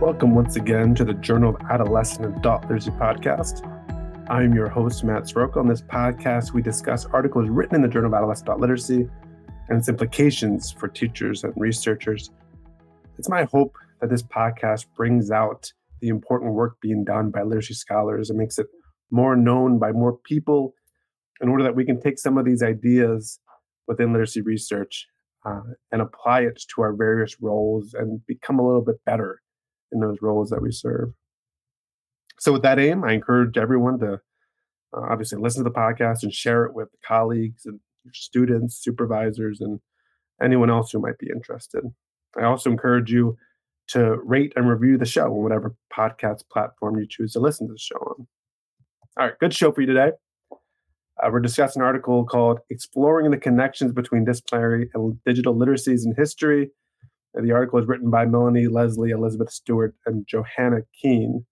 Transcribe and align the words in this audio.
Welcome 0.00 0.34
once 0.34 0.56
again 0.56 0.94
to 0.96 1.04
the 1.04 1.14
Journal 1.14 1.54
of 1.54 1.62
Adolescent 1.70 2.26
and 2.26 2.36
Adult 2.36 2.62
Literacy 2.62 2.90
podcast. 2.90 3.64
I'm 4.28 4.52
your 4.52 4.68
host, 4.68 5.04
Matt 5.04 5.22
Sroka. 5.22 5.58
On 5.58 5.68
this 5.68 5.82
podcast, 5.82 6.52
we 6.52 6.62
discuss 6.62 7.06
articles 7.06 7.48
written 7.48 7.76
in 7.76 7.82
the 7.82 7.88
Journal 7.88 8.08
of 8.08 8.14
Adolescent 8.14 8.48
Adult 8.48 8.60
Literacy 8.60 9.08
and 9.68 9.78
its 9.78 9.88
implications 9.88 10.72
for 10.72 10.88
teachers 10.88 11.44
and 11.44 11.54
researchers. 11.56 12.32
It's 13.18 13.28
my 13.28 13.44
hope 13.44 13.76
that 14.00 14.10
this 14.10 14.24
podcast 14.24 14.86
brings 14.96 15.30
out 15.30 15.72
the 16.00 16.08
important 16.08 16.54
work 16.54 16.80
being 16.80 17.04
done 17.04 17.30
by 17.30 17.42
literacy 17.42 17.74
scholars 17.74 18.30
and 18.30 18.38
makes 18.38 18.58
it 18.58 18.66
more 19.12 19.36
known 19.36 19.78
by 19.78 19.92
more 19.92 20.18
people 20.24 20.74
in 21.40 21.48
order 21.48 21.62
that 21.62 21.76
we 21.76 21.84
can 21.84 22.00
take 22.00 22.18
some 22.18 22.36
of 22.36 22.44
these 22.44 22.64
ideas 22.64 23.38
within 23.86 24.12
literacy 24.12 24.42
research 24.42 25.06
uh, 25.46 25.60
and 25.92 26.02
apply 26.02 26.40
it 26.40 26.60
to 26.74 26.82
our 26.82 26.92
various 26.92 27.40
roles 27.40 27.94
and 27.94 28.26
become 28.26 28.58
a 28.58 28.66
little 28.66 28.84
bit 28.84 28.96
better 29.06 29.40
in 29.94 30.00
those 30.00 30.18
roles 30.20 30.50
that 30.50 30.60
we 30.60 30.72
serve. 30.72 31.12
So, 32.38 32.52
with 32.52 32.62
that 32.62 32.78
aim, 32.78 33.04
I 33.04 33.12
encourage 33.12 33.56
everyone 33.56 33.98
to 34.00 34.14
uh, 34.94 35.00
obviously 35.08 35.40
listen 35.40 35.64
to 35.64 35.70
the 35.70 35.74
podcast 35.74 36.22
and 36.22 36.34
share 36.34 36.64
it 36.64 36.74
with 36.74 36.88
colleagues 37.06 37.64
and 37.64 37.80
students, 38.12 38.76
supervisors, 38.76 39.60
and 39.60 39.80
anyone 40.42 40.70
else 40.70 40.90
who 40.90 40.98
might 40.98 41.18
be 41.18 41.30
interested. 41.32 41.84
I 42.36 42.44
also 42.44 42.70
encourage 42.70 43.10
you 43.10 43.36
to 43.88 44.16
rate 44.24 44.52
and 44.56 44.68
review 44.68 44.98
the 44.98 45.04
show 45.04 45.26
on 45.26 45.42
whatever 45.42 45.74
podcast 45.96 46.42
platform 46.50 46.98
you 46.98 47.06
choose 47.08 47.32
to 47.32 47.40
listen 47.40 47.66
to 47.68 47.74
the 47.74 47.78
show 47.78 47.96
on. 47.96 48.26
All 49.16 49.26
right, 49.26 49.38
good 49.38 49.54
show 49.54 49.70
for 49.72 49.82
you 49.82 49.86
today. 49.86 50.12
Uh, 51.22 51.28
we're 51.30 51.40
discussing 51.40 51.80
an 51.80 51.86
article 51.86 52.24
called 52.24 52.58
Exploring 52.70 53.30
the 53.30 53.38
Connections 53.38 53.92
Between 53.92 54.24
Disciplinary 54.24 54.90
and 54.94 55.22
Digital 55.24 55.54
Literacies 55.54 56.04
in 56.04 56.14
History 56.16 56.70
the 57.42 57.52
article 57.52 57.78
is 57.78 57.86
written 57.86 58.10
by 58.10 58.26
Mellinee 58.26 58.70
Lesley, 58.70 59.10
Elizabeth 59.10 59.50
Stewart, 59.50 59.94
and 60.06 60.26
Johanna 60.26 60.82
Keene. 61.00 61.46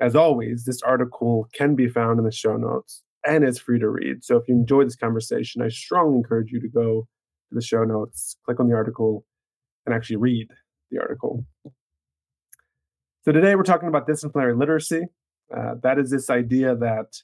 As 0.00 0.16
always, 0.16 0.64
this 0.64 0.80
article 0.82 1.48
can 1.52 1.74
be 1.74 1.88
found 1.88 2.18
in 2.18 2.24
the 2.24 2.32
show 2.32 2.56
notes 2.56 3.02
and 3.26 3.44
is 3.44 3.58
free 3.58 3.78
to 3.78 3.88
read. 3.88 4.24
So 4.24 4.36
if 4.36 4.48
you 4.48 4.54
enjoyed 4.54 4.86
this 4.86 4.96
conversation, 4.96 5.60
I 5.60 5.68
strongly 5.68 6.16
encourage 6.16 6.50
you 6.50 6.60
to 6.60 6.68
go 6.68 7.06
to 7.50 7.54
the 7.54 7.60
show 7.60 7.84
notes, 7.84 8.36
click 8.46 8.60
on 8.60 8.68
the 8.68 8.74
article, 8.74 9.26
and 9.84 9.94
actually 9.94 10.16
read 10.16 10.48
the 10.90 10.98
article. 11.00 11.44
So 13.24 13.32
today 13.32 13.54
we're 13.54 13.62
talking 13.64 13.88
about 13.88 14.06
disciplinary 14.06 14.54
literacy. 14.54 15.02
Uh, 15.54 15.74
that 15.82 15.98
is 15.98 16.10
this 16.10 16.30
idea 16.30 16.74
that 16.76 17.16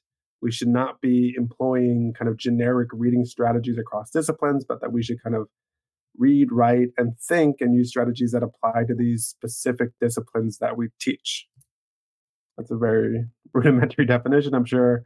we 0.42 0.52
should 0.52 0.68
not 0.68 1.00
be 1.00 1.34
employing 1.36 2.12
kind 2.18 2.28
of 2.28 2.36
generic 2.36 2.88
reading 2.92 3.24
strategies 3.24 3.78
across 3.78 4.10
disciplines, 4.10 4.64
but 4.68 4.82
that 4.82 4.92
we 4.92 5.02
should 5.02 5.22
kind 5.22 5.34
of 5.34 5.48
read, 6.18 6.48
write, 6.50 6.88
and 6.96 7.18
think 7.18 7.56
and 7.60 7.74
use 7.74 7.88
strategies 7.88 8.32
that 8.32 8.42
apply 8.42 8.84
to 8.86 8.94
these 8.94 9.24
specific 9.24 9.90
disciplines 10.00 10.58
that 10.58 10.76
we 10.76 10.88
teach. 11.00 11.46
That's 12.56 12.70
a 12.70 12.76
very 12.76 13.24
rudimentary 13.54 14.06
definition. 14.06 14.54
I'm 14.54 14.64
sure 14.64 15.02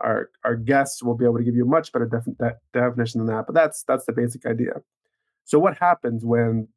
our 0.00 0.30
our 0.44 0.56
guests 0.56 1.02
will 1.02 1.16
be 1.16 1.24
able 1.24 1.38
to 1.38 1.44
give 1.44 1.54
you 1.54 1.64
a 1.64 1.68
much 1.68 1.92
better 1.92 2.06
def- 2.06 2.36
de- 2.38 2.56
definition 2.72 3.18
than 3.18 3.34
that, 3.34 3.46
but 3.46 3.54
that's 3.54 3.84
that's 3.86 4.06
the 4.06 4.12
basic 4.12 4.46
idea. 4.46 4.82
So 5.44 5.58
what 5.58 5.78
happens 5.78 6.24
when 6.24 6.68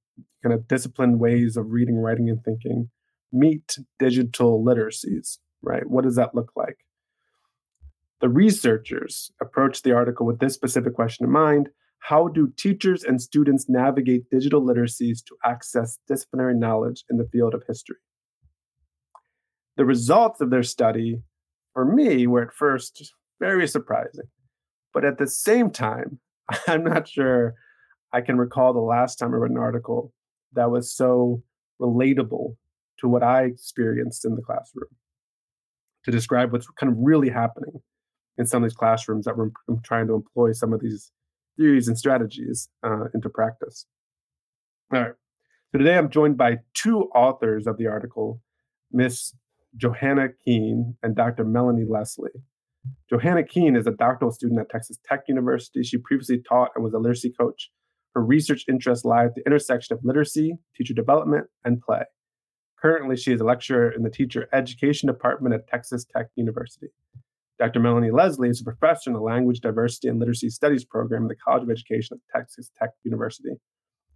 kind 0.44 0.54
of 0.54 0.68
disciplined 0.68 1.20
ways 1.20 1.58
of 1.58 1.72
reading, 1.72 1.98
writing, 1.98 2.30
and 2.30 2.44
thinking 2.44 2.90
meet 3.32 3.78
digital 4.00 4.64
literacies, 4.64 5.40
right? 5.62 5.88
What 5.90 6.04
does 6.04 6.16
that 6.16 6.34
look 6.34 6.52
like? 6.56 6.78
The 8.22 8.30
researchers 8.30 9.32
approached 9.42 9.84
the 9.84 9.92
article 9.92 10.26
with 10.26 10.40
this 10.40 10.54
specific 10.54 10.94
question 10.94 11.26
in 11.26 11.32
mind 11.32 11.70
how 12.08 12.28
do 12.28 12.54
teachers 12.56 13.04
and 13.04 13.20
students 13.20 13.66
navigate 13.68 14.30
digital 14.30 14.62
literacies 14.62 15.24
to 15.26 15.36
access 15.44 15.98
disciplinary 16.08 16.54
knowledge 16.54 17.04
in 17.10 17.18
the 17.18 17.28
field 17.32 17.56
of 17.56 17.64
history? 17.68 17.96
The 19.78 19.86
results 19.86 20.40
of 20.40 20.52
their 20.52 20.62
study, 20.62 21.24
for 21.74 21.84
me, 21.84 22.28
were 22.28 22.44
at 22.44 22.54
first 22.54 23.12
very 23.40 23.68
surprising. 23.68 24.26
But 24.94 25.04
at 25.04 25.18
the 25.18 25.28
same 25.28 25.72
time, 25.72 26.20
I'm 26.68 26.84
not 26.84 27.08
sure 27.08 27.56
I 28.14 28.22
can 28.22 28.38
recall 28.38 28.72
the 28.72 28.80
last 28.80 29.16
time 29.16 29.34
I 29.34 29.38
read 29.38 29.52
an 29.52 29.58
article 29.58 30.14
that 30.54 30.70
was 30.70 30.94
so 30.94 31.42
relatable 31.82 32.56
to 33.00 33.08
what 33.08 33.24
I 33.24 33.46
experienced 33.46 34.26
in 34.26 34.36
the 34.36 34.44
classroom 34.44 34.90
to 36.04 36.12
describe 36.12 36.52
what's 36.52 36.68
kind 36.80 36.92
of 36.92 37.00
really 37.00 37.32
happening 37.32 37.82
in 38.38 38.46
some 38.46 38.64
of 38.64 38.70
these 38.70 38.78
classrooms 38.78 39.26
that 39.26 39.36
we're 39.36 39.50
trying 39.84 40.06
to 40.06 40.14
employ 40.14 40.52
some 40.52 40.72
of 40.72 40.82
these 40.82 41.12
theories 41.58 41.88
and 41.88 41.98
strategies 41.98 42.70
uh, 42.84 43.06
into 43.14 43.30
practice. 43.30 43.86
All 44.94 45.02
right. 45.02 45.14
So 45.72 45.80
today 45.80 45.98
I'm 45.98 46.10
joined 46.10 46.38
by 46.38 46.60
two 46.74 47.10
authors 47.16 47.68
of 47.68 47.78
the 47.78 47.88
article, 47.88 48.42
Miss 48.92 49.34
Johanna 49.76 50.30
Keene 50.46 50.96
and 51.04 51.16
Dr. 51.16 51.44
Mellinee 51.44 51.90
Lesley. 51.90 52.32
Johanna 53.10 53.44
Keene 53.44 53.76
is 53.76 53.88
a 53.88 53.92
doctoral 53.92 54.32
student 54.32 54.60
at 54.60 54.70
Texas 54.70 54.98
Tech 55.06 55.22
University. 55.28 55.84
She 55.84 55.98
previously 55.98 56.42
taught 56.48 56.72
and 56.76 56.84
was 56.84 56.94
a 56.94 57.00
literacy 57.00 57.34
coach. 57.38 57.72
Her 58.14 58.24
research 58.24 58.64
interests 58.70 59.04
lie 59.04 59.26
at 59.26 59.36
the 59.36 59.44
intersection 59.46 59.96
of 59.96 60.06
literacy, 60.06 60.58
teacher 60.76 60.94
development, 60.94 61.48
and 61.66 61.82
play. 61.82 62.04
Currently, 62.82 63.18
she 63.18 63.34
is 63.34 63.42
a 63.42 63.46
lecturer 63.46 63.92
in 63.92 64.04
the 64.04 64.10
teacher 64.10 64.48
education 64.54 65.08
department 65.08 65.56
at 65.56 65.68
Texas 65.68 66.06
Tech 66.06 66.28
University. 66.36 66.88
Dr. 67.58 67.80
Mellinee 67.80 68.14
Lesley 68.14 68.50
is 68.50 68.60
a 68.60 68.66
professor 68.66 69.10
in 69.10 69.14
the 69.14 69.22
Language 69.22 69.62
Diversity 69.62 70.10
and 70.10 70.20
Literacy 70.20 70.50
Studies 70.50 70.84
program 70.84 71.24
in 71.24 71.28
the 71.30 71.36
College 71.36 71.64
of 71.64 71.70
Education 71.70 72.18
at 72.18 72.40
Texas 72.40 72.70
Tech 72.78 72.90
University. 73.04 73.52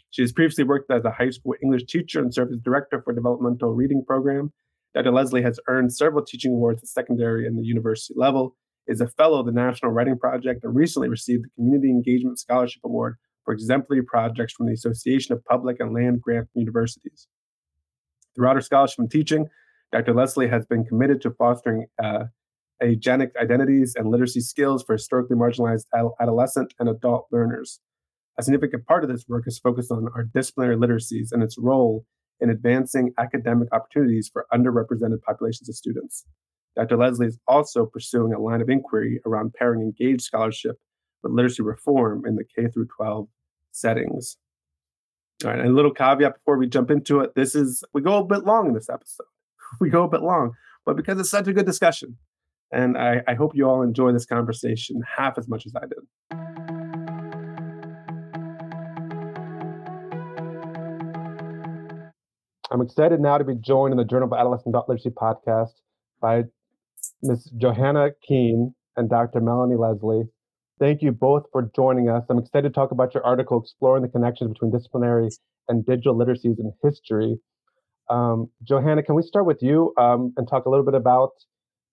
She 0.10 0.22
has 0.24 0.34
previously 0.34 0.66
worked 0.66 0.92
as 0.92 1.06
a 1.06 1.12
high 1.12 1.30
school 1.30 1.56
English 1.64 1.86
teacher 1.86 2.20
and 2.20 2.34
served 2.34 2.52
as 2.52 2.60
director 2.60 3.02
for 3.02 3.14
developmental 3.14 3.74
reading 3.74 4.04
program. 4.06 4.52
Dr. 4.94 5.12
Lesley 5.12 5.42
has 5.44 5.60
earned 5.68 5.94
several 5.94 6.26
teaching 6.26 6.52
awards 6.52 6.82
at 6.84 6.90
secondary 6.90 7.46
and 7.48 7.58
the 7.58 7.64
university 7.64 8.16
level, 8.18 8.58
is 8.88 9.00
a 9.00 9.08
fellow 9.08 9.40
of 9.40 9.46
the 9.46 9.52
National 9.52 9.92
Writing 9.92 10.18
Project, 10.18 10.64
and 10.64 10.76
recently 10.76 11.08
received 11.08 11.46
the 11.46 11.50
Community 11.56 11.92
Engagement 11.92 12.40
Scholarship 12.40 12.82
Award 12.84 13.18
for 13.46 13.54
exemplary 13.54 14.04
projects 14.04 14.54
from 14.54 14.66
the 14.66 14.74
Association 14.74 15.34
of 15.34 15.46
Public 15.46 15.80
and 15.80 15.94
Land 15.94 16.22
Grant 16.22 16.50
Universities. 16.56 17.28
Throughout 18.36 18.56
her 18.56 18.62
scholarship 18.62 19.00
and 19.00 19.12
teaching, 19.12 19.48
Dr. 19.92 20.14
Lesley 20.14 20.48
has 20.48 20.66
been 20.66 20.86
committed 20.86 21.22
to 21.22 21.32
fostering 21.32 21.86
uh, 22.04 22.26
agentic 22.82 23.30
identities 23.42 23.94
and 23.96 24.10
literacy 24.10 24.42
skills 24.42 24.84
for 24.84 24.94
historically 24.94 25.36
marginalized 25.36 25.86
adolescent 26.20 26.74
and 26.80 26.90
adult 26.90 27.28
learners. 27.32 27.80
A 28.38 28.44
significant 28.44 28.86
part 28.86 29.04
of 29.04 29.10
this 29.10 29.26
work 29.28 29.44
is 29.48 29.60
focused 29.60 29.92
on 29.92 30.08
our 30.16 30.24
disciplinary 30.24 30.78
literacies 30.78 31.32
and 31.32 31.44
its 31.44 31.58
role 31.58 32.06
in 32.40 32.50
advancing 32.50 33.12
academic 33.18 33.68
opportunities 33.74 34.30
for 34.32 34.46
underrepresented 34.54 35.22
populations 35.26 35.68
of 35.68 35.76
students. 35.76 36.26
Dr. 36.76 36.96
Lesley 36.96 37.28
is 37.28 37.40
also 37.48 37.86
pursuing 37.86 38.34
a 38.34 38.40
line 38.40 38.62
of 38.62 38.70
inquiry 38.70 39.20
around 39.26 39.54
pairing 39.54 39.82
engaged 39.82 40.22
scholarship 40.22 40.78
with 41.22 41.34
literacy 41.34 41.64
reform 41.64 42.26
in 42.26 42.36
the 42.36 42.44
K 42.44 42.68
through 42.70 42.88
12 42.96 43.28
settings. 43.72 44.38
All 45.44 45.52
right, 45.52 45.60
and 45.60 45.70
a 45.70 45.74
little 45.74 45.94
caveat 45.94 46.36
before 46.36 46.58
we 46.58 46.68
jump 46.68 46.92
into 46.92 47.20
it. 47.22 47.36
This 47.36 47.56
is 47.56 47.84
we 47.94 48.02
go 48.02 48.18
a 48.18 48.26
bit 48.26 48.46
long 48.46 48.68
in 48.68 48.74
this 48.74 48.90
episode. 48.90 49.26
We 49.80 49.92
go 49.92 50.04
a 50.04 50.10
bit 50.10 50.24
long, 50.24 50.54
but 50.84 50.96
because 50.96 51.20
it's 51.20 51.30
such 51.30 51.48
a 51.48 51.54
good 51.54 51.68
discussion, 51.68 52.18
and 52.72 52.98
I, 52.98 53.22
I 53.28 53.34
hope 53.34 53.52
you 53.56 53.68
all 53.68 53.82
enjoy 53.82 54.12
this 54.12 54.26
conversation 54.26 55.02
half 55.18 55.38
as 55.38 55.48
much 55.48 55.66
as 55.66 55.74
I 55.76 55.82
did. 55.82 56.00
I'm 62.72 62.82
excited 62.82 63.20
now 63.20 63.40
to 63.40 63.44
be 63.44 63.56
joined 63.56 63.94
in 63.94 63.98
the 63.98 64.06
Journal 64.06 64.32
of 64.32 64.40
Adolescent 64.40 64.76
Literacy 64.76 65.10
podcast 65.10 65.72
by 66.22 66.44
Ms. 67.24 67.52
Johanna 67.58 68.12
Keene 68.22 68.76
and 68.96 69.10
Dr. 69.10 69.42
Mellinee 69.42 69.80
Lesley. 69.80 70.30
Thank 70.80 71.02
you 71.02 71.12
both 71.12 71.46
for 71.52 71.70
joining 71.76 72.10
us. 72.10 72.24
I'm 72.30 72.38
excited 72.38 72.70
to 72.70 72.74
talk 72.74 72.92
about 72.92 73.14
your 73.14 73.26
article, 73.26 73.60
Exploring 73.60 74.04
the 74.04 74.08
Connections 74.08 74.52
Between 74.54 74.72
Disciplinary 74.72 75.30
and 75.68 75.86
Digital 75.86 76.16
Literacies 76.16 76.60
in 76.60 76.72
History. 76.84 77.40
Um, 78.10 78.50
Johanna, 78.64 79.04
can 79.04 79.16
we 79.16 79.24
start 79.24 79.46
with 79.46 79.62
you 79.62 79.94
um, 79.98 80.34
and 80.38 80.48
talk 80.48 80.66
a 80.66 80.70
little 80.70 80.86
bit 80.86 80.94
about 80.94 81.32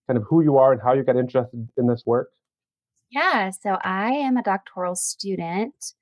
kind 0.07 0.17
of 0.17 0.23
who 0.27 0.41
you 0.41 0.57
are 0.57 0.71
and 0.71 0.81
how 0.81 0.93
you 0.93 1.03
got 1.03 1.17
interested 1.17 1.67
in 1.77 1.87
this 1.87 2.03
work? 2.05 2.29
Yeah, 3.09 3.51
so 3.51 3.77
I 3.83 4.11
am 4.11 4.37
a 4.37 4.43
doctoral 4.43 4.95
student. 4.95 5.93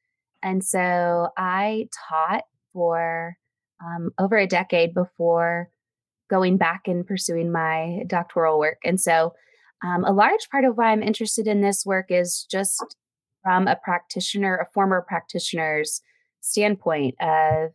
And 0.41 0.63
so 0.63 1.29
I 1.37 1.89
taught 2.09 2.43
for 2.73 3.37
um, 3.83 4.11
over 4.19 4.37
a 4.37 4.47
decade 4.47 4.93
before 4.93 5.69
going 6.29 6.57
back 6.57 6.87
and 6.87 7.05
pursuing 7.05 7.51
my 7.51 8.03
doctoral 8.07 8.59
work. 8.59 8.79
And 8.83 8.99
so 8.99 9.33
um, 9.83 10.03
a 10.03 10.11
large 10.11 10.49
part 10.49 10.65
of 10.65 10.77
why 10.77 10.91
I'm 10.91 11.03
interested 11.03 11.47
in 11.47 11.61
this 11.61 11.85
work 11.85 12.07
is 12.09 12.47
just 12.49 12.95
from 13.43 13.67
a 13.67 13.75
practitioner, 13.75 14.55
a 14.55 14.71
former 14.73 15.05
practitioner's 15.07 16.01
standpoint 16.41 17.15
of 17.21 17.71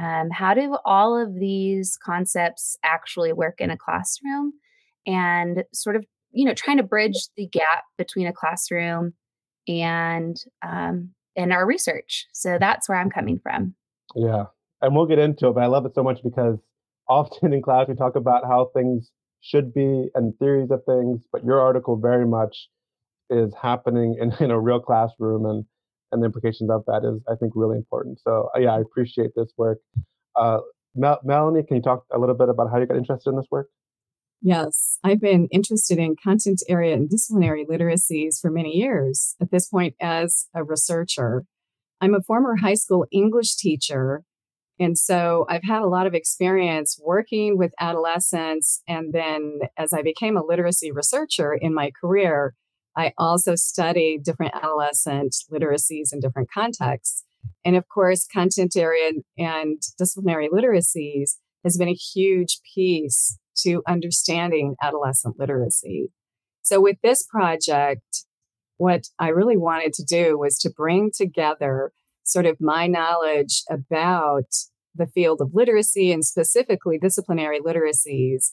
um, 0.00 0.30
how 0.30 0.54
do 0.54 0.76
all 0.84 1.16
of 1.16 1.34
these 1.34 1.96
concepts 2.04 2.76
actually 2.82 3.32
work 3.32 3.60
in 3.60 3.70
a 3.70 3.76
classroom 3.76 4.54
and 5.06 5.64
sort 5.72 5.96
of 5.96 6.04
you 6.32 6.44
know 6.44 6.54
trying 6.54 6.76
to 6.76 6.82
bridge 6.82 7.28
the 7.36 7.46
gap 7.46 7.84
between 7.98 8.26
a 8.26 8.32
classroom 8.32 9.12
and 9.68 10.36
um, 10.66 11.10
and 11.36 11.52
our 11.52 11.66
research 11.66 12.26
so 12.32 12.58
that's 12.58 12.88
where 12.88 12.98
i'm 12.98 13.10
coming 13.10 13.38
from 13.42 13.74
yeah 14.14 14.44
and 14.82 14.94
we'll 14.94 15.06
get 15.06 15.18
into 15.18 15.48
it 15.48 15.54
but 15.54 15.62
i 15.62 15.66
love 15.66 15.86
it 15.86 15.94
so 15.94 16.02
much 16.02 16.20
because 16.22 16.58
often 17.08 17.52
in 17.54 17.62
class 17.62 17.88
we 17.88 17.94
talk 17.94 18.16
about 18.16 18.44
how 18.44 18.70
things 18.74 19.10
should 19.44 19.74
be 19.74 20.08
and 20.14 20.36
theories 20.38 20.70
of 20.70 20.80
things, 20.86 21.22
but 21.30 21.44
your 21.44 21.60
article 21.60 21.96
very 21.96 22.26
much 22.26 22.68
is 23.30 23.52
happening 23.60 24.16
in, 24.20 24.32
in 24.44 24.50
a 24.50 24.58
real 24.58 24.80
classroom 24.80 25.44
and 25.46 25.64
and 26.12 26.22
the 26.22 26.26
implications 26.26 26.70
of 26.70 26.84
that 26.86 27.02
is 27.04 27.20
I 27.28 27.34
think 27.34 27.52
really 27.56 27.76
important. 27.76 28.20
So 28.20 28.48
uh, 28.56 28.60
yeah, 28.60 28.74
I 28.74 28.80
appreciate 28.80 29.30
this 29.34 29.52
work. 29.56 29.78
Uh, 30.38 30.58
Mel- 30.94 31.20
Mellinee, 31.26 31.66
can 31.66 31.76
you 31.76 31.82
talk 31.82 32.04
a 32.12 32.18
little 32.18 32.36
bit 32.36 32.48
about 32.48 32.70
how 32.70 32.78
you 32.78 32.86
got 32.86 32.96
interested 32.96 33.30
in 33.30 33.36
this 33.36 33.46
work? 33.50 33.68
Yes, 34.46 34.98
I've 35.02 35.22
been 35.22 35.48
interested 35.50 35.98
in 35.98 36.16
content 36.22 36.62
area 36.68 36.92
and 36.92 37.08
disciplinary 37.08 37.64
literacies 37.64 38.38
for 38.40 38.50
many 38.50 38.76
years. 38.76 39.34
At 39.40 39.50
this 39.50 39.68
point, 39.68 39.94
as 40.02 40.48
a 40.54 40.62
researcher, 40.62 41.44
I'm 42.02 42.14
a 42.14 42.20
former 42.20 42.56
high 42.56 42.74
school 42.74 43.06
English 43.10 43.56
teacher 43.56 44.22
and 44.78 44.98
so 44.98 45.46
I've 45.48 45.62
had 45.62 45.82
a 45.82 45.88
lot 45.88 46.06
of 46.06 46.14
experience 46.14 46.98
working 47.02 47.56
with 47.56 47.72
adolescents. 47.78 48.82
And 48.88 49.12
then 49.12 49.60
as 49.76 49.92
I 49.92 50.02
became 50.02 50.36
a 50.36 50.44
literacy 50.44 50.90
researcher 50.90 51.54
in 51.54 51.72
my 51.74 51.92
career, 52.00 52.54
I 52.96 53.12
also 53.18 53.54
studied 53.54 54.24
different 54.24 54.54
adolescent 54.54 55.36
literacies 55.50 56.12
in 56.12 56.20
different 56.20 56.50
contexts. 56.52 57.24
And 57.64 57.76
of 57.76 57.88
course, 57.88 58.26
content 58.26 58.76
area 58.76 59.12
and 59.38 59.80
disciplinary 59.98 60.48
literacies 60.48 61.36
has 61.62 61.76
been 61.76 61.88
a 61.88 61.94
huge 61.94 62.58
piece 62.74 63.38
to 63.62 63.82
understanding 63.86 64.76
adolescent 64.82 65.38
literacy. 65.38 66.10
So 66.62 66.80
with 66.80 66.96
this 67.02 67.22
project, 67.22 68.24
what 68.76 69.08
I 69.18 69.28
really 69.28 69.56
wanted 69.56 69.92
to 69.94 70.04
do 70.04 70.38
was 70.38 70.58
to 70.60 70.70
bring 70.70 71.10
together 71.16 71.92
sort 72.24 72.46
of 72.46 72.56
my 72.60 72.86
knowledge 72.86 73.62
about 73.70 74.46
the 74.94 75.06
field 75.06 75.40
of 75.40 75.50
literacy 75.54 76.12
and 76.12 76.24
specifically 76.24 76.98
disciplinary 76.98 77.60
literacies 77.60 78.52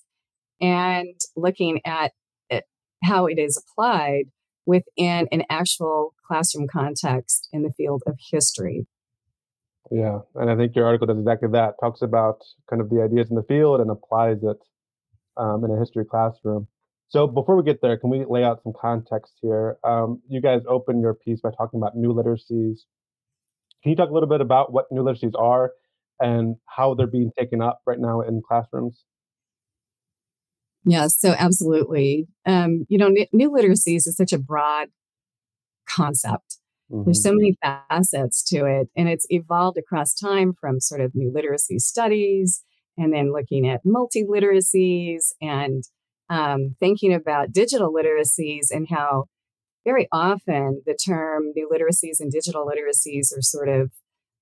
and 0.60 1.20
looking 1.36 1.82
at 1.86 2.12
it, 2.50 2.66
how 3.04 3.26
it 3.28 3.40
is 3.40 3.58
applied 3.58 4.26
within 4.66 5.28
an 5.32 5.44
actual 5.50 6.14
classroom 6.28 6.68
context 6.72 7.48
in 7.52 7.64
the 7.64 7.72
field 7.72 8.04
of 8.06 8.16
history. 8.32 8.86
Yeah, 9.90 10.20
and 10.36 10.50
I 10.50 10.56
think 10.56 10.76
your 10.76 10.86
article 10.86 11.08
does 11.08 11.18
exactly 11.18 11.50
that. 11.52 11.76
Talks 11.82 12.02
about 12.02 12.42
kind 12.70 12.82
of 12.82 12.90
the 12.90 13.02
ideas 13.02 13.30
in 13.30 13.36
the 13.36 13.44
field 13.44 13.82
and 13.82 13.90
applies 13.90 14.38
it 14.44 14.58
um, 15.38 15.64
in 15.66 15.72
a 15.72 15.80
history 15.80 16.06
classroom. 16.06 16.68
So 17.10 17.28
before 17.28 17.58
we 17.58 17.64
get 17.64 17.82
there, 17.82 17.98
can 17.98 18.10
we 18.10 18.26
lay 18.28 18.44
out 18.44 18.64
some 18.64 18.74
context 18.80 19.34
here? 19.42 19.78
Um, 19.84 20.22
you 20.30 20.42
guys 20.42 20.62
open 20.68 21.02
your 21.02 21.14
piece 21.14 21.42
by 21.42 21.50
talking 21.52 21.80
about 21.80 21.96
new 21.96 22.14
literacies, 22.14 22.80
can 23.82 23.92
you 23.92 23.96
talk 23.96 24.10
a 24.10 24.14
little 24.14 24.30
bit 24.30 24.42
about 24.42 24.72
what 24.72 24.86
new 24.92 25.02
literacies 25.02 25.34
are 25.38 25.72
and 26.20 26.56
how 26.68 26.94
they're 26.94 27.08
being 27.08 27.32
taken 27.38 27.62
up 27.62 27.82
right 27.86 28.00
now 28.00 28.22
in 28.22 28.42
classrooms? 28.48 29.04
Yeah, 30.86 31.08
so 31.08 31.36
absolutely. 31.38 32.28
Um, 32.46 32.86
you 32.90 32.98
know, 32.98 33.10
new 33.32 33.52
literacies 33.52 34.08
is 34.08 34.16
such 34.16 34.34
a 34.34 34.40
broad 34.40 34.90
concept. 35.88 36.58
Mm-hmm. 36.92 37.06
There's 37.06 37.24
so 37.24 37.34
many 37.34 37.58
facets 37.62 38.44
to 38.50 38.66
it, 38.66 38.90
and 38.96 39.08
it's 39.08 39.26
evolved 39.30 39.78
across 39.78 40.14
time 40.14 40.54
from 40.60 40.80
sort 40.80 41.02
of 41.02 41.12
new 41.16 41.32
literacy 41.34 41.80
studies 41.80 42.64
and 42.98 43.14
then 43.14 43.32
looking 43.32 43.68
at 43.68 43.82
multi 43.86 44.24
literacies 44.24 45.34
and 45.42 45.84
um, 46.30 46.76
thinking 46.80 47.14
about 47.14 47.52
digital 47.52 47.94
literacies 47.94 48.68
and 48.72 48.88
how 48.90 49.26
very 49.86 50.08
often 50.12 50.82
the 50.86 50.96
term 50.96 51.52
new 51.56 51.70
literacies 51.72 52.20
and 52.20 52.32
digital 52.32 52.66
literacies 52.66 53.36
are 53.36 53.42
sort 53.42 53.70
of 53.70 53.92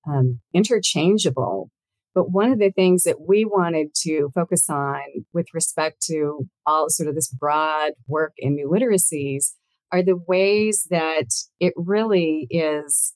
um, 0.06 0.40
interchangeable. 0.52 1.70
But 2.14 2.30
one 2.30 2.50
of 2.50 2.58
the 2.58 2.72
things 2.72 3.04
that 3.04 3.20
we 3.26 3.44
wanted 3.44 3.88
to 4.02 4.30
focus 4.34 4.68
on 4.68 5.00
with 5.32 5.46
respect 5.54 6.02
to 6.06 6.48
all 6.66 6.90
sort 6.90 7.08
of 7.08 7.14
this 7.14 7.28
broad 7.28 7.92
work 8.08 8.32
in 8.36 8.54
new 8.54 8.68
literacies 8.68 9.52
are 9.92 10.02
the 10.02 10.16
ways 10.16 10.86
that 10.90 11.28
it 11.60 11.72
really 11.76 12.46
is 12.50 13.14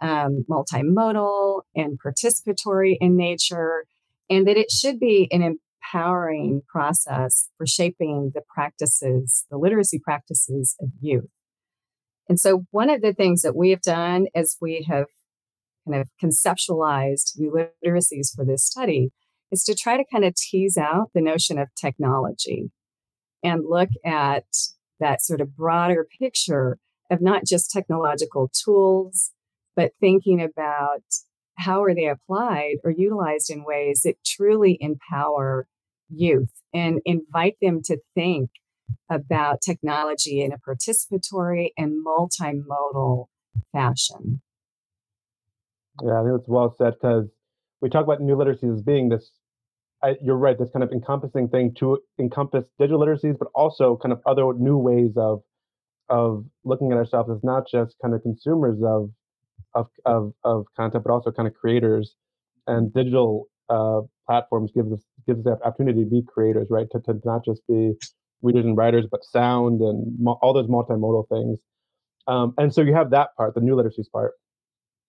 um, 0.00 0.44
multimodal 0.50 1.62
and 1.74 1.98
participatory 2.04 2.96
in 3.00 3.16
nature, 3.16 3.84
and 4.30 4.46
that 4.46 4.56
it 4.56 4.70
should 4.70 4.98
be 4.98 5.28
an 5.30 5.42
empowering 5.42 6.62
process 6.68 7.48
for 7.56 7.66
shaping 7.66 8.32
the 8.34 8.42
practices, 8.54 9.44
the 9.50 9.58
literacy 9.58 10.00
practices 10.02 10.76
of 10.80 10.88
youth. 11.00 11.30
And 12.28 12.40
so, 12.40 12.64
one 12.70 12.90
of 12.90 13.02
the 13.02 13.12
things 13.12 13.42
that 13.42 13.56
we 13.56 13.70
have 13.70 13.82
done 13.82 14.26
is 14.34 14.56
we 14.60 14.86
have 14.88 15.06
kind 15.86 16.00
of 16.00 16.08
conceptualized 16.22 17.32
new 17.36 17.52
literacies 17.84 18.34
for 18.34 18.44
this 18.44 18.64
study 18.64 19.10
is 19.52 19.62
to 19.64 19.74
try 19.74 19.96
to 19.96 20.04
kind 20.10 20.24
of 20.24 20.34
tease 20.34 20.78
out 20.78 21.10
the 21.14 21.20
notion 21.20 21.58
of 21.58 21.68
technology 21.78 22.70
and 23.42 23.64
look 23.68 23.90
at 24.04 24.44
that 25.00 25.22
sort 25.22 25.40
of 25.40 25.54
broader 25.54 26.06
picture 26.18 26.78
of 27.10 27.20
not 27.20 27.44
just 27.44 27.70
technological 27.70 28.50
tools, 28.64 29.32
but 29.76 29.92
thinking 30.00 30.42
about 30.42 31.02
how 31.56 31.82
are 31.82 31.94
they 31.94 32.06
applied 32.06 32.76
or 32.84 32.90
utilized 32.90 33.50
in 33.50 33.64
ways 33.64 34.02
that 34.04 34.16
truly 34.24 34.76
empower 34.80 35.66
youth 36.08 36.50
and 36.72 37.00
invite 37.04 37.56
them 37.60 37.80
to 37.84 37.98
think 38.14 38.50
about 39.10 39.60
technology 39.60 40.42
in 40.42 40.52
a 40.52 40.58
participatory 40.58 41.68
and 41.76 42.04
multimodal 42.04 43.26
fashion. 43.72 44.40
Yeah, 46.02 46.20
I 46.20 46.24
think 46.24 46.38
that's 46.38 46.48
well 46.48 46.74
said 46.76 46.94
because 47.00 47.28
we 47.80 47.88
talk 47.88 48.04
about 48.04 48.20
new 48.20 48.36
literacies 48.36 48.74
as 48.74 48.82
being 48.82 49.08
this. 49.08 49.30
I, 50.02 50.16
you're 50.22 50.36
right. 50.36 50.58
This 50.58 50.70
kind 50.70 50.82
of 50.82 50.90
encompassing 50.90 51.48
thing 51.48 51.74
to 51.78 51.98
encompass 52.18 52.64
digital 52.78 53.00
literacies, 53.00 53.38
but 53.38 53.48
also 53.54 53.96
kind 54.02 54.12
of 54.12 54.20
other 54.26 54.52
new 54.54 54.76
ways 54.76 55.12
of 55.16 55.42
of 56.10 56.44
looking 56.64 56.92
at 56.92 56.98
ourselves 56.98 57.30
as 57.30 57.42
not 57.42 57.64
just 57.70 57.96
kind 58.02 58.14
of 58.14 58.22
consumers 58.22 58.78
of 58.84 59.10
of 59.74 59.88
of, 60.04 60.32
of 60.44 60.66
content, 60.76 61.04
but 61.04 61.12
also 61.12 61.30
kind 61.30 61.48
of 61.48 61.54
creators. 61.54 62.14
And 62.66 62.92
digital 62.94 63.48
uh, 63.68 64.00
platforms 64.26 64.70
gives 64.74 64.92
us 64.92 65.04
gives 65.26 65.40
us 65.40 65.44
the 65.44 65.66
opportunity 65.66 66.04
to 66.04 66.10
be 66.10 66.22
creators, 66.22 66.68
right? 66.70 66.86
To 66.92 67.00
to 67.00 67.20
not 67.24 67.44
just 67.44 67.62
be 67.68 67.92
readers 68.42 68.64
and 68.64 68.76
writers, 68.76 69.06
but 69.10 69.24
sound 69.24 69.80
and 69.80 70.14
mo- 70.18 70.38
all 70.42 70.52
those 70.52 70.68
multimodal 70.68 71.28
things. 71.28 71.58
Um, 72.26 72.54
and 72.58 72.72
so 72.72 72.82
you 72.82 72.94
have 72.94 73.10
that 73.10 73.30
part, 73.36 73.54
the 73.54 73.60
new 73.60 73.74
literacies 73.76 74.10
part, 74.10 74.32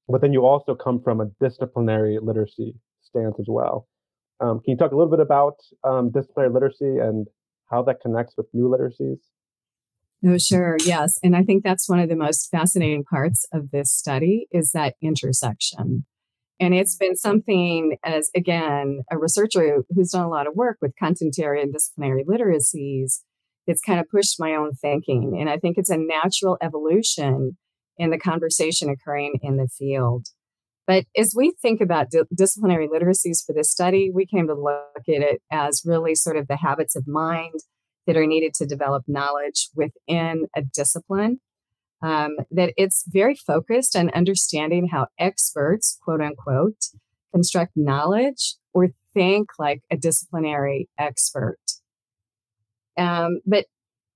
but 0.07 0.21
then 0.21 0.33
you 0.33 0.45
also 0.45 0.75
come 0.75 1.01
from 1.01 1.21
a 1.21 1.27
disciplinary 1.39 2.19
literacy 2.21 2.75
stance 3.01 3.35
as 3.39 3.47
well. 3.47 3.87
Um, 4.41 4.59
can 4.61 4.71
you 4.71 4.77
talk 4.77 4.91
a 4.91 4.95
little 4.95 5.11
bit 5.11 5.21
about 5.21 5.55
um, 5.83 6.11
disciplinary 6.11 6.53
literacy 6.53 6.99
and 6.99 7.27
how 7.69 7.83
that 7.83 8.01
connects 8.01 8.35
with 8.37 8.47
new 8.53 8.67
literacies? 8.69 9.19
Oh, 10.27 10.37
sure. 10.37 10.77
Yes. 10.83 11.19
And 11.21 11.35
I 11.35 11.43
think 11.43 11.63
that's 11.63 11.87
one 11.87 11.99
of 11.99 12.09
the 12.09 12.15
most 12.15 12.49
fascinating 12.49 13.03
parts 13.03 13.45
of 13.53 13.69
this 13.71 13.91
study 13.91 14.47
is 14.51 14.71
that 14.71 14.95
intersection. 15.01 16.05
And 16.59 16.73
it's 16.73 16.95
been 16.95 17.15
something 17.15 17.97
as, 18.03 18.31
again, 18.35 19.01
a 19.11 19.17
researcher 19.19 19.83
who's 19.89 20.11
done 20.11 20.25
a 20.25 20.29
lot 20.29 20.47
of 20.47 20.55
work 20.55 20.77
with 20.81 20.93
content 20.97 21.37
area 21.37 21.61
and 21.61 21.73
disciplinary 21.73 22.23
literacies, 22.23 23.19
it's 23.67 23.81
kind 23.81 23.99
of 23.99 24.07
pushed 24.09 24.39
my 24.39 24.55
own 24.55 24.73
thinking. 24.73 25.37
And 25.39 25.49
I 25.49 25.57
think 25.57 25.77
it's 25.77 25.89
a 25.89 25.97
natural 25.97 26.57
evolution 26.61 27.57
in 27.97 28.09
the 28.09 28.17
conversation 28.17 28.89
occurring 28.89 29.39
in 29.43 29.57
the 29.57 29.67
field. 29.67 30.27
But 30.87 31.05
as 31.17 31.33
we 31.35 31.53
think 31.61 31.81
about 31.81 32.09
di- 32.11 32.23
disciplinary 32.35 32.87
literacies 32.87 33.43
for 33.45 33.53
this 33.53 33.69
study, 33.69 34.11
we 34.13 34.25
came 34.25 34.47
to 34.47 34.55
look 34.55 35.03
at 35.07 35.21
it 35.21 35.41
as 35.51 35.81
really 35.85 36.15
sort 36.15 36.37
of 36.37 36.47
the 36.47 36.57
habits 36.57 36.95
of 36.95 37.07
mind 37.07 37.59
that 38.07 38.17
are 38.17 38.27
needed 38.27 38.53
to 38.55 38.65
develop 38.65 39.03
knowledge 39.07 39.69
within 39.75 40.47
a 40.55 40.61
discipline 40.61 41.39
um, 42.01 42.35
that 42.51 42.73
it's 42.77 43.03
very 43.07 43.35
focused 43.35 43.95
on 43.95 44.09
understanding 44.11 44.89
how 44.89 45.07
experts, 45.17 45.97
quote 46.03 46.21
unquote, 46.21 46.89
construct 47.33 47.71
knowledge 47.75 48.55
or 48.73 48.89
think 49.13 49.49
like 49.57 49.81
a 49.89 49.97
disciplinary 49.97 50.87
expert. 50.99 51.59
Um, 52.97 53.39
but 53.45 53.65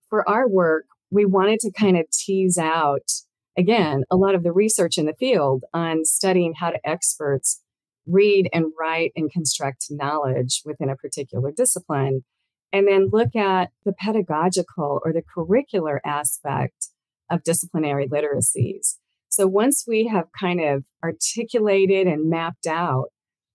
for 0.09 0.27
our 0.27 0.47
work, 0.47 0.85
we 1.11 1.25
wanted 1.25 1.59
to 1.61 1.71
kind 1.71 1.97
of 1.97 2.09
tease 2.11 2.57
out, 2.57 3.11
again, 3.57 4.03
a 4.11 4.15
lot 4.15 4.35
of 4.35 4.43
the 4.43 4.51
research 4.51 4.97
in 4.97 5.05
the 5.05 5.15
field 5.19 5.63
on 5.73 6.05
studying 6.05 6.53
how 6.53 6.71
do 6.71 6.77
experts 6.83 7.61
read 8.05 8.49
and 8.53 8.65
write 8.79 9.11
and 9.15 9.31
construct 9.31 9.87
knowledge 9.89 10.61
within 10.65 10.89
a 10.89 10.95
particular 10.95 11.51
discipline, 11.51 12.23
and 12.71 12.87
then 12.87 13.09
look 13.11 13.35
at 13.35 13.71
the 13.85 13.93
pedagogical 13.93 14.99
or 15.03 15.11
the 15.13 15.23
curricular 15.23 15.99
aspect 16.05 16.89
of 17.29 17.43
disciplinary 17.43 18.07
literacies. 18.07 18.95
So 19.29 19.47
once 19.47 19.85
we 19.87 20.07
have 20.07 20.25
kind 20.39 20.59
of 20.59 20.83
articulated 21.03 22.07
and 22.07 22.29
mapped 22.29 22.67
out 22.67 23.09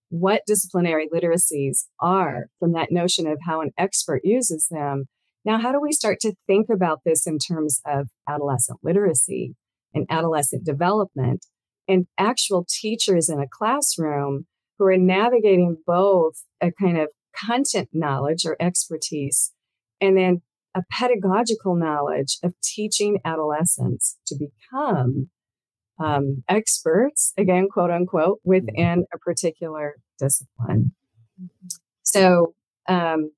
what 0.09 0.43
disciplinary 0.47 1.09
literacies 1.13 1.87
are 2.01 2.47
from 2.61 2.73
that 2.73 2.93
notion 2.93 3.27
of 3.27 3.39
how 3.45 3.61
an 3.61 3.73
expert 3.77 4.21
uses 4.25 4.69
them, 4.71 5.07
now 5.45 5.59
how 5.59 5.73
do 5.73 5.81
we 5.81 5.93
start 5.93 6.21
to 6.21 6.35
think 6.47 6.69
about 6.73 7.01
this 7.05 7.27
in 7.27 7.39
terms 7.39 7.81
of 7.85 8.09
adolescent 8.29 8.79
literacy 8.83 9.55
and 9.93 10.07
adolescent 10.09 10.65
development 10.65 11.47
and 11.89 12.07
actual 12.19 12.67
teachers 12.69 13.29
in 13.29 13.41
a 13.41 13.49
classroom 13.49 14.47
who 14.79 14.87
are 14.87 14.97
navigating 14.97 15.77
both 15.87 16.45
a 16.61 16.71
kind 16.73 16.99
of 16.99 17.09
content 17.39 17.89
knowledge 17.93 18.45
or 18.45 18.57
expertise, 18.61 19.53
and 20.01 20.17
then 20.17 20.43
a 20.75 20.83
pedagogical 20.91 21.77
knowledge 21.77 22.39
of 22.43 22.55
teaching 22.63 23.19
adolescents 23.25 24.19
to 24.27 24.37
become 24.37 25.31
um, 25.99 26.43
experts, 26.49 27.33
again, 27.39 27.69
quote 27.71 27.91
unquote, 27.91 28.41
within 28.45 29.07
a 29.15 29.19
particular 29.19 29.97
discipline. 30.19 30.93
So, 32.03 32.55
um, 32.89 33.31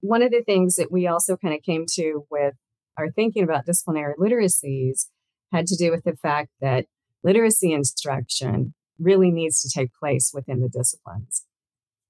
one 0.00 0.22
of 0.22 0.30
the 0.30 0.42
things 0.42 0.76
that 0.76 0.92
we 0.92 1.06
also 1.06 1.36
kind 1.36 1.54
of 1.54 1.62
came 1.62 1.86
to 1.94 2.26
with 2.30 2.54
our 2.96 3.10
thinking 3.10 3.42
about 3.42 3.66
disciplinary 3.66 4.14
literacies 4.20 5.06
had 5.52 5.66
to 5.66 5.76
do 5.76 5.90
with 5.90 6.04
the 6.04 6.16
fact 6.16 6.50
that 6.60 6.86
literacy 7.22 7.72
instruction 7.72 8.74
really 8.98 9.30
needs 9.30 9.60
to 9.62 9.68
take 9.68 9.90
place 9.94 10.30
within 10.32 10.60
the 10.60 10.68
disciplines. 10.68 11.44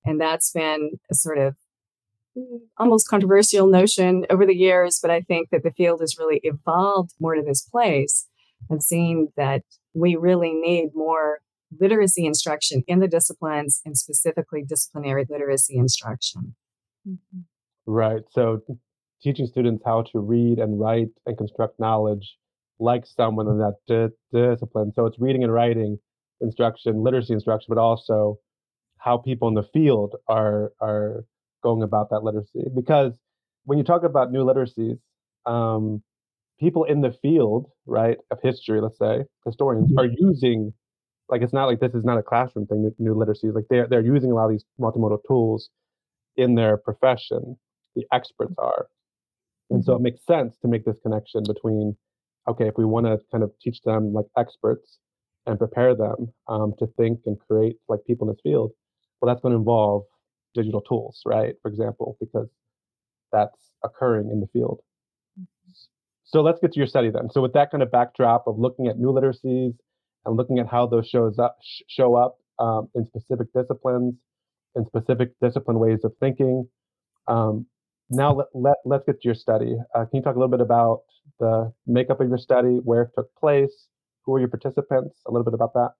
And 0.04 0.20
that's 0.20 0.50
been 0.52 0.92
a 1.10 1.14
sort 1.14 1.38
of 1.38 1.56
almost 2.78 3.08
controversial 3.08 3.66
notion 3.68 4.26
over 4.28 4.44
the 4.44 4.56
years, 4.56 4.98
but 5.00 5.10
I 5.10 5.20
think 5.20 5.50
that 5.50 5.62
the 5.62 5.70
field 5.70 6.00
has 6.00 6.18
really 6.18 6.40
evolved 6.42 7.12
more 7.20 7.34
to 7.34 7.42
this 7.42 7.62
place 7.62 8.26
of 8.70 8.82
seeing 8.82 9.28
that 9.36 9.62
we 9.94 10.16
really 10.16 10.52
need 10.52 10.90
more 10.94 11.40
literacy 11.80 12.26
instruction 12.26 12.82
in 12.86 13.00
the 13.00 13.08
disciplines 13.08 13.80
and 13.84 13.96
specifically 13.96 14.64
disciplinary 14.66 15.26
literacy 15.28 15.76
instruction. 15.76 16.54
Mm-hmm. 17.08 17.40
Right. 17.86 18.22
So 18.30 18.62
teaching 19.22 19.46
students 19.46 19.82
how 19.84 20.02
to 20.12 20.18
read 20.18 20.58
and 20.58 20.78
write 20.78 21.08
and 21.26 21.36
construct 21.36 21.78
knowledge 21.78 22.36
like 22.78 23.06
someone 23.06 23.46
in 23.46 23.58
that 23.58 23.74
di- 23.86 24.14
discipline. 24.32 24.92
So 24.94 25.06
it's 25.06 25.18
reading 25.18 25.44
and 25.44 25.52
writing 25.52 25.98
instruction, 26.40 27.02
literacy 27.02 27.32
instruction, 27.32 27.66
but 27.68 27.80
also 27.80 28.38
how 29.04 29.18
people 29.18 29.48
in 29.48 29.54
the 29.54 29.62
field 29.62 30.16
are 30.28 30.72
are 30.80 31.24
going 31.62 31.82
about 31.82 32.08
that 32.10 32.24
literacy. 32.24 32.64
Because 32.74 33.12
when 33.64 33.76
you 33.78 33.84
talk 33.84 34.02
about 34.02 34.32
new 34.32 34.44
literacies, 34.44 34.98
um, 35.44 36.02
people 36.58 36.84
in 36.84 37.02
the 37.02 37.12
field, 37.22 37.70
right, 37.86 38.16
of 38.30 38.38
history, 38.42 38.80
let's 38.80 38.98
say, 38.98 39.24
historians, 39.44 39.90
mm-hmm. 39.90 39.98
are 39.98 40.10
using 40.18 40.72
like 41.28 41.42
it's 41.42 41.52
not 41.52 41.66
like 41.66 41.80
this 41.80 41.94
is 41.94 42.04
not 42.04 42.18
a 42.18 42.22
classroom 42.22 42.66
thing, 42.66 42.82
new, 42.82 42.94
new 42.98 43.14
literacy. 43.14 43.50
Like 43.50 43.66
they're 43.68 43.86
they're 43.86 44.00
using 44.00 44.30
a 44.30 44.34
lot 44.34 44.46
of 44.46 44.52
these 44.52 44.64
multimodal 44.80 45.18
tools 45.28 45.68
in 46.36 46.54
their 46.54 46.78
profession. 46.78 47.56
The 47.94 48.04
experts 48.12 48.54
are. 48.58 48.86
And 49.70 49.80
mm-hmm. 49.80 49.86
so 49.86 49.96
it 49.96 50.02
makes 50.02 50.24
sense 50.26 50.56
to 50.62 50.68
make 50.68 50.84
this 50.84 50.98
connection 51.02 51.42
between, 51.46 51.96
okay, 52.48 52.68
if 52.68 52.74
we 52.76 52.84
want 52.84 53.06
to 53.06 53.18
kind 53.30 53.44
of 53.44 53.52
teach 53.60 53.82
them 53.82 54.12
like 54.12 54.26
experts 54.36 54.98
and 55.46 55.58
prepare 55.58 55.94
them 55.94 56.32
um, 56.48 56.72
to 56.78 56.86
think 56.96 57.20
and 57.26 57.38
create 57.38 57.76
like 57.88 58.00
people 58.06 58.28
in 58.28 58.34
this 58.34 58.40
field, 58.42 58.72
well, 59.20 59.32
that's 59.32 59.42
going 59.42 59.52
to 59.52 59.58
involve 59.58 60.04
digital 60.54 60.80
tools, 60.80 61.22
right? 61.26 61.54
For 61.62 61.70
example, 61.70 62.16
because 62.20 62.48
that's 63.32 63.58
occurring 63.82 64.30
in 64.30 64.40
the 64.40 64.46
field. 64.52 64.80
Mm-hmm. 65.38 65.72
So 66.24 66.40
let's 66.42 66.60
get 66.60 66.72
to 66.72 66.78
your 66.78 66.86
study 66.86 67.10
then. 67.10 67.30
So 67.30 67.40
with 67.40 67.52
that 67.54 67.70
kind 67.70 67.82
of 67.82 67.90
backdrop 67.90 68.46
of 68.46 68.58
looking 68.58 68.86
at 68.86 68.98
new 68.98 69.08
literacies 69.08 69.74
and 70.24 70.36
looking 70.36 70.58
at 70.58 70.68
how 70.68 70.86
those 70.86 71.08
shows 71.08 71.38
up 71.38 71.58
show 71.88 72.14
up 72.14 72.38
um, 72.58 72.88
in 72.94 73.04
specific 73.06 73.48
disciplines, 73.52 74.14
in 74.74 74.86
specific 74.86 75.32
discipline 75.40 75.78
ways 75.78 76.00
of 76.04 76.12
thinking. 76.20 76.68
Um, 77.28 77.66
now 78.10 78.34
let, 78.34 78.46
let, 78.54 78.76
let's 78.84 79.04
get 79.06 79.20
to 79.22 79.28
your 79.28 79.34
study. 79.34 79.76
Uh, 79.94 80.04
can 80.04 80.18
you 80.18 80.22
talk 80.22 80.36
a 80.36 80.38
little 80.38 80.50
bit 80.50 80.60
about 80.60 81.02
the 81.40 81.72
makeup 81.86 82.20
of 82.20 82.28
your 82.28 82.38
study, 82.38 82.80
where 82.84 83.02
it 83.02 83.10
took 83.16 83.34
place, 83.34 83.88
who 84.24 84.32
were 84.32 84.38
your 84.38 84.48
participants, 84.48 85.20
a 85.26 85.30
little 85.30 85.44
bit 85.44 85.54
about 85.54 85.72
that? 85.74 85.90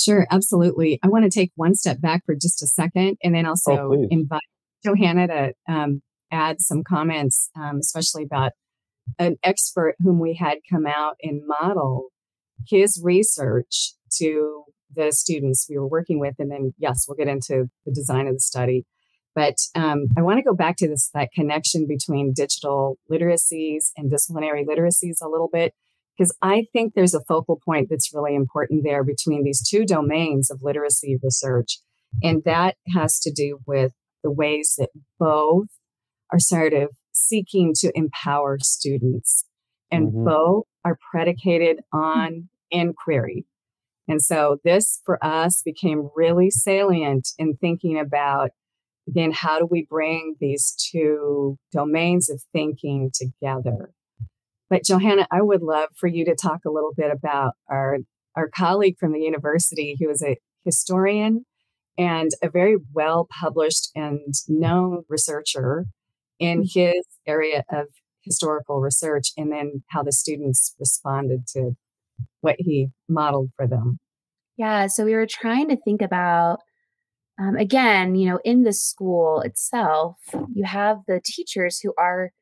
Sure, 0.00 0.26
absolutely. 0.30 0.98
I 1.02 1.08
want 1.08 1.24
to 1.24 1.30
take 1.30 1.52
one 1.56 1.74
step 1.74 2.00
back 2.00 2.24
for 2.24 2.34
just 2.34 2.62
a 2.62 2.66
second 2.66 3.18
and 3.22 3.34
then 3.34 3.46
also 3.46 3.72
oh, 3.72 4.06
invite 4.10 4.40
Johanna 4.84 5.26
to 5.26 5.52
um, 5.68 6.02
add 6.30 6.60
some 6.60 6.82
comments, 6.82 7.50
um, 7.56 7.78
especially 7.80 8.24
about 8.24 8.52
an 9.18 9.36
expert 9.42 9.96
whom 10.00 10.20
we 10.20 10.34
had 10.34 10.58
come 10.70 10.86
out 10.86 11.16
and 11.22 11.42
model 11.46 12.08
his 12.66 13.00
research 13.02 13.92
to 14.18 14.64
the 14.94 15.12
students 15.12 15.66
we 15.68 15.78
were 15.78 15.86
working 15.86 16.18
with. 16.18 16.34
And 16.38 16.50
then, 16.50 16.74
yes, 16.78 17.06
we'll 17.06 17.16
get 17.16 17.28
into 17.28 17.68
the 17.84 17.92
design 17.92 18.26
of 18.26 18.34
the 18.34 18.40
study. 18.40 18.84
But 19.34 19.56
um, 19.74 20.08
I 20.16 20.22
want 20.22 20.38
to 20.38 20.44
go 20.44 20.54
back 20.54 20.76
to 20.78 20.88
this 20.88 21.10
that 21.14 21.30
connection 21.32 21.86
between 21.86 22.32
digital 22.34 22.98
literacies 23.10 23.90
and 23.96 24.10
disciplinary 24.10 24.64
literacies 24.64 25.22
a 25.22 25.28
little 25.28 25.48
bit, 25.52 25.72
because 26.20 26.36
I 26.42 26.66
think 26.74 26.92
there's 26.92 27.14
a 27.14 27.24
focal 27.26 27.58
point 27.64 27.88
that's 27.88 28.12
really 28.12 28.34
important 28.34 28.84
there 28.84 29.02
between 29.02 29.42
these 29.42 29.66
two 29.66 29.86
domains 29.86 30.50
of 30.50 30.60
literacy 30.62 31.16
research. 31.22 31.78
And 32.22 32.42
that 32.44 32.76
has 32.94 33.18
to 33.20 33.32
do 33.32 33.60
with 33.66 33.92
the 34.22 34.30
ways 34.30 34.74
that 34.76 34.90
both 35.18 35.68
are 36.30 36.38
sort 36.38 36.74
of 36.74 36.90
seeking 37.14 37.72
to 37.76 37.90
empower 37.94 38.58
students, 38.60 39.46
and 39.90 40.08
mm-hmm. 40.08 40.24
both 40.26 40.64
are 40.84 40.98
predicated 41.10 41.80
on 41.90 42.50
inquiry. 42.70 43.46
And 44.06 44.20
so 44.20 44.58
this 44.62 45.00
for 45.06 45.24
us 45.24 45.62
became 45.64 46.10
really 46.14 46.50
salient 46.50 47.28
in 47.38 47.56
thinking 47.56 47.98
about 47.98 48.50
again, 49.08 49.32
how 49.32 49.58
do 49.58 49.66
we 49.68 49.86
bring 49.88 50.36
these 50.38 50.76
two 50.92 51.56
domains 51.72 52.28
of 52.28 52.42
thinking 52.52 53.10
together? 53.14 53.90
But 54.70 54.84
Johanna, 54.84 55.26
I 55.30 55.42
would 55.42 55.62
love 55.62 55.90
for 55.96 56.06
you 56.06 56.24
to 56.24 56.34
talk 56.34 56.60
a 56.64 56.70
little 56.70 56.92
bit 56.96 57.10
about 57.10 57.54
our 57.68 57.98
our 58.36 58.48
colleague 58.48 58.96
from 58.98 59.12
the 59.12 59.20
university 59.20 59.96
who 60.00 60.08
is 60.08 60.22
a 60.22 60.38
historian 60.64 61.44
and 61.98 62.30
a 62.42 62.48
very 62.48 62.76
well 62.94 63.28
published 63.40 63.90
and 63.94 64.32
known 64.48 65.02
researcher 65.08 65.86
in 66.38 66.62
mm-hmm. 66.62 66.80
his 66.80 67.04
area 67.26 67.64
of 67.70 67.88
historical 68.22 68.80
research 68.80 69.32
and 69.36 69.50
then 69.50 69.82
how 69.88 70.02
the 70.02 70.12
students 70.12 70.74
responded 70.78 71.46
to 71.48 71.72
what 72.40 72.56
he 72.58 72.88
modeled 73.08 73.50
for 73.56 73.66
them. 73.66 73.98
Yeah, 74.56 74.86
so 74.86 75.04
we 75.04 75.14
were 75.14 75.26
trying 75.26 75.68
to 75.68 75.76
think 75.76 76.02
about 76.02 76.60
um, 77.40 77.56
again, 77.56 78.16
you 78.16 78.28
know, 78.28 78.38
in 78.44 78.64
the 78.64 78.72
school 78.72 79.40
itself, 79.40 80.16
you 80.52 80.64
have 80.64 80.98
the 81.08 81.22
teachers 81.24 81.80
who 81.80 81.94
are 81.96 82.32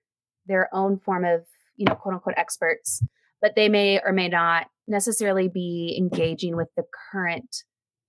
their 0.47 0.68
own 0.75 0.99
form 0.99 1.25
of, 1.25 1.42
you 1.78 1.87
know, 1.87 1.94
quote 1.94 2.14
unquote 2.14 2.35
experts, 2.37 3.02
but 3.40 3.54
they 3.56 3.70
may 3.70 4.00
or 4.04 4.12
may 4.12 4.28
not 4.28 4.66
necessarily 4.87 5.49
be 5.49 5.97
engaging 5.99 6.56
with 6.56 6.68
the 6.76 6.85
current 7.11 7.64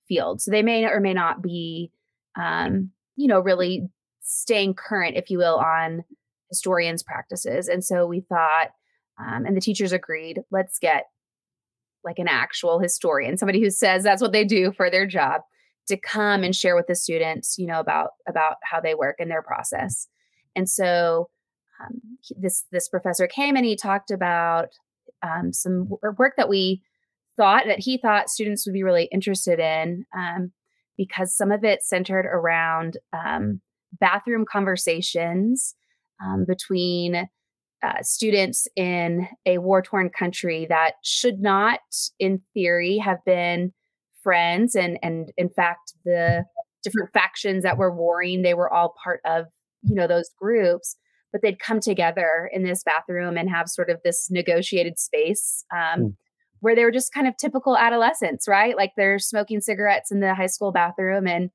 field. 0.07 0.41
So 0.41 0.51
they 0.51 0.63
may 0.63 0.85
or 0.85 0.99
may 0.99 1.13
not 1.13 1.41
be, 1.41 1.91
um, 2.37 2.91
you 3.15 3.27
know, 3.27 3.39
really 3.39 3.87
staying 4.21 4.73
current, 4.73 5.15
if 5.15 5.29
you 5.29 5.37
will, 5.37 5.57
on 5.57 6.03
historians' 6.49 7.03
practices. 7.03 7.67
And 7.67 7.83
so 7.83 8.05
we 8.05 8.21
thought, 8.21 8.69
um, 9.19 9.45
and 9.45 9.55
the 9.55 9.61
teachers 9.61 9.91
agreed, 9.91 10.41
let's 10.51 10.79
get 10.79 11.05
like 12.03 12.17
an 12.17 12.27
actual 12.27 12.79
historian, 12.79 13.37
somebody 13.37 13.61
who 13.61 13.69
says 13.69 14.03
that's 14.03 14.21
what 14.21 14.31
they 14.31 14.45
do 14.45 14.71
for 14.71 14.89
their 14.89 15.05
job 15.05 15.41
to 15.89 15.97
come 15.97 16.43
and 16.43 16.55
share 16.55 16.75
with 16.75 16.87
the 16.87 16.95
students, 16.95 17.57
you 17.57 17.67
know, 17.67 17.79
about 17.79 18.11
about 18.27 18.55
how 18.63 18.79
they 18.79 18.95
work 18.95 19.17
and 19.19 19.29
their 19.29 19.43
process. 19.43 20.07
And 20.55 20.69
so 20.69 21.29
um, 21.81 22.01
this 22.37 22.65
this 22.71 22.89
professor 22.89 23.27
came 23.27 23.55
and 23.55 23.65
he 23.65 23.75
talked 23.75 24.11
about 24.11 24.69
um, 25.23 25.51
some 25.53 25.87
work 26.17 26.33
that 26.37 26.49
we 26.49 26.81
thought 27.37 27.63
that 27.67 27.79
he 27.79 27.97
thought 27.97 28.29
students 28.29 28.65
would 28.65 28.73
be 28.73 28.83
really 28.83 29.07
interested 29.11 29.59
in 29.59 30.05
um, 30.15 30.51
because 30.97 31.35
some 31.35 31.51
of 31.51 31.63
it 31.63 31.81
centered 31.81 32.25
around 32.25 32.97
um, 33.13 33.61
bathroom 33.99 34.45
conversations 34.49 35.75
um, 36.23 36.45
between 36.47 37.29
uh, 37.81 38.01
students 38.01 38.67
in 38.75 39.25
a 39.45 39.57
war 39.57 39.81
torn 39.81 40.09
country 40.09 40.65
that 40.67 40.95
should 41.01 41.39
not, 41.39 41.79
in 42.19 42.41
theory, 42.53 42.97
have 42.97 43.19
been 43.25 43.71
friends 44.21 44.75
and 44.75 44.99
and 45.01 45.31
in 45.37 45.49
fact 45.49 45.93
the 46.03 46.43
different 46.83 47.09
factions 47.13 47.63
that 47.63 47.77
were 47.77 47.95
warring 47.95 48.41
they 48.41 48.53
were 48.53 48.71
all 48.71 48.93
part 49.01 49.21
of 49.25 49.45
you 49.83 49.95
know 49.95 50.07
those 50.07 50.29
groups 50.37 50.97
but 51.31 51.41
they'd 51.41 51.59
come 51.59 51.79
together 51.79 52.49
in 52.51 52.63
this 52.63 52.83
bathroom 52.83 53.37
and 53.37 53.49
have 53.49 53.67
sort 53.67 53.89
of 53.89 53.99
this 54.03 54.29
negotiated 54.29 54.99
space 54.99 55.63
um, 55.73 55.99
mm. 55.99 56.15
where 56.59 56.75
they 56.75 56.83
were 56.83 56.91
just 56.91 57.13
kind 57.13 57.27
of 57.27 57.37
typical 57.37 57.77
adolescents 57.77 58.47
right 58.47 58.75
like 58.75 58.91
they're 58.95 59.19
smoking 59.19 59.61
cigarettes 59.61 60.11
in 60.11 60.19
the 60.19 60.35
high 60.35 60.47
school 60.47 60.71
bathroom 60.71 61.27
and 61.27 61.49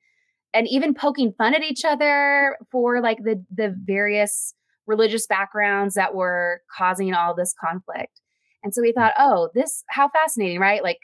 and 0.52 0.68
even 0.68 0.94
poking 0.94 1.32
fun 1.36 1.54
at 1.54 1.62
each 1.62 1.84
other 1.84 2.56
for 2.70 3.00
like 3.00 3.18
the 3.24 3.44
the 3.54 3.74
various 3.84 4.54
religious 4.86 5.26
backgrounds 5.26 5.94
that 5.94 6.14
were 6.14 6.60
causing 6.76 7.14
all 7.14 7.34
this 7.34 7.54
conflict 7.60 8.20
and 8.62 8.74
so 8.74 8.82
we 8.82 8.92
hmm. 8.92 9.00
thought 9.00 9.14
oh 9.18 9.48
this 9.54 9.84
how 9.88 10.08
fascinating 10.08 10.60
right 10.60 10.82
like 10.82 10.98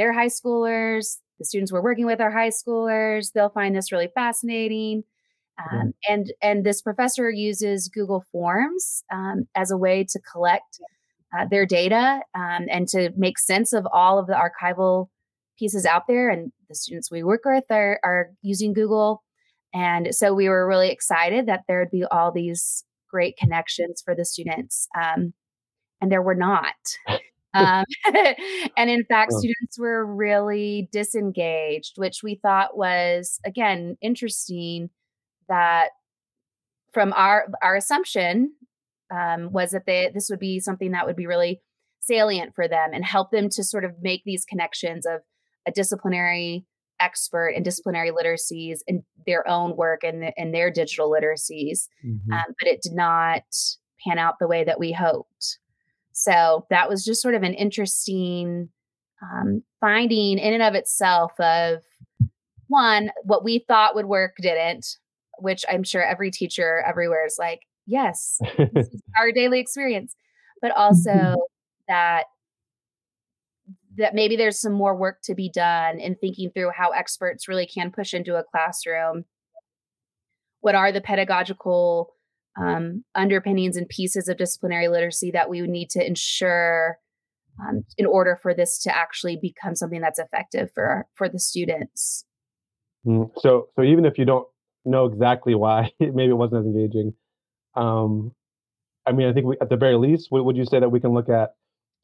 they're 0.00 0.14
high 0.14 0.28
schoolers. 0.28 1.18
The 1.38 1.44
students 1.44 1.70
we're 1.70 1.82
working 1.82 2.06
with 2.06 2.22
are 2.22 2.30
high 2.30 2.48
schoolers. 2.48 3.32
They'll 3.32 3.50
find 3.50 3.76
this 3.76 3.92
really 3.92 4.08
fascinating. 4.14 5.04
Um, 5.60 5.92
and 6.08 6.32
and 6.40 6.64
this 6.64 6.80
professor 6.80 7.30
uses 7.30 7.88
Google 7.88 8.24
Forms 8.32 9.02
um, 9.12 9.46
as 9.54 9.70
a 9.70 9.76
way 9.76 10.04
to 10.08 10.20
collect 10.32 10.80
uh, 11.36 11.46
their 11.50 11.66
data 11.66 12.20
um, 12.34 12.66
and 12.70 12.88
to 12.88 13.10
make 13.16 13.38
sense 13.38 13.72
of 13.72 13.86
all 13.92 14.18
of 14.18 14.26
the 14.26 14.34
archival 14.34 15.08
pieces 15.58 15.84
out 15.84 16.06
there. 16.08 16.30
And 16.30 16.52
the 16.68 16.74
students 16.74 17.10
we 17.10 17.22
work 17.22 17.42
with 17.44 17.64
are, 17.70 18.00
are 18.02 18.30
using 18.42 18.72
Google. 18.72 19.22
And 19.72 20.14
so 20.14 20.34
we 20.34 20.48
were 20.48 20.66
really 20.66 20.90
excited 20.90 21.46
that 21.46 21.62
there 21.68 21.80
would 21.80 21.90
be 21.90 22.04
all 22.10 22.32
these 22.32 22.84
great 23.10 23.36
connections 23.36 24.02
for 24.04 24.14
the 24.14 24.24
students. 24.24 24.88
Um, 25.00 25.34
and 26.00 26.10
there 26.10 26.22
were 26.22 26.34
not. 26.34 26.74
Um, 27.52 27.84
and 28.76 28.90
in 28.90 29.04
fact, 29.04 29.32
students 29.32 29.78
were 29.78 30.04
really 30.06 30.88
disengaged, 30.92 31.92
which 31.96 32.22
we 32.22 32.36
thought 32.36 32.76
was, 32.76 33.38
again, 33.44 33.96
interesting 34.00 34.90
that 35.50 35.90
from 36.92 37.12
our 37.12 37.46
our 37.62 37.76
assumption 37.76 38.54
um, 39.14 39.52
was 39.52 39.72
that 39.72 39.84
they 39.86 40.10
this 40.14 40.28
would 40.30 40.38
be 40.38 40.58
something 40.58 40.92
that 40.92 41.06
would 41.06 41.16
be 41.16 41.26
really 41.26 41.60
salient 42.00 42.54
for 42.54 42.66
them 42.66 42.90
and 42.94 43.04
help 43.04 43.30
them 43.30 43.48
to 43.50 43.62
sort 43.62 43.84
of 43.84 43.92
make 44.00 44.22
these 44.24 44.46
connections 44.46 45.04
of 45.04 45.20
a 45.66 45.70
disciplinary 45.70 46.64
expert 46.98 47.48
in 47.48 47.62
disciplinary 47.62 48.10
literacies 48.10 48.78
and 48.86 49.02
their 49.26 49.46
own 49.48 49.76
work 49.76 50.04
and, 50.04 50.22
the, 50.22 50.32
and 50.36 50.54
their 50.54 50.70
digital 50.70 51.10
literacies. 51.10 51.88
Mm-hmm. 52.06 52.32
Um, 52.32 52.44
but 52.58 52.68
it 52.68 52.82
did 52.82 52.92
not 52.92 53.42
pan 54.06 54.18
out 54.18 54.34
the 54.38 54.48
way 54.48 54.64
that 54.64 54.78
we 54.78 54.92
hoped. 54.92 55.58
So 56.12 56.66
that 56.70 56.88
was 56.88 57.04
just 57.04 57.22
sort 57.22 57.34
of 57.34 57.42
an 57.42 57.54
interesting 57.54 58.68
um, 59.22 59.62
finding 59.80 60.38
in 60.38 60.54
and 60.54 60.62
of 60.62 60.74
itself 60.74 61.32
of 61.38 61.80
one, 62.68 63.10
what 63.24 63.44
we 63.44 63.64
thought 63.66 63.94
would 63.94 64.06
work 64.06 64.36
didn't, 64.40 64.86
which 65.40 65.64
I'm 65.70 65.82
sure 65.82 66.02
every 66.02 66.30
teacher 66.30 66.82
everywhere 66.86 67.24
is 67.26 67.36
like, 67.38 67.62
yes, 67.86 68.38
this 68.58 68.88
is 68.88 69.02
our 69.18 69.32
daily 69.32 69.60
experience. 69.60 70.14
But 70.62 70.72
also 70.72 71.10
mm-hmm. 71.10 71.40
that 71.88 72.24
that 73.96 74.14
maybe 74.14 74.36
there's 74.36 74.60
some 74.60 74.72
more 74.72 74.96
work 74.96 75.20
to 75.22 75.34
be 75.34 75.50
done 75.50 75.98
in 75.98 76.14
thinking 76.14 76.50
through 76.50 76.70
how 76.76 76.90
experts 76.90 77.48
really 77.48 77.66
can 77.66 77.90
push 77.90 78.14
into 78.14 78.36
a 78.36 78.44
classroom. 78.44 79.24
What 80.60 80.74
are 80.74 80.92
the 80.92 81.00
pedagogical 81.00 82.12
um, 82.58 83.04
underpinnings 83.14 83.76
and 83.76 83.88
pieces 83.88 84.28
of 84.28 84.36
disciplinary 84.36 84.88
literacy 84.88 85.30
that 85.32 85.48
we 85.48 85.60
would 85.60 85.70
need 85.70 85.90
to 85.90 86.06
ensure 86.06 86.98
um, 87.60 87.84
in 87.98 88.06
order 88.06 88.38
for 88.40 88.54
this 88.54 88.78
to 88.82 88.96
actually 88.96 89.38
become 89.40 89.74
something 89.74 90.00
that's 90.00 90.18
effective 90.18 90.70
for 90.74 91.06
for 91.14 91.28
the 91.28 91.38
students. 91.38 92.24
Mm, 93.06 93.30
so, 93.38 93.68
so 93.76 93.82
even 93.82 94.04
if 94.04 94.18
you 94.18 94.24
don't 94.24 94.46
know 94.84 95.06
exactly 95.06 95.54
why 95.54 95.90
maybe 96.00 96.30
it 96.30 96.36
wasn't 96.36 96.60
as 96.60 96.66
engaging, 96.66 97.14
um, 97.74 98.32
I 99.06 99.12
mean, 99.12 99.28
I 99.28 99.32
think 99.32 99.46
we, 99.46 99.56
at 99.60 99.68
the 99.68 99.76
very 99.76 99.96
least, 99.96 100.28
would 100.30 100.56
you 100.56 100.64
say 100.64 100.80
that 100.80 100.90
we 100.90 101.00
can 101.00 101.12
look 101.12 101.28
at 101.28 101.54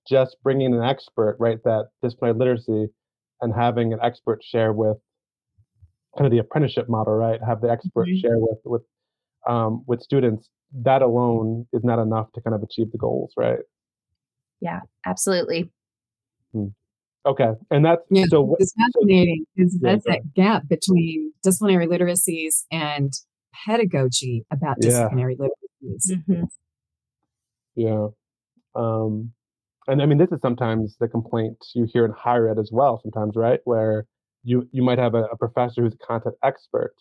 just 0.08 0.36
bringing 0.42 0.74
an 0.74 0.82
expert, 0.82 1.36
right? 1.38 1.58
That 1.64 1.88
disciplinary 2.02 2.38
literacy, 2.38 2.88
and 3.40 3.54
having 3.54 3.92
an 3.92 3.98
expert 4.02 4.42
share 4.42 4.72
with 4.72 4.96
kind 6.16 6.26
of 6.26 6.32
the 6.32 6.38
apprenticeship 6.38 6.88
model, 6.88 7.14
right? 7.14 7.40
Have 7.46 7.60
the 7.60 7.70
expert 7.70 8.08
mm-hmm. 8.08 8.20
share 8.20 8.38
with 8.38 8.58
with 8.64 8.82
um, 9.46 9.84
with 9.86 10.00
students, 10.00 10.48
that 10.72 11.02
alone 11.02 11.66
is 11.72 11.84
not 11.84 11.98
enough 11.98 12.32
to 12.32 12.40
kind 12.40 12.54
of 12.54 12.62
achieve 12.62 12.90
the 12.90 12.98
goals, 12.98 13.32
right? 13.36 13.60
Yeah, 14.60 14.80
absolutely. 15.04 15.70
Hmm. 16.52 16.68
Okay, 17.26 17.50
and 17.70 17.84
that's 17.84 18.02
yeah, 18.10 18.24
so. 18.28 18.56
It's 18.60 18.72
fascinating 18.72 19.44
because 19.56 19.76
yeah, 19.80 19.90
that's 19.92 20.04
that 20.06 20.34
gap 20.34 20.68
between 20.68 21.32
disciplinary 21.42 21.86
literacies 21.88 22.64
and 22.70 23.12
pedagogy 23.66 24.44
about 24.52 24.76
disciplinary 24.80 25.36
yeah. 25.38 25.46
literacies. 25.46 26.12
Mm-hmm. 26.12 26.44
Yeah, 27.74 28.06
um, 28.76 29.32
and 29.88 30.00
I 30.00 30.06
mean 30.06 30.18
this 30.18 30.30
is 30.30 30.40
sometimes 30.40 30.96
the 31.00 31.08
complaint 31.08 31.56
you 31.74 31.86
hear 31.92 32.04
in 32.04 32.12
higher 32.12 32.48
ed 32.48 32.58
as 32.58 32.70
well. 32.72 33.00
Sometimes, 33.02 33.34
right, 33.34 33.60
where 33.64 34.06
you 34.44 34.68
you 34.70 34.82
might 34.82 34.98
have 34.98 35.14
a, 35.14 35.24
a 35.24 35.36
professor 35.36 35.82
who's 35.82 35.94
a 35.94 36.06
content 36.06 36.36
expert, 36.44 36.94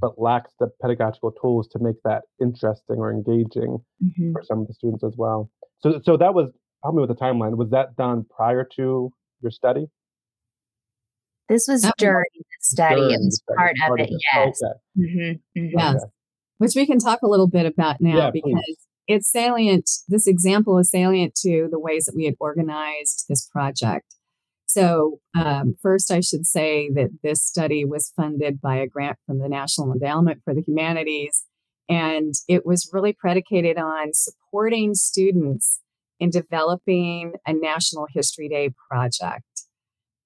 but 0.00 0.18
lacks 0.18 0.52
the 0.58 0.68
pedagogical 0.80 1.32
tools 1.32 1.68
to 1.68 1.78
make 1.80 1.96
that 2.04 2.22
interesting 2.40 2.96
or 2.96 3.12
engaging 3.12 3.78
mm-hmm. 4.02 4.32
for 4.32 4.42
some 4.42 4.60
of 4.60 4.66
the 4.66 4.74
students 4.74 5.04
as 5.04 5.14
well. 5.16 5.50
So, 5.80 6.00
so 6.02 6.16
that 6.16 6.32
was 6.32 6.50
help 6.82 6.94
me 6.94 7.00
with 7.02 7.10
the 7.10 7.16
timeline. 7.16 7.56
Was 7.56 7.70
that 7.70 7.96
done 7.96 8.24
prior 8.34 8.66
to 8.76 9.12
your 9.40 9.50
study? 9.50 9.86
This 11.48 11.66
was 11.66 11.82
that 11.82 11.94
during 11.96 12.24
the 12.34 12.44
study. 12.60 12.96
During 12.96 13.14
it 13.14 13.20
was 13.20 13.42
part, 13.56 13.76
part, 13.80 14.00
of 14.00 14.06
it. 14.06 14.12
Yes. 14.34 14.60
Okay. 14.62 14.78
Mm-hmm. 14.98 15.60
Mm-hmm. 15.60 15.78
Yes. 15.78 15.94
Okay. 15.96 16.12
Which 16.58 16.72
we 16.74 16.86
can 16.86 16.98
talk 16.98 17.20
a 17.22 17.28
little 17.28 17.48
bit 17.48 17.66
about 17.66 18.00
now 18.00 18.16
yeah, 18.16 18.30
because 18.32 18.52
please. 18.52 18.78
it's 19.06 19.30
salient. 19.30 19.88
This 20.08 20.26
example 20.26 20.78
is 20.78 20.90
salient 20.90 21.34
to 21.36 21.68
the 21.70 21.78
ways 21.78 22.04
that 22.04 22.14
we 22.16 22.24
had 22.24 22.34
organized 22.40 23.26
this 23.28 23.46
project. 23.46 24.14
So, 24.66 25.20
um, 25.34 25.76
first, 25.80 26.10
I 26.10 26.20
should 26.20 26.46
say 26.46 26.90
that 26.90 27.08
this 27.22 27.42
study 27.42 27.86
was 27.86 28.12
funded 28.14 28.60
by 28.60 28.76
a 28.76 28.86
grant 28.86 29.16
from 29.26 29.38
the 29.38 29.48
National 29.48 29.92
Endowment 29.92 30.42
for 30.44 30.52
the 30.52 30.62
Humanities, 30.66 31.44
and 31.88 32.34
it 32.48 32.66
was 32.66 32.90
really 32.92 33.14
predicated 33.14 33.78
on 33.78 34.12
supporting 34.12 34.94
students 34.94 35.80
in 36.20 36.30
developing 36.30 37.34
a 37.46 37.52
National 37.52 38.06
History 38.12 38.48
Day 38.48 38.70
project. 38.90 39.44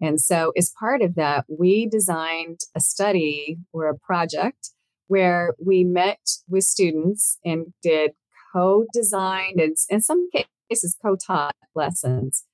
And 0.01 0.21
so, 0.21 0.53
as 0.57 0.73
part 0.79 1.01
of 1.01 1.15
that, 1.15 1.45
we 1.49 1.87
designed 1.87 2.61
a 2.75 2.81
study 2.81 3.59
or 3.73 3.89
a 3.89 3.99
project 3.99 4.71
where 5.07 5.55
we 5.65 5.85
met 5.85 6.21
with 6.49 6.65
students 6.65 7.39
and 7.45 7.67
did 7.83 8.13
co 8.53 8.85
designed 8.93 9.61
and 9.61 9.77
in 9.89 10.01
some 10.01 10.29
cases 10.71 10.97
co 11.01 11.17
taught 11.17 11.55
lessons 11.75 12.45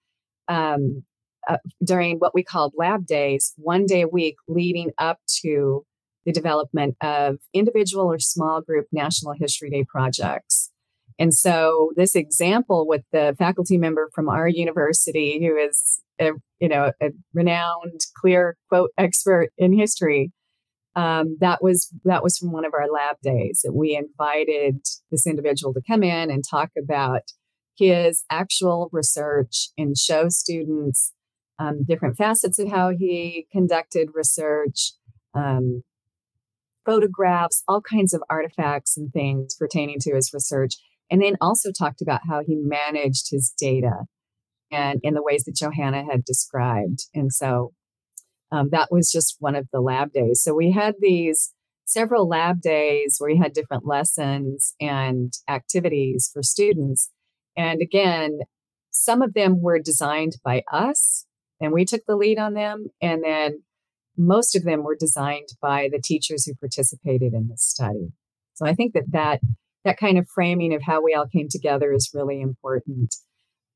um, 0.49 1.05
uh, 1.49 1.59
during 1.83 2.19
what 2.19 2.35
we 2.35 2.43
called 2.43 2.75
lab 2.77 3.07
days, 3.07 3.55
one 3.57 3.87
day 3.87 4.03
a 4.03 4.09
week 4.09 4.37
leading 4.49 4.91
up 4.99 5.19
to 5.43 5.85
the 6.27 6.33
development 6.33 6.97
of 7.01 7.39
individual 7.55 8.05
or 8.05 8.19
small 8.19 8.61
group 8.61 8.87
National 8.93 9.33
History 9.33 9.71
Day 9.71 9.85
projects. 9.85 10.71
And 11.19 11.35
so 11.35 11.91
this 11.97 12.15
example 12.15 12.87
with 12.87 13.03
the 13.13 13.35
faculty 13.39 13.77
member 13.77 14.09
from 14.15 14.29
our 14.29 14.49
university 14.49 15.45
who 15.45 15.57
is 15.57 16.01
a, 16.21 16.31
you 16.61 16.69
know 16.69 16.93
a 17.01 17.11
renowned 17.35 18.01
clear 18.17 18.57
quote 18.69 18.91
expert 18.99 19.51
in 19.57 19.77
history 19.77 20.33
um, 20.97 21.37
that 21.41 21.63
was 21.63 21.93
that 22.05 22.23
was 22.23 22.39
from 22.39 22.51
one 22.51 22.65
of 22.65 22.75
our 22.75 22.89
lab 22.89 23.17
days 23.23 23.61
that 23.63 23.73
we 23.73 23.97
invited 23.97 24.81
this 25.11 25.27
individual 25.27 25.73
to 25.75 25.83
come 25.87 26.03
in 26.03 26.31
and 26.31 26.43
talk 26.49 26.71
about 26.77 27.23
his 27.77 28.25
actual 28.31 28.89
research 28.93 29.69
and 29.79 29.97
show 29.97 30.29
students 30.29 31.13
um, 31.59 31.85
different 31.85 32.17
facets 32.17 32.59
of 32.59 32.69
how 32.69 32.91
he 32.91 33.47
conducted 33.53 34.11
research, 34.15 34.93
um, 35.35 35.83
photographs, 36.85 37.63
all 37.69 37.81
kinds 37.81 38.15
of 38.15 38.23
artifacts 38.31 38.97
and 38.97 39.13
things 39.13 39.55
pertaining 39.55 39.99
to 40.01 40.15
his 40.15 40.33
research. 40.33 40.75
And 41.11 41.23
then 41.23 41.37
also 41.41 41.73
talked 41.73 42.03
about 42.03 42.21
how 42.29 42.43
he 42.47 42.57
managed 42.57 43.29
his 43.31 43.53
data 43.59 44.05
and 44.71 45.01
in 45.03 45.15
the 45.15 45.23
ways 45.23 45.45
that 45.45 45.57
Johanna 45.57 46.05
had 46.05 46.25
described. 46.25 47.07
And 47.15 47.33
so 47.33 47.73
um, 48.53 48.69
that 48.73 48.89
was 48.91 49.11
just 49.11 49.37
one 49.39 49.57
of 49.57 49.67
the 49.73 49.81
lab 49.81 50.13
days. 50.13 50.43
So 50.43 50.55
we 50.55 50.73
had 50.73 50.95
these 51.01 51.55
several 51.85 52.29
lab 52.29 52.61
days 52.61 53.17
where 53.19 53.31
we 53.31 53.39
had 53.39 53.53
different 53.53 53.87
lessons 53.87 54.75
and 54.81 55.33
activities 55.49 56.31
for 56.33 56.43
students. 56.43 57.11
And 57.57 57.81
again, 57.81 58.41
some 58.91 59.23
of 59.23 59.35
them 59.35 59.63
were 59.63 59.79
designed 59.79 60.37
by 60.45 60.63
us 60.71 61.27
and 61.61 61.73
we 61.73 61.85
took 61.85 62.03
the 62.07 62.17
lead 62.17 62.39
on 62.39 62.55
them. 62.55 62.89
And 63.01 63.25
then 63.25 63.63
most 64.17 64.55
of 64.55 64.65
them 64.65 64.83
were 64.83 64.97
designed 64.99 65.49
by 65.63 65.89
the 65.91 66.01
teachers 66.03 66.45
who 66.45 66.55
participated 66.55 67.33
in 67.33 67.49
this 67.49 67.63
study. 67.63 68.13
So 68.55 68.67
I 68.67 68.75
think 68.75 68.93
that 68.95 69.13
that, 69.13 69.41
that 69.89 69.99
kind 69.99 70.19
of 70.19 70.29
framing 70.29 70.75
of 70.75 70.83
how 70.83 71.03
we 71.03 71.15
all 71.15 71.27
came 71.27 71.49
together 71.49 71.93
is 71.95 72.11
really 72.13 72.43
important. 72.43 73.15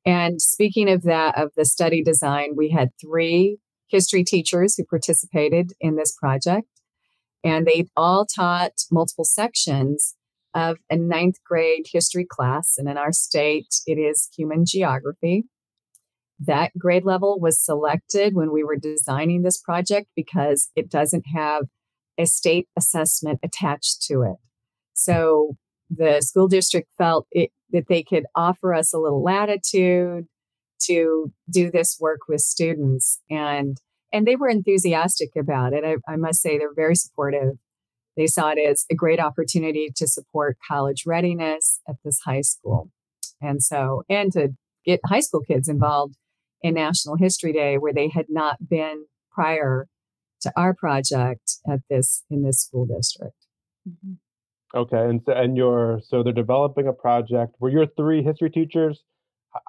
And 0.04 0.42
speaking 0.42 0.90
of 0.90 1.02
that, 1.04 1.38
of 1.38 1.52
the 1.56 1.64
study 1.64 2.02
design, 2.02 2.50
we 2.54 2.70
had 2.70 2.90
three 3.00 3.56
history 3.88 4.22
teachers 4.22 4.76
who 4.76 4.84
participated 4.84 5.72
in 5.80 5.96
this 5.96 6.12
project. 6.12 6.68
And 7.42 7.66
they 7.66 7.86
all 7.96 8.26
taught 8.26 8.72
multiple 8.90 9.24
sections 9.24 10.14
of 10.54 10.76
a 10.90 10.96
ninth 10.96 11.36
grade 11.46 11.86
history 11.90 12.26
class. 12.28 12.74
And 12.76 12.90
in 12.90 12.98
our 12.98 13.12
state, 13.12 13.68
it 13.86 13.94
is 13.94 14.28
human 14.36 14.64
geography. 14.66 15.44
That 16.38 16.72
grade 16.76 17.04
level 17.04 17.40
was 17.40 17.58
selected 17.58 18.34
when 18.34 18.52
we 18.52 18.62
were 18.62 18.76
designing 18.76 19.42
this 19.42 19.58
project 19.58 20.08
because 20.14 20.70
it 20.76 20.90
doesn't 20.90 21.24
have 21.34 21.64
a 22.18 22.26
state 22.26 22.68
assessment 22.76 23.40
attached 23.42 24.02
to 24.08 24.22
it. 24.22 24.36
So 24.92 25.56
the 25.94 26.20
school 26.20 26.48
district 26.48 26.88
felt 26.96 27.26
it, 27.30 27.50
that 27.70 27.88
they 27.88 28.02
could 28.02 28.24
offer 28.34 28.74
us 28.74 28.92
a 28.92 28.98
little 28.98 29.22
latitude 29.22 30.26
to 30.80 31.32
do 31.50 31.70
this 31.70 31.98
work 32.00 32.20
with 32.28 32.40
students 32.40 33.20
and 33.30 33.78
and 34.12 34.26
they 34.26 34.36
were 34.36 34.48
enthusiastic 34.48 35.30
about 35.38 35.72
it 35.72 35.84
I, 35.84 35.96
I, 36.10 36.16
must 36.16 36.40
say 36.40 36.58
they're 36.58 36.74
very 36.74 36.96
supportive 36.96 37.54
they 38.16 38.26
saw 38.26 38.50
it 38.50 38.58
as 38.58 38.84
a 38.90 38.94
great 38.94 39.20
opportunity 39.20 39.90
to 39.94 40.06
support 40.06 40.58
college 40.66 41.04
readiness 41.06 41.80
at 41.88 41.96
this 42.04 42.20
high 42.24 42.40
school 42.40 42.90
and 43.40 43.62
so 43.62 44.02
and 44.08 44.32
to 44.32 44.48
get 44.84 45.00
high 45.06 45.20
school 45.20 45.42
kids 45.42 45.68
involved 45.68 46.16
in 46.62 46.74
National 46.74 47.16
History 47.16 47.52
Day 47.52 47.78
where 47.78 47.92
they 47.92 48.08
had 48.08 48.26
not 48.28 48.68
been 48.68 49.06
prior 49.30 49.88
to 50.42 50.52
our 50.56 50.74
project 50.74 51.58
at 51.68 51.80
this 51.88 52.24
in 52.30 52.42
this 52.42 52.60
school 52.60 52.86
district. 52.86 53.36
Mm-hmm. 53.88 54.14
Okay, 54.74 54.98
and 54.98 55.20
so 55.24 55.32
and 55.32 55.56
you're 55.56 56.00
so 56.02 56.22
they're 56.22 56.32
developing 56.32 56.86
a 56.86 56.92
project. 56.92 57.56
Were 57.60 57.68
your 57.68 57.86
three 57.86 58.22
history 58.22 58.50
teachers? 58.50 59.02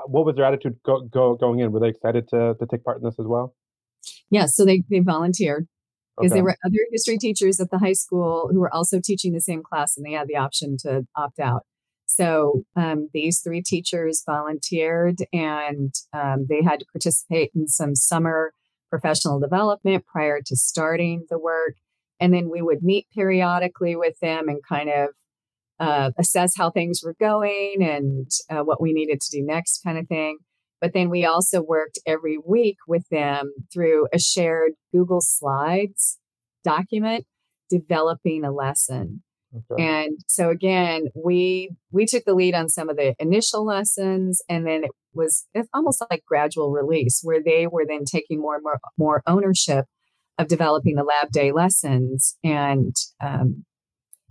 What 0.05 0.25
was 0.25 0.37
their 0.37 0.45
attitude 0.45 0.77
go, 0.85 1.01
go 1.01 1.35
going 1.35 1.59
in? 1.59 1.71
Were 1.71 1.81
they 1.81 1.89
excited 1.89 2.27
to 2.29 2.55
to 2.57 2.65
take 2.65 2.83
part 2.83 2.97
in 2.97 3.03
this 3.03 3.19
as 3.19 3.25
well? 3.25 3.55
Yeah, 4.29 4.45
so 4.45 4.65
they 4.65 4.83
they 4.89 4.99
volunteered 4.99 5.67
because 6.17 6.31
okay. 6.31 6.37
there 6.37 6.43
were 6.43 6.57
other 6.65 6.79
history 6.91 7.17
teachers 7.17 7.59
at 7.59 7.69
the 7.69 7.79
high 7.79 7.93
school 7.93 8.49
who 8.51 8.59
were 8.59 8.73
also 8.73 8.99
teaching 9.03 9.33
the 9.33 9.41
same 9.41 9.61
class, 9.61 9.97
and 9.97 10.05
they 10.05 10.13
had 10.13 10.27
the 10.27 10.37
option 10.37 10.77
to 10.79 11.05
opt 11.15 11.39
out. 11.39 11.63
So 12.05 12.63
um, 12.75 13.09
these 13.13 13.41
three 13.41 13.61
teachers 13.61 14.23
volunteered, 14.25 15.17
and 15.33 15.93
um, 16.13 16.45
they 16.47 16.61
had 16.61 16.79
to 16.79 16.85
participate 16.93 17.51
in 17.55 17.67
some 17.67 17.95
summer 17.95 18.53
professional 18.89 19.39
development 19.39 20.05
prior 20.05 20.39
to 20.45 20.55
starting 20.55 21.25
the 21.29 21.39
work. 21.39 21.75
And 22.23 22.33
then 22.33 22.49
we 22.49 22.62
would 22.62 22.81
meet 22.81 23.07
periodically 23.13 23.97
with 23.97 24.17
them 24.21 24.47
and 24.47 24.62
kind 24.67 24.89
of 24.89 25.09
uh, 25.77 26.12
assess 26.17 26.53
how 26.55 26.71
things 26.71 27.01
were 27.03 27.15
going 27.19 27.79
and 27.81 28.31
uh, 28.49 28.63
what 28.63 28.81
we 28.81 28.93
needed 28.93 29.19
to 29.19 29.38
do 29.38 29.45
next, 29.45 29.81
kind 29.83 29.97
of 29.97 30.07
thing. 30.07 30.38
But 30.79 30.93
then 30.93 31.09
we 31.09 31.25
also 31.25 31.62
worked 31.62 31.99
every 32.07 32.38
week 32.38 32.77
with 32.88 33.03
them 33.12 33.51
through 33.73 34.07
a 34.13 34.19
shared 34.19 34.71
Google 34.93 35.19
Slides 35.19 36.17
document, 36.63 37.25
developing 37.69 38.45
a 38.45 38.53
lesson. 38.53 39.21
Okay. 39.53 39.83
And 39.83 40.19
so 40.29 40.49
again, 40.49 41.07
we 41.21 41.71
we 41.91 42.05
took 42.05 42.23
the 42.23 42.33
lead 42.33 42.55
on 42.55 42.69
some 42.69 42.89
of 42.89 42.95
the 42.95 43.15
initial 43.19 43.65
lessons, 43.65 44.41
and 44.47 44.65
then 44.65 44.86
it 44.86 44.91
was 45.13 45.45
it's 45.53 45.67
almost 45.73 46.01
like 46.09 46.23
gradual 46.25 46.71
release, 46.71 47.19
where 47.21 47.43
they 47.43 47.67
were 47.67 47.86
then 47.86 48.05
taking 48.05 48.39
more 48.39 48.55
and 48.55 48.63
more 48.63 48.79
more 48.97 49.21
ownership 49.27 49.86
of 50.43 50.49
developing 50.49 50.95
the 50.95 51.03
lab 51.03 51.32
day 51.32 51.51
lessons, 51.51 52.38
and 52.43 52.95
um, 53.21 53.65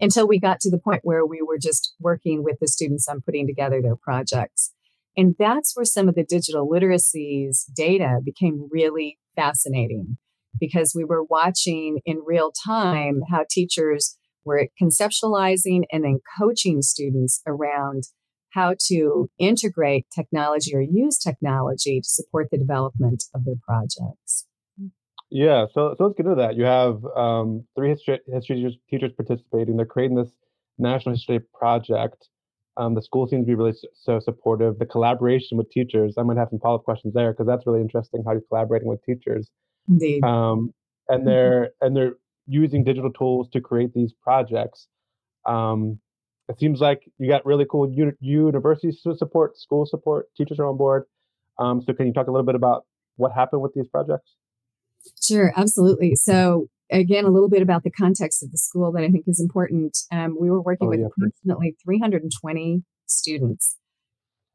until 0.00 0.26
we 0.26 0.38
got 0.38 0.60
to 0.60 0.70
the 0.70 0.78
point 0.78 1.00
where 1.02 1.24
we 1.26 1.42
were 1.42 1.58
just 1.58 1.94
working 2.00 2.42
with 2.42 2.58
the 2.60 2.68
students 2.68 3.08
on 3.08 3.20
putting 3.20 3.46
together 3.46 3.80
their 3.82 3.96
projects. 3.96 4.72
And 5.16 5.34
that's 5.38 5.76
where 5.76 5.84
some 5.84 6.08
of 6.08 6.14
the 6.14 6.24
digital 6.24 6.68
literacies 6.68 7.64
data 7.74 8.18
became 8.24 8.68
really 8.70 9.18
fascinating 9.36 10.16
because 10.58 10.94
we 10.94 11.04
were 11.04 11.22
watching 11.22 12.00
in 12.04 12.22
real 12.24 12.52
time 12.64 13.20
how 13.30 13.44
teachers 13.48 14.16
were 14.44 14.68
conceptualizing 14.80 15.82
and 15.92 16.04
then 16.04 16.18
coaching 16.38 16.82
students 16.82 17.42
around 17.46 18.04
how 18.50 18.74
to 18.86 19.30
integrate 19.38 20.06
technology 20.14 20.74
or 20.74 20.80
use 20.80 21.18
technology 21.18 22.00
to 22.00 22.08
support 22.08 22.48
the 22.50 22.58
development 22.58 23.24
of 23.34 23.44
their 23.44 23.54
projects. 23.66 24.46
Yeah, 25.34 25.64
so 25.72 25.94
so 25.96 26.04
let's 26.04 26.14
get 26.14 26.26
into 26.26 26.36
that. 26.42 26.56
You 26.56 26.64
have 26.64 27.02
um, 27.16 27.64
three 27.74 27.88
history, 27.88 28.20
history 28.30 28.56
teachers, 28.56 28.76
teachers 28.90 29.12
participating. 29.16 29.78
They're 29.78 29.86
creating 29.86 30.18
this 30.18 30.30
national 30.78 31.14
history 31.14 31.40
project. 31.54 32.28
Um, 32.76 32.94
the 32.94 33.00
school 33.00 33.26
seems 33.26 33.46
to 33.46 33.46
be 33.46 33.54
really 33.54 33.72
so 33.94 34.20
supportive. 34.20 34.78
The 34.78 34.84
collaboration 34.84 35.56
with 35.56 35.70
teachers, 35.70 36.16
I 36.18 36.22
might 36.22 36.36
have 36.36 36.48
some 36.50 36.58
follow 36.58 36.76
up 36.76 36.84
questions 36.84 37.14
there 37.14 37.32
because 37.32 37.46
that's 37.46 37.66
really 37.66 37.80
interesting 37.80 38.22
how 38.26 38.32
you're 38.32 38.42
collaborating 38.42 38.88
with 38.88 39.02
teachers. 39.04 39.48
Indeed. 39.88 40.22
Um, 40.22 40.74
and 41.08 41.20
mm-hmm. 41.20 41.28
they're 41.28 41.70
and 41.80 41.96
they're 41.96 42.16
using 42.46 42.84
digital 42.84 43.10
tools 43.10 43.48
to 43.54 43.62
create 43.62 43.94
these 43.94 44.12
projects. 44.22 44.86
Um, 45.46 45.98
it 46.50 46.60
seems 46.60 46.78
like 46.78 47.08
you 47.16 47.30
got 47.30 47.46
really 47.46 47.64
cool 47.70 47.90
uni- 47.90 48.12
university 48.20 48.92
support, 48.92 49.56
school 49.56 49.86
support, 49.86 50.26
teachers 50.36 50.58
are 50.58 50.66
on 50.66 50.76
board. 50.76 51.04
Um, 51.58 51.80
so 51.80 51.94
can 51.94 52.06
you 52.06 52.12
talk 52.12 52.26
a 52.26 52.30
little 52.30 52.44
bit 52.44 52.54
about 52.54 52.84
what 53.16 53.32
happened 53.32 53.62
with 53.62 53.72
these 53.72 53.88
projects? 53.88 54.34
Sure, 55.22 55.52
absolutely. 55.56 56.14
So 56.14 56.68
again, 56.92 57.24
a 57.24 57.30
little 57.30 57.48
bit 57.48 57.62
about 57.62 57.82
the 57.82 57.90
context 57.90 58.42
of 58.42 58.50
the 58.52 58.58
school 58.58 58.92
that 58.92 59.02
I 59.02 59.08
think 59.08 59.24
is 59.26 59.40
important. 59.40 59.98
Um, 60.12 60.36
we 60.38 60.50
were 60.50 60.60
working 60.60 60.88
oh, 60.88 60.90
with 60.90 61.00
yeah, 61.00 61.06
approximately 61.06 61.76
320 61.84 62.82
students, 63.06 63.76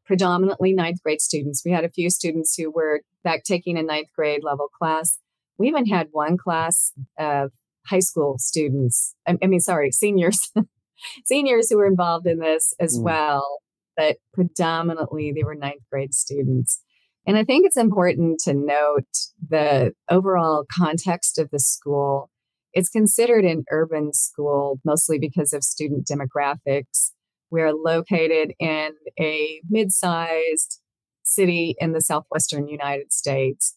predominantly 0.05 0.73
ninth 0.73 1.01
grade 1.03 1.21
students. 1.21 1.63
We 1.65 1.71
had 1.71 1.83
a 1.83 1.89
few 1.89 2.09
students 2.09 2.55
who 2.55 2.71
were 2.71 3.01
back 3.23 3.43
taking 3.43 3.77
a 3.77 3.83
ninth 3.83 4.09
grade 4.15 4.43
level 4.43 4.67
class. 4.67 5.19
We 5.57 5.67
even 5.67 5.87
had 5.87 6.09
one 6.11 6.37
class 6.37 6.93
of 7.17 7.51
high 7.87 7.99
school 7.99 8.37
students. 8.37 9.15
I, 9.27 9.37
I 9.41 9.47
mean, 9.47 9.59
sorry, 9.59 9.91
seniors, 9.91 10.51
seniors 11.25 11.69
who 11.69 11.77
were 11.77 11.87
involved 11.87 12.27
in 12.27 12.39
this 12.39 12.73
as 12.79 12.99
mm. 12.99 13.03
well, 13.03 13.59
but 13.95 14.17
predominantly 14.33 15.31
they 15.35 15.43
were 15.43 15.55
ninth 15.55 15.83
grade 15.91 16.13
students. 16.13 16.81
And 17.27 17.37
I 17.37 17.43
think 17.43 17.65
it's 17.65 17.77
important 17.77 18.39
to 18.45 18.53
note 18.53 19.03
the 19.49 19.91
overall 20.09 20.63
context 20.71 21.37
of 21.37 21.49
the 21.51 21.59
school. 21.59 22.29
It's 22.71 22.89
considered 22.89 23.43
an 23.43 23.65
urban 23.69 24.13
school 24.13 24.79
mostly 24.85 25.19
because 25.19 25.51
of 25.51 25.61
student 25.61 26.07
demographics. 26.07 27.11
We're 27.51 27.73
located 27.73 28.53
in 28.59 28.91
a 29.19 29.61
mid 29.69 29.91
sized 29.91 30.79
city 31.23 31.75
in 31.79 31.91
the 31.91 32.01
southwestern 32.01 32.69
United 32.69 33.11
States. 33.11 33.75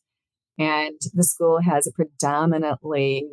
And 0.56 1.00
the 1.12 1.24
school 1.24 1.60
has 1.60 1.88
a 1.88 1.92
predominantly 1.92 3.30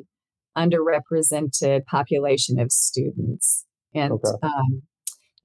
underrepresented 0.58 1.86
population 1.86 2.60
of 2.60 2.72
students. 2.72 3.66
And 3.94 4.14
okay. 4.14 4.30
um, 4.42 4.82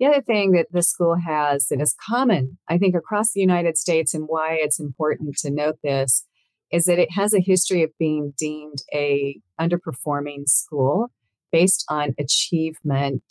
the 0.02 0.08
other 0.08 0.20
thing 0.20 0.50
that 0.50 0.66
the 0.72 0.82
school 0.82 1.14
has 1.24 1.68
that 1.68 1.80
is 1.80 1.94
common, 2.04 2.58
I 2.68 2.76
think, 2.76 2.96
across 2.96 3.30
the 3.30 3.40
United 3.40 3.78
States, 3.78 4.14
and 4.14 4.24
why 4.26 4.58
it's 4.60 4.80
important 4.80 5.36
to 5.38 5.50
note 5.50 5.76
this, 5.84 6.26
is 6.72 6.86
that 6.86 6.98
it 6.98 7.12
has 7.12 7.32
a 7.32 7.40
history 7.40 7.84
of 7.84 7.90
being 8.00 8.32
deemed 8.36 8.78
a 8.92 9.38
underperforming 9.60 10.48
school 10.48 11.12
based 11.52 11.84
on 11.88 12.16
achievement 12.18 13.22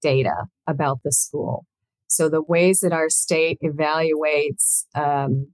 data 0.00 0.46
about 0.66 1.00
the 1.04 1.12
school. 1.12 1.66
So 2.06 2.30
the 2.30 2.42
ways 2.42 2.80
that 2.80 2.94
our 2.94 3.10
state 3.10 3.58
evaluates 3.62 4.84
um, 4.94 5.48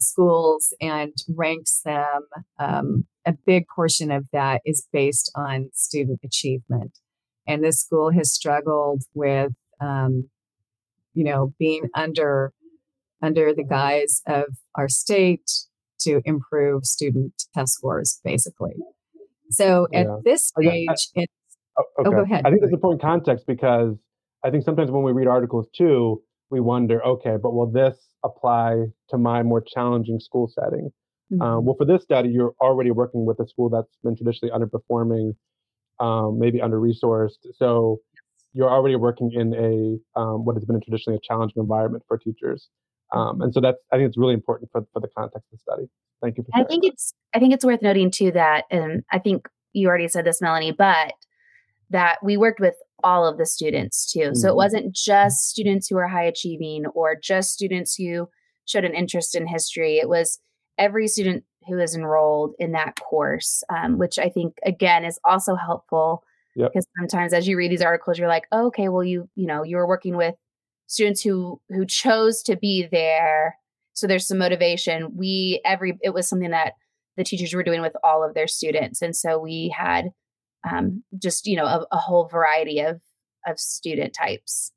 schools 0.00 0.72
and 0.80 1.12
ranks 1.28 1.82
them 1.84 2.22
um, 2.58 3.04
a 3.26 3.34
big 3.44 3.66
portion 3.68 4.10
of 4.10 4.28
that 4.32 4.62
is 4.64 4.88
based 4.94 5.30
on 5.34 5.68
student 5.74 6.20
achievement. 6.24 6.92
And 7.48 7.64
this 7.64 7.80
school 7.80 8.12
has 8.12 8.32
struggled 8.32 9.02
with, 9.14 9.52
um, 9.80 10.28
you 11.14 11.24
know, 11.24 11.54
being 11.58 11.88
under 11.94 12.52
under 13.20 13.52
the 13.52 13.64
guise 13.64 14.22
of 14.28 14.44
our 14.76 14.88
state 14.88 15.50
to 16.00 16.20
improve 16.24 16.84
student 16.84 17.32
test 17.54 17.74
scores, 17.74 18.20
basically. 18.22 18.74
So 19.50 19.88
at 19.92 20.06
yeah. 20.06 20.16
this 20.24 20.46
stage, 20.46 20.88
I, 20.88 20.92
I, 20.92 21.22
it's 21.22 21.32
oh, 21.78 21.84
okay. 22.00 22.08
oh, 22.08 22.10
go 22.10 22.22
ahead. 22.22 22.46
I 22.46 22.50
think 22.50 22.60
that's 22.60 22.72
important 22.72 23.02
context 23.02 23.46
because 23.46 23.96
I 24.44 24.50
think 24.50 24.64
sometimes 24.64 24.90
when 24.90 25.02
we 25.02 25.12
read 25.12 25.26
articles 25.26 25.66
too, 25.76 26.22
we 26.50 26.60
wonder, 26.60 27.04
okay, 27.04 27.36
but 27.42 27.52
will 27.54 27.70
this 27.70 27.96
apply 28.24 28.86
to 29.10 29.18
my 29.18 29.42
more 29.42 29.60
challenging 29.60 30.20
school 30.20 30.48
setting? 30.48 30.90
Um, 31.32 31.38
mm-hmm. 31.38 31.42
Um, 31.42 31.64
well, 31.64 31.76
for 31.76 31.84
this 31.84 32.02
study, 32.02 32.30
you're 32.30 32.54
already 32.60 32.90
working 32.90 33.26
with 33.26 33.38
a 33.40 33.46
school 33.46 33.68
that's 33.68 33.96
been 34.02 34.16
traditionally 34.16 34.52
underperforming, 34.52 35.34
um, 36.00 36.38
maybe 36.38 36.60
under 36.60 36.78
resourced. 36.78 37.38
So 37.54 38.00
you're 38.52 38.70
already 38.70 38.96
working 38.96 39.30
in 39.32 39.54
a 39.54 40.20
um, 40.20 40.44
what 40.44 40.56
has 40.56 40.64
been 40.64 40.80
traditionally 40.80 41.16
a 41.16 41.20
challenging 41.26 41.60
environment 41.60 42.04
for 42.08 42.18
teachers. 42.18 42.68
Um, 43.12 43.40
and 43.40 43.52
so 43.54 43.60
that's 43.60 43.78
I 43.92 43.96
think 43.96 44.08
it's 44.08 44.18
really 44.18 44.34
important 44.34 44.70
for, 44.70 44.86
for 44.92 45.00
the 45.00 45.08
context 45.08 45.46
of 45.52 45.58
the 45.58 45.58
study. 45.58 45.88
Thank 46.20 46.36
you 46.36 46.44
I 46.52 46.64
think 46.64 46.84
it's 46.84 47.14
I 47.34 47.38
think 47.38 47.54
it's 47.54 47.64
worth 47.64 47.82
noting 47.82 48.10
too 48.10 48.32
that 48.32 48.64
and 48.70 49.04
I 49.12 49.18
think 49.18 49.48
you 49.72 49.88
already 49.88 50.08
said 50.08 50.24
this, 50.24 50.40
Mellinee, 50.42 50.76
but 50.76 51.14
that 51.90 52.18
we 52.22 52.36
worked 52.36 52.60
with 52.60 52.74
all 53.02 53.26
of 53.26 53.38
the 53.38 53.46
students 53.46 54.10
too. 54.10 54.20
Mm-hmm. 54.20 54.34
So 54.34 54.48
it 54.48 54.50
mm-hmm. 54.50 54.56
wasn't 54.56 54.94
just 54.94 55.48
students 55.48 55.88
who 55.88 55.96
were 55.96 56.08
high 56.08 56.24
achieving 56.24 56.86
or 56.86 57.16
just 57.20 57.52
students 57.52 57.94
who 57.94 58.28
showed 58.66 58.84
an 58.84 58.94
interest 58.94 59.34
in 59.34 59.46
history. 59.46 59.98
It 59.98 60.08
was 60.08 60.40
every 60.76 61.08
student 61.08 61.44
who 61.68 61.78
is 61.78 61.94
enrolled 61.94 62.54
in 62.58 62.72
that 62.72 62.98
course, 63.00 63.62
um, 63.68 63.98
which 63.98 64.18
I 64.18 64.28
think 64.28 64.56
again 64.64 65.04
is 65.04 65.18
also 65.24 65.54
helpful 65.54 66.24
yep. 66.56 66.72
because 66.72 66.86
sometimes 66.98 67.32
as 67.32 67.46
you 67.46 67.56
read 67.56 67.70
these 67.70 67.82
articles, 67.82 68.18
you're 68.18 68.28
like, 68.28 68.46
oh, 68.52 68.66
okay, 68.66 68.88
well 68.88 69.04
you 69.04 69.28
you 69.34 69.46
know 69.46 69.62
you 69.62 69.76
were 69.76 69.86
working 69.86 70.16
with 70.16 70.34
students 70.86 71.22
who 71.22 71.60
who 71.68 71.86
chose 71.86 72.42
to 72.44 72.56
be 72.56 72.88
there, 72.90 73.56
so 73.94 74.06
there's 74.06 74.26
some 74.26 74.38
motivation. 74.38 75.16
We 75.16 75.60
every 75.64 75.98
it 76.02 76.14
was 76.14 76.28
something 76.28 76.50
that 76.50 76.74
the 77.16 77.24
teachers 77.24 77.52
were 77.52 77.64
doing 77.64 77.82
with 77.82 77.94
all 78.02 78.24
of 78.24 78.34
their 78.34 78.48
students, 78.48 79.02
and 79.02 79.14
so 79.14 79.38
we 79.38 79.74
had 79.76 80.10
um, 80.68 81.02
just 81.20 81.46
you 81.46 81.56
know 81.56 81.66
a, 81.66 81.86
a 81.92 81.98
whole 81.98 82.28
variety 82.28 82.80
of 82.80 83.00
of 83.46 83.58
student 83.58 84.14
types. 84.14 84.72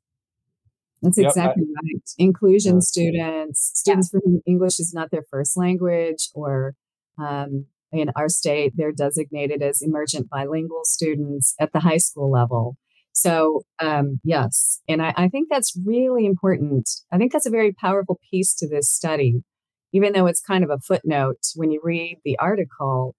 That's 1.02 1.18
exactly 1.18 1.64
yep. 1.64 1.82
right. 1.82 2.10
Inclusion 2.16 2.74
yeah. 2.74 2.80
students, 2.80 3.72
students 3.74 4.10
yeah. 4.12 4.20
for 4.20 4.24
whom 4.24 4.40
English 4.46 4.78
is 4.78 4.92
not 4.94 5.10
their 5.10 5.24
first 5.30 5.56
language, 5.56 6.28
or 6.34 6.74
um, 7.18 7.66
in 7.92 8.10
our 8.16 8.28
state, 8.28 8.72
they're 8.76 8.92
designated 8.92 9.62
as 9.62 9.82
emergent 9.82 10.28
bilingual 10.30 10.82
students 10.84 11.54
at 11.60 11.72
the 11.72 11.80
high 11.80 11.98
school 11.98 12.30
level. 12.30 12.76
So, 13.12 13.62
um, 13.78 14.20
yes, 14.24 14.80
and 14.88 15.02
I, 15.02 15.12
I 15.16 15.28
think 15.28 15.48
that's 15.50 15.78
really 15.84 16.24
important. 16.24 16.88
I 17.12 17.18
think 17.18 17.32
that's 17.32 17.46
a 17.46 17.50
very 17.50 17.72
powerful 17.72 18.18
piece 18.30 18.54
to 18.56 18.68
this 18.68 18.90
study, 18.90 19.42
even 19.92 20.14
though 20.14 20.26
it's 20.26 20.40
kind 20.40 20.64
of 20.64 20.70
a 20.70 20.78
footnote 20.78 21.40
when 21.54 21.70
you 21.70 21.80
read 21.84 22.18
the 22.24 22.38
article. 22.38 23.14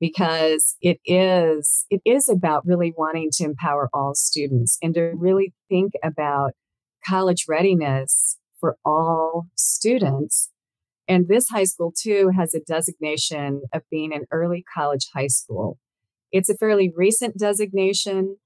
because 0.00 0.76
it 0.80 0.98
is 1.04 1.86
it 1.90 2.00
is 2.04 2.28
about 2.28 2.66
really 2.66 2.92
wanting 2.96 3.30
to 3.32 3.44
empower 3.44 3.88
all 3.94 4.14
students 4.14 4.78
and 4.82 4.94
to 4.94 5.12
really 5.16 5.54
think 5.68 5.92
about 6.04 6.52
college 7.06 7.44
readiness 7.48 8.38
for 8.60 8.76
all 8.84 9.46
students 9.54 10.50
and 11.08 11.28
this 11.28 11.48
high 11.48 11.64
school 11.64 11.92
too 11.96 12.30
has 12.36 12.54
a 12.54 12.60
designation 12.60 13.62
of 13.72 13.82
being 13.90 14.12
an 14.12 14.26
early 14.30 14.64
college 14.74 15.08
high 15.14 15.28
school. 15.28 15.78
It's 16.32 16.48
a 16.50 16.56
fairly 16.56 16.92
recent 16.94 17.38
designation 17.38 18.36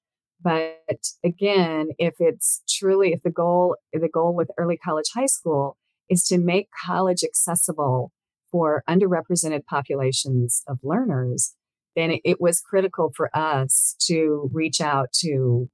but 0.42 0.78
again 1.22 1.88
if 1.98 2.14
it's 2.18 2.62
truly 2.66 3.12
if 3.12 3.22
the 3.22 3.30
goal 3.30 3.76
the 3.92 4.08
goal 4.08 4.34
with 4.34 4.50
early 4.56 4.78
college 4.78 5.10
high 5.14 5.26
school 5.26 5.76
is 6.10 6.24
to 6.24 6.38
make 6.38 6.68
college 6.86 7.22
accessible 7.22 8.10
for 8.50 8.82
underrepresented 8.88 9.64
populations 9.64 10.62
of 10.66 10.78
learners, 10.82 11.54
then 11.96 12.18
it, 12.24 12.40
was 12.40 12.60
critical 12.60 13.12
for 13.16 13.34
us 13.36 13.94
to 14.06 14.50
reach 14.52 14.80
out 14.80 15.12
to 15.12 15.68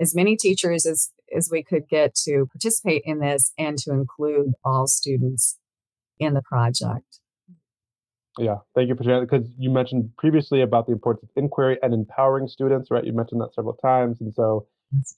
as 0.00 0.14
many 0.14 0.36
teachers 0.36 0.86
as, 0.86 1.10
as 1.36 1.48
we 1.50 1.62
could 1.62 1.88
get 1.88 2.14
to 2.14 2.46
participate 2.50 3.02
in 3.04 3.20
this 3.20 3.52
and 3.58 3.78
to 3.78 3.92
include 3.92 4.52
all 4.64 4.86
students 4.86 5.58
in 6.22 6.34
the 6.34 6.42
project. 6.42 7.18
Yeah, 8.38 8.56
thank 8.74 8.88
you 8.88 8.96
for 8.96 9.04
sharing 9.04 9.24
because 9.24 9.46
you 9.58 9.70
mentioned 9.70 10.10
previously 10.16 10.62
about 10.62 10.86
the 10.86 10.92
importance 10.92 11.22
of 11.24 11.28
inquiry 11.36 11.78
and 11.82 11.92
empowering 11.92 12.48
students, 12.48 12.90
right? 12.90 13.04
You 13.04 13.12
mentioned 13.12 13.42
that 13.42 13.54
several 13.54 13.74
times, 13.74 14.20
and 14.20 14.32
so 14.32 14.66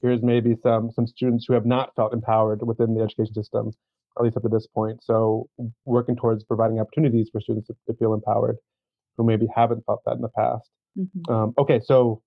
here's 0.02 0.22
maybe 0.22 0.56
some 0.62 0.90
some 0.90 1.06
students 1.06 1.44
who 1.46 1.54
have 1.54 1.66
not 1.66 1.94
felt 1.94 2.12
empowered 2.12 2.66
within 2.66 2.94
the 2.94 3.02
education 3.02 3.34
system 3.34 3.72
at 4.18 4.24
least 4.24 4.36
up 4.36 4.42
to 4.42 4.48
this 4.48 4.66
point. 4.66 5.02
So 5.02 5.48
working 5.84 6.16
towards 6.16 6.44
providing 6.44 6.78
opportunities 6.78 7.28
for 7.32 7.40
students 7.40 7.68
to, 7.68 7.74
to 7.88 7.94
feel 7.98 8.14
empowered 8.14 8.56
who 9.16 9.24
maybe 9.24 9.46
haven't 9.54 9.84
felt 9.86 10.02
that 10.06 10.14
in 10.14 10.20
the 10.20 10.28
past. 10.28 10.68
Mm-hmm. 10.98 11.32
Um, 11.32 11.54
okay, 11.58 11.80
so 11.84 12.22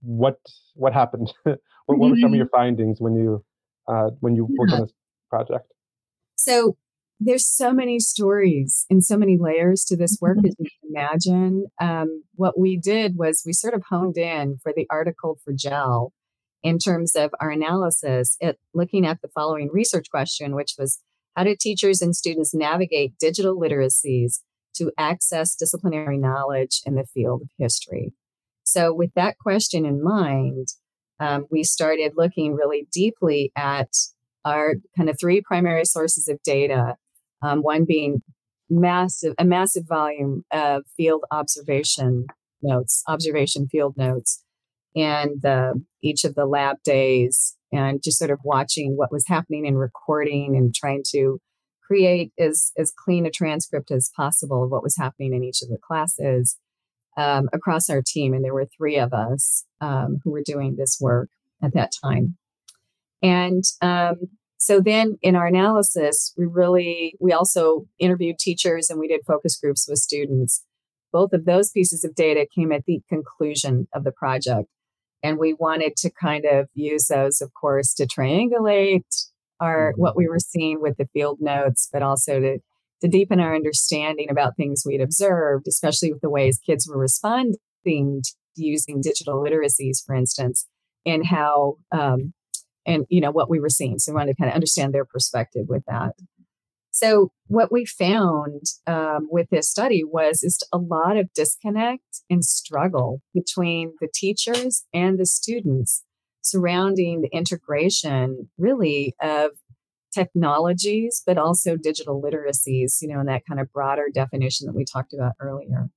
what 0.00 0.38
what 0.74 0.92
happened? 0.92 1.32
what, 1.44 1.58
what, 1.86 2.10
were 2.10 2.16
some 2.16 2.32
of 2.32 2.36
your 2.36 2.48
findings 2.52 3.00
when 3.00 3.14
you 3.14 3.44
uh, 3.88 4.10
when 4.20 4.36
you 4.36 4.48
worked 4.58 4.72
on 4.72 4.80
this 4.82 4.92
project? 5.30 5.72
So 6.36 6.76
there's 7.20 7.46
so 7.46 7.72
many 7.72 7.98
stories 8.00 8.86
and 8.90 9.04
so 9.04 9.16
many 9.16 9.38
layers 9.38 9.84
to 9.84 9.96
this 9.96 10.18
work 10.20 10.38
mm-hmm. 10.38 10.46
as 10.46 10.56
you 10.58 10.66
can 10.80 10.90
imagine. 10.90 11.66
Um, 11.80 12.24
what 12.34 12.58
we 12.58 12.76
did 12.76 13.16
was 13.16 13.42
we 13.46 13.52
sort 13.52 13.74
of 13.74 13.82
honed 13.88 14.16
in 14.16 14.58
for 14.62 14.72
the 14.74 14.86
article 14.90 15.38
for 15.44 15.52
JAAL 15.52 16.12
in 16.62 16.78
terms 16.78 17.14
of 17.14 17.30
our 17.40 17.50
analysis 17.50 18.36
at 18.42 18.56
looking 18.72 19.06
at 19.06 19.20
the 19.22 19.28
following 19.28 19.70
research 19.72 20.10
question, 20.10 20.54
which 20.54 20.74
was 20.78 21.00
how 21.36 21.44
do 21.44 21.54
teachers 21.58 22.00
and 22.00 22.16
students 22.16 22.54
navigate 22.54 23.18
digital 23.18 23.58
literacies 23.58 24.40
to 24.76 24.90
access 24.98 25.54
disciplinary 25.54 26.18
knowledge 26.18 26.80
in 26.86 26.94
the 26.94 27.06
field 27.12 27.42
of 27.42 27.48
history? 27.58 28.12
So, 28.64 28.94
with 28.94 29.10
that 29.14 29.38
question 29.38 29.84
in 29.84 30.02
mind, 30.02 30.68
um, 31.20 31.46
we 31.50 31.62
started 31.64 32.12
looking 32.16 32.54
really 32.54 32.88
deeply 32.92 33.52
at 33.56 33.90
our 34.44 34.74
kind 34.96 35.08
of 35.08 35.18
three 35.18 35.40
primary 35.40 35.84
sources 35.84 36.28
of 36.28 36.42
data. 36.42 36.96
Um, 37.44 37.60
one 37.60 37.84
being 37.84 38.22
massive, 38.70 39.34
a 39.38 39.44
massive 39.44 39.84
volume 39.86 40.44
of 40.50 40.84
field 40.96 41.24
observation 41.30 42.26
notes, 42.62 43.02
observation 43.06 43.68
field 43.68 43.96
notes, 43.96 44.42
and 44.96 45.42
the, 45.42 45.82
each 46.02 46.24
of 46.24 46.34
the 46.34 46.46
lab 46.46 46.76
days 46.84 47.56
and 47.72 48.02
just 48.02 48.18
sort 48.18 48.30
of 48.30 48.38
watching 48.44 48.96
what 48.96 49.12
was 49.12 49.26
happening 49.26 49.66
and 49.66 49.78
recording 49.78 50.56
and 50.56 50.74
trying 50.74 51.02
to 51.10 51.40
create 51.86 52.32
as, 52.38 52.72
as 52.78 52.92
clean 52.92 53.26
a 53.26 53.30
transcript 53.30 53.90
as 53.90 54.10
possible 54.16 54.64
of 54.64 54.70
what 54.70 54.82
was 54.82 54.96
happening 54.96 55.34
in 55.34 55.44
each 55.44 55.60
of 55.60 55.68
the 55.68 55.76
classes 55.76 56.56
um, 57.16 57.48
across 57.52 57.90
our 57.90 58.02
team. 58.04 58.32
And 58.32 58.44
there 58.44 58.54
were 58.54 58.66
three 58.76 58.96
of 58.96 59.12
us 59.12 59.64
um, 59.80 60.20
who 60.24 60.30
were 60.30 60.42
doing 60.42 60.76
this 60.76 60.98
work 61.00 61.28
at 61.62 61.74
that 61.74 61.92
time. 62.02 62.36
And 63.22 63.64
um, 63.82 64.16
so 64.64 64.80
then 64.80 65.18
in 65.20 65.36
our 65.36 65.46
analysis, 65.46 66.32
we 66.38 66.46
really, 66.46 67.16
we 67.20 67.34
also 67.34 67.84
interviewed 67.98 68.38
teachers 68.38 68.88
and 68.88 68.98
we 68.98 69.08
did 69.08 69.20
focus 69.26 69.58
groups 69.58 69.86
with 69.86 69.98
students. 69.98 70.64
Both 71.12 71.34
of 71.34 71.44
those 71.44 71.70
pieces 71.70 72.02
of 72.02 72.14
data 72.14 72.46
came 72.50 72.72
at 72.72 72.86
the 72.86 73.02
conclusion 73.06 73.88
of 73.92 74.04
the 74.04 74.10
project. 74.10 74.70
And 75.22 75.36
we 75.36 75.52
wanted 75.52 75.96
to 75.96 76.10
kind 76.10 76.46
of 76.46 76.68
use 76.72 77.08
those, 77.08 77.42
of 77.42 77.52
course, 77.52 77.92
to 77.92 78.06
triangulate 78.06 79.26
our 79.60 79.92
mm-hmm. 79.92 80.00
what 80.00 80.16
we 80.16 80.26
were 80.26 80.38
seeing 80.38 80.80
with 80.80 80.96
the 80.96 81.10
field 81.12 81.40
notes, 81.42 81.90
but 81.92 82.02
also 82.02 82.40
to 82.40 82.58
to 83.02 83.08
deepen 83.08 83.40
our 83.40 83.54
understanding 83.54 84.30
about 84.30 84.56
things 84.56 84.84
we'd 84.86 85.02
observed, 85.02 85.68
especially 85.68 86.10
with 86.10 86.22
the 86.22 86.30
ways 86.30 86.58
kids 86.64 86.88
were 86.88 86.96
responding 86.96 87.58
to 87.84 88.32
using 88.56 89.02
digital 89.02 89.42
literacies, 89.42 90.02
for 90.02 90.14
instance, 90.14 90.66
and 91.04 91.26
how 91.26 91.76
um, 91.92 92.32
and 92.86 93.06
you 93.08 93.20
know 93.20 93.30
what 93.30 93.50
we 93.50 93.60
were 93.60 93.68
seeing. 93.68 93.98
So 93.98 94.12
we 94.12 94.16
wanted 94.16 94.32
to 94.32 94.36
kind 94.36 94.50
of 94.50 94.54
understand 94.54 94.92
their 94.94 95.04
perspective 95.04 95.66
with 95.68 95.84
that. 95.86 96.14
So, 96.94 97.32
what 97.48 97.72
we 97.72 97.84
found 97.84 98.62
um, 98.86 99.26
with 99.28 99.50
this 99.50 99.68
study 99.68 100.04
was 100.04 100.42
just 100.42 100.64
a 100.72 100.78
lot 100.78 101.16
of 101.16 101.32
disconnect 101.34 102.22
and 102.30 102.44
struggle 102.44 103.20
between 103.34 103.94
the 104.00 104.08
teachers 104.14 104.84
and 104.94 105.18
the 105.18 105.26
students 105.26 106.04
surrounding 106.40 107.22
the 107.22 107.36
integration, 107.36 108.48
really, 108.58 109.16
of 109.20 109.50
technologies, 110.14 111.20
but 111.26 111.36
also 111.36 111.76
digital 111.76 112.22
literacies, 112.22 113.02
you 113.02 113.08
know, 113.08 113.18
in 113.18 113.26
that 113.26 113.42
kind 113.44 113.58
of 113.58 113.72
broader 113.72 114.04
definition 114.14 114.68
that 114.68 114.76
we 114.76 114.84
talked 114.84 115.12
about 115.12 115.32
earlier. 115.40 115.88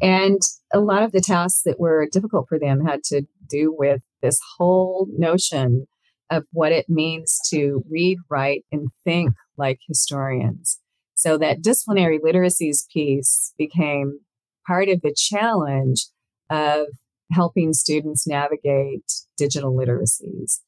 And 0.00 0.40
a 0.72 0.80
lot 0.80 1.02
of 1.02 1.12
the 1.12 1.20
tasks 1.20 1.62
that 1.64 1.78
were 1.78 2.08
difficult 2.10 2.48
for 2.48 2.58
them 2.58 2.84
had 2.84 3.04
to 3.04 3.26
do 3.46 3.74
with 3.76 4.00
this 4.22 4.38
whole 4.56 5.08
notion 5.16 5.86
of 6.30 6.44
what 6.52 6.72
it 6.72 6.86
means 6.88 7.40
to 7.50 7.84
read, 7.88 8.18
write, 8.28 8.64
and 8.72 8.88
think 9.04 9.34
like 9.56 9.78
historians. 9.86 10.80
So 11.14 11.38
that 11.38 11.62
disciplinary 11.62 12.18
literacies 12.18 12.86
piece 12.92 13.54
became 13.56 14.20
part 14.66 14.88
of 14.88 15.00
the 15.02 15.14
challenge 15.16 16.06
of 16.50 16.86
helping 17.32 17.72
students 17.72 18.26
navigate 18.26 19.10
digital 19.36 19.74
literacies. 19.74 20.60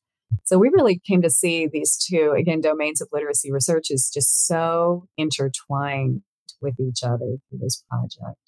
So 0.44 0.58
we 0.58 0.68
really 0.68 1.00
came 1.06 1.22
to 1.22 1.30
see 1.30 1.66
these 1.66 1.96
two, 1.96 2.34
again, 2.36 2.60
domains 2.60 3.00
of 3.00 3.08
literacy 3.12 3.52
research 3.52 3.86
is 3.90 4.10
just 4.12 4.46
so 4.46 5.06
intertwined 5.16 6.22
with 6.60 6.78
each 6.80 7.02
other 7.02 7.36
through 7.48 7.58
this 7.60 7.82
project. 7.88 8.38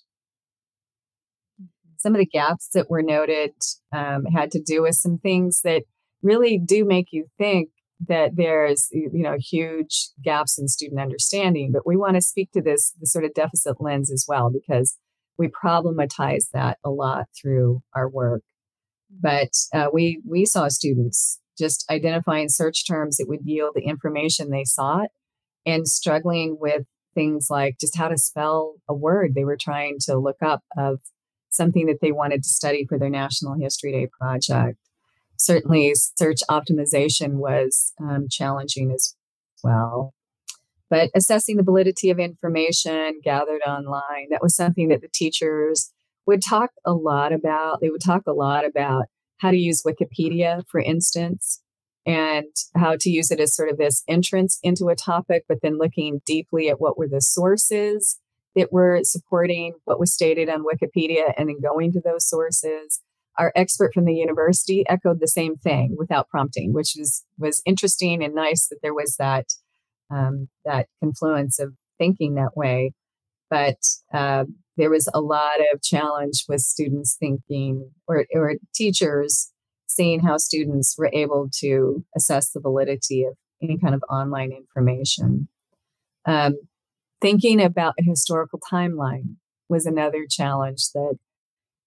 Some 1.98 2.14
of 2.14 2.18
the 2.18 2.26
gaps 2.26 2.70
that 2.74 2.90
were 2.90 3.02
noted 3.02 3.52
um, 3.92 4.24
had 4.34 4.50
to 4.52 4.60
do 4.60 4.82
with 4.82 4.94
some 4.94 5.18
things 5.18 5.60
that 5.64 5.82
really 6.22 6.58
do 6.58 6.84
make 6.84 7.08
you 7.10 7.26
think 7.38 7.70
that 8.08 8.36
there's 8.36 8.88
you 8.92 9.10
know 9.12 9.36
huge 9.38 10.08
gaps 10.24 10.58
in 10.58 10.68
student 10.68 10.98
understanding 10.98 11.70
but 11.70 11.86
we 11.86 11.98
want 11.98 12.14
to 12.14 12.22
speak 12.22 12.50
to 12.50 12.62
this 12.62 12.94
the 12.98 13.06
sort 13.06 13.26
of 13.26 13.34
deficit 13.34 13.76
lens 13.78 14.10
as 14.10 14.24
well 14.26 14.50
because 14.50 14.96
we 15.40 15.48
problematize 15.48 16.50
that 16.52 16.76
a 16.84 16.90
lot 16.90 17.24
through 17.40 17.82
our 17.94 18.08
work. 18.08 18.42
But 19.10 19.48
uh, 19.74 19.86
we 19.92 20.20
we 20.28 20.44
saw 20.44 20.68
students 20.68 21.40
just 21.58 21.90
identifying 21.90 22.50
search 22.50 22.86
terms 22.86 23.16
that 23.16 23.26
would 23.26 23.40
yield 23.44 23.72
the 23.74 23.82
information 23.82 24.50
they 24.50 24.64
sought 24.64 25.08
and 25.64 25.88
struggling 25.88 26.58
with 26.60 26.84
things 27.14 27.48
like 27.50 27.76
just 27.80 27.96
how 27.96 28.08
to 28.08 28.16
spell 28.16 28.74
a 28.88 28.94
word 28.94 29.34
they 29.34 29.44
were 29.44 29.58
trying 29.60 29.96
to 30.00 30.16
look 30.16 30.36
up 30.42 30.60
of 30.78 31.00
something 31.50 31.86
that 31.86 31.98
they 32.00 32.12
wanted 32.12 32.42
to 32.42 32.48
study 32.48 32.86
for 32.88 32.98
their 32.98 33.10
national 33.10 33.54
history 33.54 33.92
day 33.92 34.08
project 34.20 34.78
certainly 35.40 35.94
search 35.94 36.40
optimization 36.50 37.34
was 37.34 37.92
um, 38.00 38.26
challenging 38.30 38.92
as 38.92 39.14
well. 39.64 40.14
But 40.90 41.10
assessing 41.14 41.56
the 41.56 41.62
validity 41.62 42.10
of 42.10 42.18
information 42.18 43.20
gathered 43.22 43.62
online, 43.66 44.28
that 44.30 44.42
was 44.42 44.54
something 44.54 44.88
that 44.88 45.00
the 45.00 45.08
teachers 45.12 45.92
would 46.26 46.42
talk 46.42 46.70
a 46.84 46.92
lot 46.92 47.32
about. 47.32 47.80
They 47.80 47.90
would 47.90 48.02
talk 48.04 48.22
a 48.26 48.32
lot 48.32 48.66
about 48.66 49.04
how 49.38 49.50
to 49.50 49.56
use 49.56 49.82
Wikipedia, 49.82 50.62
for 50.68 50.80
instance, 50.80 51.62
and 52.04 52.48
how 52.76 52.96
to 52.98 53.08
use 53.08 53.30
it 53.30 53.40
as 53.40 53.54
sort 53.54 53.70
of 53.70 53.78
this 53.78 54.02
entrance 54.08 54.58
into 54.62 54.88
a 54.88 54.96
topic, 54.96 55.44
but 55.48 55.58
then 55.62 55.78
looking 55.78 56.20
deeply 56.26 56.68
at 56.68 56.80
what 56.80 56.98
were 56.98 57.08
the 57.08 57.20
sources 57.20 58.18
that 58.56 58.72
were 58.72 59.00
supporting 59.02 59.74
what 59.84 60.00
was 60.00 60.12
stated 60.12 60.48
on 60.48 60.64
Wikipedia 60.64 61.32
and 61.36 61.48
then 61.48 61.60
going 61.60 61.92
to 61.92 62.00
those 62.00 62.28
sources 62.28 63.00
our 63.38 63.52
expert 63.56 63.92
from 63.94 64.04
the 64.04 64.14
university 64.14 64.84
echoed 64.88 65.18
the 65.18 65.26
same 65.26 65.56
thing 65.56 65.96
without 65.98 66.28
prompting, 66.28 66.74
which 66.74 66.94
was 66.96 67.24
was 67.38 67.62
interesting 67.64 68.22
and 68.22 68.34
nice 68.34 68.68
that 68.68 68.80
there 68.82 68.94
was 68.94 69.16
that 69.18 69.46
um, 70.10 70.48
that 70.64 70.88
confluence 71.02 71.58
of 71.58 71.72
thinking 71.98 72.34
that 72.34 72.56
way. 72.56 72.92
But 73.48 73.78
uh, 74.12 74.44
there 74.76 74.90
was 74.90 75.08
a 75.14 75.20
lot 75.20 75.60
of 75.72 75.82
challenge 75.82 76.44
with 76.48 76.60
students 76.60 77.16
thinking 77.18 77.90
or, 78.06 78.26
or 78.34 78.54
teachers 78.74 79.50
seeing 79.88 80.20
how 80.20 80.36
students 80.36 80.94
were 80.96 81.10
able 81.12 81.48
to 81.60 82.04
assess 82.16 82.50
the 82.50 82.60
validity 82.60 83.24
of 83.24 83.34
any 83.62 83.78
kind 83.78 83.94
of 83.94 84.02
online 84.08 84.52
information. 84.52 85.48
Um, 86.26 86.56
thinking 87.20 87.60
about 87.60 87.94
a 87.98 88.02
historical 88.02 88.58
timeline 88.58 89.36
was 89.68 89.86
another 89.86 90.26
challenge 90.28 90.90
that 90.94 91.18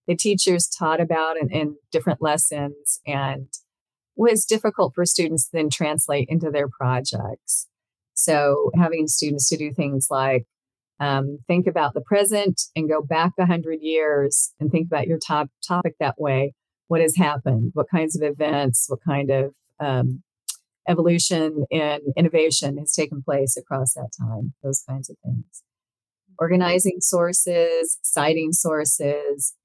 the 0.08 0.16
teachers 0.16 0.68
taught 0.68 1.02
about 1.02 1.38
in, 1.38 1.50
in 1.50 1.76
different 1.92 2.22
lessons 2.22 3.00
and 3.06 3.48
was 4.16 4.46
difficult 4.46 4.94
for 4.94 5.06
students 5.06 5.46
to 5.46 5.52
then 5.54 5.70
translate 5.70 6.28
into 6.30 6.52
their 6.52 6.68
projects. 6.68 7.68
So 8.14 8.72
having 8.76 9.08
students 9.08 9.50
to 9.50 9.58
do 9.58 9.74
things 9.74 10.08
like 10.10 10.46
um, 11.00 11.40
think 11.48 11.68
about 11.68 11.94
the 11.94 12.02
present 12.02 12.62
and 12.76 12.90
go 12.90 13.02
back 13.02 13.34
100 13.36 13.80
years 13.82 14.54
and 14.60 14.72
think 14.72 14.88
about 14.88 15.08
your 15.08 15.18
top 15.18 15.50
topic 15.68 15.96
that 16.00 16.20
way. 16.20 16.54
What 16.88 17.02
has 17.02 17.16
happened? 17.16 17.72
What 17.74 17.90
kinds 17.90 18.16
of 18.16 18.22
events? 18.22 18.86
What 18.88 19.00
kind 19.06 19.32
of 19.32 19.56
um, 19.80 20.22
evolution 20.88 21.66
and 21.72 22.02
innovation 22.18 22.78
has 22.78 22.94
taken 22.94 23.22
place 23.24 23.58
across 23.58 23.94
that 23.94 24.10
time? 24.20 24.54
Those 24.64 24.84
kinds 24.88 25.10
of 25.10 25.18
things. 25.24 25.64
Organizing 26.40 26.98
sources, 27.00 28.00
citing 28.02 28.52
sources, 28.52 29.56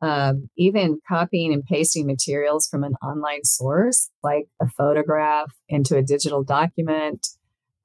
um, 0.00 0.48
even 0.56 0.98
copying 1.08 1.52
and 1.52 1.64
pasting 1.64 2.06
materials 2.06 2.68
from 2.68 2.84
an 2.84 2.94
online 3.02 3.44
source, 3.44 4.10
like 4.22 4.46
a 4.60 4.66
photograph, 4.68 5.52
into 5.68 5.96
a 5.96 6.02
digital 6.02 6.44
document, 6.44 7.26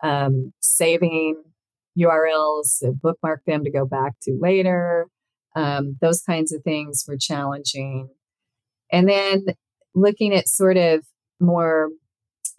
um, 0.03 0.53
saving 0.59 1.41
URLs, 1.97 2.83
bookmark 3.01 3.43
them 3.45 3.63
to 3.63 3.71
go 3.71 3.85
back 3.85 4.13
to 4.23 4.37
later. 4.39 5.07
Um, 5.55 5.97
those 6.01 6.21
kinds 6.21 6.53
of 6.53 6.63
things 6.63 7.05
were 7.07 7.17
challenging. 7.17 8.09
And 8.91 9.07
then 9.07 9.45
looking 9.95 10.33
at 10.33 10.47
sort 10.47 10.77
of 10.77 11.05
more 11.39 11.89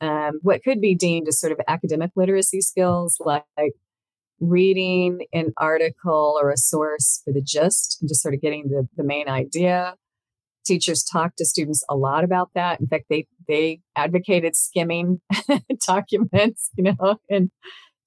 um, 0.01 0.41
what 0.43 0.63
could 0.63 0.81
be 0.81 0.95
deemed 0.95 1.29
as 1.29 1.39
sort 1.39 1.53
of 1.53 1.61
academic 1.69 2.11
literacy 2.17 2.61
skills 2.61 3.19
like 3.21 3.45
reading 4.41 5.27
an 5.33 5.53
article 5.59 6.39
or 6.41 6.51
a 6.51 6.57
source 6.57 7.21
for 7.25 7.33
the 7.33 7.43
gist 7.43 7.99
and 8.01 8.09
just 8.09 8.23
sort 8.23 8.35
of 8.35 8.41
getting 8.41 8.69
the, 8.69 8.89
the 8.97 9.05
main 9.05 9.29
idea. 9.29 9.95
Teachers 10.65 11.03
talk 11.03 11.37
to 11.37 11.45
students 11.45 11.85
a 11.89 11.97
lot 11.97 12.25
about 12.25 12.51
that. 12.55 12.81
In 12.81 12.87
fact, 12.87 13.05
they 13.11 13.27
they 13.49 13.81
advocated 13.97 14.57
skimming 14.57 15.21
documents, 15.87 16.71
you 16.77 16.85
know, 16.85 17.17
and 17.29 17.51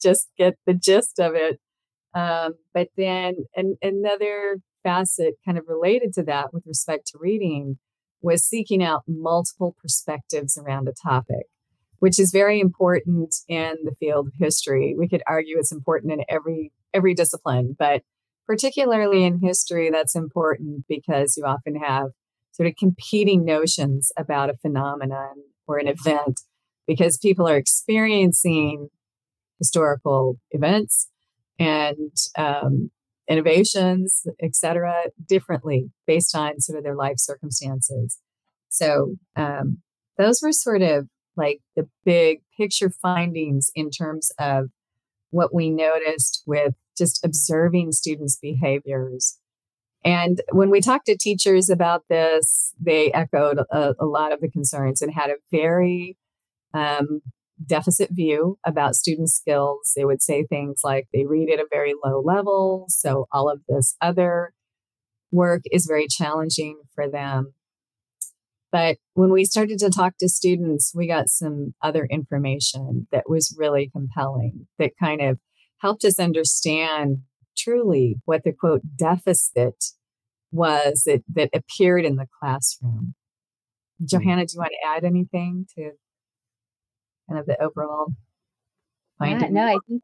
just 0.01 0.29
get 0.37 0.55
the 0.65 0.73
gist 0.73 1.19
of 1.19 1.33
it. 1.35 1.59
Um, 2.15 2.53
but 2.73 2.89
then 2.95 3.35
an, 3.55 3.77
another 3.81 4.59
facet 4.83 5.35
kind 5.45 5.57
of 5.57 5.65
related 5.67 6.13
to 6.13 6.23
that 6.23 6.53
with 6.53 6.63
respect 6.67 7.07
to 7.07 7.17
reading 7.19 7.79
was 8.21 8.45
seeking 8.45 8.83
out 8.83 9.03
multiple 9.07 9.75
perspectives 9.81 10.57
around 10.57 10.87
a 10.87 10.93
topic 10.93 11.47
which 12.03 12.19
is 12.19 12.33
very 12.33 12.59
important 12.59 13.33
in 13.47 13.77
the 13.85 13.95
field 13.97 14.27
of 14.27 14.33
history. 14.37 14.93
We 14.93 15.07
could 15.07 15.23
argue 15.25 15.57
it's 15.57 15.71
important 15.71 16.11
in 16.11 16.25
every 16.27 16.73
every 16.93 17.13
discipline, 17.13 17.77
but 17.79 18.01
particularly 18.45 19.23
in 19.23 19.39
history, 19.39 19.89
that's 19.89 20.13
important 20.13 20.83
because 20.89 21.37
you 21.37 21.45
often 21.45 21.77
have 21.77 22.07
sort 22.51 22.67
of 22.67 22.75
competing 22.75 23.45
notions 23.45 24.11
about 24.17 24.49
a 24.49 24.57
phenomenon 24.57 25.43
or 25.65 25.77
an 25.77 25.87
event 25.87 26.41
because 26.87 27.17
people 27.17 27.47
are 27.47 27.55
experiencing 27.55 28.89
historical 29.57 30.37
events 30.51 31.09
and 31.57 32.11
um, 32.37 32.91
innovations, 33.29 34.27
etc., 34.41 35.03
differently 35.25 35.89
based 36.05 36.35
on 36.35 36.59
sort 36.59 36.77
of 36.77 36.83
their 36.83 36.97
life 36.97 37.17
circumstances. 37.17 38.19
So 38.67 39.15
um, 39.37 39.77
those 40.17 40.41
were 40.43 40.51
sort 40.51 40.81
of 40.81 41.07
like 41.35 41.59
the 41.75 41.87
big 42.05 42.41
picture 42.57 42.89
findings 42.89 43.71
in 43.75 43.89
terms 43.89 44.31
of 44.39 44.69
what 45.31 45.53
we 45.53 45.69
noticed 45.69 46.43
with 46.45 46.75
just 46.97 47.23
observing 47.25 47.91
students' 47.91 48.37
behaviors. 48.41 49.39
And 50.05 50.41
when 50.51 50.69
we 50.69 50.81
talked 50.81 51.05
to 51.07 51.17
teachers 51.17 51.69
about 51.69 52.03
this, 52.09 52.73
they 52.79 53.11
echoed 53.13 53.59
a, 53.71 53.95
a 53.99 54.05
lot 54.05 54.33
of 54.33 54.41
the 54.41 54.49
concerns 54.49 55.01
and 55.01 55.13
had 55.13 55.29
a 55.29 55.37
very 55.49 56.17
um, 56.73 57.21
deficit 57.65 58.09
view 58.11 58.57
about 58.65 58.95
student 58.95 59.29
skills. 59.29 59.93
They 59.95 60.05
would 60.05 60.21
say 60.21 60.45
things 60.45 60.81
like 60.83 61.07
they 61.13 61.25
read 61.25 61.49
at 61.49 61.59
a 61.59 61.67
very 61.71 61.93
low 62.03 62.21
level, 62.21 62.85
so 62.89 63.27
all 63.31 63.49
of 63.49 63.61
this 63.67 63.95
other 64.01 64.53
work 65.31 65.61
is 65.71 65.85
very 65.85 66.07
challenging 66.07 66.81
for 66.93 67.09
them. 67.09 67.53
But 68.73 68.97
when 69.13 69.31
we 69.31 69.45
started 69.45 69.77
to 69.79 69.91
talk 69.91 70.17
to 70.17 70.27
students, 70.27 70.93
we 70.95 71.07
got 71.07 71.29
some 71.29 71.75
other 71.83 72.07
information 72.09 73.07
that 73.11 73.29
was 73.29 73.55
really 73.55 73.91
compelling 73.93 74.65
that 74.79 74.93
kind 74.99 75.21
of 75.21 75.37
helped 75.77 76.03
us 76.03 76.19
understand 76.19 77.19
truly 77.55 78.15
what 78.25 78.43
the 78.43 78.51
quote 78.51 78.81
deficit 78.95 79.75
was 80.51 81.03
that, 81.05 81.21
that 81.35 81.51
appeared 81.53 82.03
in 82.03 82.15
the 82.15 82.25
classroom. 82.39 83.13
Hmm. 83.99 84.05
Johanna, 84.07 84.47
do 84.47 84.53
you 84.55 84.59
want 84.59 84.71
to 84.71 84.89
add 84.89 85.03
anything 85.03 85.67
to 85.75 85.91
kind 87.29 87.39
of 87.39 87.45
the 87.45 87.61
overall 87.61 88.07
finding? 89.19 89.55
Yeah, 89.55 89.65
no, 89.65 89.67
I 89.67 89.77
think 89.87 90.03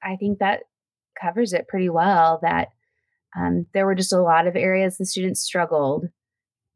I 0.00 0.14
think 0.14 0.38
that 0.38 0.60
covers 1.20 1.52
it 1.52 1.66
pretty 1.66 1.88
well. 1.88 2.38
That 2.40 2.68
um, 3.36 3.66
there 3.74 3.84
were 3.84 3.96
just 3.96 4.12
a 4.12 4.22
lot 4.22 4.46
of 4.46 4.54
areas 4.54 4.96
the 4.96 5.06
students 5.06 5.40
struggled, 5.40 6.06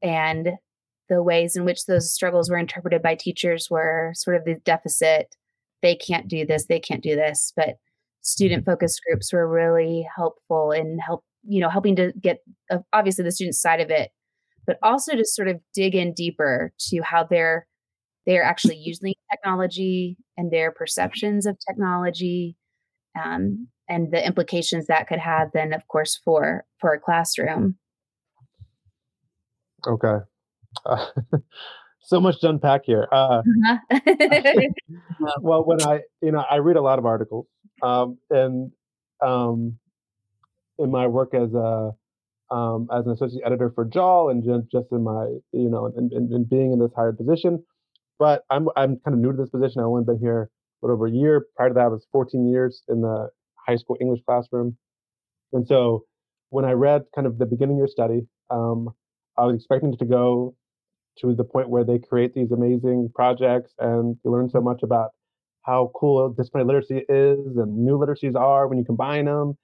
and 0.02 0.58
the 1.08 1.22
ways 1.22 1.56
in 1.56 1.64
which 1.64 1.86
those 1.86 2.12
struggles 2.12 2.50
were 2.50 2.58
interpreted 2.58 3.02
by 3.02 3.14
teachers 3.14 3.68
were 3.70 4.12
sort 4.14 4.36
of 4.36 4.44
the 4.44 4.56
deficit. 4.64 5.34
They 5.82 5.94
can't 5.94 6.28
do 6.28 6.44
this, 6.44 6.66
they 6.66 6.80
can't 6.80 7.02
do 7.02 7.16
this. 7.16 7.52
But 7.56 7.76
student 8.22 8.64
focused 8.64 9.00
groups 9.06 9.32
were 9.32 9.48
really 9.48 10.06
helpful 10.14 10.72
in 10.72 10.98
help, 10.98 11.24
you 11.46 11.60
know, 11.60 11.68
helping 11.68 11.96
to 11.96 12.12
get 12.20 12.38
uh, 12.70 12.78
obviously 12.92 13.24
the 13.24 13.32
student 13.32 13.54
side 13.54 13.80
of 13.80 13.90
it, 13.90 14.10
but 14.66 14.78
also 14.82 15.16
to 15.16 15.24
sort 15.24 15.48
of 15.48 15.60
dig 15.74 15.94
in 15.94 16.12
deeper 16.12 16.72
to 16.78 17.00
how 17.02 17.24
they're 17.24 17.66
they're 18.26 18.44
actually 18.44 18.76
using 18.84 19.14
technology 19.30 20.16
and 20.36 20.50
their 20.50 20.70
perceptions 20.70 21.46
of 21.46 21.56
technology 21.66 22.56
um, 23.18 23.66
and 23.88 24.12
the 24.12 24.24
implications 24.24 24.86
that 24.86 25.08
could 25.08 25.18
have 25.18 25.48
then 25.54 25.72
of 25.72 25.86
course 25.88 26.20
for 26.24 26.64
for 26.78 26.92
a 26.92 27.00
classroom 27.00 27.76
okay 29.86 30.18
uh, 30.84 31.06
so 32.00 32.20
much 32.20 32.40
to 32.40 32.48
unpack 32.48 32.82
here. 32.84 33.08
Uh, 33.12 33.42
uh-huh. 33.42 34.00
well, 35.40 35.64
when 35.64 35.82
I, 35.82 36.00
you 36.22 36.32
know, 36.32 36.44
I 36.50 36.56
read 36.56 36.76
a 36.76 36.82
lot 36.82 36.98
of 36.98 37.06
articles, 37.06 37.46
um, 37.82 38.18
and 38.30 38.72
um, 39.20 39.78
in 40.78 40.90
my 40.90 41.06
work 41.06 41.34
as 41.34 41.52
a 41.54 41.92
um, 42.50 42.88
as 42.90 43.04
an 43.04 43.12
associate 43.12 43.42
editor 43.44 43.70
for 43.74 43.84
JAAL, 43.84 44.30
and 44.30 44.42
just, 44.42 44.72
just 44.72 44.86
in 44.90 45.04
my, 45.04 45.26
you 45.52 45.68
know, 45.68 45.86
in, 45.86 46.08
in, 46.12 46.32
in, 46.32 46.44
being 46.44 46.72
in 46.72 46.78
this 46.78 46.90
hired 46.96 47.18
position. 47.18 47.62
But 48.18 48.44
I'm 48.50 48.68
I'm 48.74 48.96
kind 49.04 49.14
of 49.14 49.18
new 49.18 49.32
to 49.32 49.36
this 49.36 49.50
position. 49.50 49.80
I've 49.80 49.86
only 49.86 50.04
been 50.04 50.18
here 50.18 50.50
a 50.82 50.86
little 50.86 50.96
over 50.96 51.06
a 51.06 51.10
year. 51.10 51.46
Prior 51.56 51.68
to 51.68 51.74
that, 51.74 51.82
I 51.82 51.88
was 51.88 52.06
14 52.10 52.48
years 52.48 52.82
in 52.88 53.02
the 53.02 53.28
high 53.66 53.76
school 53.76 53.96
English 54.00 54.20
classroom, 54.26 54.76
and 55.52 55.66
so 55.66 56.04
when 56.50 56.64
I 56.64 56.72
read 56.72 57.02
kind 57.14 57.26
of 57.26 57.38
the 57.38 57.46
beginning 57.46 57.76
of 57.76 57.78
your 57.78 57.88
study, 57.88 58.26
um, 58.50 58.88
I 59.36 59.44
was 59.44 59.56
expecting 59.56 59.96
to 59.96 60.04
go 60.04 60.54
to 61.20 61.34
the 61.34 61.44
point 61.44 61.68
where 61.68 61.84
they 61.84 61.98
create 61.98 62.34
these 62.34 62.52
amazing 62.52 63.10
projects 63.14 63.72
and 63.78 64.16
you 64.24 64.30
learn 64.30 64.48
so 64.48 64.60
much 64.60 64.82
about 64.82 65.10
how 65.62 65.90
cool 65.94 66.30
disciplinary 66.30 66.66
literacy 66.80 67.04
is 67.08 67.56
and 67.56 67.76
new 67.76 67.98
literacies 67.98 68.34
are 68.34 68.66
when 68.68 68.78
you 68.78 68.84
combine 68.84 69.26
them. 69.26 69.56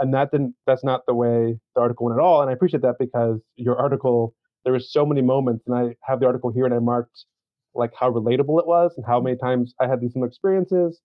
And 0.00 0.14
that 0.14 0.30
didn't 0.30 0.54
that's 0.66 0.84
not 0.84 1.02
the 1.06 1.14
way 1.14 1.58
the 1.74 1.80
article 1.80 2.06
went 2.06 2.18
at 2.18 2.22
all. 2.22 2.40
And 2.40 2.50
I 2.50 2.52
appreciate 2.52 2.82
that 2.82 2.96
because 3.00 3.40
your 3.56 3.76
article, 3.76 4.34
there 4.64 4.72
was 4.72 4.92
so 4.92 5.04
many 5.04 5.22
moments, 5.22 5.64
and 5.66 5.76
I 5.76 5.96
have 6.04 6.20
the 6.20 6.26
article 6.26 6.52
here 6.52 6.64
and 6.64 6.74
I 6.74 6.78
marked 6.78 7.24
like 7.74 7.92
how 7.98 8.10
relatable 8.10 8.60
it 8.60 8.66
was 8.66 8.94
and 8.96 9.04
how 9.06 9.20
many 9.20 9.36
times 9.36 9.74
I 9.80 9.88
had 9.88 10.00
these 10.00 10.12
similar 10.12 10.28
experiences. 10.28 11.00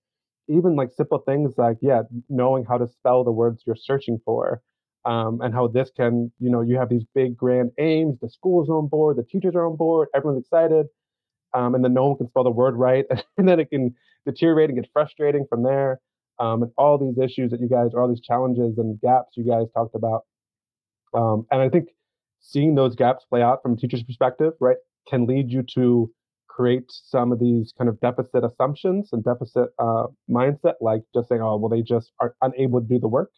Even 0.49 0.75
like 0.75 0.89
simple 0.91 1.19
things 1.19 1.53
like, 1.57 1.77
yeah, 1.81 2.03
knowing 2.29 2.65
how 2.65 2.77
to 2.77 2.87
spell 2.87 3.23
the 3.23 3.31
words 3.31 3.63
you're 3.65 3.75
searching 3.75 4.19
for 4.25 4.61
um, 5.05 5.41
and 5.41 5.53
how 5.53 5.67
this 5.67 5.91
can, 5.95 6.31
you 6.39 6.49
know, 6.49 6.61
you 6.61 6.77
have 6.77 6.89
these 6.89 7.03
big 7.13 7.35
grand 7.35 7.71
aims, 7.77 8.17
the 8.21 8.29
school's 8.29 8.69
on 8.69 8.87
board, 8.87 9.17
the 9.17 9.23
teachers 9.23 9.55
are 9.55 9.65
on 9.65 9.75
board, 9.75 10.07
everyone's 10.15 10.41
excited, 10.43 10.87
um, 11.53 11.75
and 11.75 11.83
then 11.83 11.93
no 11.93 12.05
one 12.05 12.17
can 12.17 12.27
spell 12.27 12.43
the 12.43 12.51
word 12.51 12.75
right, 12.75 13.05
and 13.37 13.47
then 13.47 13.59
it 13.59 13.69
can 13.69 13.95
deteriorate 14.25 14.69
and 14.69 14.81
get 14.81 14.89
frustrating 14.93 15.45
from 15.49 15.63
there. 15.63 15.99
Um, 16.39 16.63
and 16.63 16.71
all 16.77 16.97
these 16.97 17.23
issues 17.23 17.51
that 17.51 17.61
you 17.61 17.69
guys, 17.69 17.91
or 17.93 18.01
all 18.01 18.07
these 18.07 18.21
challenges 18.21 18.77
and 18.79 18.99
gaps 18.99 19.37
you 19.37 19.43
guys 19.43 19.67
talked 19.73 19.93
about. 19.93 20.23
Um, 21.13 21.45
and 21.51 21.61
I 21.61 21.69
think 21.69 21.89
seeing 22.39 22.73
those 22.73 22.95
gaps 22.95 23.23
play 23.29 23.41
out 23.43 23.61
from 23.61 23.73
a 23.73 23.75
teacher's 23.75 24.01
perspective, 24.01 24.53
right, 24.59 24.77
can 25.07 25.27
lead 25.27 25.51
you 25.51 25.63
to 25.75 26.11
create 26.47 26.85
some 26.87 27.31
of 27.31 27.39
these 27.39 27.71
kind 27.77 27.87
of 27.87 27.99
deficit 27.99 28.43
assumptions 28.43 29.09
and 29.11 29.23
deficit 29.23 29.69
uh, 29.77 30.05
mindset, 30.29 30.73
like 30.81 31.01
just 31.13 31.29
saying, 31.29 31.41
oh, 31.41 31.57
well, 31.57 31.69
they 31.69 31.83
just 31.83 32.11
are 32.19 32.35
unable 32.41 32.81
to 32.81 32.87
do 32.87 32.99
the 32.99 33.07
work 33.07 33.31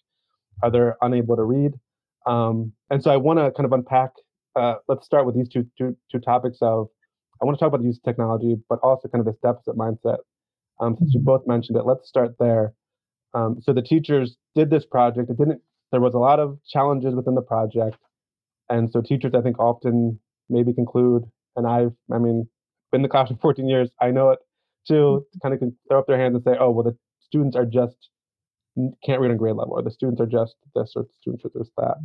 are 0.64 0.72
they 0.72 0.80
unable 1.02 1.36
to 1.36 1.44
read? 1.44 1.74
Um, 2.26 2.74
and 2.90 3.04
so 3.04 3.12
I 3.12 3.18
want 3.18 3.40
to 3.40 3.52
kind 3.52 3.66
of 3.66 3.72
unpack. 3.72 4.12
Uh, 4.56 4.76
let's 4.88 5.06
start 5.06 5.26
with 5.26 5.36
these 5.36 5.50
two, 5.50 5.68
two, 5.78 5.96
two 6.12 6.20
topics 6.20 6.60
of 6.62 6.88
I 7.42 7.46
want 7.46 7.58
to 7.58 7.60
talk 7.60 7.68
about 7.68 7.82
the 7.82 7.88
use 7.88 7.98
of 7.98 8.04
technology, 8.04 8.56
but 8.70 8.80
also 8.82 9.10
kind 9.10 9.20
of 9.20 9.26
this 9.26 9.40
deficit 9.44 9.76
mindset. 9.76 10.20
Um, 10.80 10.96
since 10.98 11.14
you 11.14 11.20
mm-hmm. 11.20 11.26
both 11.26 11.48
mentioned 11.48 11.78
it, 11.78 11.86
let's 11.86 12.08
start 12.08 12.36
there. 12.40 12.74
Um, 13.34 13.58
so 13.62 13.74
the 13.74 13.82
teachers 13.82 14.38
did 14.56 14.70
this 14.70 14.86
project. 14.86 15.30
It 15.30 15.38
didn't 15.38 15.62
there 15.92 16.02
was 16.02 16.14
a 16.14 16.20
lot 16.20 16.40
of 16.40 16.58
challenges 16.68 17.16
within 17.16 17.36
the 17.36 17.42
project. 17.42 17.98
And 18.70 18.92
so 18.92 19.02
teachers, 19.02 19.34
I 19.34 19.42
think, 19.42 19.60
often 19.60 20.20
maybe 20.50 20.74
conclude, 20.74 21.24
and 21.56 21.68
I've, 21.68 21.94
I 22.12 22.18
mean, 22.18 22.50
been 22.92 23.00
in 23.00 23.04
the 23.04 23.10
classroom 23.10 23.40
14 23.42 23.68
years, 23.68 23.90
I 24.02 24.12
know 24.12 24.32
it 24.32 24.40
too, 24.88 25.26
To 25.34 25.40
kind 25.40 25.54
of 25.54 25.62
throw 25.88 26.00
up 26.00 26.08
their 26.08 26.20
hands 26.20 26.36
and 26.36 26.44
say, 26.44 26.58
oh, 26.60 26.72
well, 26.72 26.84
the 26.84 26.98
students 27.22 27.56
are 27.56 27.66
just 27.66 27.96
can't 29.04 29.22
read 29.22 29.32
on 29.32 29.38
grade 29.38 29.56
level, 29.56 29.74
or 29.74 29.82
the 29.82 29.92
students 29.92 30.22
are 30.22 30.26
just 30.26 30.56
this, 30.76 30.94
or 30.96 31.04
the 31.04 31.14
students 31.20 31.46
are 31.46 31.58
just 31.58 31.72
that. 31.78 31.98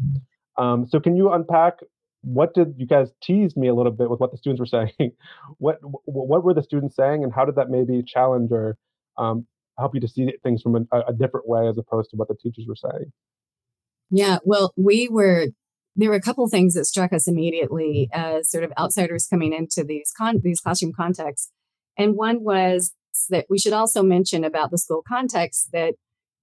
Um, 0.63 0.87
so 0.89 1.01
can 1.01 1.17
you 1.17 1.31
unpack 1.31 1.81
what 2.23 2.53
did 2.55 2.75
you 2.77 2.87
guys 2.87 3.11
teased 3.23 3.57
me 3.57 3.69
a 3.69 3.75
little 3.75 3.93
bit 3.93 4.11
with 4.11 4.21
what 4.21 4.31
the 4.31 4.37
students 4.37 4.61
were 4.61 4.67
saying? 4.99 5.13
what 5.59 5.79
what 6.05 6.45
were 6.45 6.55
the 6.55 6.63
students 6.63 6.97
saying, 6.97 7.25
and 7.25 7.33
how 7.33 7.45
did 7.45 7.57
that 7.57 7.71
maybe 7.71 8.03
challenge 8.03 8.51
or 8.53 8.77
um, 9.19 9.47
help 9.79 9.95
you 9.95 10.01
to 10.01 10.09
see 10.09 10.33
things 10.43 10.63
from 10.63 10.89
a, 10.93 11.01
a 11.09 11.13
different 11.13 11.49
way 11.49 11.69
as 11.69 11.79
opposed 11.79 12.11
to 12.11 12.17
what 12.17 12.29
the 12.29 12.35
teachers 12.35 12.67
were 12.69 12.77
saying? 12.77 13.13
Yeah, 14.11 14.39
well, 14.45 14.73
we 14.77 15.09
were 15.09 15.49
there 15.97 16.11
were 16.11 16.17
a 16.17 16.21
couple 16.21 16.49
things 16.49 16.75
that 16.75 16.85
struck 16.85 17.13
us 17.13 17.27
immediately 17.27 18.09
as 18.13 18.51
sort 18.51 18.65
of 18.65 18.73
outsiders 18.79 19.27
coming 19.27 19.53
into 19.53 19.85
these 19.85 20.13
con- 20.17 20.41
these 20.43 20.61
classroom 20.61 20.93
contexts, 20.93 21.51
and 21.97 22.15
one 22.15 22.43
was 22.43 22.93
that 23.29 23.47
we 23.51 23.59
should 23.59 23.73
also 23.73 24.03
mention 24.03 24.45
about 24.45 24.71
the 24.71 24.79
school 24.79 25.03
context 25.07 25.71
that 25.73 25.95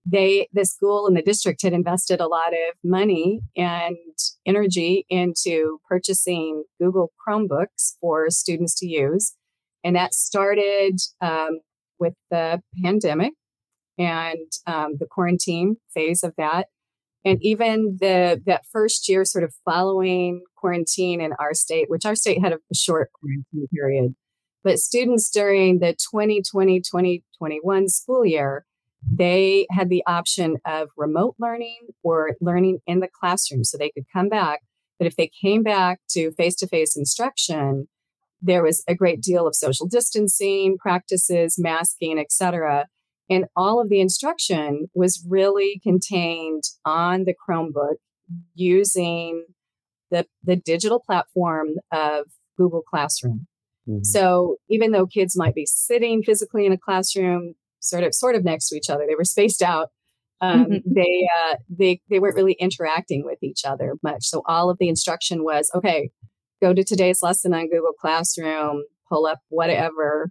they 0.10 0.48
the 0.54 0.66
school 0.66 1.08
and 1.08 1.18
the 1.18 1.22
district 1.22 1.62
had 1.62 1.74
invested 1.74 2.22
a 2.22 2.28
lot 2.28 2.54
of 2.54 2.78
money 2.84 3.42
and 3.56 3.98
energy 4.46 5.06
into 5.10 5.80
purchasing 5.88 6.64
google 6.80 7.12
chromebooks 7.28 7.96
for 8.00 8.30
students 8.30 8.76
to 8.76 8.88
use. 8.88 9.34
And 9.84 9.96
that 9.96 10.14
started 10.14 11.00
um, 11.22 11.60
with 12.00 12.14
the 12.32 12.62
pandemic 12.82 13.34
and 13.98 14.52
um, 14.66 14.96
the 15.00 15.08
quarantine 15.10 15.78
phase 15.94 16.24
of 16.24 16.34
that. 16.38 16.68
And 17.26 17.40
even 17.42 17.98
the 18.00 18.42
that 18.46 18.66
first 18.72 19.10
year 19.10 19.26
sort 19.26 19.44
of 19.44 19.54
following 19.66 20.44
quarantine 20.56 21.20
in 21.20 21.34
our 21.40 21.54
state 21.54 21.90
which 21.90 22.06
our 22.06 22.16
state 22.16 22.42
had 22.42 22.54
a 22.54 22.60
short 22.74 23.12
quarantine 23.14 23.68
period 23.74 24.16
but 24.64 24.80
students 24.80 25.30
during 25.30 25.80
the 25.80 25.94
2020 25.94 26.80
2021 26.80 27.88
school 27.90 28.26
year 28.26 28.66
they 29.10 29.68
had 29.72 29.90
the 29.90 30.04
option 30.06 30.58
of 30.66 30.90
remote 30.98 31.36
learning 31.40 31.80
or 32.04 32.36
learning 32.42 32.80
in 32.86 33.00
the 33.00 33.08
classroom 33.08 33.64
so 33.64 33.78
they 33.78 33.92
could 33.92 34.06
come 34.12 34.30
back 34.30 34.62
but 35.00 35.08
if 35.08 35.16
they 35.16 35.30
came 35.42 35.64
back 35.64 36.00
to 36.10 36.32
face-to-face 36.32 36.96
instruction 36.98 37.88
there 38.42 38.62
was 38.62 38.84
a 38.88 38.96
great 38.96 39.22
deal 39.22 39.48
of 39.48 39.56
social 39.56 39.88
distancing 39.88 40.78
practices 40.78 41.58
masking 41.58 42.20
etc 42.20 42.88
and 43.30 43.46
all 43.56 43.82
of 43.82 43.90
the 43.90 44.00
instruction 44.00 44.88
was 44.94 45.26
really 45.28 45.80
contained 45.84 46.64
on 46.86 47.26
the 47.26 47.34
chromebook 47.34 47.96
using 48.56 49.46
the, 50.12 50.26
the 50.44 50.56
digital 50.56 51.00
platform 51.00 51.76
of 51.92 52.26
google 52.58 52.82
classroom 52.82 53.48
mm-hmm. 53.88 54.04
so 54.04 54.58
even 54.70 54.92
though 54.92 55.08
kids 55.08 55.38
might 55.38 55.56
be 55.56 55.66
sitting 55.66 56.22
physically 56.24 56.66
in 56.66 56.74
a 56.74 56.78
classroom 56.78 57.56
sort 57.88 58.04
of 58.04 58.14
sort 58.14 58.36
of 58.36 58.44
next 58.44 58.70
to 58.70 58.76
each 58.76 58.90
other. 58.90 59.06
They 59.08 59.16
were 59.16 59.24
spaced 59.24 59.62
out. 59.62 59.90
Um, 60.40 60.66
mm-hmm. 60.66 60.94
They 60.94 61.28
uh, 61.40 61.56
they 61.70 62.02
they 62.10 62.20
weren't 62.20 62.36
really 62.36 62.54
interacting 62.60 63.26
with 63.26 63.42
each 63.42 63.66
other 63.66 63.96
much. 64.04 64.26
So 64.26 64.44
all 64.46 64.70
of 64.70 64.78
the 64.80 64.90
instruction 64.90 65.44
was 65.44 65.72
okay. 65.74 66.12
Go 66.62 66.74
to 66.74 66.84
today's 66.84 67.22
lesson 67.22 67.54
on 67.54 67.70
Google 67.70 67.94
Classroom. 68.00 68.84
Pull 69.10 69.26
up 69.26 69.40
whatever 69.50 70.30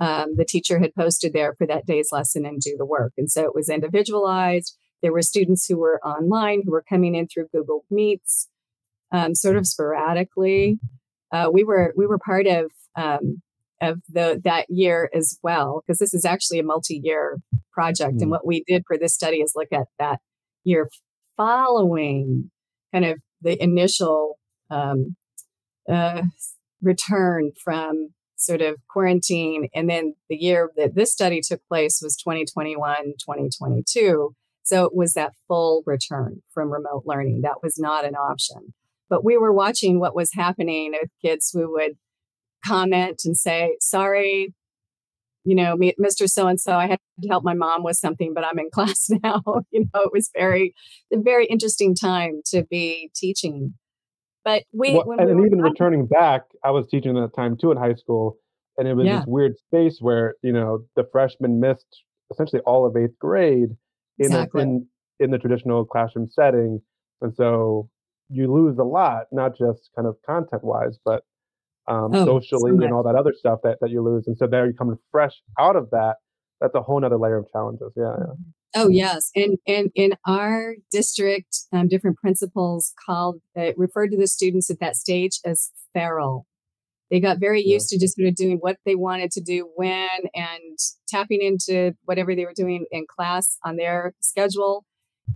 um, 0.00 0.36
the 0.36 0.44
teacher 0.44 0.78
had 0.78 0.94
posted 0.94 1.32
there 1.32 1.54
for 1.56 1.66
that 1.66 1.86
day's 1.86 2.10
lesson 2.12 2.44
and 2.44 2.60
do 2.60 2.76
the 2.76 2.84
work. 2.84 3.12
And 3.16 3.30
so 3.30 3.44
it 3.44 3.54
was 3.54 3.68
individualized. 3.68 4.76
There 5.02 5.12
were 5.12 5.22
students 5.22 5.66
who 5.66 5.78
were 5.78 6.00
online 6.04 6.62
who 6.64 6.72
were 6.72 6.84
coming 6.88 7.14
in 7.14 7.28
through 7.28 7.48
Google 7.52 7.84
Meets, 7.90 8.48
um, 9.12 9.34
sort 9.34 9.56
of 9.56 9.66
sporadically. 9.66 10.78
Uh, 11.32 11.50
we 11.52 11.64
were 11.64 11.92
we 11.96 12.06
were 12.06 12.18
part 12.18 12.46
of 12.46 12.72
um, 12.94 13.42
of 13.80 14.00
the 14.08 14.40
that 14.44 14.66
year 14.68 15.10
as 15.14 15.38
well 15.42 15.82
because 15.86 15.98
this 15.98 16.14
is 16.14 16.24
actually 16.24 16.58
a 16.58 16.64
multi-year 16.64 17.38
project. 17.72 18.16
Mm. 18.16 18.22
and 18.22 18.30
what 18.30 18.46
we 18.46 18.64
did 18.66 18.84
for 18.86 18.96
this 18.96 19.14
study 19.14 19.38
is 19.38 19.52
look 19.54 19.72
at 19.72 19.86
that 19.98 20.20
year 20.64 20.88
following 21.36 22.50
kind 22.92 23.04
of 23.04 23.18
the 23.42 23.62
initial 23.62 24.38
um, 24.70 25.16
uh, 25.88 26.22
return 26.82 27.52
from 27.62 28.08
sort 28.36 28.62
of 28.62 28.76
quarantine. 28.88 29.68
And 29.74 29.88
then 29.88 30.14
the 30.28 30.36
year 30.36 30.70
that 30.76 30.94
this 30.94 31.12
study 31.12 31.40
took 31.40 31.60
place 31.68 32.00
was 32.02 32.16
2021 32.16 32.96
2022 33.18 34.34
so 34.66 34.84
it 34.84 34.96
was 34.96 35.14
that 35.14 35.32
full 35.46 35.84
return 35.86 36.42
from 36.52 36.72
remote 36.72 37.04
learning. 37.06 37.42
That 37.42 37.62
was 37.62 37.78
not 37.78 38.04
an 38.04 38.16
option. 38.16 38.74
But 39.08 39.24
we 39.24 39.38
were 39.38 39.52
watching 39.52 40.00
what 40.00 40.16
was 40.16 40.30
happening 40.34 40.90
with 40.90 41.08
kids 41.22 41.52
who 41.54 41.70
would 41.74 41.92
comment 42.66 43.22
and 43.24 43.36
say, 43.36 43.76
sorry, 43.80 44.54
you 45.46 45.54
know, 45.54 45.76
Mr. 45.76 46.28
So 46.28 46.48
and 46.48 46.60
so, 46.60 46.72
I 46.72 46.88
had 46.88 46.98
to 47.22 47.28
help 47.28 47.44
my 47.44 47.54
mom 47.54 47.84
with 47.84 47.96
something, 47.96 48.34
but 48.34 48.44
I'm 48.44 48.58
in 48.58 48.68
class 48.72 49.08
now. 49.22 49.42
you 49.70 49.86
know, 49.94 50.02
it 50.02 50.10
was 50.12 50.30
very, 50.36 50.74
a 51.12 51.18
very 51.18 51.46
interesting 51.46 51.94
time 51.94 52.40
to 52.46 52.64
be 52.64 53.10
teaching. 53.14 53.74
But 54.44 54.64
we, 54.72 54.92
well, 54.92 55.18
and, 55.18 55.40
we 55.40 55.46
even 55.46 55.60
returning 55.60 56.06
back, 56.06 56.42
I 56.64 56.70
was 56.70 56.86
teaching 56.88 57.16
at 57.16 57.20
that 57.20 57.34
time 57.34 57.56
too 57.60 57.70
in 57.70 57.78
high 57.78 57.94
school, 57.94 58.38
and 58.76 58.86
it 58.86 58.94
was 58.94 59.06
yeah. 59.06 59.18
this 59.18 59.26
weird 59.26 59.56
space 59.58 59.98
where 60.00 60.34
you 60.42 60.52
know 60.52 60.84
the 60.94 61.04
freshmen 61.10 61.58
missed 61.58 62.04
essentially 62.30 62.62
all 62.64 62.86
of 62.86 62.96
eighth 62.96 63.18
grade 63.18 63.70
in 64.18 64.26
exactly. 64.26 64.60
a, 64.60 64.64
in 64.64 64.86
in 65.18 65.30
the 65.32 65.38
traditional 65.38 65.84
classroom 65.84 66.28
setting, 66.28 66.80
and 67.22 67.34
so 67.34 67.88
you 68.28 68.52
lose 68.52 68.78
a 68.78 68.84
lot, 68.84 69.24
not 69.32 69.56
just 69.56 69.90
kind 69.96 70.06
of 70.06 70.16
content 70.24 70.62
wise, 70.62 70.96
but 71.04 71.24
um, 71.88 72.10
oh, 72.14 72.24
socially 72.24 72.72
so 72.76 72.84
and 72.84 72.92
all 72.92 73.02
that 73.02 73.14
other 73.14 73.32
stuff 73.36 73.60
that, 73.62 73.78
that 73.80 73.90
you 73.90 74.02
lose. 74.02 74.26
And 74.26 74.36
so 74.36 74.46
there 74.46 74.66
you 74.66 74.74
come 74.74 74.98
fresh 75.10 75.34
out 75.58 75.76
of 75.76 75.90
that. 75.90 76.16
That's 76.60 76.74
a 76.74 76.80
whole 76.80 77.00
nother 77.00 77.18
layer 77.18 77.38
of 77.38 77.46
challenges. 77.52 77.92
Yeah. 77.96 78.14
yeah. 78.18 78.32
Oh 78.74 78.88
yes, 78.88 79.30
and 79.34 79.56
and 79.66 79.90
in 79.94 80.14
our 80.26 80.74
district, 80.90 81.60
um, 81.72 81.88
different 81.88 82.18
principals 82.18 82.92
called 83.06 83.40
uh, 83.56 83.72
referred 83.76 84.10
to 84.10 84.18
the 84.18 84.26
students 84.26 84.70
at 84.70 84.80
that 84.80 84.96
stage 84.96 85.40
as 85.44 85.70
feral. 85.94 86.46
They 87.10 87.20
got 87.20 87.38
very 87.38 87.62
used 87.62 87.90
yeah. 87.90 87.96
to 87.96 88.04
just 88.04 88.16
sort 88.16 88.28
of 88.28 88.34
doing 88.34 88.58
what 88.58 88.76
they 88.84 88.96
wanted 88.96 89.30
to 89.32 89.40
do 89.40 89.70
when 89.76 90.08
and 90.34 90.78
tapping 91.08 91.40
into 91.40 91.94
whatever 92.04 92.34
they 92.34 92.44
were 92.44 92.52
doing 92.54 92.84
in 92.90 93.06
class 93.08 93.58
on 93.64 93.76
their 93.76 94.12
schedule. 94.20 94.84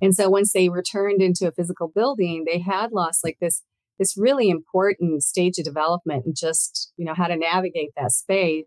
And 0.02 0.14
so 0.14 0.28
once 0.28 0.52
they 0.52 0.68
returned 0.68 1.22
into 1.22 1.46
a 1.46 1.52
physical 1.52 1.88
building, 1.88 2.44
they 2.46 2.58
had 2.58 2.92
lost 2.92 3.24
like 3.24 3.38
this 3.40 3.62
this 4.00 4.16
really 4.16 4.50
important 4.50 5.22
stage 5.22 5.58
of 5.58 5.64
development 5.64 6.24
and 6.26 6.34
just 6.36 6.92
you 6.96 7.04
know 7.04 7.14
how 7.14 7.28
to 7.28 7.36
navigate 7.36 7.90
that 7.96 8.10
space 8.10 8.64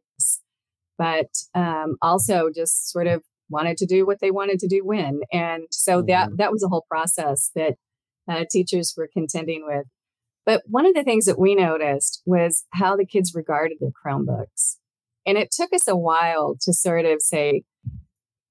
but 0.97 1.27
um, 1.55 1.97
also 2.01 2.49
just 2.53 2.91
sort 2.91 3.07
of 3.07 3.23
wanted 3.49 3.77
to 3.77 3.85
do 3.85 4.05
what 4.05 4.19
they 4.19 4.31
wanted 4.31 4.59
to 4.59 4.67
do 4.67 4.81
when. 4.83 5.21
And 5.31 5.65
so 5.71 5.97
mm-hmm. 5.99 6.07
that 6.07 6.37
that 6.37 6.51
was 6.51 6.63
a 6.63 6.67
whole 6.67 6.85
process 6.89 7.51
that 7.55 7.75
uh, 8.29 8.45
teachers 8.49 8.93
were 8.97 9.09
contending 9.11 9.65
with. 9.65 9.85
But 10.45 10.63
one 10.65 10.85
of 10.85 10.93
the 10.93 11.03
things 11.03 11.25
that 11.25 11.39
we 11.39 11.55
noticed 11.55 12.21
was 12.25 12.65
how 12.73 12.97
the 12.97 13.05
kids 13.05 13.33
regarded 13.33 13.77
their 13.79 13.91
chromebooks. 13.91 14.77
And 15.25 15.37
it 15.37 15.51
took 15.51 15.71
us 15.73 15.87
a 15.87 15.95
while 15.95 16.55
to 16.61 16.73
sort 16.73 17.05
of 17.05 17.21
say 17.21 17.63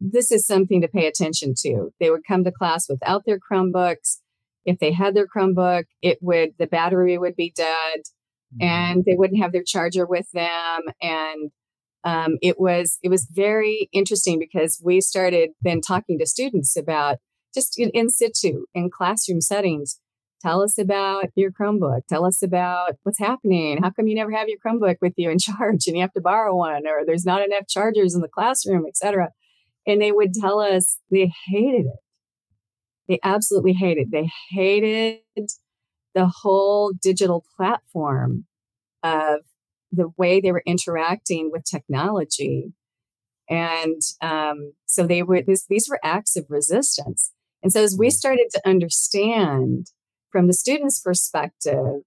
this 0.00 0.32
is 0.32 0.46
something 0.46 0.80
to 0.80 0.88
pay 0.88 1.06
attention 1.06 1.54
to. 1.58 1.90
They 2.00 2.10
would 2.10 2.26
come 2.26 2.44
to 2.44 2.52
class 2.52 2.88
without 2.88 3.24
their 3.26 3.38
chromebooks 3.38 4.18
if 4.64 4.78
they 4.78 4.92
had 4.92 5.14
their 5.14 5.26
Chromebook, 5.26 5.84
it 6.02 6.18
would 6.20 6.50
the 6.58 6.66
battery 6.66 7.18
would 7.18 7.36
be 7.36 7.52
dead, 7.54 8.00
mm-hmm. 8.54 8.62
and 8.62 9.04
they 9.04 9.14
wouldn't 9.14 9.42
have 9.42 9.52
their 9.52 9.64
charger 9.64 10.06
with 10.06 10.30
them, 10.32 10.82
and 11.00 11.50
um, 12.04 12.38
it 12.42 12.58
was 12.58 12.98
it 13.02 13.08
was 13.08 13.28
very 13.30 13.88
interesting 13.92 14.38
because 14.38 14.80
we 14.84 15.00
started 15.00 15.50
then 15.62 15.80
talking 15.80 16.18
to 16.18 16.26
students 16.26 16.76
about 16.76 17.18
just 17.54 17.78
in, 17.78 17.90
in 17.90 18.08
situ 18.08 18.64
in 18.74 18.90
classroom 18.90 19.40
settings. 19.40 19.98
Tell 20.40 20.60
us 20.60 20.76
about 20.76 21.26
your 21.36 21.52
Chromebook. 21.52 22.00
Tell 22.08 22.24
us 22.24 22.42
about 22.42 22.94
what's 23.04 23.20
happening. 23.20 23.80
How 23.80 23.90
come 23.90 24.08
you 24.08 24.16
never 24.16 24.32
have 24.32 24.48
your 24.48 24.58
Chromebook 24.58 24.96
with 25.00 25.12
you 25.16 25.30
in 25.30 25.38
charge 25.40 25.86
and 25.86 25.96
you 25.96 26.00
have 26.00 26.12
to 26.14 26.20
borrow 26.20 26.56
one, 26.56 26.86
or 26.86 27.06
there's 27.06 27.24
not 27.24 27.44
enough 27.44 27.68
chargers 27.68 28.14
in 28.14 28.20
the 28.20 28.28
classroom, 28.28 28.84
etc. 28.86 29.30
And 29.86 30.00
they 30.00 30.12
would 30.12 30.34
tell 30.34 30.58
us 30.58 30.98
they 31.10 31.32
hated 31.46 31.86
it 31.86 32.01
they 33.12 33.20
absolutely 33.22 33.74
hated. 33.74 34.10
They 34.10 34.30
hated 34.50 35.20
the 36.14 36.26
whole 36.26 36.92
digital 37.02 37.44
platform 37.56 38.46
of 39.02 39.40
the 39.90 40.08
way 40.16 40.40
they 40.40 40.50
were 40.50 40.62
interacting 40.64 41.50
with 41.52 41.64
technology. 41.64 42.72
And 43.50 44.00
um, 44.22 44.72
so 44.86 45.06
they 45.06 45.22
were 45.22 45.42
this, 45.42 45.66
these 45.66 45.88
were 45.90 46.00
acts 46.02 46.36
of 46.36 46.46
resistance. 46.48 47.32
And 47.62 47.70
so 47.70 47.82
as 47.82 47.94
we 47.98 48.06
mm-hmm. 48.06 48.12
started 48.12 48.48
to 48.54 48.62
understand 48.66 49.88
from 50.30 50.46
the 50.46 50.54
students' 50.54 50.98
perspective 50.98 52.02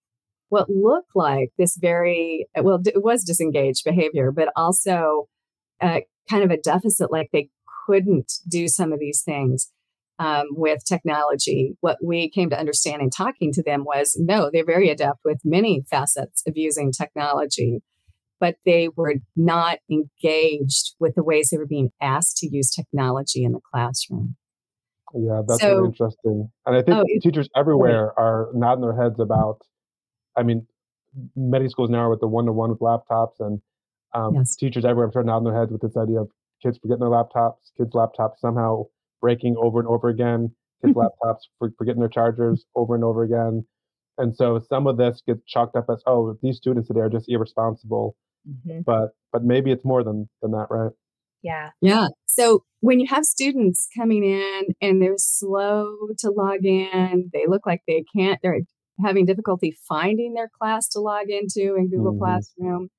what 0.49 0.71
looked 0.71 1.15
like 1.15 1.51
this 1.59 1.77
very 1.79 2.47
well, 2.59 2.81
it 2.83 3.03
was 3.03 3.23
disengaged 3.23 3.83
behavior, 3.85 4.31
but 4.31 4.49
also 4.55 5.27
uh, 5.81 5.99
kind 6.27 6.43
of 6.43 6.49
a 6.49 6.57
deficit, 6.57 7.11
like 7.11 7.29
they 7.31 7.49
couldn't 7.85 8.39
do 8.47 8.67
some 8.67 8.91
of 8.91 8.99
these 8.99 9.21
things 9.21 9.69
um, 10.19 10.47
with 10.51 10.83
technology. 10.85 11.75
What 11.81 11.97
we 12.03 12.29
came 12.29 12.49
to 12.49 12.59
understand 12.59 13.01
in 13.01 13.09
talking 13.09 13.51
to 13.53 13.63
them 13.63 13.83
was 13.83 14.15
no, 14.19 14.49
they're 14.51 14.65
very 14.65 14.89
adept 14.89 15.19
with 15.25 15.39
many 15.43 15.83
facets 15.89 16.43
of 16.47 16.53
using 16.55 16.91
technology, 16.91 17.81
but 18.39 18.55
they 18.65 18.89
were 18.95 19.15
not 19.35 19.79
engaged 19.89 20.95
with 20.99 21.15
the 21.15 21.23
ways 21.23 21.49
they 21.49 21.57
were 21.57 21.65
being 21.65 21.91
asked 22.01 22.37
to 22.37 22.49
use 22.49 22.69
technology 22.69 23.43
in 23.43 23.53
the 23.53 23.59
classroom. 23.71 24.35
Yeah, 25.13 25.41
that's 25.47 25.61
so, 25.61 25.75
really 25.75 25.87
interesting. 25.87 26.49
And 26.65 26.75
I 26.75 26.81
think 26.81 26.97
oh, 26.97 27.05
teachers 27.21 27.49
everywhere 27.55 28.17
are 28.19 28.49
nodding 28.53 28.81
their 28.81 28.95
heads 28.95 29.19
about, 29.19 29.61
I 30.35 30.43
mean, 30.43 30.67
many 31.35 31.69
schools 31.69 31.89
now 31.89 31.99
are 31.99 32.09
with 32.09 32.19
the 32.19 32.27
one 32.27 32.45
to 32.45 32.51
one 32.51 32.69
with 32.69 32.79
laptops, 32.79 33.39
and 33.39 33.61
um, 34.13 34.35
yes. 34.35 34.55
teachers 34.55 34.83
everywhere, 34.83 35.05
I'm 35.05 35.11
sure, 35.11 35.23
nodding 35.23 35.45
their 35.45 35.57
heads 35.57 35.71
with 35.71 35.81
this 35.81 35.95
idea 35.95 36.19
of 36.19 36.29
kids 36.61 36.77
forgetting 36.81 36.99
their 36.99 37.09
laptops, 37.09 37.55
kids' 37.77 37.93
laptops 37.93 38.39
somehow 38.39 38.85
breaking 39.21 39.55
over 39.57 39.79
and 39.79 39.87
over 39.87 40.09
again, 40.09 40.53
kids' 40.83 40.97
laptops 40.97 41.41
for 41.59 41.71
forgetting 41.77 42.01
their 42.01 42.09
chargers 42.09 42.65
over 42.75 42.95
and 42.95 43.03
over 43.03 43.23
again. 43.23 43.65
And 44.17 44.35
so 44.35 44.61
some 44.69 44.87
of 44.87 44.97
this 44.97 45.21
gets 45.27 45.41
chalked 45.45 45.75
up 45.75 45.85
as, 45.91 46.01
oh, 46.07 46.37
these 46.41 46.57
students 46.57 46.87
today 46.87 47.01
are 47.01 47.09
just 47.09 47.25
irresponsible. 47.27 48.15
Mm-hmm. 48.47 48.81
But 48.85 49.09
but 49.33 49.43
maybe 49.43 49.71
it's 49.71 49.83
more 49.83 50.03
than 50.03 50.29
than 50.41 50.51
that, 50.51 50.67
right? 50.69 50.91
Yeah. 51.45 51.69
Yeah. 51.79 52.07
So 52.25 52.63
when 52.79 52.99
you 52.99 53.05
have 53.07 53.23
students 53.23 53.87
coming 53.95 54.23
in 54.23 54.75
and 54.81 54.99
they're 54.99 55.13
slow 55.17 55.95
to 56.19 56.31
log 56.31 56.65
in, 56.65 57.29
they 57.33 57.45
look 57.47 57.67
like 57.67 57.83
they 57.87 58.03
can't, 58.15 58.39
they're 58.41 58.61
having 59.03 59.27
difficulty 59.27 59.77
finding 59.87 60.33
their 60.33 60.49
class 60.49 60.87
to 60.89 60.99
log 60.99 61.29
into 61.29 61.75
in 61.75 61.89
Google 61.89 62.13
mm-hmm. 62.13 62.23
Classroom. 62.23 62.89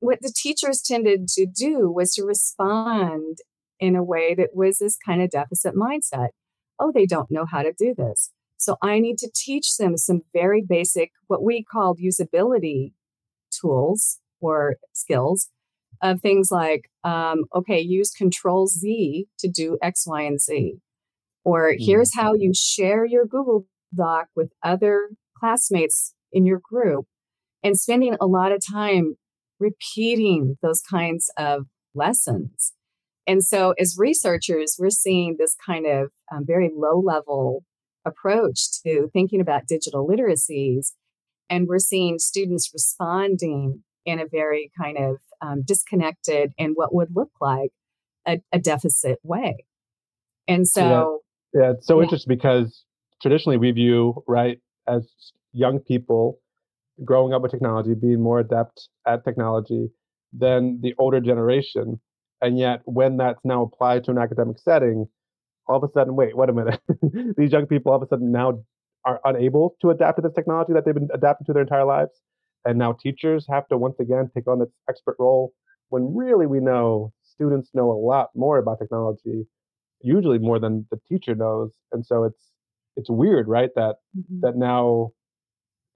What 0.00 0.18
the 0.20 0.32
teachers 0.34 0.82
tended 0.82 1.26
to 1.28 1.46
do 1.46 1.90
was 1.90 2.12
to 2.14 2.24
respond 2.24 3.38
in 3.82 3.96
a 3.96 4.04
way 4.04 4.32
that 4.32 4.50
was 4.54 4.78
this 4.78 4.96
kind 5.04 5.20
of 5.20 5.28
deficit 5.28 5.74
mindset. 5.74 6.28
Oh, 6.78 6.92
they 6.94 7.04
don't 7.04 7.32
know 7.32 7.44
how 7.44 7.62
to 7.62 7.72
do 7.76 7.94
this. 7.98 8.30
So 8.56 8.76
I 8.80 9.00
need 9.00 9.18
to 9.18 9.30
teach 9.34 9.76
them 9.76 9.96
some 9.96 10.20
very 10.32 10.62
basic, 10.66 11.10
what 11.26 11.42
we 11.42 11.64
called 11.64 11.98
usability 11.98 12.92
tools 13.50 14.20
or 14.40 14.76
skills 14.92 15.48
of 16.00 16.20
things 16.20 16.52
like, 16.52 16.90
um, 17.02 17.44
okay, 17.52 17.80
use 17.80 18.12
Control 18.12 18.68
Z 18.68 19.26
to 19.40 19.48
do 19.48 19.78
X, 19.82 20.04
Y, 20.06 20.22
and 20.22 20.40
Z. 20.40 20.76
Or 21.44 21.74
here's 21.76 22.14
how 22.14 22.34
you 22.34 22.52
share 22.54 23.04
your 23.04 23.26
Google 23.26 23.66
Doc 23.92 24.28
with 24.36 24.52
other 24.62 25.10
classmates 25.36 26.14
in 26.30 26.46
your 26.46 26.60
group. 26.62 27.06
And 27.64 27.76
spending 27.76 28.16
a 28.20 28.26
lot 28.26 28.52
of 28.52 28.60
time 28.64 29.16
repeating 29.58 30.56
those 30.62 30.82
kinds 30.88 31.32
of 31.36 31.66
lessons. 31.96 32.74
And 33.26 33.44
so, 33.44 33.74
as 33.78 33.96
researchers, 33.98 34.76
we're 34.78 34.90
seeing 34.90 35.36
this 35.38 35.56
kind 35.64 35.86
of 35.86 36.10
um, 36.32 36.44
very 36.44 36.70
low 36.74 37.00
level 37.00 37.64
approach 38.04 38.82
to 38.82 39.08
thinking 39.12 39.40
about 39.40 39.68
digital 39.68 40.06
literacies. 40.06 40.92
And 41.48 41.68
we're 41.68 41.78
seeing 41.78 42.18
students 42.18 42.70
responding 42.72 43.82
in 44.04 44.18
a 44.18 44.26
very 44.26 44.70
kind 44.80 44.98
of 44.98 45.16
um, 45.40 45.62
disconnected 45.64 46.52
and 46.58 46.72
what 46.74 46.94
would 46.94 47.08
look 47.14 47.30
like 47.40 47.70
a, 48.26 48.40
a 48.52 48.58
deficit 48.58 49.18
way. 49.22 49.64
And 50.48 50.66
so, 50.66 51.20
yeah, 51.54 51.60
yeah 51.60 51.70
it's 51.72 51.86
so 51.86 51.98
yeah. 51.98 52.04
interesting 52.04 52.34
because 52.34 52.84
traditionally 53.20 53.58
we 53.58 53.70
view 53.70 54.22
right 54.26 54.58
as 54.88 55.08
young 55.52 55.78
people 55.78 56.40
growing 57.04 57.32
up 57.32 57.42
with 57.42 57.50
technology, 57.50 57.94
being 57.94 58.20
more 58.20 58.40
adept 58.40 58.88
at 59.06 59.24
technology 59.24 59.88
than 60.32 60.80
the 60.82 60.94
older 60.98 61.20
generation. 61.20 62.00
And 62.42 62.58
yet, 62.58 62.82
when 62.84 63.16
that's 63.16 63.40
now 63.44 63.62
applied 63.62 64.04
to 64.04 64.10
an 64.10 64.18
academic 64.18 64.58
setting, 64.58 65.08
all 65.68 65.76
of 65.76 65.88
a 65.88 65.92
sudden, 65.92 66.16
wait, 66.16 66.36
wait 66.36 66.48
a 66.48 66.52
minute. 66.52 66.80
These 67.38 67.52
young 67.52 67.66
people 67.66 67.92
all 67.92 67.96
of 67.96 68.02
a 68.02 68.08
sudden 68.08 68.32
now 68.32 68.64
are 69.04 69.20
unable 69.24 69.76
to 69.80 69.90
adapt 69.90 70.16
to 70.18 70.22
this 70.22 70.34
technology 70.34 70.72
that 70.72 70.84
they've 70.84 70.94
been 70.94 71.08
adapting 71.14 71.46
to 71.46 71.52
their 71.52 71.62
entire 71.62 71.84
lives. 71.84 72.20
And 72.64 72.78
now 72.78 72.92
teachers 72.92 73.46
have 73.48 73.66
to 73.68 73.78
once 73.78 73.98
again 74.00 74.28
take 74.34 74.48
on 74.48 74.58
this 74.58 74.68
expert 74.88 75.16
role 75.18 75.52
when 75.88 76.14
really 76.14 76.46
we 76.46 76.58
know 76.58 77.12
students 77.22 77.70
know 77.74 77.90
a 77.90 77.98
lot 77.98 78.30
more 78.34 78.58
about 78.58 78.78
technology, 78.78 79.46
usually 80.00 80.38
more 80.38 80.58
than 80.58 80.86
the 80.90 80.98
teacher 81.08 81.34
knows. 81.34 81.70
And 81.92 82.04
so 82.04 82.24
it's 82.24 82.50
it's 82.96 83.10
weird, 83.10 83.48
right? 83.48 83.70
That 83.76 83.96
mm-hmm. 84.16 84.40
that 84.40 84.56
now 84.56 85.12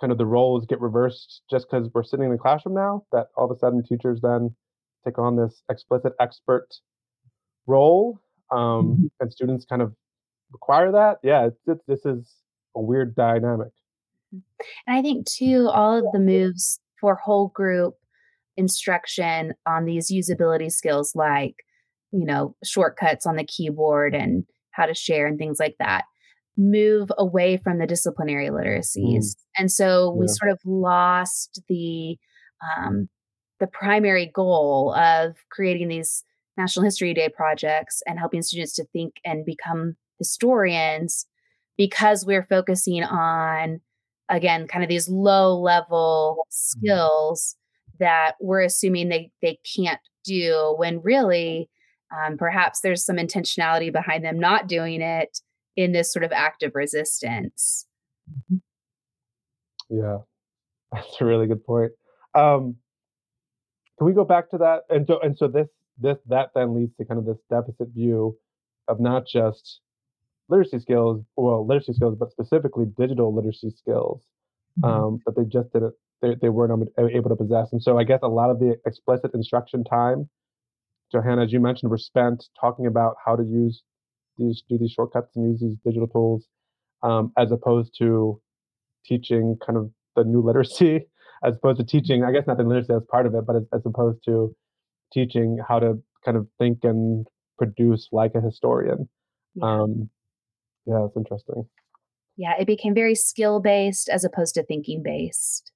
kind 0.00 0.12
of 0.12 0.18
the 0.18 0.26
roles 0.26 0.66
get 0.66 0.80
reversed 0.80 1.42
just 1.50 1.66
because 1.70 1.88
we're 1.94 2.04
sitting 2.04 2.26
in 2.26 2.32
the 2.32 2.38
classroom 2.38 2.74
now, 2.74 3.04
that 3.12 3.28
all 3.36 3.50
of 3.50 3.56
a 3.56 3.58
sudden 3.58 3.82
teachers 3.82 4.20
then 4.22 4.54
take 5.06 5.18
on 5.18 5.36
this 5.36 5.62
explicit 5.70 6.12
expert 6.20 6.68
role 7.66 8.18
um, 8.52 8.58
mm-hmm. 8.58 9.06
and 9.20 9.32
students 9.32 9.64
kind 9.64 9.82
of 9.82 9.94
require 10.52 10.92
that. 10.92 11.18
Yeah, 11.22 11.46
it's, 11.46 11.60
it's, 11.66 11.84
this 11.86 12.04
is 12.04 12.32
a 12.76 12.80
weird 12.80 13.14
dynamic. 13.14 13.72
And 14.32 14.98
I 14.98 15.02
think, 15.02 15.26
too, 15.26 15.68
all 15.72 15.96
of 15.96 16.04
the 16.12 16.18
moves 16.18 16.80
for 17.00 17.14
whole 17.14 17.48
group 17.48 17.94
instruction 18.56 19.54
on 19.66 19.84
these 19.84 20.10
usability 20.12 20.70
skills, 20.70 21.12
like, 21.14 21.54
you 22.10 22.24
know, 22.24 22.56
shortcuts 22.64 23.26
on 23.26 23.36
the 23.36 23.44
keyboard 23.44 24.14
and 24.14 24.44
how 24.72 24.86
to 24.86 24.94
share 24.94 25.26
and 25.26 25.38
things 25.38 25.58
like 25.60 25.76
that, 25.78 26.04
move 26.56 27.10
away 27.18 27.56
from 27.56 27.78
the 27.78 27.86
disciplinary 27.86 28.48
literacies. 28.48 28.96
Mm. 28.96 29.34
And 29.58 29.72
so 29.72 30.10
we 30.10 30.26
sort 30.28 30.50
of 30.50 30.58
lost 30.64 31.62
the, 31.68 32.16
um, 32.76 33.08
the 33.60 33.66
primary 33.66 34.30
goal 34.34 34.94
of 34.94 35.36
creating 35.50 35.88
these 35.88 36.24
National 36.56 36.84
History 36.84 37.14
Day 37.14 37.28
projects 37.28 38.02
and 38.06 38.18
helping 38.18 38.42
students 38.42 38.74
to 38.74 38.84
think 38.92 39.14
and 39.24 39.44
become 39.44 39.96
historians 40.18 41.26
because 41.76 42.24
we're 42.24 42.46
focusing 42.48 43.02
on 43.02 43.80
again 44.28 44.66
kind 44.66 44.82
of 44.82 44.88
these 44.88 45.08
low 45.08 45.58
level 45.58 46.38
mm-hmm. 46.40 46.50
skills 46.50 47.56
that 47.98 48.32
we're 48.40 48.62
assuming 48.62 49.08
they 49.08 49.30
they 49.42 49.58
can't 49.76 50.00
do 50.24 50.74
when 50.78 51.00
really 51.02 51.68
um, 52.16 52.36
perhaps 52.36 52.80
there's 52.80 53.04
some 53.04 53.16
intentionality 53.16 53.92
behind 53.92 54.24
them 54.24 54.38
not 54.38 54.68
doing 54.68 55.00
it 55.02 55.40
in 55.76 55.92
this 55.92 56.12
sort 56.12 56.24
of 56.24 56.32
active 56.32 56.72
resistance 56.74 57.86
mm-hmm. 58.30 58.56
yeah 59.90 60.18
that's 60.92 61.20
a 61.20 61.24
really 61.24 61.46
good 61.46 61.64
point 61.64 61.92
um, 62.34 62.76
can 63.98 64.06
we 64.06 64.12
go 64.12 64.24
back 64.24 64.50
to 64.50 64.58
that 64.58 64.82
and 64.90 65.06
so 65.06 65.20
and 65.20 65.36
so 65.36 65.48
this 65.48 65.68
this 65.98 66.18
that 66.26 66.50
then 66.54 66.74
leads 66.74 66.94
to 66.96 67.04
kind 67.04 67.18
of 67.18 67.26
this 67.26 67.38
deficit 67.50 67.88
view 67.94 68.36
of 68.88 69.00
not 69.00 69.26
just 69.26 69.80
literacy 70.48 70.78
skills, 70.78 71.22
well, 71.36 71.66
literacy 71.66 71.94
skills, 71.94 72.16
but 72.18 72.30
specifically 72.30 72.86
digital 72.96 73.34
literacy 73.34 73.70
skills 73.70 74.22
mm-hmm. 74.80 74.84
um, 74.88 75.20
that 75.26 75.36
they 75.36 75.44
just 75.44 75.72
didn't, 75.72 75.94
they, 76.22 76.34
they 76.40 76.48
weren't 76.48 76.88
able 76.98 77.28
to 77.28 77.36
possess. 77.36 77.72
And 77.72 77.82
so 77.82 77.98
I 77.98 78.04
guess 78.04 78.20
a 78.22 78.28
lot 78.28 78.50
of 78.50 78.58
the 78.58 78.76
explicit 78.86 79.32
instruction 79.34 79.84
time, 79.84 80.28
Johanna, 81.12 81.44
as 81.44 81.52
you 81.52 81.60
mentioned, 81.60 81.90
were 81.90 81.98
spent 81.98 82.44
talking 82.60 82.86
about 82.86 83.16
how 83.24 83.36
to 83.36 83.42
use 83.42 83.82
these, 84.38 84.62
do 84.68 84.78
these 84.78 84.92
shortcuts 84.92 85.34
and 85.36 85.50
use 85.50 85.60
these 85.60 85.76
digital 85.84 86.08
tools, 86.08 86.46
um, 87.02 87.32
as 87.36 87.52
opposed 87.52 87.94
to 87.98 88.40
teaching 89.04 89.56
kind 89.64 89.78
of 89.78 89.90
the 90.14 90.24
new 90.24 90.40
literacy, 90.40 91.06
as 91.44 91.54
opposed 91.56 91.78
to 91.78 91.84
teaching, 91.84 92.24
I 92.24 92.32
guess 92.32 92.46
not 92.46 92.56
the 92.56 92.64
literacy 92.64 92.92
as 92.94 93.02
part 93.10 93.26
of 93.26 93.34
it, 93.34 93.46
but 93.46 93.56
as, 93.56 93.62
as 93.72 93.82
opposed 93.84 94.24
to 94.24 94.54
teaching 95.12 95.58
how 95.66 95.78
to 95.78 96.02
kind 96.24 96.36
of 96.36 96.46
think 96.58 96.78
and 96.82 97.26
produce 97.58 98.08
like 98.12 98.32
a 98.34 98.40
historian. 98.40 99.08
Yeah. 99.54 99.64
Um, 99.64 100.10
yeah, 100.86 101.04
it's 101.06 101.16
interesting. 101.16 101.68
Yeah, 102.36 102.52
it 102.58 102.66
became 102.66 102.94
very 102.94 103.14
skill 103.14 103.60
based 103.60 104.08
as 104.08 104.24
opposed 104.24 104.54
to 104.54 104.62
thinking 104.62 105.02
based. 105.02 105.72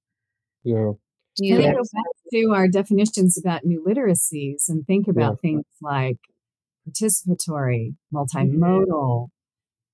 Yeah. 0.63 0.93
Do 1.37 1.47
you 1.47 1.57
go 1.57 1.69
back 1.69 2.05
to 2.33 2.53
our 2.55 2.69
definitions 2.69 3.39
about 3.39 3.65
new 3.65 3.83
literacies 3.87 4.69
and 4.69 4.87
think 4.87 5.09
about 5.09 5.39
yeah. 5.43 5.51
things 5.51 5.65
like 5.81 6.19
participatory, 6.89 7.95
multimodal, 8.13 8.87
mm-hmm. 8.87 9.25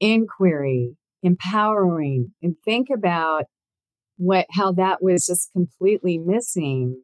inquiry, 0.01 0.97
empowering, 1.23 2.33
and 2.43 2.57
think 2.65 2.89
about 2.91 3.45
what 4.17 4.47
how 4.53 4.73
that 4.73 5.03
was 5.03 5.27
just 5.27 5.53
completely 5.53 6.19
missing 6.19 7.03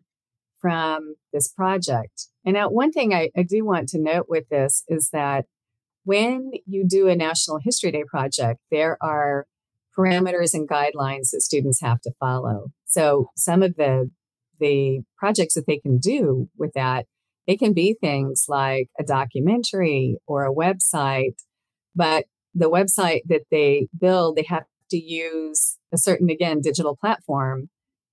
from 0.61 1.17
this 1.33 1.49
project. 1.49 2.29
And 2.45 2.55
now, 2.55 2.71
one 2.71 2.93
thing 2.93 3.13
I, 3.13 3.31
I 3.37 3.43
do 3.43 3.65
want 3.65 3.89
to 3.91 4.01
note 4.01 4.27
with 4.29 4.49
this 4.49 4.85
is 4.89 5.11
that 5.13 5.45
when 6.05 6.53
you 6.67 6.87
do 6.87 7.09
a 7.09 7.17
National 7.17 7.59
History 7.63 7.91
Day 7.91 8.05
project, 8.09 8.61
there 8.71 8.97
are 9.03 9.47
parameters 9.97 10.55
and 10.55 10.69
guidelines 10.69 11.31
that 11.33 11.43
students 11.43 11.81
have 11.83 12.01
to 12.01 12.13
follow. 12.19 12.69
So 12.87 13.29
some 13.37 13.63
of 13.63 13.77
the 13.77 14.11
the 14.61 15.01
projects 15.19 15.55
that 15.55 15.67
they 15.67 15.79
can 15.79 15.99
do 15.99 16.49
with 16.57 16.73
that, 16.75 17.07
it 17.49 17.59
can 17.59 17.73
be 17.73 17.97
things 18.01 18.45
like 18.49 18.89
a 18.99 19.03
documentary 19.03 20.17
or 20.27 20.47
a 20.47 20.55
website, 20.55 21.35
but 21.97 22.27
the 22.55 22.71
website 22.71 23.23
that 23.27 23.43
they 23.51 23.89
build, 23.99 24.37
they 24.37 24.45
have 24.49 24.65
to 24.93 24.99
use 24.99 25.79
a 25.93 25.99
certain 25.99 26.31
again 26.31 26.61
digital 26.61 26.97
platform 26.97 27.69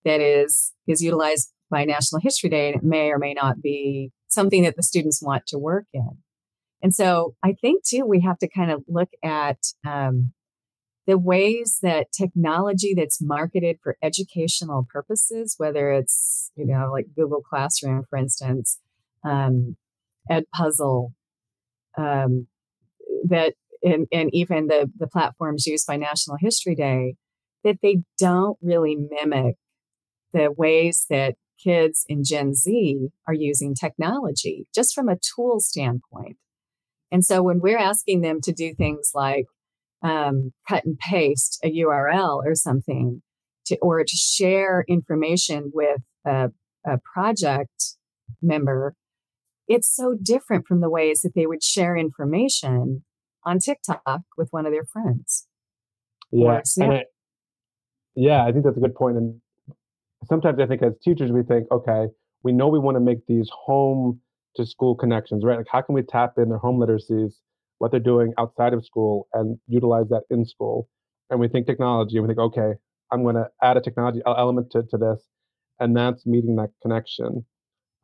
that 0.06 0.20
is 0.20 0.74
is 0.88 1.02
utilized 1.02 1.52
by 1.70 1.86
National 1.86 2.22
History 2.22 2.50
Day 2.50 2.68
and 2.68 2.78
it 2.78 2.84
may 2.84 3.12
or 3.12 3.20
may 3.20 3.34
not 3.34 3.62
be 3.62 4.12
something 4.28 4.64
that 4.64 4.76
the 4.76 4.84
students 4.84 5.22
want 5.22 5.46
to 5.48 5.58
work 5.58 5.86
in. 5.94 6.18
And 6.82 6.94
so 6.96 7.36
I 7.44 7.54
think 7.54 7.84
too, 7.84 8.06
we 8.06 8.22
have 8.22 8.40
to 8.40 8.50
kind 8.50 8.72
of 8.72 8.84
look 8.88 9.10
at 9.24 9.58
um, 9.86 10.34
the 11.06 11.18
ways 11.18 11.80
that 11.82 12.12
technology 12.12 12.94
that's 12.96 13.22
marketed 13.22 13.80
for 13.84 13.98
educational 14.02 14.88
purposes, 14.92 15.56
whether 15.58 15.92
it's, 15.92 16.52
you 16.56 16.66
know, 16.66 16.90
like 16.92 17.08
Google 17.16 17.42
Classroom, 17.42 18.04
for 18.10 18.18
instance, 18.18 18.80
um, 19.24 19.76
Edpuzzle, 20.32 21.14
um, 21.98 22.48
that 23.28 23.56
and, 23.84 24.08
and 24.12 24.30
even 24.34 24.68
the, 24.68 24.90
the 24.98 25.08
platforms 25.08 25.66
used 25.66 25.88
by 25.88 25.98
National 25.98 26.38
History 26.40 26.76
Day, 26.76 27.16
that 27.64 27.78
they 27.82 28.00
don't 28.18 28.58
really 28.62 28.96
mimic 28.96 29.56
the 30.34 30.54
ways 30.56 31.06
that 31.10 31.36
kids 31.62 32.06
in 32.08 32.24
Gen 32.24 32.54
Z 32.54 33.10
are 33.28 33.34
using 33.34 33.76
technology, 33.76 34.68
just 34.74 34.94
from 34.94 35.10
a 35.10 35.18
tool 35.18 35.60
standpoint. 35.60 36.38
And 37.12 37.26
so 37.26 37.42
when 37.42 37.60
we're 37.60 37.78
asking 37.78 38.22
them 38.22 38.40
to 38.42 38.52
do 38.52 38.74
things 38.74 39.12
like 39.14 39.46
um, 40.04 40.54
cut 40.68 40.86
and 40.86 40.98
paste 40.98 41.60
a 41.64 41.70
URL 41.70 42.42
or 42.46 42.56
something, 42.56 43.22
to, 43.66 43.78
or 43.82 44.04
to 44.04 44.16
share 44.16 44.86
information 44.88 45.72
with 45.74 46.02
a, 46.26 46.50
a 46.86 47.00
project 47.14 47.96
member, 48.42 48.96
it's 49.68 49.94
so 49.94 50.16
different 50.22 50.66
from 50.66 50.82
the 50.82 50.90
ways 50.90 51.22
that 51.22 51.34
they 51.36 51.46
would 51.46 51.64
share 51.64 51.96
information 51.96 53.04
on 53.46 53.60
TikTok 53.60 54.22
with 54.38 54.50
one 54.52 54.66
of 54.66 54.72
their 54.72 54.86
friends. 54.86 55.48
Yeah. 56.32 56.62
I, 56.82 57.04
yeah, 58.16 58.46
I 58.46 58.52
think 58.52 58.66
that's 58.66 58.78
a 58.78 58.82
good 58.82 58.96
point. 58.96 59.18
And 59.18 59.42
sometimes 60.26 60.60
I 60.60 60.66
think 60.68 60.84
as 60.84 60.94
teachers, 61.04 61.32
we 61.32 61.44
think, 61.44 61.72
okay, 61.72 62.08
we 62.44 62.52
know 62.52 62.68
we 62.68 62.80
want 62.80 62.96
to 62.96 63.02
make 63.02 63.26
these 63.28 63.50
home 63.52 64.20
to 64.56 64.66
school 64.66 64.96
connections, 64.96 65.44
right? 65.44 65.58
Like, 65.58 65.68
how 65.72 65.82
can 65.82 65.96
we 65.96 66.02
tap 66.02 66.34
in 66.38 66.50
their 66.50 66.58
home 66.58 66.80
literacies, 66.80 67.34
what 67.78 67.92
they're 67.92 68.00
doing 68.00 68.34
outside 68.38 68.74
of 68.74 68.86
school, 68.86 69.28
and 69.34 69.58
utilize 69.68 70.10
that 70.10 70.24
in 70.30 70.46
school? 70.46 70.90
And 71.30 71.40
we 71.40 71.48
think 71.48 71.68
technology, 71.68 72.18
and 72.18 72.28
we 72.28 72.34
think, 72.34 72.40
okay, 72.40 72.74
I'm 73.12 73.24
going 73.24 73.36
to 73.36 73.48
add 73.62 73.78
a 73.78 73.82
technology 73.82 74.22
element 74.26 74.72
to, 74.72 74.84
to 74.84 74.98
this, 74.98 75.24
and 75.80 75.96
that's 75.96 76.26
meeting 76.26 76.56
that 76.58 76.70
connection. 76.82 77.46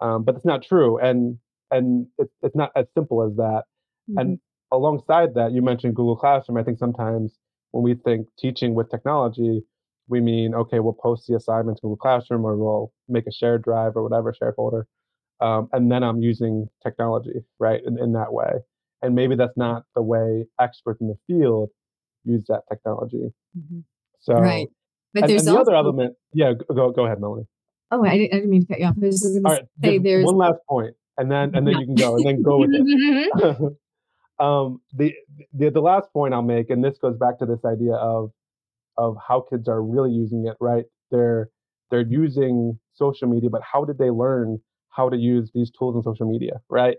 Um, 0.02 0.24
but 0.24 0.36
it's 0.36 0.46
not 0.46 0.64
true, 0.64 1.00
and 1.00 1.38
and 1.72 2.08
it's 2.18 2.34
it's 2.42 2.56
not 2.56 2.72
as 2.76 2.86
simple 2.94 3.24
as 3.24 3.36
that. 3.38 3.64
Mm-hmm. 4.10 4.18
And 4.18 4.40
alongside 4.76 5.34
that, 5.36 5.52
you 5.52 5.62
mentioned 5.62 5.96
Google 5.96 6.16
Classroom. 6.16 6.58
I 6.58 6.64
think 6.64 6.78
sometimes 6.78 7.38
when 7.72 7.84
we 7.84 7.96
think 7.96 8.28
teaching 8.38 8.74
with 8.74 8.90
technology, 8.90 9.62
we 10.08 10.22
mean 10.22 10.54
okay, 10.54 10.80
we'll 10.80 10.94
post 10.94 11.28
the 11.28 11.36
assignments 11.36 11.82
in 11.82 11.88
Google 11.88 11.98
Classroom, 11.98 12.46
or 12.46 12.56
we'll 12.56 12.92
make 13.08 13.28
a 13.28 13.32
shared 13.32 13.64
drive 13.64 13.94
or 13.96 14.04
whatever 14.04 14.34
shared 14.34 14.56
folder, 14.56 14.88
um, 15.42 15.70
and 15.74 15.92
then 15.92 16.04
I'm 16.04 16.22
using 16.22 16.68
technology 16.84 17.44
right 17.60 17.82
in, 17.86 18.00
in 18.00 18.14
that 18.14 18.34
way. 18.34 18.52
And 19.02 19.14
maybe 19.14 19.36
that's 19.36 19.58
not 19.58 19.84
the 19.96 20.02
way 20.02 20.46
experts 20.60 21.02
in 21.02 21.08
the 21.08 21.18
field 21.28 21.70
use 22.24 22.46
that 22.48 22.62
technology. 22.70 23.32
Mm-hmm. 23.58 23.80
So 24.20 24.34
right, 24.34 24.68
but 25.14 25.24
and, 25.24 25.30
there's 25.30 25.42
and 25.42 25.56
the 25.56 25.60
also, 25.60 25.72
other 25.72 25.76
element. 25.76 26.16
Yeah, 26.34 26.54
go 26.74 26.92
go 26.92 27.06
ahead, 27.06 27.20
Mellinee. 27.20 27.46
Oh, 27.92 28.04
I 28.04 28.18
didn't, 28.18 28.34
I 28.34 28.38
didn't 28.38 28.50
mean 28.50 28.62
to 28.62 28.68
cut 28.68 28.80
you 28.80 28.86
off. 28.86 28.96
I 29.02 29.06
was 29.06 29.22
just 29.22 29.44
going 29.44 29.58
to 29.58 29.68
say 29.84 29.98
there's 30.00 30.26
one 30.26 30.38
last 30.38 30.60
point, 30.68 30.96
and 31.18 31.32
then 31.32 31.56
and 31.56 31.68
then 31.68 31.78
you 31.78 31.86
can 31.86 31.96
go 31.96 32.16
and 32.16 32.26
then 32.26 32.42
go 32.42 32.58
with 32.58 32.72
it. 32.74 33.74
um, 34.40 34.82
the, 34.94 35.14
the 35.54 35.70
the 35.70 35.82
last 35.82 36.12
point 36.14 36.34
I'll 36.34 36.42
make, 36.42 36.70
and 36.70 36.84
this 36.84 36.98
goes 36.98 37.18
back 37.18 37.40
to 37.40 37.46
this 37.46 37.64
idea 37.66 37.94
of 37.94 38.32
of 38.98 39.18
how 39.28 39.42
kids 39.50 39.68
are 39.68 39.82
really 39.84 40.12
using 40.12 40.48
it. 40.48 40.58
Right, 40.60 40.86
they're 41.12 41.50
they're 41.92 42.08
using 42.08 42.80
social 42.94 43.28
media, 43.28 43.50
but 43.50 43.62
how 43.62 43.86
did 43.86 43.98
they 43.98 44.10
learn 44.10 44.60
how 44.90 45.10
to 45.10 45.18
use 45.18 45.52
these 45.54 45.72
tools 45.72 45.96
in 45.96 46.04
social 46.04 46.30
media? 46.30 46.62
Right, 46.70 46.98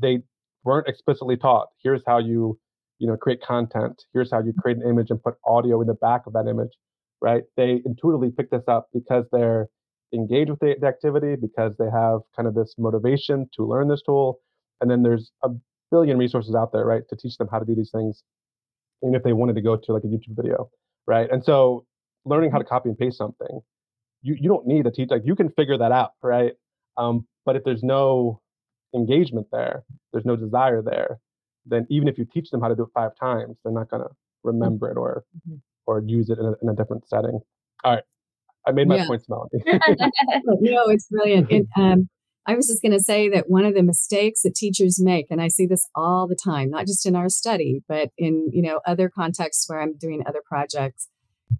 they 0.00 0.20
weren't 0.64 0.88
explicitly 0.88 1.36
taught. 1.36 1.68
Here's 1.82 2.02
how 2.06 2.18
you 2.18 2.58
you 2.98 3.06
know 3.08 3.16
create 3.16 3.42
content. 3.42 4.04
Here's 4.12 4.30
how 4.30 4.42
you 4.42 4.52
create 4.60 4.78
an 4.78 4.88
image 4.88 5.10
and 5.10 5.22
put 5.22 5.34
audio 5.44 5.80
in 5.80 5.88
the 5.88 5.94
back 5.94 6.26
of 6.26 6.32
that 6.34 6.46
image. 6.48 6.72
Right, 7.20 7.44
they 7.56 7.82
intuitively 7.84 8.30
pick 8.30 8.50
this 8.50 8.64
up 8.68 8.88
because 8.92 9.24
they're 9.32 9.68
engaged 10.14 10.50
with 10.50 10.60
the, 10.60 10.76
the 10.80 10.86
activity 10.86 11.34
because 11.40 11.74
they 11.78 11.90
have 11.90 12.20
kind 12.36 12.46
of 12.46 12.54
this 12.54 12.74
motivation 12.78 13.48
to 13.56 13.64
learn 13.66 13.88
this 13.88 14.02
tool 14.02 14.38
and 14.80 14.90
then 14.90 15.02
there's 15.02 15.32
a 15.42 15.48
billion 15.90 16.18
resources 16.18 16.54
out 16.54 16.72
there, 16.72 16.84
right, 16.84 17.02
to 17.08 17.16
teach 17.16 17.36
them 17.38 17.48
how 17.50 17.58
to 17.58 17.64
do 17.64 17.74
these 17.74 17.90
things, 17.90 18.22
even 19.02 19.14
if 19.14 19.22
they 19.22 19.32
wanted 19.32 19.54
to 19.54 19.62
go 19.62 19.76
to 19.76 19.92
like 19.92 20.04
a 20.04 20.06
YouTube 20.06 20.36
video, 20.36 20.70
right? 21.06 21.30
And 21.30 21.44
so 21.44 21.84
learning 22.24 22.50
how 22.50 22.58
to 22.58 22.64
copy 22.64 22.88
and 22.88 22.98
paste 22.98 23.18
something, 23.18 23.60
you, 24.22 24.36
you 24.38 24.48
don't 24.48 24.66
need 24.66 24.86
a 24.86 24.90
teacher. 24.90 25.14
Like 25.14 25.22
you 25.24 25.36
can 25.36 25.50
figure 25.50 25.78
that 25.78 25.92
out, 25.92 26.12
right? 26.22 26.52
Um, 26.96 27.26
but 27.44 27.56
if 27.56 27.64
there's 27.64 27.82
no 27.82 28.40
engagement 28.94 29.46
there, 29.52 29.84
there's 30.12 30.24
no 30.24 30.36
desire 30.36 30.82
there, 30.82 31.18
then 31.66 31.86
even 31.90 32.08
if 32.08 32.18
you 32.18 32.24
teach 32.24 32.50
them 32.50 32.60
how 32.60 32.68
to 32.68 32.76
do 32.76 32.82
it 32.82 32.88
five 32.94 33.12
times, 33.20 33.56
they're 33.62 33.72
not 33.72 33.90
going 33.90 34.02
to 34.02 34.10
remember 34.44 34.90
it 34.90 34.96
or 34.96 35.24
mm-hmm. 35.36 35.56
or 35.86 36.02
use 36.06 36.30
it 36.30 36.38
in 36.38 36.44
a, 36.44 36.52
in 36.62 36.68
a 36.68 36.74
different 36.74 37.08
setting. 37.08 37.40
All 37.84 37.94
right, 37.94 38.04
I 38.66 38.72
made 38.72 38.88
my 38.88 38.96
yeah. 38.96 39.06
points, 39.06 39.26
Mellinee. 39.28 39.62
no, 40.44 40.88
it's 40.88 41.08
brilliant. 41.08 41.50
And 41.50 41.68
um, 41.76 42.08
I 42.46 42.54
was 42.54 42.68
just 42.68 42.82
going 42.82 42.92
to 42.92 43.02
say 43.02 43.28
that 43.30 43.50
one 43.50 43.64
of 43.64 43.74
the 43.74 43.82
mistakes 43.82 44.42
that 44.42 44.54
teachers 44.54 45.02
make, 45.02 45.26
and 45.30 45.42
I 45.42 45.48
see 45.48 45.66
this 45.66 45.88
all 45.94 46.28
the 46.28 46.36
time, 46.36 46.70
not 46.70 46.86
just 46.86 47.04
in 47.04 47.16
our 47.16 47.28
study, 47.28 47.82
but 47.88 48.10
in 48.16 48.50
you 48.52 48.62
know 48.62 48.80
other 48.86 49.08
contexts 49.08 49.68
where 49.68 49.80
I'm 49.80 49.96
doing 49.96 50.22
other 50.26 50.42
projects, 50.46 51.08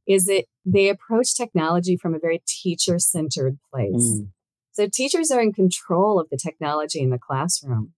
is 0.06 0.26
that 0.26 0.44
they 0.64 0.88
approach 0.88 1.36
technology 1.36 1.96
from 1.96 2.14
a 2.14 2.18
very 2.18 2.42
teacher-centered 2.46 3.58
place. 3.72 4.20
Mm. 4.20 4.28
So 4.72 4.88
teachers 4.92 5.30
are 5.30 5.40
in 5.40 5.52
control 5.52 6.20
of 6.20 6.28
the 6.30 6.36
technology 6.36 7.00
in 7.00 7.10
the 7.10 7.18
classroom. 7.18 7.92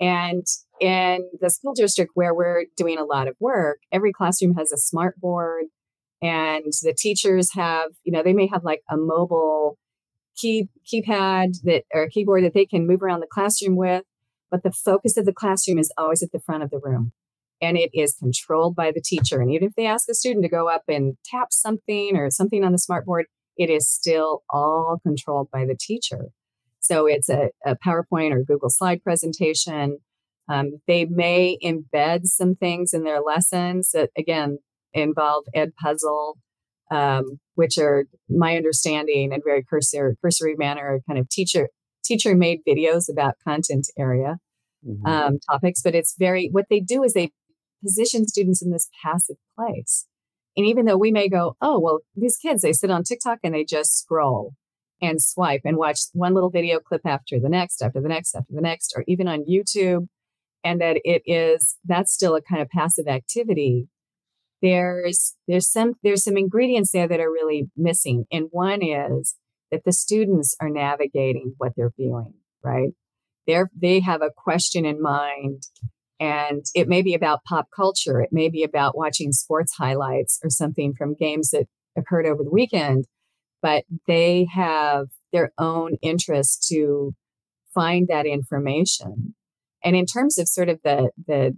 And 0.00 0.46
in 0.80 1.28
the 1.40 1.50
school 1.50 1.74
district 1.74 2.12
where 2.14 2.34
we're 2.34 2.66
doing 2.76 2.98
a 2.98 3.04
lot 3.04 3.26
of 3.26 3.36
work, 3.40 3.80
every 3.90 4.12
classroom 4.12 4.54
has 4.54 4.70
a 4.70 4.76
smart 4.76 5.18
board 5.18 5.64
and 6.22 6.72
the 6.82 6.94
teachers 6.96 7.54
have, 7.54 7.90
you 8.04 8.12
know, 8.12 8.22
they 8.22 8.32
may 8.32 8.48
have 8.48 8.64
like 8.64 8.82
a 8.90 8.96
mobile 8.96 9.78
key 10.40 10.68
keypad 10.86 11.62
that 11.64 11.84
or 11.92 12.08
keyboard 12.08 12.44
that 12.44 12.54
they 12.54 12.66
can 12.66 12.86
move 12.86 13.02
around 13.02 13.20
the 13.20 13.26
classroom 13.26 13.76
with, 13.76 14.04
but 14.50 14.62
the 14.62 14.72
focus 14.72 15.16
of 15.16 15.26
the 15.26 15.32
classroom 15.32 15.78
is 15.78 15.92
always 15.98 16.22
at 16.22 16.32
the 16.32 16.40
front 16.40 16.62
of 16.62 16.70
the 16.70 16.80
room. 16.82 17.12
And 17.60 17.76
it 17.76 17.90
is 17.92 18.14
controlled 18.14 18.76
by 18.76 18.92
the 18.92 19.02
teacher. 19.04 19.40
And 19.40 19.50
even 19.50 19.68
if 19.68 19.74
they 19.74 19.86
ask 19.86 20.08
a 20.08 20.14
student 20.14 20.44
to 20.44 20.48
go 20.48 20.68
up 20.68 20.82
and 20.86 21.16
tap 21.24 21.48
something 21.50 22.16
or 22.16 22.30
something 22.30 22.64
on 22.64 22.72
the 22.72 22.78
smartboard, 22.78 23.24
it 23.56 23.68
is 23.68 23.90
still 23.90 24.44
all 24.48 24.98
controlled 25.02 25.50
by 25.50 25.64
the 25.64 25.76
teacher. 25.78 26.28
So 26.78 27.06
it's 27.06 27.28
a, 27.28 27.50
a 27.66 27.76
PowerPoint 27.76 28.32
or 28.32 28.44
Google 28.44 28.70
slide 28.70 29.02
presentation. 29.02 29.98
Um, 30.48 30.80
they 30.86 31.04
may 31.04 31.58
embed 31.62 32.26
some 32.26 32.54
things 32.54 32.94
in 32.94 33.02
their 33.02 33.20
lessons 33.20 33.90
that, 33.92 34.10
again, 34.16 34.58
involve 34.94 35.44
Edpuzzle 35.54 36.34
um, 36.90 37.40
which 37.58 37.76
are 37.76 38.06
my 38.28 38.56
understanding 38.56 39.32
and 39.32 39.42
very 39.44 39.64
cursory, 39.64 40.14
cursory 40.22 40.54
manner 40.56 41.00
kind 41.08 41.18
of 41.18 41.28
teacher 41.28 41.70
teacher 42.04 42.36
made 42.36 42.60
videos 42.64 43.10
about 43.10 43.34
content 43.42 43.88
area 43.98 44.36
mm-hmm. 44.86 45.04
um, 45.04 45.38
topics. 45.50 45.82
But 45.82 45.96
it's 45.96 46.14
very 46.16 46.50
what 46.52 46.66
they 46.70 46.78
do 46.78 47.02
is 47.02 47.14
they 47.14 47.32
position 47.82 48.28
students 48.28 48.62
in 48.62 48.70
this 48.70 48.88
passive 49.02 49.38
place. 49.58 50.06
And 50.56 50.66
even 50.66 50.86
though 50.86 50.96
we 50.96 51.10
may 51.10 51.28
go, 51.28 51.56
oh 51.60 51.80
well, 51.80 51.98
these 52.14 52.36
kids 52.36 52.62
they 52.62 52.72
sit 52.72 52.92
on 52.92 53.02
TikTok 53.02 53.40
and 53.42 53.56
they 53.56 53.64
just 53.64 53.98
scroll 53.98 54.52
and 55.02 55.20
swipe 55.20 55.62
and 55.64 55.76
watch 55.76 56.02
one 56.12 56.34
little 56.34 56.50
video 56.50 56.78
clip 56.78 57.02
after 57.04 57.40
the 57.40 57.48
next, 57.48 57.82
after 57.82 58.00
the 58.00 58.08
next, 58.08 58.36
after 58.36 58.52
the 58.54 58.60
next, 58.60 58.92
or 58.94 59.02
even 59.08 59.26
on 59.26 59.44
YouTube, 59.50 60.06
and 60.62 60.80
that 60.80 60.98
it 61.02 61.22
is 61.26 61.76
that's 61.84 62.12
still 62.12 62.36
a 62.36 62.40
kind 62.40 62.62
of 62.62 62.68
passive 62.68 63.08
activity 63.08 63.88
there's 64.62 65.36
there's 65.46 65.70
some 65.70 65.94
there's 66.02 66.24
some 66.24 66.36
ingredients 66.36 66.92
there 66.92 67.08
that 67.08 67.20
are 67.20 67.30
really 67.30 67.68
missing 67.76 68.26
and 68.30 68.48
one 68.50 68.82
is 68.82 69.36
that 69.70 69.84
the 69.84 69.92
students 69.92 70.56
are 70.60 70.70
navigating 70.70 71.54
what 71.58 71.72
they're 71.76 71.92
viewing 71.96 72.34
right? 72.62 72.90
They're 73.46 73.70
they 73.80 74.00
have 74.00 74.22
a 74.22 74.30
question 74.36 74.84
in 74.84 75.00
mind 75.00 75.62
and 76.20 76.64
it 76.74 76.88
may 76.88 77.02
be 77.02 77.14
about 77.14 77.44
pop 77.44 77.68
culture 77.74 78.20
it 78.20 78.30
may 78.32 78.48
be 78.48 78.62
about 78.62 78.96
watching 78.96 79.32
sports 79.32 79.74
highlights 79.76 80.40
or 80.42 80.50
something 80.50 80.94
from 80.96 81.14
games 81.14 81.50
that 81.50 81.66
occurred 81.96 82.26
over 82.26 82.42
the 82.42 82.50
weekend 82.50 83.06
but 83.62 83.84
they 84.06 84.46
have 84.52 85.08
their 85.32 85.52
own 85.58 85.96
interest 86.02 86.66
to 86.68 87.14
find 87.74 88.08
that 88.08 88.26
information. 88.26 89.34
And 89.84 89.94
in 89.94 90.06
terms 90.06 90.38
of 90.38 90.48
sort 90.48 90.68
of 90.68 90.80
the 90.82 91.10
the 91.26 91.56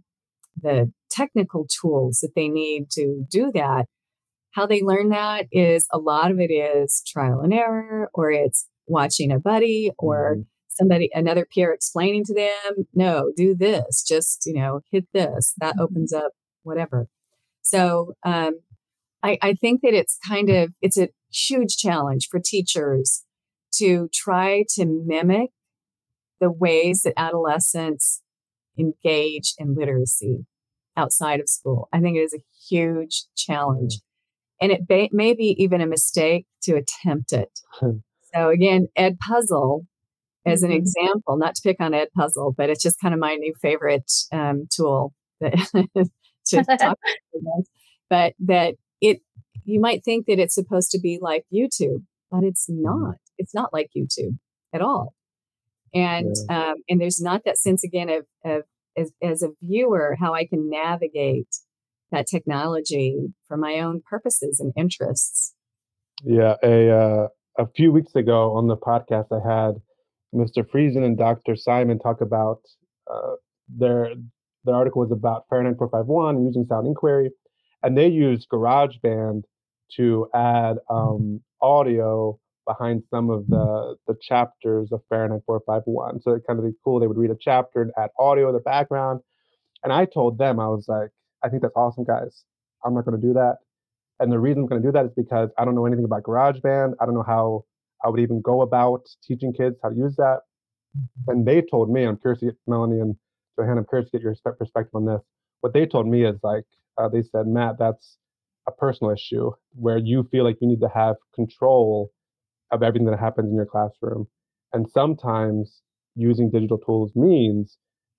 the 0.60 0.92
technical 1.10 1.66
tools 1.80 2.20
that 2.20 2.32
they 2.34 2.48
need 2.48 2.90
to 2.92 3.24
do 3.30 3.50
that. 3.52 3.86
How 4.52 4.66
they 4.66 4.82
learn 4.82 5.10
that 5.10 5.46
is 5.52 5.86
a 5.92 5.98
lot 5.98 6.30
of 6.30 6.40
it 6.40 6.52
is 6.52 7.02
trial 7.06 7.40
and 7.40 7.52
error, 7.52 8.10
or 8.14 8.30
it's 8.30 8.68
watching 8.86 9.30
a 9.30 9.38
buddy 9.38 9.92
or 9.98 10.34
mm-hmm. 10.34 10.42
somebody, 10.68 11.10
another 11.14 11.46
peer 11.52 11.72
explaining 11.72 12.24
to 12.24 12.34
them, 12.34 12.86
no, 12.94 13.30
do 13.36 13.54
this, 13.54 14.02
just, 14.02 14.44
you 14.46 14.54
know, 14.54 14.80
hit 14.90 15.06
this. 15.12 15.54
That 15.58 15.74
mm-hmm. 15.74 15.82
opens 15.82 16.12
up 16.12 16.32
whatever. 16.62 17.06
So 17.62 18.14
um, 18.24 18.60
I, 19.22 19.38
I 19.40 19.54
think 19.54 19.82
that 19.82 19.94
it's 19.94 20.18
kind 20.26 20.50
of, 20.50 20.72
it's 20.80 20.98
a 20.98 21.10
huge 21.32 21.76
challenge 21.76 22.26
for 22.28 22.40
teachers 22.40 23.24
to 23.74 24.08
try 24.12 24.64
to 24.74 24.84
mimic 24.84 25.50
the 26.40 26.50
ways 26.50 27.02
that 27.02 27.14
adolescents 27.16 28.22
engage 28.80 29.54
in 29.58 29.74
literacy 29.74 30.46
outside 30.96 31.40
of 31.40 31.48
school. 31.48 31.88
I 31.92 32.00
think 32.00 32.16
it 32.16 32.20
is 32.20 32.34
a 32.34 32.42
huge 32.68 33.24
challenge. 33.36 34.00
And 34.60 34.72
it 34.72 34.86
ba- 34.86 35.08
may 35.12 35.34
be 35.34 35.56
even 35.58 35.80
a 35.80 35.86
mistake 35.86 36.46
to 36.64 36.76
attempt 36.76 37.32
it. 37.32 37.50
so, 37.80 38.48
again, 38.48 38.88
Edpuzzle 38.98 39.86
as 40.46 40.62
an 40.62 40.70
mm-hmm. 40.70 40.78
example, 40.78 41.36
not 41.36 41.54
to 41.54 41.62
pick 41.62 41.76
on 41.80 41.92
Edpuzzle, 41.92 42.54
but 42.56 42.70
it's 42.70 42.82
just 42.82 43.00
kind 43.00 43.14
of 43.14 43.20
my 43.20 43.34
new 43.34 43.54
favorite 43.60 44.10
um, 44.32 44.66
tool 44.74 45.12
that, 45.40 45.54
to 46.46 46.64
talk 46.64 46.78
about. 46.78 47.64
But 48.08 48.34
that 48.40 48.74
it, 49.00 49.20
you 49.64 49.80
might 49.80 50.04
think 50.04 50.26
that 50.26 50.38
it's 50.38 50.54
supposed 50.54 50.90
to 50.92 51.00
be 51.00 51.18
like 51.20 51.44
YouTube, 51.52 52.04
but 52.30 52.42
it's 52.42 52.68
mm-hmm. 52.68 52.82
not. 52.82 53.16
It's 53.38 53.54
not 53.54 53.72
like 53.72 53.90
YouTube 53.96 54.38
at 54.74 54.82
all. 54.82 55.14
And 55.92 56.34
yeah. 56.48 56.70
um, 56.70 56.74
and 56.88 57.00
there's 57.00 57.20
not 57.20 57.42
that 57.44 57.58
sense 57.58 57.82
again 57.82 58.08
of, 58.10 58.24
of 58.44 58.62
as, 58.96 59.12
as 59.22 59.42
a 59.42 59.50
viewer 59.62 60.16
how 60.18 60.34
I 60.34 60.46
can 60.46 60.68
navigate 60.68 61.56
that 62.10 62.26
technology 62.26 63.28
for 63.46 63.56
my 63.56 63.80
own 63.80 64.02
purposes 64.08 64.60
and 64.60 64.72
interests. 64.76 65.54
Yeah, 66.24 66.56
a 66.62 66.90
uh, 66.90 67.28
a 67.58 67.66
few 67.76 67.92
weeks 67.92 68.14
ago 68.14 68.52
on 68.56 68.66
the 68.66 68.76
podcast, 68.76 69.26
I 69.32 69.46
had 69.46 69.76
Mr. 70.34 70.64
Friesen 70.64 71.04
and 71.04 71.16
Dr. 71.16 71.56
Simon 71.56 71.98
talk 71.98 72.20
about 72.20 72.60
uh, 73.10 73.34
their 73.68 74.14
their 74.64 74.74
article 74.74 75.00
was 75.00 75.12
about 75.12 75.44
Fahrenheit 75.48 75.78
451 75.78 76.44
using 76.44 76.66
sound 76.66 76.86
inquiry, 76.86 77.30
and 77.82 77.96
they 77.96 78.08
used 78.08 78.48
GarageBand 78.52 79.42
to 79.96 80.28
add 80.34 80.76
um, 80.88 81.40
audio 81.62 82.38
behind 82.70 83.02
some 83.10 83.30
of 83.30 83.46
the 83.48 83.96
the 84.06 84.16
chapters 84.20 84.92
of 84.92 85.00
Fahrenheit 85.08 85.42
451. 85.46 86.20
So 86.22 86.32
it 86.32 86.42
kind 86.46 86.58
of 86.58 86.64
be 86.64 86.72
cool. 86.84 87.00
They 87.00 87.06
would 87.06 87.16
read 87.16 87.30
a 87.30 87.36
chapter 87.40 87.82
and 87.82 87.92
add 87.98 88.10
audio 88.18 88.48
in 88.48 88.54
the 88.54 88.60
background. 88.60 89.20
And 89.82 89.92
I 89.92 90.04
told 90.04 90.38
them, 90.38 90.60
I 90.60 90.68
was 90.68 90.86
like, 90.88 91.10
I 91.42 91.48
think 91.48 91.62
that's 91.62 91.74
awesome, 91.76 92.04
guys. 92.04 92.44
I'm 92.84 92.94
not 92.94 93.04
going 93.04 93.20
to 93.20 93.26
do 93.26 93.32
that. 93.34 93.56
And 94.20 94.30
the 94.30 94.38
reason 94.38 94.62
I'm 94.62 94.66
going 94.68 94.82
to 94.82 94.88
do 94.88 94.92
that 94.92 95.06
is 95.06 95.12
because 95.16 95.48
I 95.58 95.64
don't 95.64 95.74
know 95.74 95.86
anything 95.86 96.04
about 96.04 96.22
GarageBand. 96.24 96.94
I 97.00 97.06
don't 97.06 97.14
know 97.14 97.24
how 97.26 97.64
I 98.04 98.08
would 98.08 98.20
even 98.20 98.40
go 98.42 98.62
about 98.62 99.06
teaching 99.26 99.52
kids 99.52 99.76
how 99.82 99.88
to 99.88 99.96
use 99.96 100.14
that. 100.16 100.40
And 101.28 101.46
they 101.46 101.62
told 101.62 101.90
me, 101.90 102.04
I'm 102.04 102.18
curious 102.18 102.40
to 102.40 102.46
get 102.46 102.56
Mellinee 102.68 103.00
and 103.00 103.16
Johanna, 103.58 103.80
I'm 103.80 103.86
curious 103.86 104.10
to 104.10 104.18
get 104.18 104.22
your 104.22 104.34
perspective 104.58 104.94
on 104.94 105.06
this. 105.06 105.20
What 105.60 105.72
they 105.72 105.86
told 105.86 106.06
me 106.06 106.24
is 106.24 106.38
like, 106.42 106.64
uh, 106.98 107.08
they 107.08 107.22
said, 107.22 107.46
Matt, 107.46 107.78
that's 107.78 108.18
a 108.66 108.72
personal 108.72 109.12
issue 109.12 109.50
where 109.74 109.98
you 109.98 110.28
feel 110.30 110.44
like 110.44 110.58
you 110.60 110.68
need 110.68 110.80
to 110.80 110.88
have 110.88 111.16
control 111.34 112.10
of 112.70 112.82
everything 112.82 113.06
that 113.06 113.18
happens 113.18 113.50
in 113.50 113.56
your 113.56 113.66
classroom. 113.66 114.26
And 114.72 114.88
sometimes 114.88 115.82
using 116.14 116.50
digital 116.50 116.78
tools 116.78 117.12
means 117.14 117.78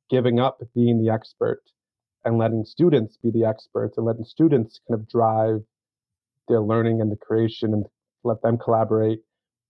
giving 0.10 0.40
up 0.40 0.60
being 0.76 1.02
the 1.02 1.12
expert 1.12 1.62
and 2.26 2.38
letting 2.38 2.66
students 2.66 3.18
be 3.18 3.32
the 3.32 3.46
experts 3.46 3.98
and 3.98 4.06
letting 4.06 4.26
students 4.26 4.80
kind 4.88 5.00
of 5.00 5.08
drive 5.08 5.62
their 6.48 6.62
learning 6.62 7.02
and 7.02 7.12
the 7.12 7.16
creation 7.16 7.74
and 7.74 7.86
let 8.24 8.42
them 8.42 8.58
collaborate 8.58 9.20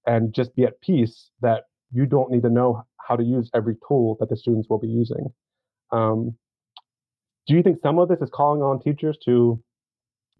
and 0.06 0.34
just 0.34 0.56
be 0.56 0.64
at 0.64 0.82
peace 0.82 1.30
that 1.42 1.66
you 1.92 2.06
don't 2.06 2.32
need 2.32 2.42
to 2.42 2.50
know 2.50 2.84
how 3.08 3.16
to 3.16 3.24
use 3.24 3.50
every 3.54 3.76
tool 3.88 4.18
that 4.20 4.30
the 4.30 4.38
students 4.38 4.68
will 4.70 4.80
be 4.80 4.88
using. 4.88 5.28
Um, 5.92 6.36
do 7.48 7.54
you 7.54 7.64
think 7.64 7.80
some 7.82 8.00
of 8.00 8.10
this 8.10 8.22
is 8.22 8.30
calling 8.34 8.62
on 8.62 8.80
teachers 8.80 9.18
to 9.26 9.62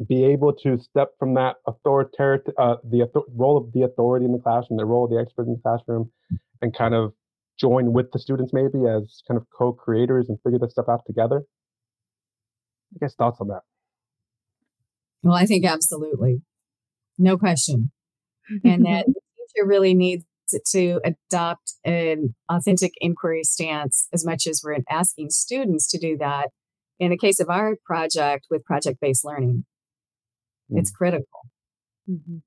be 0.08 0.24
able 0.26 0.54
to 0.54 0.80
step 0.80 1.10
from 1.20 1.34
that 1.36 1.58
authoritarian, 1.68 2.42
uh, 2.58 2.78
the 2.84 3.04
author- 3.04 3.30
role 3.36 3.58
of 3.58 3.72
the 3.74 3.84
authority 3.84 4.26
in 4.26 4.32
the 4.32 4.40
classroom, 4.40 4.78
the 4.78 4.86
role 4.86 5.06
of 5.06 5.12
the 5.12 5.20
expert 5.20 5.48
in 5.48 5.54
the 5.54 5.62
classroom, 5.62 6.12
and 6.62 6.76
kind 6.76 6.94
of 6.94 7.14
join 7.60 7.94
with 7.94 8.12
the 8.12 8.20
students 8.20 8.54
maybe 8.54 8.88
as 8.88 9.22
kind 9.28 9.38
of 9.40 9.46
co-creators 9.56 10.30
and 10.30 10.40
figure 10.44 10.60
this 10.60 10.72
stuff 10.72 10.88
out 10.90 11.02
together? 11.06 11.44
I 12.96 12.98
guess 13.00 13.16
thoughts 13.16 13.40
on 13.40 13.48
that. 13.50 13.62
Well, 15.24 15.36
I 15.36 15.46
think 15.46 15.66
absolutely, 15.66 16.42
no 17.18 17.38
question, 17.38 17.92
and 18.64 18.86
that 18.86 19.06
the 19.06 19.14
teacher 19.14 19.66
really 19.66 19.94
needs 19.94 20.26
to 20.72 21.00
adopt 21.06 21.74
an 21.86 22.36
authentic 22.50 22.94
inquiry 23.00 23.44
stance 23.44 24.08
as 24.12 24.26
much 24.26 24.48
as 24.48 24.62
we're 24.64 24.78
asking 24.90 25.30
students 25.30 25.90
to 25.92 25.98
do 25.98 26.18
that. 26.18 26.50
In 27.00 27.10
the 27.10 27.18
case 27.18 27.40
of 27.40 27.50
our 27.50 27.78
project 27.84 28.48
with 28.52 28.64
project-based 28.64 29.26
learning, 29.26 29.66
mm. 30.72 30.80
it's 30.80 30.92
critical. 30.92 31.42
Mm-hmm. 32.10 32.38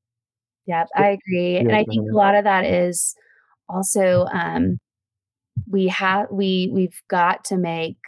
Yeah, 0.66 0.86
I 0.96 1.08
agree, 1.10 1.56
and 1.56 1.74
I 1.74 1.84
think 1.84 2.10
a 2.10 2.14
lot 2.14 2.34
of 2.34 2.44
that 2.44 2.64
is 2.64 3.14
also 3.68 4.24
um, 4.32 4.78
we 5.68 5.88
have 5.88 6.28
we 6.30 6.70
we've 6.72 7.02
got 7.08 7.44
to 7.46 7.58
make 7.58 7.98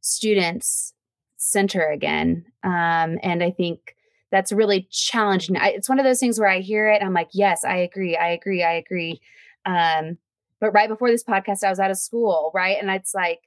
students 0.00 0.92
center 1.36 1.88
again, 1.88 2.44
um, 2.64 3.18
and 3.22 3.42
I 3.44 3.52
think 3.52 3.94
that's 4.32 4.50
really 4.50 4.88
challenging. 4.90 5.56
I, 5.56 5.68
it's 5.68 5.88
one 5.88 6.00
of 6.00 6.04
those 6.04 6.18
things 6.18 6.40
where 6.40 6.48
I 6.48 6.58
hear 6.58 6.88
it, 6.88 7.00
I'm 7.00 7.14
like, 7.14 7.28
yes, 7.32 7.64
I 7.64 7.76
agree, 7.76 8.16
I 8.16 8.30
agree, 8.30 8.64
I 8.64 8.72
agree. 8.72 9.20
Um, 9.64 10.18
but 10.60 10.72
right 10.72 10.88
before 10.88 11.08
this 11.08 11.22
podcast, 11.22 11.62
I 11.62 11.70
was 11.70 11.78
out 11.78 11.92
of 11.92 11.98
school, 11.98 12.50
right, 12.52 12.76
and 12.80 12.90
it's 12.90 13.14
like 13.14 13.38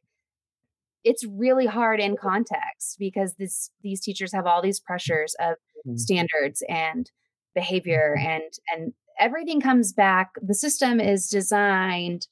it's 1.04 1.26
really 1.26 1.66
hard 1.66 2.00
in 2.00 2.18
context 2.18 2.98
because 3.00 3.36
this 3.36 3.72
these 3.82 4.02
teachers 4.02 4.34
have 4.34 4.46
all 4.46 4.62
these 4.62 4.80
pressures 4.80 5.36
of 5.40 5.56
mm-hmm. 5.86 5.96
standards 5.96 6.64
and 6.68 7.12
behavior 7.56 8.16
and 8.20 8.54
and 8.74 8.94
everything 9.20 9.60
comes 9.62 9.94
back. 9.94 10.32
The 10.42 10.54
system 10.54 11.00
is 11.00 11.28
designed 11.28 12.28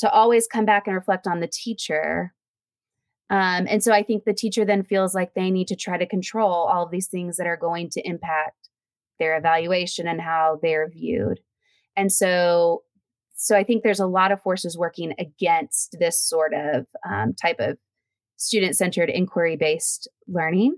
to 0.00 0.10
always 0.10 0.46
come 0.46 0.64
back 0.64 0.86
and 0.86 0.96
reflect 0.96 1.26
on 1.26 1.40
the 1.40 1.48
teacher. 1.48 2.32
Um, 3.30 3.66
and 3.68 3.82
so 3.84 3.92
i 3.92 4.02
think 4.02 4.24
the 4.24 4.32
teacher 4.32 4.64
then 4.64 4.82
feels 4.84 5.14
like 5.14 5.34
they 5.34 5.50
need 5.50 5.68
to 5.68 5.76
try 5.76 5.98
to 5.98 6.06
control 6.06 6.50
all 6.50 6.84
of 6.84 6.90
these 6.90 7.08
things 7.08 7.36
that 7.36 7.46
are 7.46 7.58
going 7.58 7.90
to 7.90 8.08
impact 8.08 8.70
their 9.18 9.36
evaluation 9.36 10.08
and 10.08 10.20
how 10.20 10.58
they're 10.62 10.88
viewed. 10.88 11.40
And 11.96 12.10
so 12.10 12.84
so 13.34 13.56
i 13.56 13.64
think 13.64 13.82
there's 13.82 14.00
a 14.00 14.06
lot 14.06 14.32
of 14.32 14.42
forces 14.42 14.78
working 14.78 15.12
against 15.18 15.96
this 15.98 16.20
sort 16.20 16.54
of 16.54 16.86
um, 17.08 17.34
type 17.34 17.60
of 17.60 17.76
student 18.38 18.76
centered 18.76 19.10
inquiry 19.10 19.56
based 19.56 20.08
learning 20.26 20.76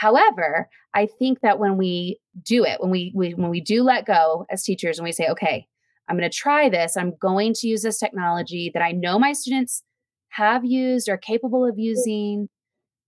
However, 0.00 0.70
I 0.94 1.06
think 1.18 1.40
that 1.42 1.58
when 1.58 1.76
we 1.76 2.18
do 2.42 2.64
it, 2.64 2.80
when 2.80 2.90
we, 2.90 3.12
we 3.14 3.34
when 3.34 3.50
we 3.50 3.60
do 3.60 3.82
let 3.82 4.06
go 4.06 4.46
as 4.50 4.64
teachers 4.64 4.98
and 4.98 5.04
we 5.04 5.12
say, 5.12 5.28
okay, 5.28 5.66
I'm 6.08 6.16
going 6.16 6.28
to 6.28 6.34
try 6.34 6.70
this, 6.70 6.96
I'm 6.96 7.12
going 7.20 7.52
to 7.56 7.68
use 7.68 7.82
this 7.82 7.98
technology 7.98 8.70
that 8.72 8.82
I 8.82 8.92
know 8.92 9.18
my 9.18 9.34
students 9.34 9.82
have 10.30 10.64
used 10.64 11.10
or 11.10 11.18
capable 11.18 11.68
of 11.68 11.78
using. 11.78 12.48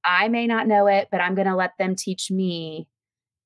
I 0.05 0.29
may 0.29 0.47
not 0.47 0.69
know 0.69 0.87
it, 0.87 1.09
but 1.11 1.23
I'm 1.23 1.35
going 1.35 1.49
to 1.49 1.57
let 1.57 1.73
them 1.79 1.97
teach 1.97 2.31
me 2.31 2.89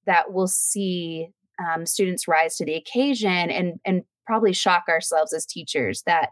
that 0.06 0.32
we'll 0.32 0.48
see 0.48 1.28
um, 1.64 1.86
students 1.86 2.26
rise 2.26 2.56
to 2.56 2.64
the 2.64 2.74
occasion 2.74 3.48
and 3.48 3.78
and 3.84 4.02
probably 4.26 4.54
shock 4.54 4.86
ourselves 4.88 5.32
as 5.32 5.46
teachers 5.46 6.02
that 6.04 6.30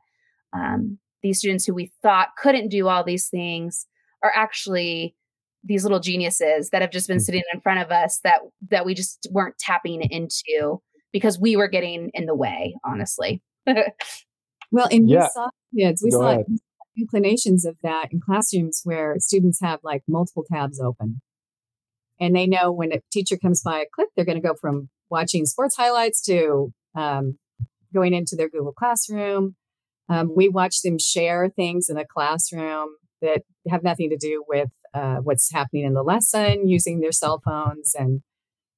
um, 0.52 0.98
these 1.22 1.38
students 1.38 1.64
who 1.64 1.74
we 1.74 1.92
thought 2.02 2.30
couldn't 2.36 2.70
do 2.70 2.88
all 2.88 3.04
these 3.04 3.28
things 3.28 3.86
are 4.24 4.32
actually 4.34 5.14
these 5.62 5.82
little 5.82 6.00
geniuses 6.00 6.70
that 6.70 6.82
have 6.82 6.90
just 6.90 7.08
been 7.08 7.18
mm. 7.18 7.22
sitting 7.22 7.42
in 7.52 7.60
front 7.60 7.80
of 7.80 7.90
us 7.90 8.20
that 8.24 8.40
that 8.70 8.84
we 8.84 8.94
just 8.94 9.28
weren't 9.30 9.58
tapping 9.58 10.02
into 10.02 10.80
because 11.12 11.38
we 11.38 11.56
were 11.56 11.68
getting 11.68 12.10
in 12.14 12.26
the 12.26 12.34
way 12.34 12.74
honestly 12.84 13.42
well 14.70 14.88
and 14.90 15.08
yeah. 15.08 15.22
we 15.22 15.28
saw 15.32 15.48
kids 15.76 16.02
we 16.02 16.10
Go 16.10 16.20
saw 16.20 16.30
ahead. 16.30 16.46
inclinations 16.96 17.64
of 17.64 17.76
that 17.82 18.08
in 18.10 18.20
classrooms 18.20 18.80
where 18.84 19.16
students 19.18 19.60
have 19.62 19.80
like 19.82 20.02
multiple 20.08 20.44
tabs 20.52 20.80
open 20.80 21.20
and 22.20 22.34
they 22.34 22.46
know 22.46 22.72
when 22.72 22.92
a 22.92 23.00
teacher 23.12 23.36
comes 23.36 23.62
by 23.62 23.80
a 23.80 23.86
click 23.94 24.08
they're 24.16 24.24
going 24.24 24.40
to 24.40 24.46
go 24.46 24.54
from 24.60 24.88
watching 25.10 25.46
sports 25.46 25.76
highlights 25.76 26.22
to 26.22 26.72
um, 26.94 27.38
going 27.92 28.12
into 28.12 28.36
their 28.36 28.48
google 28.48 28.72
classroom 28.72 29.56
um, 30.10 30.30
we 30.36 30.50
watch 30.50 30.82
them 30.82 30.98
share 30.98 31.48
things 31.48 31.88
in 31.88 31.96
a 31.96 32.04
classroom 32.04 32.88
that 33.24 33.42
have 33.68 33.82
nothing 33.82 34.10
to 34.10 34.16
do 34.16 34.44
with 34.46 34.68
uh, 34.92 35.16
what's 35.16 35.52
happening 35.52 35.84
in 35.84 35.94
the 35.94 36.02
lesson 36.02 36.68
using 36.68 37.00
their 37.00 37.12
cell 37.12 37.40
phones 37.44 37.94
and 37.98 38.20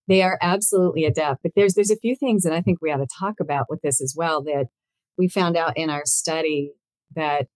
they 0.09 0.23
are 0.23 0.39
absolutely 0.41 1.05
adept. 1.05 1.43
But 1.43 1.53
there's 1.57 1.75
there's 1.75 1.91
a 1.91 1.97
few 1.97 2.17
things 2.17 2.45
that 2.45 2.53
i 2.53 2.63
think 2.63 2.79
we 2.81 2.91
ought 2.91 2.99
to 2.99 3.07
talk 3.19 3.35
about 3.41 3.67
with 3.69 3.83
this 3.83 4.01
as 4.01 4.15
well 4.17 4.43
that 4.45 4.67
we 5.19 5.29
found 5.29 5.57
out 5.57 5.77
in 5.77 5.91
our 5.91 6.05
study 6.05 6.73
that 7.15 7.49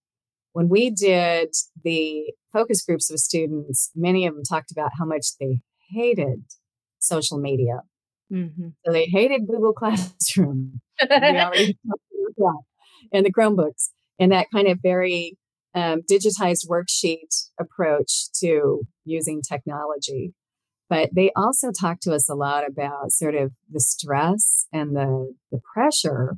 when 0.52 0.68
we 0.68 0.90
did 0.90 1.54
the 1.84 2.32
focus 2.52 2.84
groups 2.84 3.10
of 3.10 3.18
students 3.18 3.90
many 3.94 4.26
of 4.26 4.34
them 4.34 4.42
talked 4.42 4.72
about 4.72 4.90
how 4.98 5.04
much 5.04 5.26
they 5.38 5.60
hated 5.90 6.44
social 6.98 7.38
media. 7.38 7.80
Mm-hmm. 8.32 8.68
so 8.84 8.92
they 8.92 9.06
hated 9.06 9.46
google 9.46 9.72
classroom. 9.80 10.80
And 13.12 13.24
the 13.26 13.32
chromebooks 13.32 13.88
and 14.20 14.30
that 14.32 14.46
kind 14.54 14.68
of 14.68 14.78
very 14.82 15.36
um, 15.74 16.00
digitized 16.10 16.68
worksheet 16.68 17.48
approach 17.58 18.30
to 18.40 18.82
using 19.04 19.42
technology. 19.42 20.34
But 20.88 21.10
they 21.14 21.30
also 21.36 21.70
talk 21.70 22.00
to 22.00 22.12
us 22.12 22.28
a 22.28 22.34
lot 22.34 22.66
about 22.66 23.12
sort 23.12 23.36
of 23.36 23.52
the 23.70 23.80
stress 23.80 24.66
and 24.72 24.96
the, 24.96 25.34
the 25.52 25.60
pressure 25.72 26.36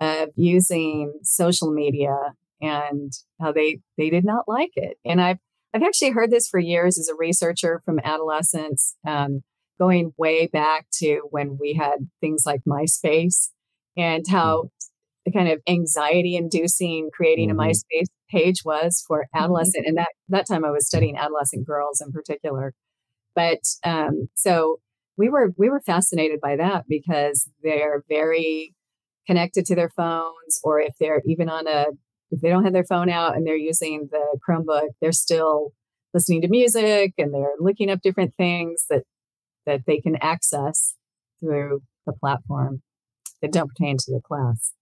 of 0.00 0.30
using 0.36 1.12
social 1.22 1.70
media 1.70 2.16
and 2.62 3.12
how 3.40 3.52
they 3.52 3.80
they 3.98 4.10
did 4.10 4.24
not 4.24 4.44
like 4.48 4.70
it. 4.74 4.96
And 5.04 5.20
I've 5.20 5.38
I've 5.74 5.82
actually 5.82 6.10
heard 6.10 6.30
this 6.30 6.48
for 6.48 6.58
years 6.58 6.98
as 6.98 7.08
a 7.08 7.14
researcher 7.14 7.80
from 7.84 8.00
adolescents, 8.02 8.96
um, 9.06 9.42
going 9.78 10.12
way 10.18 10.46
back 10.46 10.86
to 10.94 11.20
when 11.30 11.58
we 11.60 11.74
had 11.74 12.08
things 12.20 12.42
like 12.44 12.60
MySpace 12.66 13.50
and 13.96 14.24
how 14.28 14.56
mm-hmm. 14.56 14.66
the 15.26 15.32
kind 15.32 15.48
of 15.48 15.60
anxiety 15.68 16.36
inducing 16.36 17.10
creating 17.12 17.50
mm-hmm. 17.50 17.60
a 17.60 17.64
MySpace 17.64 18.08
page 18.30 18.64
was 18.64 19.04
for 19.06 19.22
mm-hmm. 19.22 19.44
adolescent. 19.44 19.86
And 19.86 19.96
that, 19.98 20.08
that 20.28 20.46
time 20.46 20.64
I 20.64 20.70
was 20.70 20.86
studying 20.86 21.16
adolescent 21.16 21.66
girls 21.66 22.00
in 22.00 22.12
particular. 22.12 22.74
But 23.34 23.60
um, 23.84 24.28
so 24.34 24.80
we 25.16 25.28
were 25.28 25.52
we 25.56 25.68
were 25.68 25.80
fascinated 25.80 26.40
by 26.40 26.56
that 26.56 26.86
because 26.88 27.48
they're 27.62 28.02
very 28.08 28.74
connected 29.26 29.66
to 29.66 29.74
their 29.74 29.90
phones, 29.90 30.58
or 30.64 30.80
if 30.80 30.94
they're 30.98 31.22
even 31.26 31.48
on 31.48 31.66
a 31.68 31.86
if 32.30 32.40
they 32.40 32.48
don't 32.48 32.64
have 32.64 32.72
their 32.72 32.84
phone 32.84 33.10
out 33.10 33.36
and 33.36 33.46
they're 33.46 33.56
using 33.56 34.08
the 34.10 34.38
Chromebook, 34.46 34.88
they're 35.00 35.12
still 35.12 35.72
listening 36.14 36.40
to 36.42 36.48
music 36.48 37.14
and 37.18 37.32
they're 37.32 37.54
looking 37.58 37.90
up 37.90 38.00
different 38.02 38.34
things 38.36 38.86
that 38.90 39.04
that 39.66 39.82
they 39.86 40.00
can 40.00 40.16
access 40.20 40.94
through 41.38 41.82
the 42.06 42.12
platform 42.12 42.82
that 43.42 43.52
don't 43.52 43.68
pertain 43.68 43.96
to 43.96 44.12
the 44.12 44.20
class. 44.20 44.72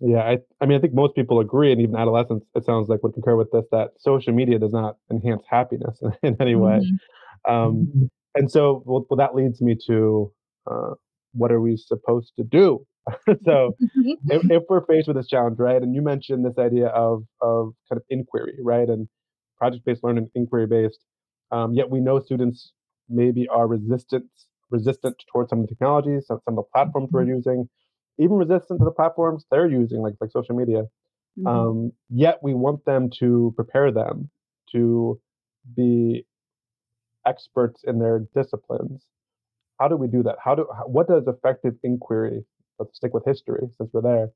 Yeah, 0.00 0.20
I, 0.20 0.38
I 0.60 0.66
mean, 0.66 0.78
I 0.78 0.80
think 0.80 0.94
most 0.94 1.16
people 1.16 1.40
agree, 1.40 1.72
and 1.72 1.80
even 1.80 1.96
adolescents, 1.96 2.46
it 2.54 2.64
sounds 2.64 2.88
like 2.88 3.02
would 3.02 3.14
concur 3.14 3.34
with 3.36 3.50
this 3.50 3.64
that 3.72 3.90
social 3.98 4.32
media 4.32 4.58
does 4.58 4.72
not 4.72 4.96
enhance 5.10 5.42
happiness 5.48 6.00
in, 6.02 6.12
in 6.22 6.36
any 6.40 6.54
way. 6.54 6.80
Mm-hmm. 6.80 7.52
Um, 7.52 7.74
mm-hmm. 7.76 8.04
and 8.34 8.50
so, 8.50 8.82
well, 8.86 9.06
well, 9.10 9.16
that 9.16 9.34
leads 9.34 9.60
me 9.60 9.76
to 9.86 10.32
uh, 10.70 10.94
what 11.32 11.50
are 11.50 11.60
we 11.60 11.76
supposed 11.76 12.32
to 12.36 12.44
do? 12.44 12.86
so, 13.44 13.74
if, 14.28 14.50
if, 14.50 14.62
we're 14.68 14.84
faced 14.86 15.08
with 15.08 15.16
this 15.16 15.26
challenge, 15.26 15.58
right, 15.58 15.82
and 15.82 15.94
you 15.94 16.02
mentioned 16.02 16.44
this 16.44 16.58
idea 16.58 16.86
of 16.88 17.24
of 17.40 17.72
kind 17.90 17.98
of 17.98 18.02
inquiry, 18.08 18.54
right, 18.62 18.88
and 18.88 19.08
project 19.56 19.84
based 19.84 20.04
learning, 20.04 20.30
inquiry 20.36 20.66
based, 20.66 21.00
um, 21.50 21.74
yet 21.74 21.90
we 21.90 22.00
know 22.00 22.20
students 22.20 22.72
maybe 23.08 23.48
are 23.48 23.66
resistant 23.66 24.26
resistant 24.70 25.16
towards 25.32 25.50
some 25.50 25.60
of 25.60 25.66
the 25.66 25.74
technologies, 25.74 26.26
some, 26.26 26.38
some 26.44 26.58
of 26.58 26.64
the 26.64 26.70
platforms 26.74 27.08
we're 27.10 27.22
mm-hmm. 27.22 27.36
using, 27.36 27.68
even 28.18 28.36
resistant 28.36 28.80
to 28.80 28.84
the 28.84 28.90
platforms 28.90 29.44
they're 29.50 29.68
using, 29.68 30.00
like 30.00 30.14
like 30.20 30.30
social 30.30 30.56
media. 30.56 30.84
Mm-hmm. 31.38 31.46
Um, 31.46 31.92
yet 32.10 32.38
we 32.42 32.54
want 32.54 32.84
them 32.84 33.10
to 33.20 33.52
prepare 33.56 33.92
them 33.92 34.30
to 34.72 35.20
be 35.76 36.26
experts 37.26 37.84
in 37.86 37.98
their 37.98 38.26
disciplines. 38.34 39.04
How 39.78 39.88
do 39.88 39.96
we 39.96 40.08
do 40.08 40.22
that? 40.24 40.36
How 40.42 40.54
do 40.54 40.66
what 40.86 41.08
does 41.08 41.26
effective 41.26 41.74
inquiry? 41.84 42.44
Let's 42.78 42.96
stick 42.96 43.14
with 43.14 43.24
history 43.24 43.68
since 43.76 43.90
we're 43.92 44.02
there. 44.02 44.28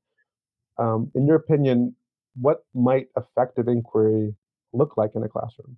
Um, 0.77 1.11
in 1.15 1.27
your 1.27 1.35
opinion, 1.35 1.95
what 2.35 2.65
might 2.73 3.07
effective 3.17 3.67
inquiry 3.67 4.35
look 4.73 4.97
like 4.97 5.11
in 5.15 5.23
a 5.23 5.29
classroom? 5.29 5.77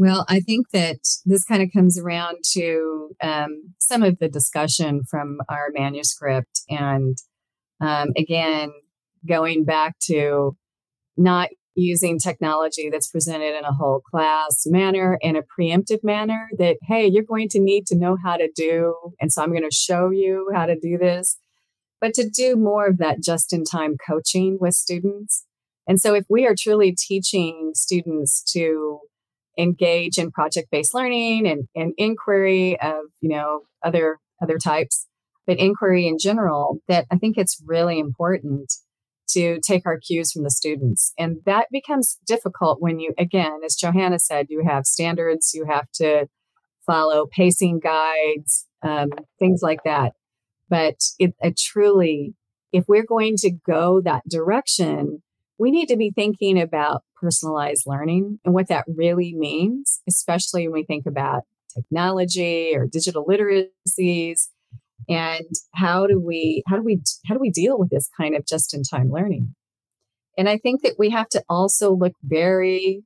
Well, 0.00 0.24
I 0.28 0.38
think 0.38 0.70
that 0.70 1.00
this 1.26 1.44
kind 1.44 1.60
of 1.60 1.70
comes 1.74 1.98
around 1.98 2.36
to 2.52 3.10
um, 3.20 3.74
some 3.80 4.04
of 4.04 4.20
the 4.20 4.28
discussion 4.28 5.02
from 5.02 5.38
our 5.48 5.70
manuscript. 5.74 6.60
And 6.68 7.18
um, 7.80 8.10
again, 8.16 8.70
going 9.28 9.64
back 9.64 9.96
to 10.02 10.56
not 11.16 11.48
using 11.74 12.20
technology 12.20 12.90
that's 12.90 13.08
presented 13.08 13.58
in 13.58 13.64
a 13.64 13.72
whole 13.72 14.00
class 14.00 14.62
manner 14.66 15.18
in 15.20 15.34
a 15.34 15.42
preemptive 15.42 16.04
manner 16.04 16.48
that, 16.58 16.76
hey, 16.82 17.08
you're 17.08 17.24
going 17.24 17.48
to 17.48 17.60
need 17.60 17.84
to 17.86 17.96
know 17.96 18.16
how 18.22 18.36
to 18.36 18.48
do. 18.54 18.94
And 19.20 19.32
so 19.32 19.42
I'm 19.42 19.50
going 19.50 19.68
to 19.68 19.74
show 19.74 20.10
you 20.10 20.48
how 20.54 20.66
to 20.66 20.78
do 20.78 20.96
this. 20.96 21.38
But 22.00 22.14
to 22.14 22.28
do 22.28 22.54
more 22.54 22.86
of 22.86 22.98
that 22.98 23.20
just 23.20 23.52
in 23.52 23.64
time 23.64 23.96
coaching 24.08 24.58
with 24.60 24.74
students. 24.74 25.44
And 25.88 26.00
so 26.00 26.14
if 26.14 26.24
we 26.28 26.46
are 26.46 26.54
truly 26.56 26.94
teaching 26.96 27.72
students 27.74 28.44
to 28.52 29.00
engage 29.58 30.18
in 30.18 30.30
project-based 30.30 30.94
learning 30.94 31.46
and, 31.46 31.66
and 31.74 31.92
inquiry 31.98 32.80
of 32.80 33.04
you 33.20 33.28
know 33.28 33.62
other 33.84 34.18
other 34.40 34.58
types 34.58 35.06
but 35.46 35.58
inquiry 35.58 36.06
in 36.06 36.16
general 36.18 36.78
that 36.88 37.06
i 37.10 37.16
think 37.16 37.36
it's 37.36 37.60
really 37.66 37.98
important 37.98 38.72
to 39.28 39.60
take 39.60 39.84
our 39.86 39.98
cues 39.98 40.32
from 40.32 40.42
the 40.42 40.50
students. 40.50 41.12
And 41.18 41.38
that 41.44 41.66
becomes 41.70 42.18
difficult 42.26 42.80
when 42.80 42.98
you 42.98 43.12
again 43.18 43.60
as 43.64 43.76
johanna 43.76 44.18
said 44.18 44.46
you 44.48 44.64
have 44.66 44.86
standards 44.86 45.52
you 45.54 45.66
have 45.68 45.90
to 45.94 46.26
follow 46.86 47.26
pacing 47.26 47.80
guides 47.80 48.66
um, 48.82 49.10
things 49.38 49.60
like 49.62 49.80
that. 49.84 50.12
But 50.70 50.96
it, 51.18 51.34
it 51.40 51.58
truly 51.58 52.34
if 52.72 52.84
we're 52.88 53.06
going 53.06 53.36
to 53.38 53.50
go 53.50 54.00
that 54.02 54.22
direction 54.28 55.22
we 55.58 55.70
need 55.70 55.86
to 55.86 55.96
be 55.96 56.12
thinking 56.14 56.60
about 56.60 57.02
personalized 57.20 57.82
learning 57.86 58.38
and 58.44 58.54
what 58.54 58.68
that 58.68 58.84
really 58.86 59.34
means, 59.34 60.00
especially 60.08 60.68
when 60.68 60.74
we 60.74 60.84
think 60.84 61.04
about 61.06 61.42
technology 61.74 62.72
or 62.74 62.86
digital 62.86 63.24
literacies 63.26 64.48
and 65.08 65.46
how 65.74 66.06
do 66.06 66.20
we 66.20 66.62
how 66.66 66.76
do 66.76 66.82
we 66.82 67.00
how 67.26 67.34
do 67.34 67.40
we 67.40 67.50
deal 67.50 67.78
with 67.78 67.90
this 67.90 68.08
kind 68.16 68.34
of 68.36 68.46
just 68.46 68.74
in 68.74 68.82
time 68.82 69.10
learning? 69.10 69.54
And 70.36 70.48
i 70.48 70.58
think 70.58 70.82
that 70.82 70.96
we 70.98 71.10
have 71.10 71.28
to 71.30 71.42
also 71.48 71.92
look 71.92 72.12
very 72.22 73.02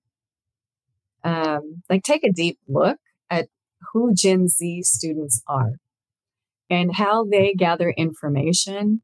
um, 1.25 1.83
like 1.89 2.03
take 2.03 2.25
a 2.25 2.33
deep 2.33 2.59
look 2.69 2.99
at 3.31 3.49
who 3.93 4.13
gen 4.15 4.49
z 4.49 4.83
students 4.83 5.43
are 5.49 5.73
and 6.69 6.97
how 6.97 7.25
they 7.25 7.55
gather 7.55 7.91
information 7.91 9.03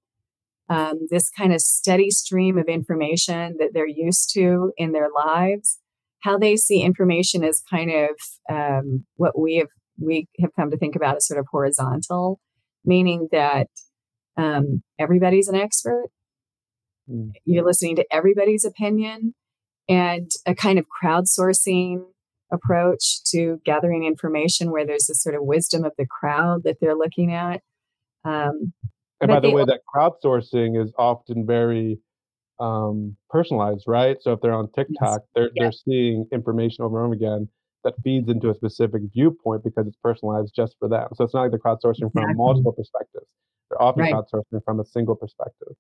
um, 0.69 1.07
this 1.11 1.31
kind 1.31 1.53
of 1.53 1.61
steady 1.61 2.11
stream 2.11 2.59
of 2.59 2.67
information 2.67 3.57
that 3.59 3.71
they're 3.73 3.87
used 3.87 4.31
to 4.35 4.73
in 4.77 4.93
their 4.93 5.09
lives, 5.15 5.79
how 6.21 6.39
they 6.39 6.57
see 6.57 6.83
information 6.83 7.45
as 7.45 7.63
kind 7.71 7.91
of 7.91 8.11
um, 8.51 9.05
what 9.17 9.39
we 9.39 9.57
have 9.57 9.69
we 10.01 10.29
have 10.41 10.51
come 10.55 10.71
to 10.71 10.77
think 10.77 10.95
about 10.95 11.17
as 11.17 11.27
sort 11.27 11.41
of 11.41 11.47
horizontal, 11.51 12.39
meaning 12.85 13.29
that 13.33 13.67
um, 14.37 14.83
everybody's 14.99 15.49
an 15.49 15.57
expert. 15.57 16.07
Mm. 17.11 17.33
You're 17.45 17.65
listening 17.65 17.97
to 17.97 18.05
everybody's 18.13 18.65
opinion, 18.65 19.35
and 19.89 20.31
a 20.47 20.55
kind 20.55 20.79
of 20.79 20.87
crowdsourcing 21.03 22.05
approach 22.53 23.23
to 23.31 23.61
gathering 23.65 24.05
information 24.05 24.71
where 24.71 24.87
there's 24.87 25.07
this 25.07 25.23
sort 25.23 25.35
of 25.35 25.43
wisdom 25.43 25.85
of 25.85 25.93
the 25.99 26.07
crowd 26.07 26.63
that 26.65 26.77
they're 26.81 26.97
looking 26.97 27.33
at. 27.33 27.61
Um, 28.25 28.73
and 29.21 29.29
by 29.29 29.41
the 29.41 29.51
way, 29.51 29.65
that 29.65 29.81
crowdsourcing 29.95 30.81
is 30.81 30.93
often 30.99 31.47
very 31.47 31.99
um, 32.61 33.17
personalized, 33.31 33.85
right? 33.87 34.17
So 34.21 34.33
if 34.33 34.41
they're 34.41 34.53
on 34.53 34.69
TikTok, 34.73 35.21
yes. 35.21 35.29
they're 35.35 35.51
they're 35.57 35.73
seeing 35.73 36.27
information 36.33 36.85
over 36.85 36.99
and 36.99 37.07
over 37.07 37.15
again 37.15 37.49
that 37.85 37.95
feeds 38.03 38.29
into 38.29 38.51
a 38.51 38.55
specific 38.55 39.03
viewpoint 39.13 39.63
because 39.65 39.87
it's 39.87 39.97
personalized 40.03 40.53
just 40.55 40.77
for 40.79 40.89
them. 40.89 41.09
So 41.15 41.25
it's 41.25 41.35
not 41.35 41.43
like 41.43 41.51
they're 41.53 41.61
crowdsourcing 41.61 42.07
exactly. 42.07 42.23
from 42.23 42.37
multiple 42.37 42.73
perspectives. 42.73 43.27
They're 43.71 43.81
often 43.81 44.03
right. 44.03 44.15
crowdsourcing 44.15 44.65
from 44.65 44.81
a 44.81 44.85
single 44.85 45.15
perspective. 45.15 45.75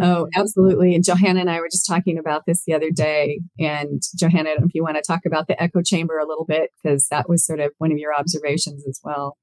Oh, 0.00 0.28
absolutely. 0.36 0.94
And 0.94 1.04
Johanna 1.04 1.40
and 1.40 1.50
I 1.50 1.58
were 1.58 1.68
just 1.68 1.86
talking 1.86 2.18
about 2.18 2.46
this 2.46 2.62
the 2.64 2.74
other 2.74 2.90
day. 2.90 3.40
And 3.58 4.00
Johanna, 4.16 4.50
if 4.58 4.74
you 4.74 4.84
want 4.84 4.96
to 4.96 5.02
talk 5.04 5.22
about 5.26 5.48
the 5.48 5.60
echo 5.60 5.82
chamber 5.82 6.18
a 6.18 6.26
little 6.26 6.44
bit, 6.44 6.70
because 6.80 7.08
that 7.10 7.28
was 7.28 7.44
sort 7.44 7.58
of 7.58 7.72
one 7.78 7.90
of 7.90 7.98
your 7.98 8.14
observations 8.14 8.86
as 8.86 9.00
well. 9.02 9.36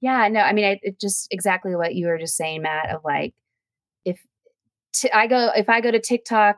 Yeah, 0.00 0.28
no, 0.28 0.40
I 0.40 0.52
mean, 0.52 0.64
I, 0.64 0.80
it 0.82 1.00
just 1.00 1.28
exactly 1.30 1.76
what 1.76 1.94
you 1.94 2.06
were 2.06 2.18
just 2.18 2.36
saying, 2.36 2.62
Matt. 2.62 2.94
Of 2.94 3.02
like, 3.04 3.34
if 4.04 4.18
t- 4.94 5.10
I 5.12 5.26
go, 5.26 5.50
if 5.54 5.68
I 5.68 5.80
go 5.80 5.90
to 5.90 6.00
TikTok, 6.00 6.56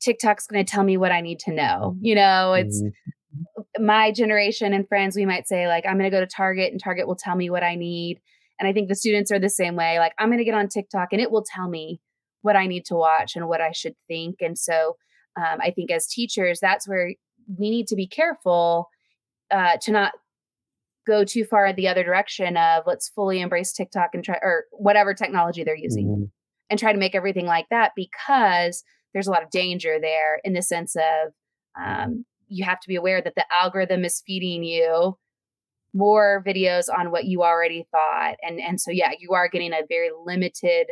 TikTok's 0.00 0.46
going 0.46 0.64
to 0.64 0.70
tell 0.70 0.84
me 0.84 0.96
what 0.96 1.12
I 1.12 1.20
need 1.20 1.38
to 1.40 1.52
know. 1.52 1.96
You 2.00 2.14
know, 2.14 2.52
it's 2.52 2.82
mm-hmm. 2.82 3.84
my 3.84 4.12
generation 4.12 4.72
and 4.74 4.86
friends. 4.86 5.16
We 5.16 5.26
might 5.26 5.48
say 5.48 5.66
like, 5.66 5.86
I'm 5.86 5.98
going 5.98 6.10
to 6.10 6.16
go 6.16 6.20
to 6.20 6.26
Target, 6.26 6.72
and 6.72 6.82
Target 6.82 7.06
will 7.06 7.16
tell 7.16 7.36
me 7.36 7.48
what 7.48 7.62
I 7.62 7.74
need. 7.74 8.20
And 8.60 8.68
I 8.68 8.72
think 8.72 8.88
the 8.88 8.94
students 8.94 9.30
are 9.30 9.38
the 9.38 9.48
same 9.48 9.76
way. 9.76 9.98
Like, 9.98 10.12
I'm 10.18 10.28
going 10.28 10.38
to 10.38 10.44
get 10.44 10.54
on 10.54 10.68
TikTok, 10.68 11.08
and 11.12 11.20
it 11.22 11.30
will 11.30 11.44
tell 11.44 11.68
me 11.68 12.00
what 12.42 12.56
I 12.56 12.66
need 12.66 12.84
to 12.86 12.94
watch 12.94 13.34
and 13.34 13.48
what 13.48 13.60
I 13.60 13.72
should 13.72 13.94
think. 14.08 14.36
And 14.40 14.58
so, 14.58 14.96
um, 15.36 15.58
I 15.60 15.70
think 15.70 15.90
as 15.90 16.06
teachers, 16.06 16.58
that's 16.60 16.86
where 16.86 17.14
we 17.56 17.70
need 17.70 17.86
to 17.88 17.96
be 17.96 18.06
careful 18.06 18.88
uh, 19.50 19.78
to 19.82 19.92
not 19.92 20.12
go 21.08 21.24
too 21.24 21.44
far 21.44 21.66
in 21.66 21.76
the 21.76 21.88
other 21.88 22.04
direction 22.04 22.56
of 22.56 22.84
let's 22.86 23.08
fully 23.08 23.40
embrace 23.40 23.72
TikTok 23.72 24.10
and 24.12 24.22
try 24.22 24.36
or 24.42 24.66
whatever 24.72 25.14
technology 25.14 25.64
they're 25.64 25.74
using 25.74 26.06
mm-hmm. 26.06 26.24
and 26.68 26.78
try 26.78 26.92
to 26.92 26.98
make 26.98 27.14
everything 27.14 27.46
like 27.46 27.66
that 27.70 27.92
because 27.96 28.84
there's 29.12 29.26
a 29.26 29.30
lot 29.30 29.42
of 29.42 29.50
danger 29.50 29.98
there 30.00 30.40
in 30.44 30.52
the 30.52 30.62
sense 30.62 30.94
of 30.94 31.32
um, 31.82 32.24
you 32.48 32.64
have 32.64 32.80
to 32.80 32.88
be 32.88 32.96
aware 32.96 33.22
that 33.22 33.34
the 33.34 33.44
algorithm 33.52 34.04
is 34.04 34.22
feeding 34.26 34.62
you 34.62 35.16
more 35.94 36.44
videos 36.46 36.84
on 36.94 37.10
what 37.10 37.24
you 37.24 37.42
already 37.42 37.86
thought 37.90 38.36
and 38.42 38.60
and 38.60 38.78
so 38.78 38.90
yeah 38.90 39.10
you 39.18 39.32
are 39.32 39.48
getting 39.48 39.72
a 39.72 39.80
very 39.88 40.10
limited 40.24 40.88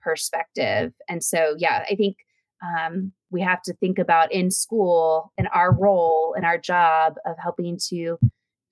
perspective 0.00 0.92
and 1.08 1.24
so 1.24 1.56
yeah 1.58 1.84
i 1.90 1.96
think 1.96 2.16
um, 2.64 3.12
we 3.30 3.42
have 3.42 3.60
to 3.62 3.74
think 3.74 3.98
about 3.98 4.32
in 4.32 4.50
school 4.50 5.32
and 5.36 5.48
our 5.52 5.74
role 5.74 6.32
and 6.36 6.46
our 6.46 6.56
job 6.56 7.14
of 7.26 7.34
helping 7.42 7.76
to 7.88 8.16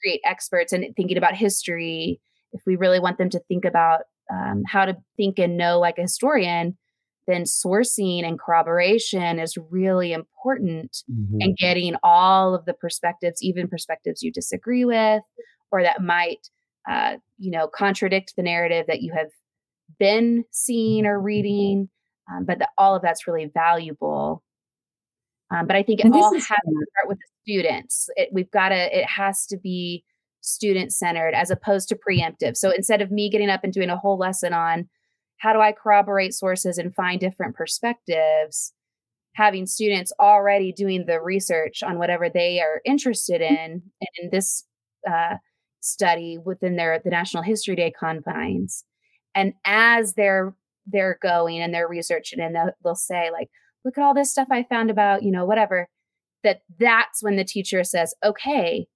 create 0.05 0.21
experts 0.25 0.73
and 0.73 0.85
thinking 0.97 1.17
about 1.17 1.35
history 1.35 2.21
if 2.53 2.63
we 2.67 2.77
really 2.77 3.01
want 3.01 3.19
them 3.19 3.31
to 3.31 3.41
think 3.49 3.65
about 3.65 4.03
um, 4.33 4.63
how 4.67 4.85
to 4.85 4.97
think 5.17 5.39
and 5.39 5.57
know 5.57 5.79
like 5.81 5.99
a 5.99 6.03
historian, 6.03 6.79
then 7.27 7.43
sourcing 7.45 8.25
and 8.25 8.39
corroboration 8.39 9.39
is 9.39 9.59
really 9.71 10.13
important 10.13 10.97
mm-hmm. 11.11 11.39
and 11.41 11.57
getting 11.57 11.97
all 12.03 12.55
of 12.55 12.65
the 12.65 12.75
perspectives, 12.75 13.43
even 13.43 13.69
perspectives 13.69 14.23
you 14.23 14.31
disagree 14.31 14.85
with 14.85 15.23
or 15.73 15.83
that 15.83 16.03
might, 16.03 16.49
uh, 16.89 17.17
you 17.39 17.51
know, 17.51 17.67
contradict 17.67 18.35
the 18.37 18.43
narrative 18.43 18.87
that 18.87 19.03
you 19.03 19.13
have 19.13 19.31
been 19.99 20.45
seeing 20.53 21.07
or 21.07 21.21
reading. 21.21 21.89
Um, 22.33 22.45
but 22.45 22.59
the, 22.59 22.69
all 22.79 22.95
of 22.95 23.03
that's 23.03 23.27
really 23.27 23.51
valuable. 23.53 24.44
Um, 25.51 25.67
but 25.67 25.77
I 25.77 25.83
think 25.83 26.01
it 26.01 26.13
all 26.13 26.33
has 26.33 26.43
to 26.43 26.47
start 26.47 27.09
with 27.09 27.19
the 27.19 27.27
students. 27.43 28.09
It, 28.17 28.31
we've 28.33 28.51
got 28.51 28.71
to, 28.71 28.99
it 28.99 29.07
has 29.07 29.47
to 29.47 29.57
be 29.57 30.05
student 30.41 30.93
centered 30.93 31.35
as 31.35 31.51
opposed 31.51 31.89
to 31.89 31.97
preemptive. 31.97 32.57
So 32.57 32.71
instead 32.71 33.03
of 33.03 33.11
me 33.11 33.31
getting 33.31 33.51
up 33.51 33.65
and 33.65 33.73
doing 33.73 33.91
a 33.91 33.97
whole 33.97 34.19
lesson 34.19 34.53
on 34.53 34.89
how 35.39 35.53
do 35.53 35.61
I 35.61 35.73
corroborate 35.73 36.35
sources 36.35 36.79
and 36.79 36.95
find 36.95 37.21
different 37.21 37.55
perspectives, 37.55 38.73
having 39.35 39.67
students 39.67 40.13
already 40.21 40.73
doing 40.73 41.05
the 41.07 41.21
research 41.21 41.83
on 41.83 41.99
whatever 41.99 42.29
they 42.29 42.61
are 42.61 42.81
interested 42.85 43.41
in, 43.41 43.83
and 44.01 44.11
in 44.23 44.31
this 44.31 44.65
uh, 45.11 45.37
study 45.81 46.39
within 46.43 46.77
their 46.77 47.01
the 47.05 47.11
National 47.11 47.43
History 47.43 47.77
Day 47.77 47.93
confines, 47.99 48.85
and 49.35 49.53
as 49.65 50.15
they're 50.15 50.55
they're 50.87 51.19
going 51.23 51.61
and 51.61 51.75
they're 51.75 51.89
researching 51.89 52.41
and 52.41 52.55
they'll, 52.55 52.71
they'll 52.83 52.95
say 52.95 53.31
like, 53.33 53.49
look 53.85 53.99
at 53.99 54.05
all 54.05 54.15
this 54.15 54.31
stuff 54.31 54.49
I 54.51 54.65
found 54.65 54.91
about 54.91 55.23
you 55.23 55.31
know 55.31 55.45
whatever. 55.45 55.89
That 56.43 56.61
that's 56.79 57.23
when 57.23 57.37
the 57.37 57.45
teacher 57.45 57.85
says, 57.85 58.15
okay, 58.25 58.87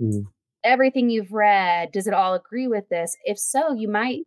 mm 0.00 0.24
everything 0.64 1.10
you've 1.10 1.32
read 1.32 1.90
does 1.92 2.06
it 2.06 2.14
all 2.14 2.34
agree 2.34 2.66
with 2.66 2.88
this 2.88 3.16
if 3.24 3.38
so 3.38 3.72
you 3.72 3.88
might 3.88 4.20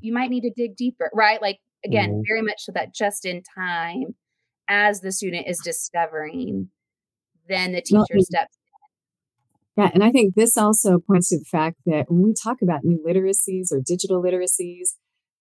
you 0.00 0.12
might 0.12 0.30
need 0.30 0.42
to 0.42 0.50
dig 0.54 0.76
deeper 0.76 1.10
right 1.14 1.40
like 1.40 1.58
again 1.84 2.10
mm-hmm. 2.10 2.20
very 2.28 2.42
much 2.42 2.58
so 2.58 2.72
that 2.72 2.94
just 2.94 3.24
in 3.24 3.42
time 3.56 4.14
as 4.68 5.00
the 5.00 5.12
student 5.12 5.46
is 5.46 5.60
discovering 5.64 6.68
then 7.48 7.72
the 7.72 7.80
teacher 7.80 8.04
well, 8.14 8.22
steps 8.22 8.58
yeah 9.76 9.90
and 9.94 10.04
i 10.04 10.10
think 10.10 10.34
this 10.34 10.56
also 10.56 10.98
points 10.98 11.28
to 11.28 11.38
the 11.38 11.44
fact 11.44 11.76
that 11.86 12.04
when 12.08 12.22
we 12.22 12.34
talk 12.34 12.60
about 12.62 12.84
new 12.84 13.02
literacies 13.06 13.72
or 13.72 13.80
digital 13.84 14.22
literacies 14.22 14.94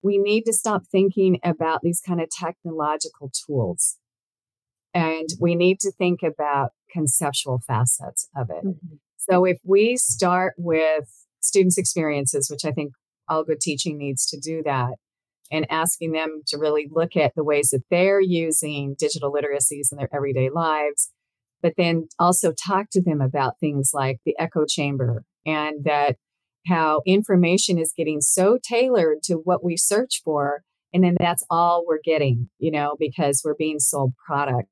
we 0.05 0.17
need 0.17 0.43
to 0.43 0.53
stop 0.53 0.83
thinking 0.91 1.39
about 1.43 1.81
these 1.81 2.01
kind 2.05 2.21
of 2.21 2.29
technological 2.29 3.31
tools 3.45 3.97
and 4.93 5.27
we 5.41 5.55
need 5.55 5.79
to 5.79 5.91
think 5.91 6.21
about 6.23 6.69
conceptual 6.91 7.59
facets 7.67 8.29
of 8.35 8.49
it 8.49 8.65
mm-hmm. 8.65 8.95
So 9.29 9.45
if 9.45 9.57
we 9.63 9.97
start 9.97 10.53
with 10.57 11.05
students' 11.41 11.77
experiences, 11.77 12.49
which 12.49 12.65
I 12.65 12.71
think 12.71 12.93
all 13.27 13.43
good 13.43 13.59
teaching 13.59 13.97
needs 13.97 14.25
to 14.27 14.39
do 14.39 14.61
that, 14.63 14.93
and 15.51 15.65
asking 15.69 16.11
them 16.11 16.41
to 16.47 16.57
really 16.57 16.87
look 16.91 17.15
at 17.15 17.33
the 17.35 17.43
ways 17.43 17.69
that 17.69 17.83
they're 17.91 18.21
using 18.21 18.95
digital 18.97 19.31
literacies 19.31 19.91
in 19.91 19.97
their 19.97 20.09
everyday 20.13 20.49
lives, 20.49 21.11
but 21.61 21.73
then 21.77 22.07
also 22.19 22.51
talk 22.51 22.89
to 22.91 23.01
them 23.01 23.21
about 23.21 23.59
things 23.59 23.91
like 23.93 24.19
the 24.25 24.35
echo 24.39 24.65
chamber 24.67 25.23
and 25.45 25.83
that 25.85 26.17
how 26.67 27.01
information 27.05 27.77
is 27.77 27.93
getting 27.95 28.21
so 28.21 28.57
tailored 28.61 29.23
to 29.23 29.35
what 29.35 29.63
we 29.63 29.77
search 29.77 30.21
for. 30.23 30.63
And 30.93 31.03
then 31.03 31.15
that's 31.19 31.43
all 31.49 31.83
we're 31.87 31.99
getting, 32.03 32.49
you 32.57 32.71
know, 32.71 32.95
because 32.99 33.41
we're 33.43 33.55
being 33.55 33.79
sold 33.79 34.13
products. 34.25 34.69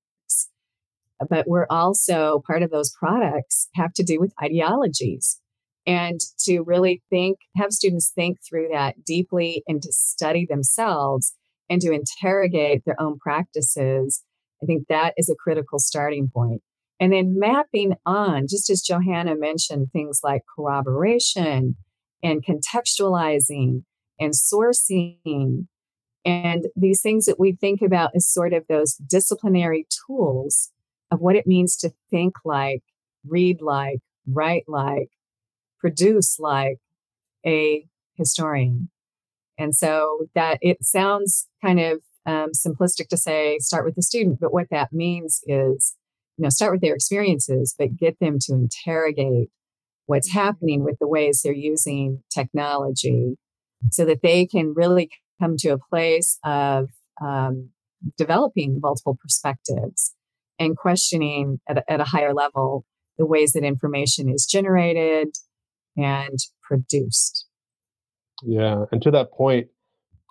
but 1.30 1.48
we're 1.48 1.68
also 1.70 2.42
part 2.46 2.64
of 2.64 2.72
those 2.72 2.92
products 2.92 3.70
have 3.76 3.94
to 3.94 4.04
do 4.04 4.20
with 4.20 4.34
ideologies 4.44 5.40
and 5.86 6.20
to 6.40 6.62
really 6.62 7.02
think 7.10 7.38
have 7.56 7.72
students 7.72 8.12
think 8.14 8.38
through 8.48 8.70
that 8.72 9.04
deeply 9.06 9.64
and 9.68 9.82
to 9.82 9.92
study 9.92 10.46
themselves 10.50 11.34
and 11.70 11.82
to 11.82 11.92
interrogate 11.92 12.84
their 12.86 13.00
own 13.02 13.18
practices 13.20 14.24
i 14.62 14.66
think 14.66 14.88
that 14.88 15.14
is 15.18 15.30
a 15.30 15.36
critical 15.36 15.80
starting 15.80 16.30
point 16.34 16.62
and 17.04 17.12
then 17.12 17.38
mapping 17.38 17.96
on 18.06 18.46
just 18.48 18.70
as 18.70 18.82
johanna 18.82 19.36
mentioned 19.36 19.88
things 19.92 20.22
like 20.24 20.42
corroboration 20.56 21.76
and 22.24 22.46
contextualizing 22.46 23.84
and 24.20 24.34
sourcing 24.34 25.68
and 26.26 26.68
these 26.76 27.02
things 27.02 27.26
that 27.26 27.40
we 27.40 27.54
think 27.54 27.82
about 27.82 28.12
as 28.16 28.28
sort 28.28 28.54
of 28.54 28.66
those 28.68 28.96
disciplinary 28.96 29.86
tools 30.08 30.72
of 31.12 31.20
what 31.20 31.36
it 31.36 31.46
means 31.46 31.76
to 31.78 31.92
think 32.10 32.36
like, 32.46 32.82
read 33.28 33.62
like, 33.62 34.00
write 34.26 34.64
like, 34.68 35.10
produce 35.80 36.40
like 36.40 36.78
a 37.46 37.86
historian. 38.16 38.90
And 39.58 39.76
so 39.76 40.28
that 40.34 40.60
it 40.62 40.84
sounds 40.84 41.48
kind 41.64 41.80
of 41.80 42.00
um, 42.26 42.52
simplistic 42.52 43.10
to 43.10 43.18
say 43.18 43.60
start 43.60 43.84
with 43.86 43.96
the 43.96 44.02
student, 44.02 44.40
but 44.40 44.54
what 44.54 44.68
that 44.72 44.94
means 44.94 45.42
is, 45.46 45.96
you 46.38 46.44
know, 46.44 46.50
start 46.50 46.74
with 46.74 46.82
their 46.82 46.96
experiences, 46.96 47.76
but 47.78 47.98
get 47.98 48.20
them 48.20 48.38
to 48.42 48.54
interrogate 48.54 49.50
what's 50.06 50.30
mm-hmm. 50.30 50.40
happening 50.40 50.84
with 50.84 50.98
the 51.00 51.08
ways 51.08 51.42
they're 51.44 51.54
using 51.54 52.24
technology 52.34 53.38
so 53.92 54.06
that 54.06 54.22
they 54.22 54.46
can 54.46 54.74
really 54.76 55.10
come 55.42 55.58
to 55.58 55.70
a 55.70 55.78
place 55.78 56.40
of 56.44 56.90
um, 57.22 57.70
developing 58.18 58.80
multiple 58.82 59.18
perspectives 59.22 60.14
and 60.60 60.78
questioning 60.78 61.60
at 61.68 61.80
a, 61.80 61.92
at 61.92 62.00
a 62.00 62.06
higher 62.06 62.34
level 62.34 62.86
the 63.18 63.26
ways 63.26 63.54
that 63.54 63.64
information 63.64 64.30
is 64.30 64.46
generated 64.46 65.30
and 65.96 66.40
produced. 66.62 67.46
Yeah. 68.42 68.86
And 68.92 69.02
to 69.04 69.12
that 69.12 69.32
point, 69.32 69.68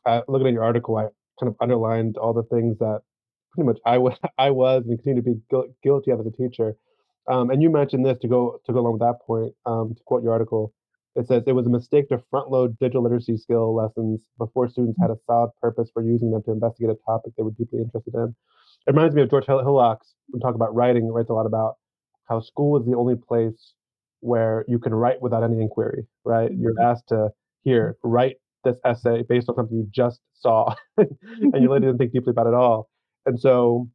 uh, 0.05 0.23
looking 0.27 0.49
at 0.49 0.53
your 0.53 0.65
article, 0.65 0.97
I 0.97 1.05
kind 1.39 1.49
of 1.51 1.57
underlined 1.61 2.17
all 2.17 2.33
the 2.33 2.43
things 2.43 2.79
that 2.79 3.03
pretty 3.53 3.67
much 3.67 3.79
I 3.87 3.99
was, 3.99 4.15
I 4.39 4.51
was 4.51 4.85
and 4.87 4.99
continue 4.99 5.23
to 5.23 5.31
be 5.31 5.41
gu- 5.51 5.73
guilty 5.83 6.11
of 6.11 6.21
as 6.21 6.27
a 6.27 6.31
teacher. 6.31 6.77
Um, 7.31 7.51
and 7.51 7.63
you 7.63 7.71
mentioned 7.71 8.05
this 8.05 8.19
to 8.21 8.29
go 8.29 8.61
to 8.67 8.73
go 8.73 8.81
along 8.81 8.95
with 8.95 9.03
that 9.03 9.25
point. 9.25 9.55
Um, 9.65 9.95
to 9.95 10.03
quote 10.05 10.25
your 10.25 10.33
article, 10.33 10.73
it 11.15 11.29
says 11.29 11.43
it 11.47 11.53
was 11.53 11.67
a 11.67 11.71
mistake 11.71 12.09
to 12.09 12.23
front 12.31 12.51
load 12.51 12.77
digital 12.79 13.03
literacy 13.03 13.37
skill 13.37 13.75
lessons 13.75 14.23
before 14.39 14.69
students 14.69 14.99
had 15.01 15.11
a 15.11 15.17
solid 15.27 15.51
purpose 15.61 15.91
for 15.93 16.03
using 16.03 16.31
them 16.31 16.43
to 16.45 16.53
investigate 16.53 16.91
a 16.91 16.97
topic 17.07 17.33
they 17.37 17.43
were 17.43 17.53
deeply 17.53 17.79
interested 17.79 18.15
in. 18.15 18.35
It 18.87 18.91
reminds 18.91 19.15
me 19.15 19.23
of 19.23 19.31
George 19.31 19.47
Hillocks 19.47 20.15
when 20.29 20.41
talk 20.41 20.57
about 20.57 20.75
writing, 20.75 21.07
writes 21.07 21.31
a 21.31 21.35
lot 21.35 21.47
about 21.47 21.77
how 22.29 22.41
school 22.41 22.79
is 22.81 22.87
the 22.87 22.97
only 22.97 23.15
place 23.15 23.75
where 24.21 24.65
you 24.67 24.79
can 24.79 24.95
write 24.95 25.21
without 25.21 25.45
any 25.45 25.61
inquiry, 25.61 26.07
right? 26.25 26.51
You're 26.57 26.73
mm-hmm. 26.73 26.91
asked 26.91 27.09
to 27.09 27.29
here, 27.63 27.97
write 28.03 28.37
this 28.65 28.77
essay 28.85 29.23
based 29.29 29.49
on 29.49 29.57
something 29.57 29.77
you 29.77 29.89
just 29.91 30.21
saw 30.35 30.75
and 30.97 31.11
you 31.55 31.69
really 31.69 31.81
didn't 31.81 31.99
think 31.99 32.13
deeply 32.13 32.31
about 32.31 32.47
it 32.47 32.51
at 32.51 32.55
all. 32.55 32.89
And 33.27 33.39
so 33.39 33.89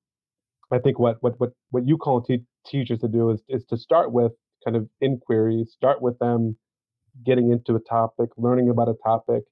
I 0.72 0.80
think 0.80 1.00
what 1.00 1.18
what 1.22 1.40
what 1.40 1.52
what 1.72 1.88
you 1.88 1.98
call 1.98 2.22
te- 2.22 2.46
teachers 2.66 3.00
to 3.00 3.08
do 3.08 3.30
is 3.32 3.42
is 3.48 3.64
to 3.66 3.78
start 3.78 4.12
with 4.12 4.34
kind 4.66 4.76
of 4.76 4.88
inquiries, 5.02 5.72
start 5.72 6.02
with 6.02 6.18
them 6.20 6.58
getting 7.26 7.52
into 7.52 7.76
a 7.76 7.80
topic, 7.80 8.30
learning 8.38 8.70
about 8.70 8.90
a 8.90 8.96
topic, 9.04 9.44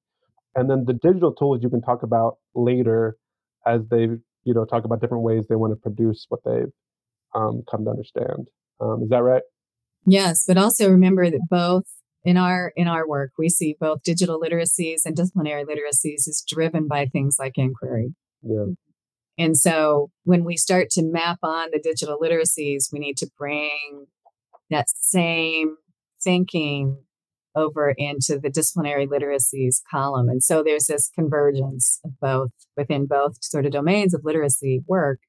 and 0.56 0.70
then 0.70 0.86
the 0.86 0.94
digital 0.94 1.34
tools 1.34 1.60
you 1.62 1.70
can 1.70 1.82
talk 1.82 2.04
about 2.04 2.38
later 2.54 3.18
as 3.66 3.82
they 3.90 4.08
you 4.44 4.54
know 4.54 4.66
talk 4.66 4.86
about 4.86 5.02
different 5.02 5.24
ways 5.24 5.46
they 5.48 5.56
want 5.56 5.72
to 5.72 5.78
produce 5.78 6.26
what 6.30 6.42
they've 6.46 6.72
um, 7.34 7.64
come 7.70 7.86
to 7.86 7.90
understand. 7.90 8.50
Um, 8.80 9.02
is 9.04 9.10
that 9.10 9.24
right? 9.24 9.44
Yes, 10.06 10.44
but 10.48 10.58
also 10.58 10.90
remember 10.90 11.30
that 11.30 11.48
both 11.50 11.86
in 12.24 12.38
our 12.38 12.74
in 12.76 12.88
our 12.88 13.08
work 13.08 13.32
we 13.38 13.50
see 13.50 13.76
both 13.80 14.04
digital 14.04 14.40
literacies 14.40 15.06
and 15.06 15.16
disciplinary 15.16 15.64
literacies 15.64 16.28
is 16.28 16.44
driven 16.48 16.88
by 16.88 17.06
things 17.06 17.38
like 17.40 17.54
inquiry. 17.58 18.14
Yeah. 18.42 18.66
And 19.38 19.58
so 19.58 20.12
when 20.24 20.44
we 20.44 20.58
start 20.58 20.90
to 20.92 21.04
map 21.04 21.40
on 21.44 21.70
the 21.72 21.80
digital 21.80 22.18
literacies, 22.20 22.86
we 22.92 23.00
need 23.00 23.18
to 23.18 23.30
bring 23.38 24.06
that 24.70 24.90
same 24.90 25.76
thinking 26.24 26.98
over 27.56 27.94
into 27.98 28.40
the 28.40 28.50
disciplinary 28.50 29.08
literacies 29.08 29.78
column. 29.90 30.28
And 30.28 30.44
so 30.44 30.62
there's 30.64 30.88
this 30.88 31.10
convergence 31.16 32.00
of 32.04 32.12
both 32.20 32.52
within 32.76 33.06
both 33.06 33.38
sort 33.42 33.66
of 33.66 33.72
domains 33.72 34.14
of 34.14 34.26
literacy 34.26 34.82
work 34.88 35.20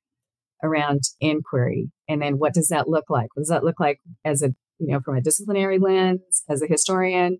around 0.62 1.02
inquiry. 1.20 1.90
And 2.08 2.20
then 2.20 2.38
what 2.38 2.54
does 2.54 2.68
that 2.68 2.88
look 2.88 3.10
like? 3.10 3.28
What 3.34 3.42
does 3.42 3.48
that 3.48 3.64
look 3.64 3.78
like 3.78 4.00
as 4.24 4.42
a, 4.42 4.48
you 4.78 4.92
know, 4.92 5.00
from 5.04 5.16
a 5.16 5.20
disciplinary 5.20 5.78
lens, 5.78 6.42
as 6.48 6.62
a 6.62 6.66
historian? 6.66 7.38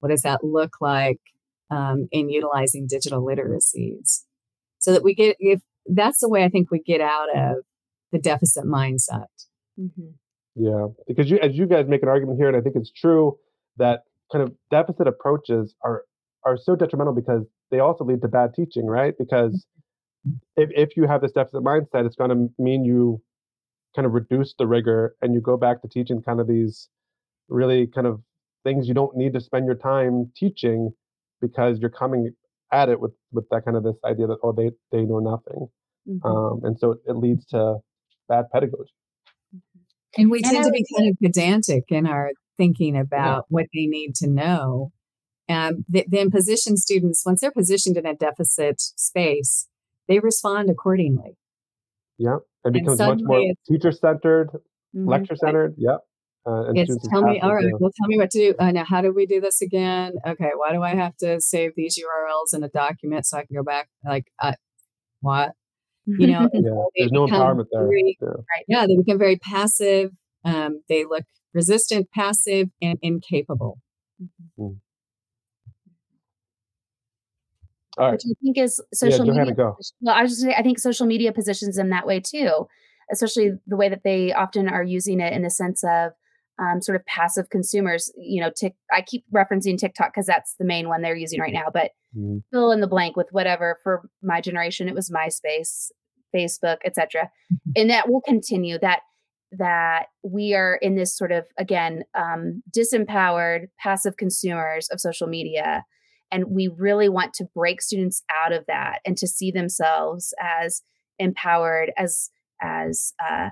What 0.00 0.10
does 0.10 0.22
that 0.22 0.42
look 0.42 0.76
like 0.80 1.20
um, 1.70 2.08
in 2.10 2.30
utilizing 2.30 2.86
digital 2.88 3.22
literacies? 3.22 4.22
So 4.78 4.92
that 4.92 5.04
we 5.04 5.14
get, 5.14 5.36
if 5.38 5.60
that's 5.86 6.20
the 6.20 6.28
way 6.28 6.44
I 6.44 6.48
think 6.48 6.70
we 6.70 6.80
get 6.80 7.00
out 7.00 7.28
of 7.34 7.56
the 8.12 8.18
deficit 8.18 8.64
mindset. 8.64 9.26
Mm-hmm. 9.78 10.10
Yeah, 10.54 10.88
because 11.06 11.30
you, 11.30 11.38
as 11.38 11.56
you 11.56 11.66
guys 11.66 11.86
make 11.88 12.02
an 12.02 12.08
argument 12.08 12.38
here, 12.38 12.48
and 12.48 12.56
I 12.56 12.60
think 12.60 12.76
it's 12.76 12.92
true 12.92 13.38
that 13.78 14.00
kind 14.30 14.44
of 14.44 14.54
deficit 14.70 15.06
approaches 15.06 15.74
are 15.82 16.02
are 16.44 16.56
so 16.56 16.76
detrimental 16.76 17.14
because 17.14 17.46
they 17.70 17.78
also 17.78 18.04
lead 18.04 18.20
to 18.22 18.28
bad 18.28 18.52
teaching, 18.54 18.86
right? 18.86 19.14
Because 19.18 19.66
if 20.56 20.70
if 20.74 20.96
you 20.96 21.06
have 21.06 21.22
this 21.22 21.32
deficit 21.32 21.62
mindset, 21.62 22.06
it's 22.06 22.16
going 22.16 22.30
to 22.30 22.62
mean 22.62 22.84
you 22.84 23.22
kind 23.94 24.06
of 24.06 24.12
reduce 24.12 24.54
the 24.58 24.66
rigor 24.66 25.14
and 25.22 25.34
you 25.34 25.40
go 25.40 25.56
back 25.56 25.82
to 25.82 25.88
teaching 25.88 26.22
kind 26.22 26.40
of 26.40 26.46
these 26.46 26.88
really 27.48 27.86
kind 27.86 28.06
of 28.06 28.20
things 28.64 28.88
you 28.88 28.94
don't 28.94 29.16
need 29.16 29.32
to 29.32 29.40
spend 29.40 29.66
your 29.66 29.74
time 29.74 30.30
teaching 30.36 30.90
because 31.40 31.78
you're 31.78 31.90
coming 31.90 32.32
at 32.72 32.88
it 32.88 33.00
with 33.00 33.12
with 33.32 33.48
that 33.50 33.64
kind 33.64 33.76
of 33.76 33.84
this 33.84 33.96
idea 34.04 34.26
that 34.26 34.38
oh 34.42 34.52
they 34.52 34.70
they 34.90 35.02
know 35.02 35.18
nothing, 35.18 35.68
mm-hmm. 36.08 36.26
um, 36.26 36.60
and 36.64 36.78
so 36.78 36.96
it 37.06 37.16
leads 37.16 37.46
to 37.46 37.76
bad 38.28 38.46
pedagogy. 38.52 38.92
And 40.16 40.30
we 40.30 40.42
tend 40.42 40.64
to 40.64 40.70
be 40.70 40.84
kind 40.96 41.10
of 41.10 41.16
pedantic 41.22 41.84
in 41.88 42.06
our 42.06 42.32
thinking 42.56 42.98
about 42.98 43.36
yeah. 43.36 43.40
what 43.48 43.66
they 43.72 43.86
need 43.86 44.14
to 44.16 44.28
know. 44.28 44.92
And 45.48 45.84
th- 45.92 46.06
then 46.08 46.30
position 46.30 46.76
students, 46.76 47.24
once 47.24 47.40
they're 47.40 47.50
positioned 47.50 47.96
in 47.96 48.06
a 48.06 48.14
deficit 48.14 48.80
space, 48.80 49.68
they 50.08 50.18
respond 50.18 50.70
accordingly. 50.70 51.36
Yeah. 52.18 52.38
It 52.64 52.72
becomes 52.74 52.98
much 52.98 53.20
more 53.22 53.52
teacher 53.68 53.90
centered, 53.90 54.50
mm-hmm. 54.94 55.08
lecture 55.08 55.36
centered. 55.36 55.74
Yep. 55.78 56.00
Uh, 56.44 56.72
it's 56.74 57.08
tell 57.08 57.22
me, 57.22 57.40
all 57.40 57.54
right, 57.54 57.66
well, 57.78 57.92
tell 57.96 58.08
me 58.08 58.18
what 58.18 58.30
to 58.30 58.38
do. 58.38 58.54
Uh, 58.58 58.72
now, 58.72 58.84
how 58.84 59.00
do 59.00 59.12
we 59.12 59.26
do 59.26 59.40
this 59.40 59.62
again? 59.62 60.14
Okay, 60.26 60.50
why 60.56 60.72
do 60.72 60.82
I 60.82 60.94
have 60.96 61.16
to 61.18 61.40
save 61.40 61.72
these 61.76 61.96
URLs 61.96 62.56
in 62.56 62.64
a 62.64 62.68
document 62.68 63.26
so 63.26 63.38
I 63.38 63.44
can 63.44 63.54
go 63.54 63.62
back? 63.62 63.88
Like, 64.04 64.26
uh, 64.40 64.54
what? 65.20 65.52
You 66.06 66.26
know, 66.26 66.40
yeah, 66.52 66.70
there's 66.96 67.12
no 67.12 67.26
empowerment 67.26 67.66
very, 67.72 68.18
there. 68.20 68.30
Right. 68.30 68.64
Yeah, 68.66 68.86
they 68.86 68.96
become 68.96 69.18
very 69.18 69.36
passive. 69.36 70.10
Um, 70.44 70.82
they 70.88 71.04
look 71.04 71.22
resistant, 71.54 72.10
passive, 72.10 72.68
and 72.80 72.98
incapable. 73.02 73.78
Mm-hmm. 74.20 74.78
All 77.98 78.06
right. 78.06 78.12
Which 78.12 78.22
I 78.24 78.34
think 78.42 78.58
is 78.58 78.80
social 78.92 79.26
yeah, 79.26 79.32
media. 79.32 79.54
Go. 79.54 79.76
Well, 80.00 80.14
I 80.14 80.22
was 80.22 80.32
just 80.32 80.42
saying, 80.42 80.54
I 80.58 80.62
think 80.62 80.78
social 80.78 81.06
media 81.06 81.32
positions 81.32 81.76
them 81.76 81.90
that 81.90 82.06
way 82.06 82.20
too, 82.20 82.66
especially 83.12 83.52
the 83.66 83.76
way 83.76 83.88
that 83.88 84.02
they 84.02 84.32
often 84.32 84.68
are 84.68 84.82
using 84.82 85.20
it 85.20 85.32
in 85.32 85.42
the 85.42 85.50
sense 85.50 85.84
of 85.84 86.12
um, 86.58 86.80
sort 86.80 86.96
of 86.96 87.06
passive 87.06 87.50
consumers. 87.50 88.12
You 88.16 88.42
know, 88.42 88.50
tick, 88.50 88.74
I 88.92 89.02
keep 89.02 89.24
referencing 89.34 89.78
TikTok 89.78 90.12
because 90.12 90.26
that's 90.26 90.54
the 90.58 90.64
main 90.64 90.88
one 90.88 91.02
they're 91.02 91.16
using 91.16 91.40
right 91.40 91.52
now, 91.52 91.66
but 91.72 91.92
mm. 92.16 92.42
fill 92.52 92.72
in 92.72 92.80
the 92.80 92.86
blank 92.86 93.16
with 93.16 93.28
whatever. 93.30 93.78
For 93.82 94.08
my 94.22 94.40
generation, 94.40 94.88
it 94.88 94.94
was 94.94 95.10
MySpace, 95.10 95.90
Facebook, 96.34 96.78
etc., 96.84 97.30
mm-hmm. 97.52 97.72
and 97.76 97.90
that 97.90 98.08
will 98.08 98.20
continue. 98.20 98.78
That 98.78 99.00
that 99.58 100.06
we 100.22 100.54
are 100.54 100.76
in 100.80 100.96
this 100.96 101.16
sort 101.16 101.32
of 101.32 101.44
again 101.58 102.04
um, 102.14 102.62
disempowered, 102.76 103.66
passive 103.78 104.16
consumers 104.16 104.88
of 104.88 105.00
social 105.00 105.26
media 105.26 105.84
and 106.32 106.46
we 106.48 106.66
really 106.66 107.10
want 107.10 107.34
to 107.34 107.44
break 107.54 107.82
students 107.82 108.22
out 108.42 108.52
of 108.52 108.64
that 108.66 109.00
and 109.04 109.16
to 109.18 109.28
see 109.28 109.50
themselves 109.50 110.32
as 110.40 110.82
empowered, 111.18 111.92
as 111.96 112.30
as 112.60 113.12
uh, 113.22 113.50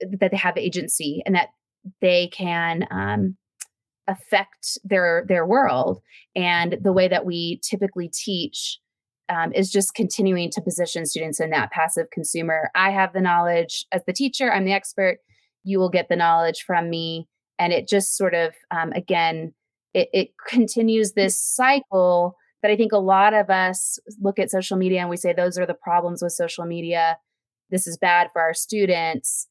that 0.00 0.30
they 0.30 0.36
have 0.36 0.56
agency 0.56 1.22
and 1.26 1.34
that 1.34 1.48
they 2.00 2.28
can 2.28 2.86
um, 2.90 3.36
affect 4.06 4.78
their 4.84 5.24
their 5.28 5.46
world. 5.46 6.00
And 6.34 6.78
the 6.82 6.92
way 6.92 7.08
that 7.08 7.26
we 7.26 7.60
typically 7.62 8.10
teach 8.12 8.78
um, 9.28 9.52
is 9.52 9.70
just 9.70 9.94
continuing 9.94 10.50
to 10.52 10.62
position 10.62 11.04
students 11.04 11.40
in 11.40 11.50
that 11.50 11.70
passive 11.70 12.06
consumer. 12.10 12.70
I 12.74 12.90
have 12.90 13.12
the 13.12 13.20
knowledge 13.20 13.86
as 13.92 14.02
the 14.06 14.12
teacher. 14.12 14.50
I'm 14.50 14.64
the 14.64 14.72
expert. 14.72 15.18
You 15.64 15.78
will 15.78 15.90
get 15.90 16.08
the 16.08 16.16
knowledge 16.16 16.64
from 16.66 16.88
me, 16.88 17.28
and 17.58 17.72
it 17.72 17.88
just 17.88 18.16
sort 18.16 18.34
of 18.34 18.54
um, 18.70 18.92
again 18.92 19.52
it, 19.94 20.08
it 20.12 20.28
continues 20.48 21.12
this 21.12 21.40
cycle 21.40 22.36
that 22.62 22.70
I 22.70 22.76
think 22.76 22.92
a 22.92 22.98
lot 22.98 23.34
of 23.34 23.50
us 23.50 23.98
look 24.20 24.38
at 24.38 24.50
social 24.50 24.76
media 24.76 25.00
and 25.00 25.10
we 25.10 25.16
say 25.16 25.32
those 25.32 25.58
are 25.58 25.66
the 25.66 25.74
problems 25.74 26.22
with 26.22 26.32
social 26.32 26.64
media. 26.64 27.18
This 27.70 27.86
is 27.86 27.98
bad 27.98 28.30
for 28.32 28.42
our 28.42 28.54
students. 28.54 29.46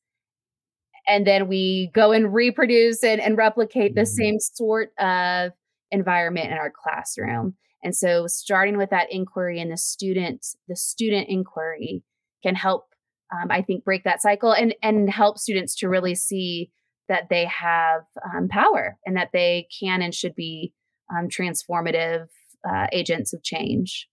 And 1.08 1.26
then 1.26 1.48
we 1.48 1.92
go 1.94 2.12
and 2.12 2.34
reproduce 2.34 3.04
and, 3.04 3.22
and 3.22 3.38
replicate 3.38 3.96
the 3.96 4.02
mm-hmm. 4.02 4.06
same 4.06 4.40
sort 4.40 4.92
of 5.00 5.52
environment 5.92 6.52
in 6.52 6.58
our 6.58 6.72
classroom. 6.72 7.56
And 7.84 7.96
so 7.96 8.28
starting 8.28 8.78
with 8.78 8.90
that 8.90 9.12
inquiry 9.12 9.60
and 9.62 9.72
the 9.72 9.78
student, 9.78 10.46
the 10.68 10.76
student 10.76 11.30
inquiry 11.30 12.04
can 12.44 12.56
help, 12.56 12.88
um, 13.32 13.50
I 13.52 13.62
think, 13.62 13.86
break 13.86 14.04
that 14.04 14.22
cycle 14.22 14.52
and 14.52 14.76
and 14.82 15.10
help 15.10 15.38
students 15.38 15.76
to 15.78 15.90
really 15.90 16.16
see 16.16 16.72
that 17.08 17.30
they 17.30 17.46
have 17.46 18.02
um, 18.26 18.48
power 18.50 18.98
and 19.06 19.16
that 19.16 19.30
they 19.32 19.68
can 19.80 20.02
and 20.02 20.14
should 20.14 20.36
be 20.36 20.74
um, 21.10 21.30
transformative 21.30 22.28
uh, 22.70 22.88
agents 22.92 23.34
of 23.34 23.44
change. 23.44 24.08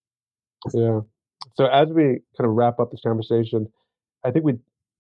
Yeah. 0.73 1.01
So 1.55 1.67
as 1.67 1.89
we 1.89 2.21
kind 2.37 2.49
of 2.49 2.53
wrap 2.53 2.79
up 2.79 2.91
this 2.91 3.01
conversation, 3.05 3.67
I 4.25 4.31
think 4.31 4.45
we 4.45 4.55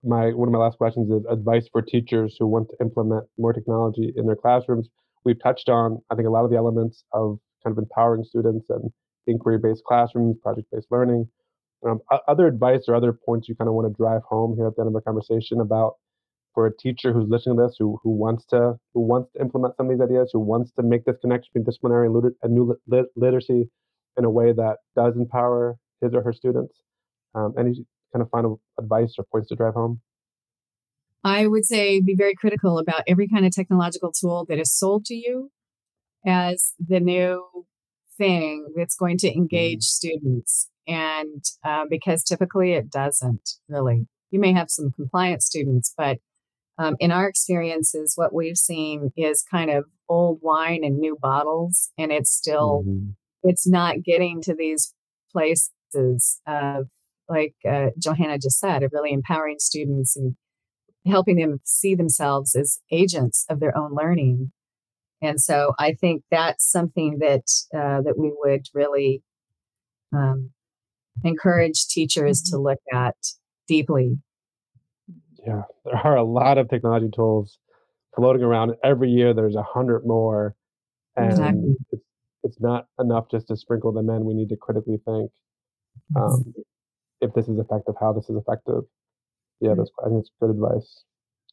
my 0.04 0.32
one 0.32 0.48
of 0.48 0.52
my 0.52 0.58
last 0.58 0.78
questions 0.78 1.10
is 1.10 1.24
advice 1.30 1.68
for 1.70 1.82
teachers 1.82 2.36
who 2.38 2.46
want 2.46 2.68
to 2.70 2.76
implement 2.80 3.24
more 3.38 3.52
technology 3.52 4.12
in 4.16 4.26
their 4.26 4.36
classrooms. 4.36 4.88
We've 5.24 5.40
touched 5.42 5.68
on 5.68 5.98
I 6.10 6.14
think 6.14 6.28
a 6.28 6.30
lot 6.30 6.44
of 6.44 6.50
the 6.50 6.56
elements 6.56 7.04
of 7.12 7.38
kind 7.64 7.76
of 7.76 7.82
empowering 7.82 8.24
students 8.24 8.66
and 8.68 8.90
inquiry-based 9.26 9.82
classrooms, 9.84 10.36
project-based 10.42 10.88
learning. 10.90 11.28
Um, 11.86 12.00
other 12.28 12.46
advice 12.46 12.84
or 12.88 12.94
other 12.94 13.12
points 13.12 13.48
you 13.48 13.54
kind 13.54 13.68
of 13.68 13.74
want 13.74 13.88
to 13.88 13.96
drive 13.96 14.22
home 14.22 14.54
here 14.56 14.66
at 14.66 14.76
the 14.76 14.82
end 14.82 14.88
of 14.88 14.94
our 14.94 15.02
conversation 15.02 15.60
about 15.60 15.94
for 16.54 16.66
a 16.66 16.76
teacher 16.76 17.12
who's 17.12 17.28
listening 17.28 17.56
to 17.56 17.64
this 17.64 17.76
who 17.78 17.98
who 18.02 18.10
wants 18.10 18.44
to 18.46 18.74
who 18.94 19.00
wants 19.00 19.30
to 19.32 19.40
implement 19.40 19.76
some 19.76 19.90
of 19.90 19.92
these 19.92 20.02
ideas 20.02 20.30
who 20.32 20.40
wants 20.40 20.70
to 20.72 20.82
make 20.82 21.04
this 21.04 21.16
connection 21.20 21.50
between 21.52 21.64
disciplinary 21.64 22.06
and, 22.06 22.14
liter- 22.14 22.36
and 22.42 22.54
new 22.54 22.76
lit- 22.86 23.06
literacy 23.16 23.68
in 24.16 24.24
a 24.24 24.30
way 24.30 24.52
that 24.52 24.76
does 24.96 25.14
empower 25.16 25.76
his 26.00 26.14
or 26.14 26.22
her 26.22 26.32
students 26.32 26.74
um, 27.34 27.54
any 27.58 27.84
kind 28.14 28.22
of 28.22 28.30
final 28.30 28.60
advice 28.78 29.14
or 29.18 29.24
points 29.30 29.48
to 29.48 29.56
drive 29.56 29.74
home 29.74 30.00
i 31.22 31.46
would 31.46 31.64
say 31.64 32.00
be 32.00 32.14
very 32.14 32.34
critical 32.34 32.78
about 32.78 33.02
every 33.06 33.28
kind 33.28 33.44
of 33.44 33.52
technological 33.52 34.12
tool 34.12 34.44
that 34.48 34.58
is 34.58 34.72
sold 34.72 35.04
to 35.04 35.14
you 35.14 35.50
as 36.26 36.74
the 36.78 37.00
new 37.00 37.66
thing 38.16 38.68
that's 38.76 38.96
going 38.96 39.18
to 39.18 39.32
engage 39.32 39.80
mm-hmm. 39.80 40.08
students 40.08 40.70
and 40.86 41.44
uh, 41.64 41.84
because 41.90 42.22
typically 42.22 42.72
it 42.72 42.90
doesn't 42.90 43.50
really 43.68 44.06
you 44.30 44.38
may 44.38 44.52
have 44.52 44.70
some 44.70 44.90
compliant 44.92 45.42
students 45.42 45.92
but 45.96 46.18
um, 46.78 46.96
in 46.98 47.12
our 47.12 47.28
experiences, 47.28 48.14
what 48.16 48.34
we've 48.34 48.56
seen 48.56 49.12
is 49.16 49.44
kind 49.48 49.70
of 49.70 49.84
old 50.08 50.40
wine 50.42 50.82
in 50.82 50.98
new 50.98 51.16
bottles, 51.20 51.90
and 51.96 52.10
it's 52.10 52.30
still 52.30 52.82
mm-hmm. 52.86 53.10
it's 53.42 53.66
not 53.66 54.02
getting 54.02 54.40
to 54.42 54.54
these 54.54 54.92
places 55.30 56.40
of 56.46 56.88
like 57.28 57.54
uh, 57.68 57.88
Johanna 57.98 58.38
just 58.38 58.58
said, 58.58 58.82
of 58.82 58.92
really 58.92 59.12
empowering 59.12 59.56
students 59.58 60.16
and 60.16 60.36
helping 61.06 61.36
them 61.36 61.60
see 61.64 61.94
themselves 61.94 62.54
as 62.54 62.80
agents 62.90 63.44
of 63.48 63.60
their 63.60 63.76
own 63.76 63.94
learning. 63.94 64.52
And 65.22 65.40
so 65.40 65.72
I 65.78 65.94
think 65.94 66.22
that's 66.30 66.70
something 66.70 67.18
that 67.20 67.44
uh, 67.74 68.02
that 68.02 68.18
we 68.18 68.32
would 68.36 68.66
really 68.74 69.22
um, 70.12 70.50
encourage 71.22 71.86
teachers 71.86 72.42
to 72.42 72.56
mm-hmm. 72.56 72.64
look 72.64 72.80
at 72.92 73.16
deeply 73.66 74.18
yeah, 75.46 75.62
there 75.84 75.96
are 75.96 76.16
a 76.16 76.24
lot 76.24 76.58
of 76.58 76.68
technology 76.68 77.08
tools 77.14 77.58
floating 78.16 78.42
around. 78.42 78.74
Every 78.82 79.10
year, 79.10 79.34
there's 79.34 79.56
a 79.56 79.62
hundred 79.62 80.06
more, 80.06 80.54
and 81.16 81.30
exactly. 81.30 81.76
it's 81.92 82.02
it's 82.42 82.60
not 82.60 82.86
enough 82.98 83.26
just 83.30 83.48
to 83.48 83.56
sprinkle 83.56 83.92
them 83.92 84.08
in. 84.10 84.24
We 84.24 84.34
need 84.34 84.48
to 84.50 84.56
critically 84.56 84.98
think 85.04 85.30
um, 86.16 86.54
if 87.20 87.32
this 87.34 87.48
is 87.48 87.58
effective, 87.58 87.94
how 88.00 88.12
this 88.12 88.28
is 88.28 88.36
effective. 88.36 88.84
Yeah, 89.60 89.74
that's 89.76 89.90
I 90.04 90.08
think 90.08 90.20
it's 90.20 90.30
good 90.40 90.50
advice. 90.50 91.04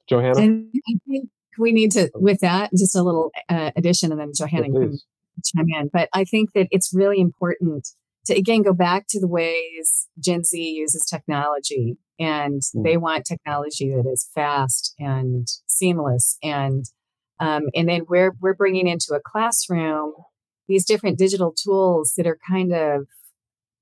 Johanna, 0.07 0.39
and 0.39 0.67
I 0.89 0.93
think 1.07 1.29
we 1.57 1.71
need 1.71 1.91
to 1.91 2.09
with 2.15 2.39
that 2.41 2.71
just 2.71 2.95
a 2.95 3.03
little 3.03 3.31
uh, 3.49 3.71
addition, 3.75 4.11
and 4.11 4.19
then 4.19 4.31
Johanna 4.35 4.67
yeah, 4.67 4.79
can 4.79 4.99
chime 5.45 5.67
in. 5.69 5.89
But 5.91 6.09
I 6.13 6.23
think 6.23 6.53
that 6.53 6.67
it's 6.71 6.93
really 6.93 7.19
important 7.19 7.87
to 8.25 8.35
again 8.35 8.61
go 8.61 8.73
back 8.73 9.05
to 9.09 9.19
the 9.19 9.27
ways 9.27 10.07
Gen 10.19 10.43
Z 10.43 10.59
uses 10.59 11.05
technology 11.05 11.97
and 12.19 12.61
mm. 12.61 12.83
they 12.83 12.97
want 12.97 13.25
technology 13.25 13.89
that 13.89 14.09
is 14.09 14.29
fast 14.33 14.93
and 14.99 15.47
seamless 15.65 16.37
and 16.43 16.85
um, 17.39 17.69
and 17.75 17.89
then 17.89 18.05
we're 18.07 18.33
we're 18.39 18.53
bringing 18.53 18.87
into 18.87 19.13
a 19.13 19.19
classroom 19.19 20.13
these 20.67 20.85
different 20.85 21.17
digital 21.17 21.53
tools 21.53 22.13
that 22.15 22.27
are 22.27 22.37
kind 22.47 22.71
of 22.73 23.07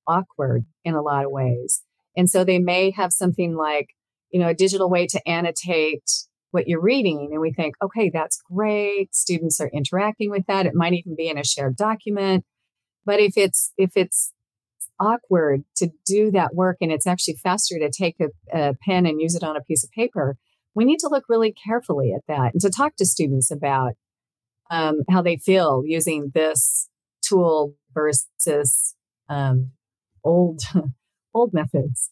awkward 0.09 0.65
in 0.83 0.95
a 0.95 1.01
lot 1.01 1.25
of 1.25 1.31
ways. 1.31 1.83
And 2.17 2.29
so 2.29 2.43
they 2.43 2.59
may 2.59 2.91
have 2.91 3.13
something 3.13 3.55
like 3.55 3.89
you 4.31 4.39
know 4.39 4.49
a 4.49 4.53
digital 4.53 4.89
way 4.89 5.07
to 5.07 5.27
annotate 5.27 6.03
what 6.51 6.67
you're 6.67 6.81
reading 6.81 7.29
and 7.31 7.39
we 7.39 7.53
think 7.53 7.75
okay 7.81 8.09
that's 8.09 8.41
great. 8.51 9.13
Students 9.15 9.61
are 9.61 9.69
interacting 9.73 10.31
with 10.31 10.45
that. 10.47 10.65
It 10.65 10.75
might 10.75 10.93
even 10.93 11.15
be 11.15 11.29
in 11.29 11.37
a 11.37 11.43
shared 11.43 11.75
document. 11.75 12.43
But 13.05 13.19
if 13.19 13.37
it's 13.37 13.71
if 13.77 13.91
it's 13.95 14.33
awkward 14.99 15.63
to 15.77 15.89
do 16.05 16.31
that 16.31 16.53
work 16.53 16.77
and 16.81 16.91
it's 16.91 17.07
actually 17.07 17.35
faster 17.35 17.79
to 17.79 17.89
take 17.89 18.17
a, 18.19 18.27
a, 18.53 18.75
pen 18.85 19.05
and 19.05 19.21
use 19.21 19.33
it 19.33 19.43
on 19.43 19.55
a 19.55 19.61
piece 19.61 19.83
of 19.83 19.89
paper, 19.91 20.35
we 20.75 20.83
need 20.83 20.99
to 20.99 21.07
look 21.07 21.23
really 21.29 21.53
carefully 21.53 22.13
at 22.13 22.21
that 22.27 22.53
and 22.53 22.61
to 22.61 22.69
talk 22.69 22.95
to 22.97 23.05
students 23.05 23.49
about 23.49 23.93
um, 24.69 25.03
how 25.09 25.21
they 25.21 25.37
feel 25.37 25.83
using 25.85 26.31
this 26.33 26.89
tool 27.21 27.75
versus 27.93 28.95
um, 29.29 29.71
old 30.29 30.61
old 31.33 31.53
methods. 31.53 32.11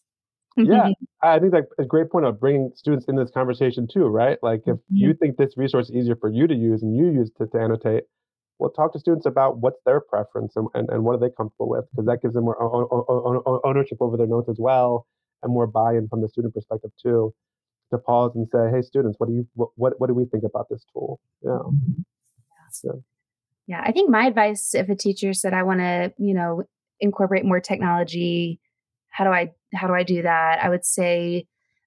Yeah, 0.59 0.89
I 1.21 1.37
think 1.37 1.51
that's 1.51 1.67
a 1.77 1.85
great 1.85 2.09
point 2.09 2.25
of 2.25 2.39
bringing 2.39 2.71
students 2.75 3.05
in 3.07 3.15
this 3.15 3.29
conversation 3.29 3.87
too, 3.91 4.05
right? 4.05 4.39
Like 4.41 4.61
if 4.65 4.77
mm-hmm. 4.77 4.95
you 4.95 5.13
think 5.13 5.37
this 5.37 5.55
resource 5.55 5.89
is 5.89 5.95
easier 5.95 6.15
for 6.15 6.29
you 6.29 6.47
to 6.47 6.55
use 6.55 6.81
and 6.81 6.97
you 6.97 7.11
use 7.11 7.29
it 7.29 7.37
to, 7.37 7.51
to 7.51 7.63
annotate, 7.63 8.05
well, 8.57 8.71
talk 8.71 8.91
to 8.93 8.99
students 8.99 9.27
about 9.27 9.59
what's 9.59 9.77
their 9.85 10.01
preference 10.01 10.55
and, 10.55 10.67
and, 10.73 10.89
and 10.89 11.03
what 11.03 11.13
are 11.13 11.19
they 11.19 11.29
comfortable 11.29 11.69
with, 11.69 11.85
because 11.91 12.07
that 12.07 12.23
gives 12.23 12.33
them 12.33 12.45
more 12.45 12.57
ownership 13.63 13.99
over 14.01 14.17
their 14.17 14.25
notes 14.25 14.49
as 14.49 14.57
well 14.57 15.05
and 15.43 15.53
more 15.53 15.67
buy-in 15.67 16.07
from 16.07 16.21
the 16.21 16.27
student 16.27 16.55
perspective 16.55 16.91
too. 17.01 17.33
To 17.91 17.97
pause 17.99 18.31
and 18.35 18.47
say, 18.51 18.69
"Hey, 18.69 18.81
students, 18.81 19.17
what 19.17 19.29
do 19.29 19.35
you 19.35 19.47
what 19.53 19.69
what, 19.75 19.93
what 19.97 20.07
do 20.07 20.13
we 20.13 20.25
think 20.25 20.43
about 20.43 20.67
this 20.69 20.83
tool?" 20.91 21.21
Yeah. 21.41 21.51
Mm-hmm. 21.51 22.01
So. 22.71 23.03
Yeah, 23.65 23.81
I 23.81 23.93
think 23.93 24.09
my 24.09 24.25
advice 24.25 24.75
if 24.75 24.89
a 24.89 24.95
teacher 24.95 25.33
said, 25.33 25.53
"I 25.53 25.63
want 25.63 25.79
to," 25.79 26.11
you 26.17 26.33
know, 26.33 26.63
incorporate 26.99 27.45
more 27.45 27.59
technology, 27.59 28.59
how 29.09 29.23
do 29.23 29.31
I 29.31 29.51
how 29.73 29.87
do 29.87 29.93
I 29.93 30.03
do 30.03 30.21
that? 30.21 30.63
I 30.63 30.69
would 30.69 30.85
say 30.85 31.45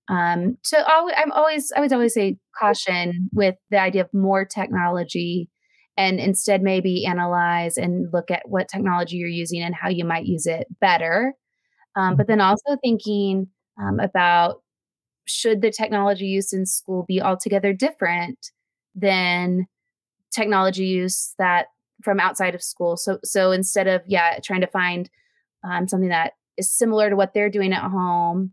um, 0.08 0.58
to 0.64 0.84
I'm 0.88 1.32
always 1.32 1.72
I 1.74 1.80
would 1.80 1.92
always 1.92 2.14
say 2.14 2.38
caution 2.58 3.30
with 3.32 3.54
the 3.70 3.80
idea 3.80 4.02
of 4.02 4.12
more 4.12 4.44
technology 4.44 5.48
and 5.96 6.18
instead 6.18 6.62
maybe 6.62 7.06
analyze 7.06 7.76
and 7.76 8.12
look 8.12 8.30
at 8.30 8.42
what 8.48 8.68
technology 8.68 9.16
you're 9.16 9.28
using 9.28 9.62
and 9.62 9.74
how 9.74 9.88
you 9.88 10.04
might 10.04 10.26
use 10.26 10.46
it 10.46 10.66
better. 10.80 11.34
Um, 11.96 12.16
but 12.16 12.26
then 12.26 12.38
mm-hmm. 12.38 12.48
also 12.48 12.78
thinking 12.82 13.48
um, 13.80 14.00
about 14.00 14.62
should 15.26 15.62
the 15.62 15.70
technology 15.70 16.26
use 16.26 16.52
in 16.52 16.66
school 16.66 17.04
be 17.06 17.20
altogether 17.20 17.72
different 17.72 18.50
than 18.94 19.66
technology 20.32 20.86
use 20.86 21.34
that 21.38 21.66
from 22.02 22.20
outside 22.20 22.54
of 22.54 22.62
school? 22.62 22.96
So 22.96 23.18
so 23.24 23.52
instead 23.52 23.86
of 23.86 24.02
yeah 24.06 24.38
trying 24.42 24.60
to 24.62 24.66
find 24.66 25.10
um, 25.64 25.88
something 25.88 26.08
that 26.08 26.32
is 26.56 26.70
similar 26.70 27.10
to 27.10 27.16
what 27.16 27.34
they're 27.34 27.50
doing 27.50 27.72
at 27.72 27.90
home 27.90 28.52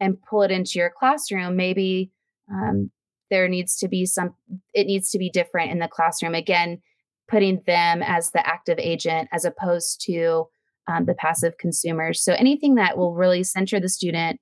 and 0.00 0.20
pull 0.22 0.42
it 0.42 0.50
into 0.50 0.78
your 0.78 0.90
classroom, 0.90 1.56
maybe 1.56 2.12
um, 2.50 2.90
there 3.30 3.48
needs 3.48 3.76
to 3.76 3.88
be 3.88 4.06
some 4.06 4.34
it 4.74 4.86
needs 4.86 5.10
to 5.10 5.18
be 5.18 5.30
different 5.30 5.70
in 5.70 5.78
the 5.78 5.88
classroom 5.88 6.34
again 6.34 6.80
putting 7.28 7.62
them 7.66 8.02
as 8.02 8.30
the 8.30 8.46
active 8.46 8.78
agent 8.78 9.28
as 9.32 9.44
opposed 9.44 10.00
to 10.00 10.46
um, 10.86 11.04
the 11.04 11.14
passive 11.14 11.58
consumers 11.58 12.22
so 12.22 12.32
anything 12.34 12.76
that 12.76 12.96
will 12.96 13.14
really 13.14 13.42
center 13.42 13.78
the 13.78 13.88
student 13.88 14.40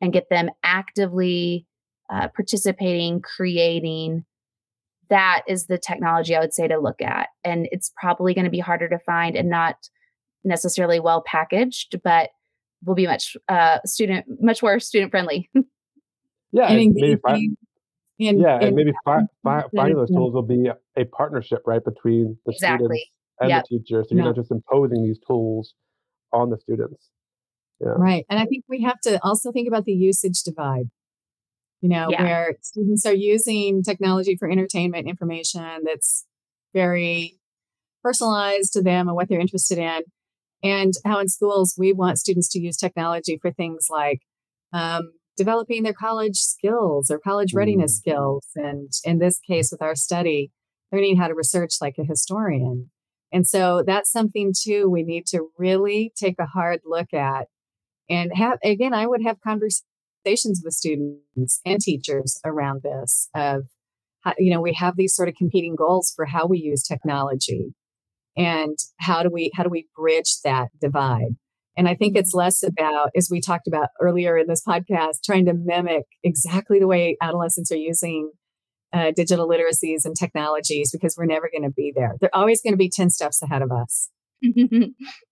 and 0.00 0.12
get 0.12 0.28
them 0.28 0.50
actively 0.62 1.66
uh, 2.10 2.28
participating 2.28 3.20
creating 3.20 4.24
that 5.10 5.42
is 5.46 5.66
the 5.66 5.78
technology 5.78 6.34
i 6.34 6.40
would 6.40 6.54
say 6.54 6.66
to 6.66 6.78
look 6.78 7.02
at 7.02 7.28
and 7.44 7.68
it's 7.70 7.92
probably 8.00 8.34
going 8.34 8.44
to 8.44 8.50
be 8.50 8.58
harder 8.58 8.88
to 8.88 8.98
find 9.00 9.36
and 9.36 9.50
not 9.50 9.76
necessarily 10.44 10.98
well 10.98 11.22
packaged 11.26 11.96
but 12.02 12.30
will 12.84 12.94
be 12.94 13.06
much 13.06 13.36
uh, 13.48 13.78
student 13.84 14.24
much 14.40 14.62
more 14.62 14.80
student 14.80 15.10
friendly 15.10 15.50
yeah 16.52 16.68
and 16.68 16.92
maybe 16.94 17.54
and, 18.28 18.40
yeah, 18.40 18.56
and, 18.56 18.64
and 18.64 18.76
maybe 18.76 18.92
fi- 19.04 19.22
fi- 19.42 19.64
finding 19.74 19.96
those 19.96 20.10
tools 20.10 20.34
will 20.34 20.42
be 20.42 20.68
a 20.96 21.04
partnership, 21.06 21.62
right, 21.66 21.82
between 21.82 22.36
the 22.44 22.52
exactly. 22.52 22.84
students 22.84 23.04
and 23.40 23.48
yep. 23.48 23.64
the 23.70 23.78
teacher. 23.78 24.04
So 24.06 24.14
you're 24.14 24.24
not 24.24 24.36
just 24.36 24.50
imposing 24.50 25.02
these 25.02 25.18
tools 25.26 25.74
on 26.32 26.50
the 26.50 26.58
students. 26.58 27.08
Yeah. 27.80 27.94
Right. 27.96 28.26
And 28.28 28.38
I 28.38 28.44
think 28.44 28.64
we 28.68 28.82
have 28.82 29.00
to 29.04 29.18
also 29.24 29.52
think 29.52 29.68
about 29.68 29.86
the 29.86 29.92
usage 29.92 30.42
divide, 30.42 30.90
you 31.80 31.88
know, 31.88 32.08
yeah. 32.10 32.22
where 32.22 32.56
students 32.60 33.06
are 33.06 33.14
using 33.14 33.82
technology 33.82 34.36
for 34.36 34.50
entertainment 34.50 35.08
information 35.08 35.80
that's 35.84 36.26
very 36.74 37.38
personalized 38.02 38.72
to 38.74 38.82
them 38.82 39.08
and 39.08 39.16
what 39.16 39.28
they're 39.28 39.40
interested 39.40 39.78
in. 39.78 40.02
And 40.62 40.92
how 41.06 41.20
in 41.20 41.28
schools 41.28 41.74
we 41.78 41.92
want 41.92 42.18
students 42.18 42.48
to 42.50 42.60
use 42.60 42.76
technology 42.76 43.38
for 43.40 43.50
things 43.50 43.86
like 43.88 44.20
um, 44.74 45.12
developing 45.36 45.82
their 45.82 45.94
college 45.94 46.36
skills 46.36 47.10
or 47.10 47.18
college 47.18 47.54
readiness 47.54 47.94
mm. 47.94 47.98
skills. 47.98 48.46
And 48.54 48.90
in 49.04 49.18
this 49.18 49.38
case, 49.38 49.70
with 49.72 49.80
our 49.80 49.94
study, 49.94 50.50
learning 50.92 51.16
how 51.16 51.28
to 51.28 51.34
research 51.34 51.76
like 51.80 51.96
a 51.98 52.04
historian. 52.04 52.90
And 53.32 53.46
so 53.46 53.82
that's 53.86 54.10
something 54.10 54.52
too 54.56 54.88
we 54.88 55.02
need 55.02 55.26
to 55.28 55.48
really 55.56 56.12
take 56.16 56.36
a 56.38 56.46
hard 56.46 56.80
look 56.84 57.14
at 57.14 57.46
and 58.08 58.32
have 58.34 58.58
again 58.64 58.92
I 58.92 59.06
would 59.06 59.22
have 59.22 59.40
conversations 59.40 59.84
with 60.24 60.74
students 60.74 61.60
and 61.64 61.80
teachers 61.80 62.38
around 62.44 62.82
this 62.82 63.28
of 63.34 63.64
how, 64.22 64.34
you 64.38 64.52
know 64.52 64.60
we 64.60 64.74
have 64.74 64.96
these 64.96 65.14
sort 65.14 65.28
of 65.28 65.34
competing 65.34 65.74
goals 65.76 66.12
for 66.14 66.26
how 66.26 66.46
we 66.46 66.58
use 66.58 66.82
technology 66.82 67.74
and 68.36 68.76
how 68.98 69.22
do 69.22 69.30
we 69.30 69.50
how 69.54 69.62
do 69.62 69.70
we 69.70 69.88
bridge 69.96 70.40
that 70.44 70.68
divide 70.80 71.36
and 71.76 71.88
I 71.88 71.94
think 71.94 72.16
it's 72.16 72.34
less 72.34 72.62
about, 72.62 73.10
as 73.16 73.28
we 73.30 73.40
talked 73.40 73.66
about 73.66 73.88
earlier 74.00 74.36
in 74.36 74.46
this 74.48 74.62
podcast, 74.62 75.22
trying 75.24 75.46
to 75.46 75.54
mimic 75.54 76.04
exactly 76.22 76.78
the 76.78 76.86
way 76.86 77.16
adolescents 77.22 77.72
are 77.72 77.76
using 77.76 78.32
uh, 78.92 79.12
digital 79.14 79.48
literacies 79.48 80.04
and 80.04 80.16
technologies 80.16 80.90
because 80.92 81.16
we're 81.16 81.26
never 81.26 81.48
going 81.50 81.62
to 81.62 81.74
be 81.74 81.92
there. 81.94 82.16
They're 82.20 82.34
always 82.34 82.60
going 82.60 82.72
to 82.72 82.78
be 82.78 82.90
10 82.90 83.10
steps 83.10 83.40
ahead 83.40 83.62
of 83.62 83.70
us. 83.70 84.10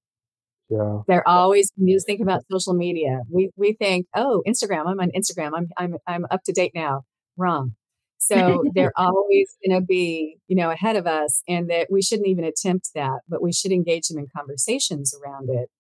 yeah. 0.69 0.99
They're 1.07 1.27
always, 1.27 1.73
you 1.77 1.99
think 2.05 2.21
about 2.21 2.43
social 2.51 2.75
media. 2.75 3.21
We, 3.31 3.51
we 3.57 3.73
think, 3.73 4.07
oh, 4.15 4.43
Instagram, 4.47 4.87
I'm 4.87 5.01
on 5.01 5.11
Instagram. 5.17 5.53
I'm, 5.55 5.69
I'm, 5.77 5.97
I'm 6.07 6.27
up 6.31 6.43
to 6.45 6.53
date 6.53 6.73
now. 6.75 7.03
Wrong. 7.37 7.75
So 8.19 8.65
they're 8.75 8.93
always 8.97 9.57
going 9.67 9.81
to 9.81 9.85
be, 9.85 10.37
you 10.47 10.57
know, 10.57 10.71
ahead 10.71 10.97
of 10.97 11.07
us 11.07 11.43
and 11.49 11.71
that 11.71 11.89
we 11.91 12.03
shouldn't 12.03 12.29
even 12.29 12.45
attempt 12.45 12.91
that, 12.95 13.21
but 13.29 13.43
we 13.43 13.53
should 13.53 13.73
engage 13.73 14.09
them 14.09 14.19
in 14.19 14.27
conversations 14.37 15.15
around 15.23 15.49
it 15.51 15.71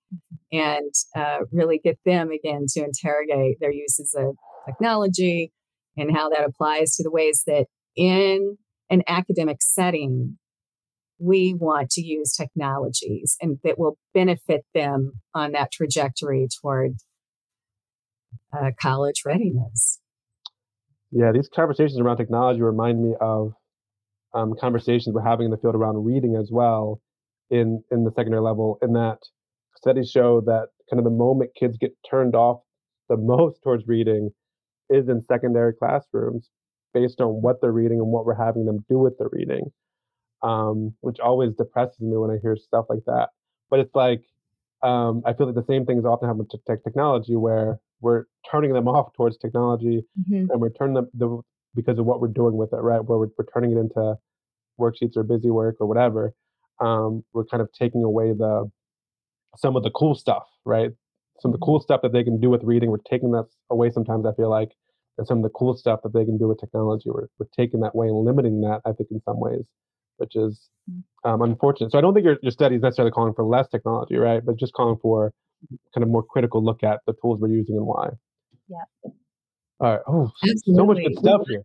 and 0.51 0.93
uh, 1.15 1.45
really 1.53 1.79
get 1.79 1.99
them 2.07 2.31
again 2.31 2.65
to 2.69 2.83
interrogate 2.83 3.59
their 3.61 3.73
uses 3.73 4.15
of 4.17 4.37
technology 4.67 5.53
and 5.97 6.17
how 6.17 6.31
that 6.31 6.45
applies 6.45 6.97
to 6.97 7.03
the 7.03 7.11
ways 7.11 7.43
that 7.47 7.67
in 7.97 8.57
an 8.89 9.03
academic 9.07 9.59
setting 9.61 10.39
we 11.19 11.55
want 11.55 11.91
to 11.91 12.03
use 12.03 12.35
technologies 12.35 13.37
and 13.41 13.59
that 13.65 13.79
will 13.79 13.99
benefit 14.15 14.65
them 14.75 15.13
on 15.35 15.53
that 15.53 15.73
trajectory 15.73 16.47
toward 16.61 16.93
uh, 18.53 18.71
college 18.81 19.23
readiness. 19.27 20.01
Yeah, 21.11 21.33
these 21.33 21.49
conversations 21.49 21.99
around 21.99 22.19
technology 22.19 22.61
remind 22.61 23.03
me 23.03 23.15
of 23.21 23.53
um, 24.35 24.55
conversations 24.61 25.15
we're 25.15 25.23
having 25.23 25.47
in 25.47 25.51
the 25.51 25.57
field 25.57 25.75
around 25.75 26.05
reading 26.05 26.37
as 26.37 26.51
well 26.53 27.01
in 27.51 27.83
in 27.91 28.05
the 28.05 28.13
secondary 28.15 28.43
level. 28.43 28.79
In 28.83 28.93
that 28.93 29.19
studies 29.77 30.11
show 30.11 30.43
that 30.43 30.69
kind 30.91 30.99
of 30.99 31.05
the 31.05 31.11
moment 31.11 31.51
kids 31.59 31.79
get 31.79 31.93
turned 32.09 32.35
off 32.35 32.61
the 33.09 33.17
most 33.19 33.63
towards 33.63 33.85
reading 33.87 34.31
is 34.91 35.09
in 35.09 35.23
secondary 35.29 35.73
classrooms 35.73 36.51
based 36.95 37.21
on 37.21 37.43
what 37.43 37.61
they're 37.61 37.73
reading 37.73 37.99
and 37.99 38.09
what 38.09 38.25
we're 38.25 38.35
having 38.35 38.65
them 38.65 38.85
do 38.89 38.99
with 38.99 39.17
the 39.19 39.29
reading 39.33 39.71
um, 40.43 40.95
which 41.01 41.19
always 41.21 41.53
depresses 41.55 42.01
me 42.01 42.17
when 42.17 42.31
i 42.31 42.39
hear 42.41 42.57
stuff 42.57 42.87
like 42.89 43.05
that 43.07 43.31
but 43.71 43.81
it's 43.81 43.95
like 43.95 44.23
um, 44.83 45.23
i 45.27 45.33
feel 45.33 45.47
like 45.47 45.55
the 45.55 45.73
same 45.73 45.85
things 45.85 46.05
often 46.05 46.29
happen 46.29 46.47
to 46.51 46.59
tech 46.67 46.83
technology 46.85 47.37
where 47.37 47.79
we're 48.01 48.25
turning 48.51 48.73
them 48.73 48.87
off 48.87 49.13
towards 49.15 49.37
technology 49.37 50.05
mm-hmm. 50.21 50.51
and 50.51 50.61
we're 50.61 50.71
turning 50.71 50.95
them 50.95 51.09
the, 51.15 51.41
because 51.75 51.99
of 51.99 52.07
what 52.07 52.21
we're 52.21 52.29
doing 52.29 52.57
with 52.57 52.73
it 52.73 52.77
right 52.77 53.05
where 53.05 53.19
we're, 53.19 53.29
we're 53.37 53.45
turning 53.53 53.73
it 53.73 53.79
into 53.79 54.15
worksheets 54.79 55.17
or 55.17 55.25
busy 55.25 55.51
work 55.51 55.77
or 55.81 55.87
whatever 55.87 56.33
um, 56.81 57.25
we're 57.33 57.45
kind 57.45 57.61
of 57.61 57.73
taking 57.73 58.05
away 58.05 58.33
the 58.33 58.71
some 59.57 59.77
of 59.77 59.83
the 59.83 59.91
cool 59.91 60.15
stuff, 60.15 60.45
right? 60.65 60.91
Some 61.41 61.51
of 61.51 61.53
the 61.53 61.59
mm-hmm. 61.59 61.65
cool 61.65 61.81
stuff 61.81 62.03
that 62.03 62.13
they 62.13 62.25
can 62.25 62.41
do 62.41 62.51
with 62.51 62.63
reading, 62.63 62.91
we're 62.91 62.99
taking 63.09 63.33
that 63.33 63.47
away 63.71 63.91
sometimes, 63.91 64.27
I 64.27 64.33
feel 64.35 64.51
like. 64.51 64.71
And 65.17 65.27
some 65.27 65.39
of 65.39 65.43
the 65.43 65.51
cool 65.51 65.77
stuff 65.77 66.01
that 66.05 66.13
they 66.13 66.25
can 66.25 66.39
do 66.39 66.49
with 66.49 66.61
technology, 66.61 67.11
we're, 67.11 67.27
we're 67.39 67.47
taking 67.57 67.81
that 67.81 67.93
away 67.95 68.07
and 68.07 68.25
limiting 68.25 68.61
that, 68.63 68.83
I 68.85 68.93
think, 68.93 69.11
in 69.11 69.21
some 69.25 69.41
ways, 69.41 69.65
which 70.19 70.37
is 70.37 70.69
mm. 70.91 71.03
um, 71.25 71.43
unfortunate. 71.43 71.93
So 71.93 71.99
I 71.99 72.01
don't 72.01 72.15
think 72.15 72.25
your, 72.25 72.37
your 72.43 72.53
study 72.53 72.77
is 72.77 72.83
necessarily 72.83 73.11
calling 73.11 73.35
for 73.35 73.45
less 73.45 73.69
technology, 73.69 74.17
right? 74.17 74.45
But 74.45 74.57
just 74.57 74.73
calling 74.75 74.99
for 75.01 75.33
kind 75.95 76.03
of 76.03 76.09
more 76.09 76.23
critical 76.23 76.65
look 76.65 76.83
at 76.85 77.01
the 77.07 77.15
tools 77.21 77.41
we're 77.41 77.49
using 77.49 77.77
and 77.77 77.87
why. 77.87 78.11
Yeah. 78.69 79.11
All 79.81 79.93
right. 79.93 80.01
Oh, 80.07 80.31
Absolutely. 80.43 80.75
so 80.75 80.87
much 80.87 80.97
good 80.99 81.19
stuff 81.19 81.41
here. 81.49 81.63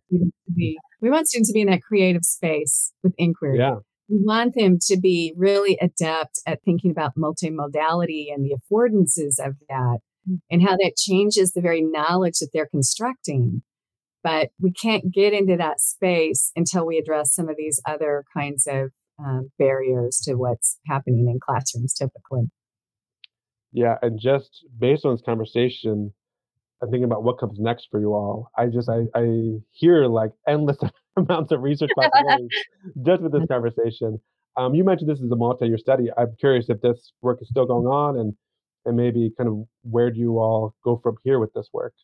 We 1.00 1.10
want 1.10 1.28
students 1.28 1.50
to 1.50 1.54
be 1.54 1.60
in 1.60 1.68
that 1.68 1.82
creative 1.82 2.24
space 2.24 2.92
with 3.02 3.12
inquiry. 3.18 3.58
Yeah 3.58 3.76
we 4.08 4.18
want 4.22 4.54
them 4.54 4.78
to 4.82 4.98
be 4.98 5.32
really 5.36 5.78
adept 5.80 6.40
at 6.46 6.62
thinking 6.64 6.90
about 6.90 7.16
multimodality 7.16 8.26
and 8.32 8.44
the 8.44 8.54
affordances 8.54 9.44
of 9.44 9.56
that 9.68 9.98
mm. 10.28 10.40
and 10.50 10.62
how 10.62 10.76
that 10.76 10.94
changes 10.96 11.52
the 11.52 11.60
very 11.60 11.80
knowledge 11.80 12.38
that 12.40 12.50
they're 12.52 12.68
constructing. 12.68 13.62
But 14.24 14.48
we 14.58 14.72
can't 14.72 15.12
get 15.12 15.34
into 15.34 15.56
that 15.58 15.80
space 15.80 16.50
until 16.56 16.86
we 16.86 16.98
address 16.98 17.34
some 17.34 17.48
of 17.48 17.56
these 17.56 17.80
other 17.86 18.24
kinds 18.34 18.66
of 18.66 18.90
um, 19.18 19.50
barriers 19.58 20.20
to 20.24 20.34
what's 20.34 20.78
happening 20.88 21.28
in 21.28 21.38
classrooms 21.38 21.94
typically. 21.94 22.50
Yeah, 23.72 23.96
and 24.02 24.18
just 24.18 24.64
based 24.78 25.04
on 25.04 25.14
this 25.14 25.22
conversation, 25.24 26.12
I'm 26.82 26.90
thinking 26.90 27.04
about 27.04 27.24
what 27.24 27.38
comes 27.38 27.58
next 27.58 27.88
for 27.90 28.00
you 28.00 28.14
all. 28.14 28.50
I 28.56 28.66
just 28.66 28.88
I, 28.88 29.02
I 29.14 29.58
hear 29.72 30.06
like 30.06 30.30
endless 30.48 30.78
amounts 31.16 31.52
of 31.52 31.62
research 31.62 31.90
possibilities 31.96 32.48
just 33.04 33.22
with 33.22 33.32
this 33.32 33.46
conversation. 33.50 34.20
Um, 34.56 34.74
you 34.74 34.84
mentioned 34.84 35.10
this 35.10 35.20
is 35.20 35.30
a 35.30 35.36
multi-year 35.36 35.78
study. 35.78 36.06
I'm 36.16 36.36
curious 36.38 36.68
if 36.68 36.80
this 36.80 37.12
work 37.20 37.38
is 37.42 37.48
still 37.48 37.66
going 37.66 37.86
on, 37.86 38.18
and 38.18 38.34
and 38.86 38.96
maybe 38.96 39.32
kind 39.36 39.48
of 39.48 39.64
where 39.82 40.10
do 40.10 40.20
you 40.20 40.38
all 40.38 40.74
go 40.84 41.00
from 41.02 41.16
here 41.24 41.38
with 41.38 41.52
this 41.54 41.68
work? 41.72 41.94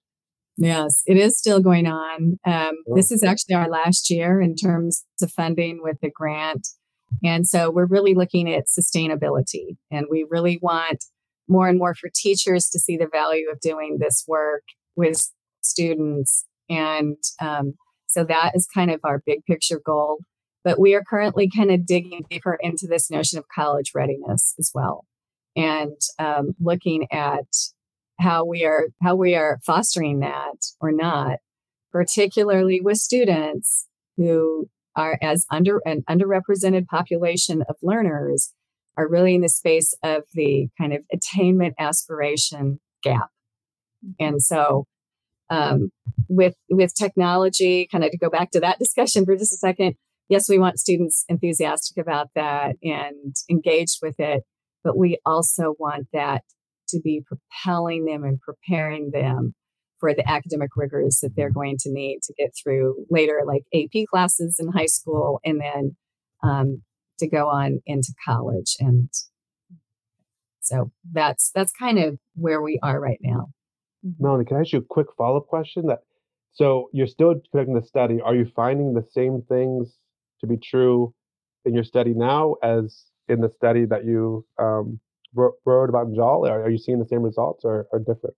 Yes, 0.57 1.03
it 1.07 1.17
is 1.17 1.39
still 1.39 1.61
going 1.61 1.87
on. 1.87 2.39
Um, 2.47 2.77
This 2.95 3.11
is 3.11 3.23
actually 3.23 3.55
our 3.55 3.69
last 3.69 4.11
year 4.11 4.41
in 4.41 4.55
terms 4.55 5.05
of 5.23 5.33
funding 5.33 5.81
with 5.83 5.99
the 6.03 6.11
grant 6.11 6.69
And 7.25 7.47
so 7.47 7.71
we're 7.71 7.87
really 7.87 8.15
looking 8.15 8.53
at 8.53 8.67
sustainability 8.67 9.77
and 9.91 10.07
we 10.11 10.25
really 10.29 10.59
want 10.63 11.05
more 11.49 11.69
and 11.69 11.79
more 11.79 11.95
for 11.95 12.09
teachers 12.15 12.69
to 12.71 12.79
see 12.79 12.97
the 12.97 13.09
value 13.11 13.51
of 13.51 13.61
doing 13.61 13.99
this 13.99 14.25
work 14.29 14.63
with 14.97 15.31
students. 15.61 16.47
And 16.69 17.17
um, 17.41 17.75
so 18.07 18.25
that 18.25 18.53
is 18.55 18.67
kind 18.73 18.91
of 18.91 19.01
our 19.05 19.23
big 19.27 19.45
picture 19.45 19.81
goal. 19.85 20.19
But 20.63 20.79
we 20.79 20.95
are 20.95 21.03
currently 21.03 21.51
kind 21.55 21.71
of 21.71 21.87
digging 21.87 22.25
deeper 22.31 22.57
into 22.61 22.87
this 22.87 23.11
notion 23.11 23.39
of 23.39 23.47
college 23.55 23.93
readiness 23.95 24.55
as 24.59 24.71
well 24.75 25.05
and 25.57 25.97
um, 26.19 26.55
looking 26.61 27.07
at 27.11 27.47
how 28.21 28.45
we 28.45 28.65
are 28.65 28.89
how 29.03 29.17
we 29.17 29.35
are 29.35 29.59
fostering 29.65 30.21
that 30.21 30.67
or 30.81 30.93
not 30.93 31.39
particularly 31.93 32.81
with 32.81 32.99
students 32.99 33.87
who 34.17 34.69
are 34.97 35.19
as 35.23 35.47
under 35.51 35.81
an 35.87 36.03
underrepresented 36.09 36.87
population 36.87 37.63
of 37.69 37.77
learners 37.83 38.53
are 38.97 39.09
really 39.09 39.35
in 39.35 39.41
the 39.41 39.49
space 39.49 39.95
of 40.03 40.25
the 40.35 40.69
kind 40.79 40.93
of 40.93 41.03
attainment 41.13 41.75
aspiration 41.79 42.81
gap. 43.03 43.29
And 44.19 44.43
so 44.43 44.87
um, 45.49 45.91
with 46.29 46.55
with 46.69 46.95
technology 46.95 47.89
kind 47.91 48.05
of 48.05 48.11
to 48.11 48.19
go 48.19 48.31
back 48.31 48.51
to 48.53 48.61
that 48.61 48.79
discussion 48.79 49.25
for 49.25 49.37
just 49.37 49.53
a 49.53 49.57
second 49.57 49.95
yes 50.29 50.49
we 50.49 50.61
want 50.61 50.79
students 50.79 51.25
enthusiastic 51.29 52.01
about 52.01 52.29
that 52.37 52.77
and 52.85 53.35
engaged 53.51 53.99
with 54.01 54.15
it 54.21 54.45
but 54.85 54.97
we 54.97 55.19
also 55.27 55.75
want 55.81 56.07
that 56.13 56.45
to 56.91 57.01
be 57.01 57.23
propelling 57.27 58.05
them 58.05 58.25
and 58.25 58.41
preparing 58.41 59.11
them 59.13 59.55
for 59.99 60.15
the 60.15 60.29
academic 60.29 60.71
rigors 60.77 61.19
that 61.23 61.37
they're 61.37 61.53
going 61.53 61.77
to 61.79 61.93
need 61.93 62.21
to 62.23 62.35
get 62.39 62.51
through 62.61 63.05
later, 63.11 63.43
like 63.47 63.63
AP 63.75 64.07
classes 64.11 64.57
in 64.59 64.73
high 64.73 64.87
school, 64.87 65.41
and 65.45 65.61
then 65.61 65.97
um, 66.43 66.83
to 67.19 67.29
go 67.29 67.49
on 67.49 67.81
into 67.87 68.13
college. 68.25 68.77
And 68.81 69.11
so 70.61 70.91
that's 71.13 71.51
that's 71.55 71.73
kind 71.73 71.99
of 71.99 72.19
where 72.35 72.63
we 72.63 72.79
are 72.83 72.99
right 72.99 73.19
now. 73.21 73.49
Mellinee, 74.21 74.47
can 74.47 74.57
I 74.57 74.61
ask 74.61 74.73
you 74.73 74.79
a 74.79 74.83
quick 74.83 75.09
follow 75.17 75.37
up 75.37 75.47
question? 75.47 75.87
That 75.87 76.01
so 76.53 76.89
you're 76.93 77.07
still 77.07 77.35
conducting 77.51 77.75
the 77.75 77.87
study. 77.87 78.21
Are 78.21 78.35
you 78.35 78.51
finding 78.57 78.95
the 78.95 79.07
same 79.11 79.43
things 79.49 79.97
to 80.41 80.47
be 80.47 80.57
true 80.57 81.15
in 81.65 81.75
your 81.75 81.85
study 81.85 82.15
now 82.15 82.55
as 82.63 83.05
in 83.29 83.41
the 83.41 83.51
study 83.51 83.85
that 83.85 84.05
you 84.05 84.45
um, 84.59 84.99
wrote, 85.35 85.89
about 85.89 86.07
in 86.09 86.15
JAAL? 86.15 86.49
Are, 86.49 86.63
are 86.65 86.71
you 86.71 86.79
seeing 86.79 86.99
the 86.99 87.07
same 87.07 87.23
results 87.23 87.65
or, 87.65 87.87
or 87.93 87.99
different? 87.99 88.37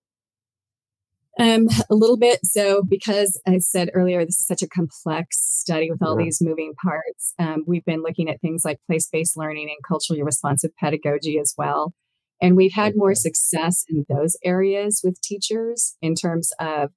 Um, 1.39 1.69
a 1.91 1.95
little 1.95 2.19
bit. 2.19 2.41
So, 2.45 2.83
because 2.83 3.41
I 3.47 3.59
said 3.59 3.91
earlier, 3.95 4.25
this 4.25 4.41
is 4.41 4.47
such 4.47 4.63
a 4.63 4.69
complex 4.69 5.39
study 5.41 5.91
with 5.91 6.03
all 6.03 6.19
yeah. 6.19 6.27
these 6.27 6.39
moving 6.43 6.75
parts, 6.83 7.33
um, 7.39 7.65
we've 7.67 7.85
been 7.85 8.03
looking 8.03 8.29
at 8.29 8.41
things 8.41 8.63
like 8.65 8.79
place 8.87 9.09
based 9.11 9.37
learning 9.37 9.69
and 9.71 9.79
culturally 9.87 10.23
responsive 10.23 10.73
pedagogy 10.79 11.39
as 11.39 11.55
well. 11.57 11.95
And 12.41 12.57
we've 12.57 12.75
had 12.75 12.95
more 12.97 13.15
success 13.15 13.85
in 13.89 14.05
those 14.09 14.37
areas 14.45 15.01
with 15.03 15.21
teachers 15.23 15.97
in 16.03 16.15
terms 16.15 16.51
of 16.59 16.91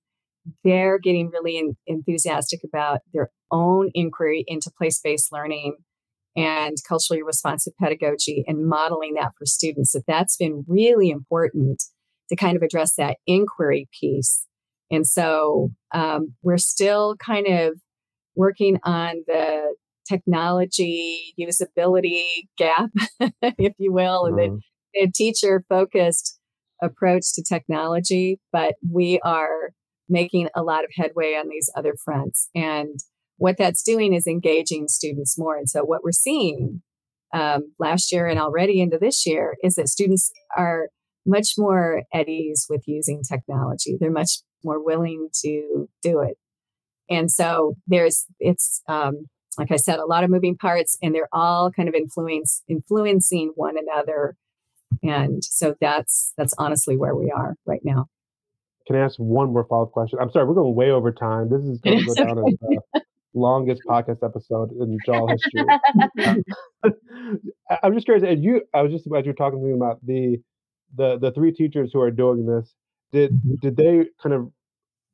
they're 0.63 0.99
getting 0.99 1.29
really 1.29 1.57
in, 1.57 1.77
enthusiastic 1.87 2.61
about 2.63 3.01
their 3.13 3.29
own 3.51 3.89
inquiry 3.93 4.43
into 4.47 4.71
place 4.75 4.99
based 4.99 5.31
learning 5.31 5.77
and 6.35 6.77
culturally 6.87 7.23
responsive 7.23 7.73
pedagogy 7.79 8.43
and 8.47 8.67
modeling 8.67 9.13
that 9.15 9.31
for 9.37 9.45
students. 9.45 9.93
That 9.93 10.03
that's 10.07 10.37
been 10.37 10.65
really 10.67 11.09
important 11.09 11.83
to 12.29 12.35
kind 12.35 12.57
of 12.57 12.63
address 12.63 12.95
that 12.95 13.17
inquiry 13.25 13.87
piece. 13.99 14.45
And 14.91 15.07
so 15.07 15.71
um, 15.93 16.33
we're 16.43 16.57
still 16.57 17.15
kind 17.17 17.47
of 17.47 17.79
working 18.35 18.77
on 18.83 19.23
the 19.27 19.75
technology 20.07 21.33
usability 21.39 22.25
gap, 22.57 22.89
if 23.41 23.73
you 23.77 23.91
will, 23.91 24.25
and 24.25 24.37
mm-hmm. 24.37 24.55
the, 24.93 25.05
the 25.05 25.11
teacher 25.11 25.63
focused 25.67 26.39
approach 26.81 27.33
to 27.33 27.43
technology. 27.43 28.39
But 28.51 28.75
we 28.87 29.19
are 29.23 29.71
making 30.07 30.49
a 30.55 30.61
lot 30.61 30.83
of 30.83 30.91
headway 30.95 31.33
on 31.33 31.49
these 31.49 31.69
other 31.75 31.95
fronts. 32.03 32.49
And 32.53 32.99
what 33.37 33.57
that's 33.57 33.83
doing 33.83 34.13
is 34.13 34.27
engaging 34.27 34.87
students 34.87 35.37
more. 35.37 35.57
And 35.57 35.69
so 35.69 35.83
what 35.83 36.03
we're 36.03 36.11
seeing 36.11 36.81
um, 37.33 37.73
last 37.79 38.11
year 38.11 38.27
and 38.27 38.39
already 38.39 38.81
into 38.81 38.97
this 38.97 39.25
year 39.25 39.55
is 39.63 39.75
that 39.75 39.89
students 39.89 40.31
are 40.55 40.89
much 41.25 41.53
more 41.57 42.03
at 42.13 42.29
ease 42.29 42.65
with 42.69 42.83
using 42.87 43.23
technology. 43.23 43.97
They're 43.99 44.11
much 44.11 44.39
more 44.63 44.83
willing 44.83 45.29
to 45.43 45.89
do 46.01 46.21
it. 46.21 46.37
And 47.09 47.31
so 47.31 47.75
there's, 47.87 48.25
it's, 48.39 48.81
um, 48.87 49.27
like 49.57 49.71
I 49.71 49.75
said, 49.77 49.99
a 49.99 50.05
lot 50.05 50.23
of 50.23 50.29
moving 50.29 50.57
parts 50.57 50.97
and 51.01 51.13
they're 51.13 51.29
all 51.31 51.71
kind 51.71 51.89
of 51.89 51.95
influence, 51.95 52.63
influencing 52.67 53.53
one 53.55 53.75
another. 53.77 54.35
And 55.03 55.43
so 55.43 55.75
that's, 55.79 56.33
that's 56.37 56.53
honestly 56.57 56.97
where 56.97 57.15
we 57.15 57.31
are 57.31 57.55
right 57.65 57.81
now. 57.83 58.07
Can 58.87 58.95
I 58.95 58.99
ask 58.99 59.17
one 59.17 59.51
more 59.51 59.65
follow 59.65 59.83
up 59.83 59.91
question? 59.91 60.19
I'm 60.21 60.31
sorry, 60.31 60.45
we're 60.47 60.53
going 60.53 60.75
way 60.75 60.91
over 60.91 61.11
time. 61.11 61.49
This 61.49 61.61
is 61.61 61.79
going 61.83 61.99
to 61.99 62.05
go 62.05 62.13
down 62.13 62.37
as 62.37 62.55
the 62.61 63.01
longest 63.35 63.81
podcast 63.87 64.23
episode 64.23 64.71
in 64.71 64.97
JAAL 65.05 65.27
history. 65.27 65.65
I'm 67.83 67.93
just 67.93 68.05
curious. 68.05 68.23
And 68.27 68.43
you, 68.43 68.61
I 68.73 68.81
was 68.81 68.91
just 68.91 69.05
as 69.15 69.25
you're 69.25 69.33
talking 69.35 69.59
to 69.59 69.65
me 69.65 69.73
about 69.73 69.99
the 70.05 70.37
the 70.95 71.19
the 71.19 71.31
three 71.31 71.51
teachers 71.51 71.91
who 71.93 72.01
are 72.01 72.11
doing 72.11 72.45
this, 72.45 72.73
did 73.11 73.31
mm-hmm. 73.31 73.55
did 73.61 73.77
they 73.77 74.05
kind 74.21 74.33
of 74.33 74.49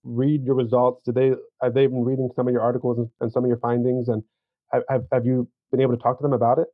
read 0.03 0.43
your 0.43 0.55
results? 0.55 1.03
Did 1.05 1.15
they 1.15 1.31
have 1.61 1.73
they 1.73 1.87
been 1.87 2.03
reading 2.03 2.29
some 2.35 2.47
of 2.47 2.53
your 2.53 2.61
articles 2.61 2.97
and, 2.97 3.09
and 3.19 3.31
some 3.31 3.43
of 3.43 3.47
your 3.47 3.59
findings? 3.59 4.07
And 4.07 4.23
have 4.71 5.03
have 5.11 5.25
you 5.25 5.49
been 5.71 5.81
able 5.81 5.95
to 5.95 6.01
talk 6.01 6.19
to 6.19 6.23
them 6.23 6.33
about 6.33 6.59
it? 6.59 6.67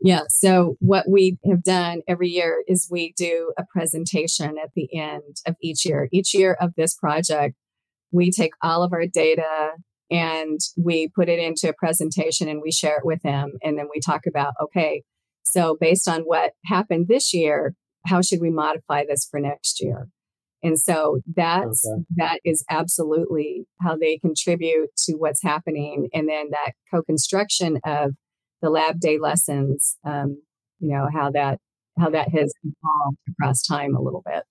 Yeah. 0.00 0.22
So 0.28 0.76
what 0.78 1.06
we 1.08 1.38
have 1.50 1.64
done 1.64 2.02
every 2.06 2.28
year 2.28 2.62
is 2.68 2.88
we 2.88 3.14
do 3.16 3.52
a 3.58 3.64
presentation 3.72 4.56
at 4.62 4.70
the 4.76 4.88
end 4.96 5.36
of 5.44 5.56
each 5.60 5.84
year. 5.84 6.08
Each 6.12 6.34
year 6.34 6.56
of 6.60 6.74
this 6.76 6.94
project, 6.94 7.56
we 8.12 8.30
take 8.30 8.52
all 8.62 8.84
of 8.84 8.92
our 8.92 9.06
data 9.06 9.72
and 10.10 10.58
we 10.76 11.08
put 11.14 11.28
it 11.28 11.38
into 11.38 11.68
a 11.68 11.74
presentation 11.74 12.48
and 12.48 12.60
we 12.62 12.72
share 12.72 12.96
it 12.96 13.04
with 13.04 13.22
them. 13.22 13.52
And 13.62 13.78
then 13.78 13.88
we 13.92 14.00
talk 14.00 14.22
about, 14.26 14.54
okay, 14.62 15.02
so 15.42 15.76
based 15.80 16.08
on 16.08 16.22
what 16.22 16.52
happened 16.66 17.06
this 17.08 17.32
year, 17.32 17.74
how 18.06 18.22
should 18.22 18.40
we 18.40 18.50
modify 18.50 19.04
this 19.06 19.26
for 19.30 19.40
next 19.40 19.82
year? 19.82 20.08
And 20.62 20.78
so 20.78 21.20
that's 21.36 21.86
okay. 21.86 22.02
that 22.16 22.40
is 22.44 22.64
absolutely 22.68 23.64
how 23.80 23.96
they 23.96 24.18
contribute 24.18 24.90
to 25.04 25.14
what's 25.14 25.42
happening. 25.42 26.08
And 26.12 26.28
then 26.28 26.50
that 26.50 26.72
co-construction 26.92 27.78
of 27.84 28.12
the 28.60 28.70
lab 28.70 28.98
day 28.98 29.18
lessons, 29.18 29.96
um, 30.04 30.42
you 30.80 30.88
know, 30.88 31.08
how 31.12 31.30
that 31.30 31.58
how 31.98 32.10
that 32.10 32.28
has 32.30 32.52
evolved 32.62 33.18
across 33.30 33.62
time 33.62 33.94
a 33.94 34.00
little 34.00 34.22
bit. 34.24 34.44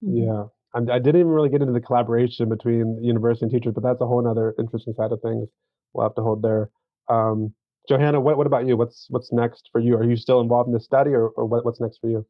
Yeah. 0.00 0.44
I 0.74 0.98
didn't 0.98 1.20
even 1.20 1.32
really 1.32 1.48
get 1.48 1.62
into 1.62 1.72
the 1.72 1.80
collaboration 1.80 2.48
between 2.48 3.02
university 3.02 3.44
and 3.44 3.52
teachers, 3.52 3.72
but 3.74 3.82
that's 3.82 4.00
a 4.00 4.06
whole 4.06 4.26
other 4.26 4.54
interesting 4.58 4.94
side 4.94 5.10
of 5.10 5.20
things 5.20 5.48
we'll 5.92 6.04
have 6.04 6.14
to 6.14 6.22
hold 6.22 6.42
there. 6.42 6.70
Um, 7.08 7.52
Johanna, 7.88 8.20
what, 8.20 8.36
what 8.36 8.46
about 8.46 8.66
you? 8.66 8.76
What's 8.76 9.06
what's 9.08 9.32
next 9.32 9.68
for 9.72 9.80
you? 9.80 9.96
Are 9.96 10.04
you 10.04 10.16
still 10.16 10.40
involved 10.40 10.68
in 10.68 10.74
the 10.74 10.80
study, 10.80 11.10
or, 11.10 11.28
or 11.30 11.46
what, 11.46 11.64
what's 11.64 11.80
next 11.80 11.98
for 12.00 12.08
you? 12.08 12.26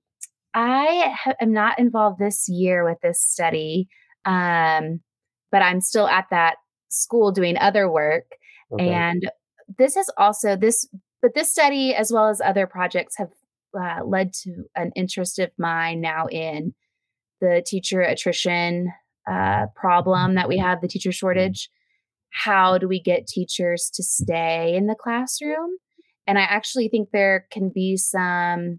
I 0.54 1.12
ha- 1.14 1.34
am 1.40 1.52
not 1.52 1.78
involved 1.78 2.18
this 2.18 2.48
year 2.48 2.84
with 2.84 2.98
this 3.02 3.22
study, 3.22 3.88
um, 4.24 5.00
but 5.52 5.62
I'm 5.62 5.80
still 5.80 6.08
at 6.08 6.26
that 6.30 6.56
school 6.88 7.30
doing 7.32 7.58
other 7.58 7.90
work. 7.90 8.24
Okay. 8.72 8.88
And 8.88 9.30
this 9.78 9.96
is 9.96 10.10
also 10.16 10.56
this, 10.56 10.88
but 11.20 11.34
this 11.34 11.52
study, 11.52 11.94
as 11.94 12.10
well 12.10 12.28
as 12.28 12.40
other 12.40 12.66
projects, 12.66 13.16
have 13.18 13.30
uh, 13.78 14.04
led 14.04 14.32
to 14.32 14.64
an 14.74 14.92
interest 14.96 15.38
of 15.38 15.50
mine 15.58 16.00
now 16.00 16.26
in 16.26 16.74
the 17.40 17.62
teacher 17.66 18.00
attrition 18.00 18.92
uh, 19.30 19.66
problem 19.76 20.34
that 20.34 20.48
we 20.48 20.58
have, 20.58 20.80
the 20.80 20.88
teacher 20.88 21.12
shortage. 21.12 21.68
How 22.30 22.78
do 22.78 22.88
we 22.88 23.00
get 23.00 23.26
teachers 23.26 23.90
to 23.94 24.02
stay 24.02 24.74
in 24.74 24.86
the 24.86 24.94
classroom? 24.94 25.76
And 26.26 26.38
I 26.38 26.42
actually 26.42 26.88
think 26.88 27.10
there 27.10 27.46
can 27.50 27.70
be 27.74 27.96
some, 27.96 28.78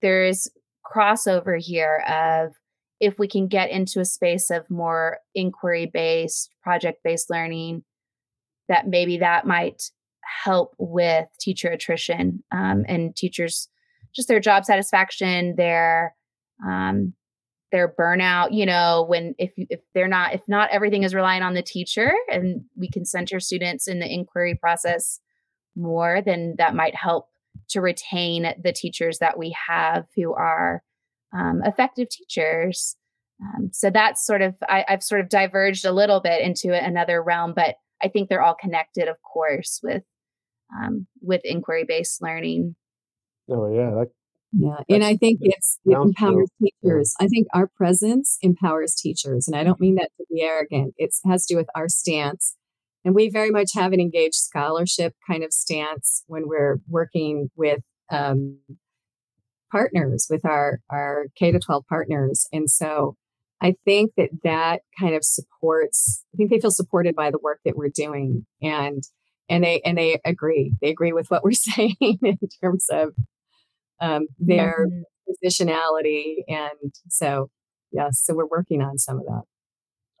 there 0.00 0.24
is 0.24 0.50
crossover 0.84 1.60
here 1.60 2.02
of 2.08 2.52
if 3.00 3.18
we 3.18 3.28
can 3.28 3.48
get 3.48 3.70
into 3.70 4.00
a 4.00 4.04
space 4.04 4.50
of 4.50 4.70
more 4.70 5.18
inquiry 5.34 5.90
based, 5.92 6.50
project 6.62 7.00
based 7.04 7.28
learning, 7.28 7.82
that 8.68 8.86
maybe 8.86 9.18
that 9.18 9.46
might 9.46 9.82
help 10.44 10.74
with 10.78 11.26
teacher 11.38 11.68
attrition 11.68 12.42
um, 12.50 12.84
and 12.88 13.14
teachers 13.14 13.68
just 14.14 14.28
their 14.28 14.40
job 14.40 14.64
satisfaction, 14.64 15.54
their 15.56 16.14
um, 16.66 17.12
their 17.72 17.92
burnout. 17.92 18.52
You 18.52 18.66
know, 18.66 19.04
when 19.08 19.34
if 19.38 19.52
if 19.56 19.80
they're 19.94 20.08
not 20.08 20.34
if 20.34 20.42
not 20.48 20.70
everything 20.70 21.02
is 21.02 21.14
relying 21.14 21.42
on 21.42 21.54
the 21.54 21.62
teacher, 21.62 22.12
and 22.30 22.64
we 22.76 22.88
can 22.88 23.04
center 23.04 23.40
students 23.40 23.88
in 23.88 24.00
the 24.00 24.12
inquiry 24.12 24.56
process 24.60 25.20
more, 25.76 26.22
then 26.24 26.54
that 26.58 26.74
might 26.74 26.94
help 26.94 27.28
to 27.70 27.80
retain 27.80 28.54
the 28.62 28.72
teachers 28.72 29.18
that 29.18 29.38
we 29.38 29.56
have 29.68 30.06
who 30.16 30.34
are 30.34 30.82
um, 31.36 31.62
effective 31.64 32.08
teachers. 32.08 32.96
Um, 33.42 33.70
so 33.72 33.90
that's 33.90 34.24
sort 34.24 34.42
of, 34.42 34.54
I, 34.68 34.84
I've 34.88 35.02
sort 35.02 35.20
of 35.20 35.28
diverged 35.28 35.84
a 35.84 35.92
little 35.92 36.20
bit 36.20 36.40
into 36.42 36.72
another 36.72 37.22
realm, 37.22 37.52
but 37.54 37.76
I 38.02 38.08
think 38.08 38.28
they're 38.28 38.42
all 38.42 38.54
connected, 38.54 39.08
of 39.08 39.16
course, 39.22 39.80
with 39.82 40.04
um, 40.76 41.06
with 41.20 41.40
inquiry 41.44 41.84
based 41.86 42.22
learning. 42.22 42.76
Oh 43.50 43.72
yeah, 43.72 43.90
that, 43.90 44.10
yeah, 44.56 44.76
and 44.88 45.02
I 45.04 45.16
think 45.16 45.40
it's 45.42 45.78
it 45.84 45.92
empowers 45.92 46.48
true. 46.58 46.68
teachers. 46.82 47.14
I 47.20 47.26
think 47.26 47.48
our 47.52 47.66
presence 47.66 48.38
empowers 48.40 48.94
teachers, 48.94 49.48
and 49.48 49.56
I 49.56 49.64
don't 49.64 49.80
mean 49.80 49.96
that 49.96 50.10
to 50.18 50.24
be 50.30 50.42
arrogant. 50.42 50.94
It 50.96 51.12
has 51.26 51.46
to 51.46 51.54
do 51.54 51.58
with 51.58 51.68
our 51.74 51.88
stance, 51.88 52.56
and 53.04 53.14
we 53.14 53.30
very 53.30 53.50
much 53.50 53.70
have 53.74 53.92
an 53.92 54.00
engaged 54.00 54.36
scholarship 54.36 55.14
kind 55.28 55.42
of 55.42 55.52
stance 55.52 56.22
when 56.28 56.46
we're 56.46 56.78
working 56.88 57.50
with 57.56 57.80
um, 58.12 58.58
partners, 59.72 60.28
with 60.30 60.44
our 60.44 60.80
our 60.88 61.26
K 61.36 61.50
to 61.50 61.58
twelve 61.58 61.84
partners, 61.88 62.46
and 62.52 62.70
so 62.70 63.16
I 63.60 63.74
think 63.84 64.12
that 64.16 64.30
that 64.44 64.82
kind 65.00 65.16
of 65.16 65.24
supports. 65.24 66.24
I 66.32 66.36
think 66.36 66.50
they 66.50 66.60
feel 66.60 66.70
supported 66.70 67.16
by 67.16 67.30
the 67.30 67.38
work 67.42 67.60
that 67.64 67.76
we're 67.76 67.88
doing, 67.88 68.46
and 68.62 69.02
and 69.48 69.64
they 69.64 69.80
and 69.84 69.98
they 69.98 70.20
agree. 70.24 70.74
They 70.80 70.90
agree 70.90 71.12
with 71.12 71.28
what 71.28 71.42
we're 71.42 71.52
saying 71.52 71.96
in 72.00 72.38
terms 72.62 72.86
of 72.88 73.14
um, 74.00 74.26
their 74.38 74.86
mm-hmm. 74.88 75.46
positionality, 75.46 76.36
and 76.48 76.92
so 77.08 77.50
yes, 77.92 78.20
so 78.22 78.34
we're 78.34 78.46
working 78.46 78.82
on 78.82 78.98
some 78.98 79.18
of 79.18 79.24
that. 79.26 79.42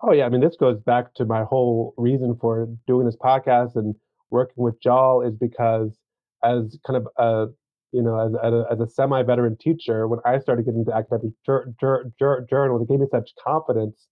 Oh 0.02 0.12
yeah, 0.12 0.26
I 0.26 0.28
mean 0.28 0.40
this 0.40 0.56
goes 0.56 0.78
back 0.80 1.14
to 1.14 1.24
my 1.24 1.44
whole 1.44 1.94
reason 1.96 2.36
for 2.40 2.68
doing 2.86 3.06
this 3.06 3.16
podcast 3.16 3.76
and 3.76 3.94
working 4.30 4.62
with 4.62 4.80
JAAL 4.80 5.22
is 5.22 5.36
because 5.36 5.98
as 6.42 6.76
kind 6.86 6.96
of 6.96 7.08
a 7.16 7.46
you 7.94 8.02
know, 8.02 8.18
as, 8.18 8.32
as 8.42 8.52
a, 8.52 8.64
as 8.72 8.80
a 8.80 8.92
semi-veteran 8.92 9.56
teacher, 9.56 10.08
when 10.08 10.18
I 10.24 10.40
started 10.40 10.64
getting 10.64 10.80
into 10.80 10.92
academic 10.92 11.30
jur- 11.46 11.72
jur- 11.80 12.10
jur- 12.18 12.44
journals, 12.50 12.82
it 12.82 12.88
gave 12.88 12.98
me 12.98 13.06
such 13.08 13.30
confidence 13.42 14.08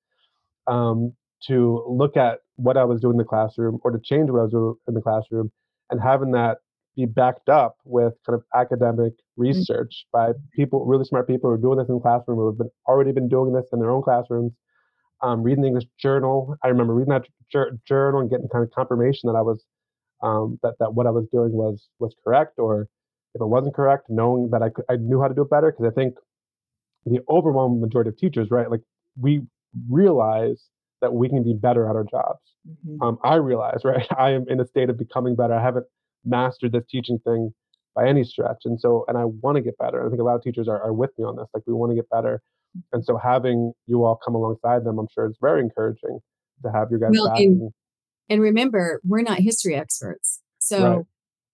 um, 0.69 1.15
to 1.49 1.85
look 1.89 2.17
at 2.17 2.39
what 2.55 2.77
I 2.77 2.85
was 2.85 3.01
doing 3.01 3.15
in 3.15 3.19
the 3.19 3.25
classroom 3.25 3.81
or 3.83 3.91
to 3.91 3.99
change 3.99 4.31
what 4.31 4.39
I 4.39 4.43
was 4.45 4.53
doing 4.53 4.75
in 4.87 4.95
the 4.95 5.01
classroom, 5.01 5.51
and 5.91 6.01
having 6.01 6.31
that 6.31 6.59
be 6.95 7.07
backed 7.07 7.49
up 7.49 7.79
with 7.85 8.13
kind 8.25 8.39
of 8.39 8.45
academic. 8.55 9.15
Research 9.37 10.05
mm-hmm. 10.15 10.33
by 10.33 10.39
people, 10.55 10.85
really 10.85 11.05
smart 11.05 11.27
people 11.27 11.51
who 11.51 11.55
are 11.55 11.59
doing 11.59 11.79
this 11.79 11.89
in 11.89 11.95
the 11.95 12.01
classroom, 12.01 12.39
who 12.39 12.47
have 12.47 12.59
been 12.59 12.71
already 12.87 13.13
been 13.13 13.29
doing 13.29 13.53
this 13.53 13.67
in 13.73 13.81
their 13.81 13.91
own 13.91 14.03
classrooms. 14.03 14.53
Um, 15.23 15.43
reading 15.43 15.63
the 15.63 15.69
English 15.69 15.85
journal, 16.01 16.57
I 16.65 16.69
remember 16.69 16.95
reading 16.95 17.13
that 17.13 17.27
jur- 17.51 17.79
journal 17.87 18.21
and 18.21 18.29
getting 18.29 18.49
kind 18.49 18.65
of 18.65 18.71
confirmation 18.73 19.29
that 19.29 19.37
I 19.37 19.43
was 19.43 19.65
um, 20.23 20.59
that 20.63 20.75
that 20.81 20.95
what 20.95 21.07
I 21.07 21.11
was 21.11 21.27
doing 21.33 21.53
was 21.53 21.89
was 21.99 22.15
correct 22.25 22.59
or 22.59 22.89
if 23.35 23.41
it 23.41 23.47
wasn't 23.47 23.75
correct, 23.75 24.07
knowing 24.09 24.51
that 24.51 24.63
I, 24.63 24.69
could, 24.69 24.85
I 24.91 24.97
knew 24.97 25.21
how 25.21 25.29
to 25.29 25.35
do 25.35 25.43
it 25.43 25.51
better. 25.51 25.73
Because 25.73 25.91
I 25.91 25.95
think 25.95 26.15
the 27.07 27.21
overwhelming 27.29 27.81
majority 27.81 28.11
of 28.11 28.17
teachers, 28.17 28.49
right, 28.51 28.71
like 28.71 28.83
we 29.19 29.43
realize 29.89 30.65
that 31.01 31.15
we 31.15 31.29
can 31.29 31.43
be 31.43 31.55
better 31.55 31.89
at 31.89 31.97
our 31.97 32.05
jobs. 32.05 32.41
Mm-hmm. 32.69 33.03
Um, 33.03 33.19
I 33.25 33.37
realize, 33.37 33.81
right, 33.85 34.07
I 34.17 34.31
am 34.31 34.45
in 34.49 34.61
a 34.61 34.67
state 34.67 34.91
of 34.91 34.99
becoming 34.99 35.35
better. 35.35 35.55
I 35.55 35.63
haven't 35.63 35.87
mastered 36.25 36.73
this 36.73 36.85
teaching 36.89 37.19
thing 37.25 37.53
by 37.95 38.09
any 38.09 38.25
stretch. 38.25 38.63
And 38.65 38.81
so, 38.81 39.05
and 39.09 39.17
I 39.19 39.25
want 39.25 39.57
to 39.57 39.63
get 39.63 39.77
better. 39.79 40.05
I 40.05 40.09
think 40.09 40.21
a 40.21 40.25
lot 40.25 40.37
of 40.37 40.43
teachers 40.43 40.69
are, 40.69 40.83
are 40.83 40.93
with 40.93 41.11
me 41.19 41.25
on 41.25 41.37
this. 41.37 41.47
Like, 41.55 41.65
we 41.67 41.75
want 41.75 41.91
to 41.91 41.97
get 41.97 42.09
better. 42.11 42.43
Mm. 42.77 42.83
And 42.93 43.05
so, 43.05 43.19
having 43.19 43.73
you 43.87 44.05
all 44.05 44.19
come 44.25 44.35
alongside 44.35 44.85
them, 44.85 44.99
I'm 44.99 45.09
sure 45.13 45.27
it's 45.27 45.39
very 45.41 45.61
encouraging 45.61 46.21
to 46.65 46.73
have 46.73 46.91
your 46.91 47.01
guys 47.01 47.11
well, 47.13 47.29
back. 47.29 47.41
And, 47.41 47.71
and 48.29 48.41
remember, 48.41 49.01
we're 49.05 49.23
not 49.23 49.39
history 49.39 49.75
experts. 49.75 50.41
So, 50.59 50.89
right. 50.89 51.05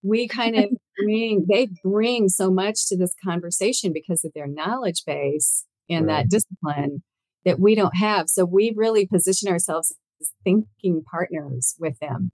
we 0.03 0.27
kind 0.27 0.55
of 0.55 0.65
bring 0.97 1.45
they 1.49 1.69
bring 1.83 2.29
so 2.29 2.51
much 2.51 2.87
to 2.87 2.97
this 2.97 3.13
conversation 3.23 3.91
because 3.93 4.23
of 4.23 4.31
their 4.33 4.47
knowledge 4.47 5.03
base 5.05 5.65
and 5.89 6.05
right. 6.05 6.23
that 6.23 6.29
discipline 6.29 7.03
that 7.45 7.59
we 7.59 7.75
don't 7.75 7.95
have. 7.95 8.29
So 8.29 8.45
we 8.45 8.73
really 8.75 9.07
position 9.07 9.49
ourselves 9.49 9.95
as 10.21 10.31
thinking 10.43 11.03
partners 11.09 11.75
with 11.79 11.97
them. 11.99 12.31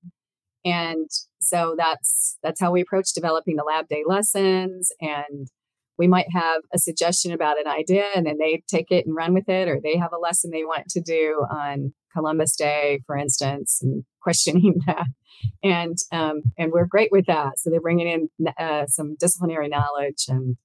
And 0.66 1.10
so 1.40 1.76
that's 1.78 2.38
that's 2.44 2.60
how 2.60 2.72
we 2.72 2.82
approach 2.82 3.14
developing 3.14 3.56
the 3.56 3.64
lab 3.64 3.88
day 3.88 4.04
lessons 4.06 4.92
and 5.00 5.48
we 5.98 6.08
might 6.08 6.28
have 6.34 6.62
a 6.74 6.80
suggestion 6.80 7.32
about 7.32 7.58
an 7.58 7.68
idea 7.68 8.06
and 8.16 8.26
then 8.26 8.38
they 8.38 8.64
take 8.68 8.92
it 8.92 9.06
and 9.06 9.16
run 9.16 9.34
with 9.34 9.48
it 9.48 9.70
or 9.70 9.80
they 9.82 9.96
have 9.96 10.12
a 10.12 10.20
lesson 10.20 10.52
they 10.52 10.66
want 10.66 10.90
to 10.90 11.00
do 11.00 11.46
on 11.50 11.94
Columbus 12.16 12.56
Day, 12.56 13.02
for 13.06 13.18
instance, 13.18 13.80
and 13.82 14.04
questioning 14.22 14.82
that. 14.88 15.08
And 15.62 15.98
um, 16.12 16.44
and 16.58 16.72
we're 16.72 16.88
great 16.88 17.12
with 17.12 17.26
that. 17.28 17.60
So 17.60 17.70
they're 17.70 17.82
bringing 17.82 18.08
in 18.08 18.48
uh, 18.58 18.88
some 18.88 19.16
disciplinary 19.20 19.68
knowledge, 19.68 20.26
and 20.28 20.56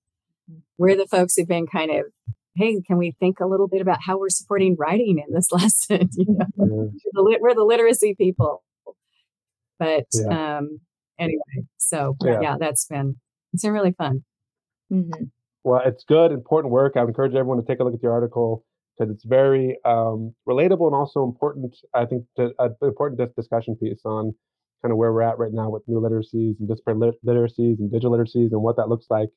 we're 0.79 0.97
the 0.97 1.07
folks 1.07 1.37
who've 1.37 1.47
been 1.47 1.67
kind 1.67 1.91
of, 1.91 2.07
hey, 2.55 2.81
can 2.87 2.97
we 2.97 3.15
think 3.19 3.41
a 3.41 3.47
little 3.47 3.69
bit 3.69 3.83
about 3.83 3.99
how 4.07 4.19
we're 4.19 4.31
supporting 4.31 4.77
writing 4.79 5.19
in 5.19 5.35
this 5.35 5.51
lesson? 5.53 6.09
you 6.17 6.39
know, 6.57 6.93
yeah. 7.29 7.37
we're 7.41 7.55
the 7.55 7.65
literacy 7.65 8.15
people. 8.15 8.63
But 9.81 10.05
yeah. 10.13 10.59
um, 10.59 10.79
anyway, 11.19 11.67
so 11.79 12.17
yeah. 12.23 12.41
yeah. 12.41 12.57
that's 12.61 12.87
been 12.87 13.17
it's 13.53 13.65
been 13.65 13.73
really 13.73 13.93
fun. 13.93 14.23
Mm-hmm. 14.93 15.25
Well, 15.65 15.83
it's 15.85 16.05
good, 16.05 16.31
important 16.31 16.73
work. 16.73 16.93
I 16.97 17.01
would 17.01 17.09
encourage 17.09 17.35
everyone 17.35 17.59
to 17.61 17.67
take 17.67 17.81
a 17.81 17.85
look 17.85 17.95
at 17.95 18.01
the 18.01 18.09
article 18.09 18.65
because 18.97 19.13
it's 19.13 19.25
very 19.25 19.79
um, 19.85 20.35
relatable 20.49 20.87
and 20.87 20.95
also 20.95 21.25
important. 21.25 21.77
I 21.95 22.05
think 22.05 22.25
to, 22.37 22.53
uh, 22.59 22.69
important 22.83 23.35
discussion 23.35 23.75
piece 23.77 24.03
on 24.05 24.35
kind 24.83 24.93
of 24.93 24.99
where 24.99 25.13
we're 25.13 25.23
at 25.23 25.39
right 25.39 25.53
now 25.53 25.71
with 25.71 25.83
new 25.87 26.01
literacies 26.01 26.59
and 26.59 26.69
disparate 26.69 26.99
lit- 26.99 27.25
literacies 27.25 27.79
and 27.79 27.91
digital 27.91 28.13
literacies 28.13 28.53
and 28.53 28.63
what 28.63 28.77
that 28.77 28.89
looks 28.89 29.07
like 29.11 29.29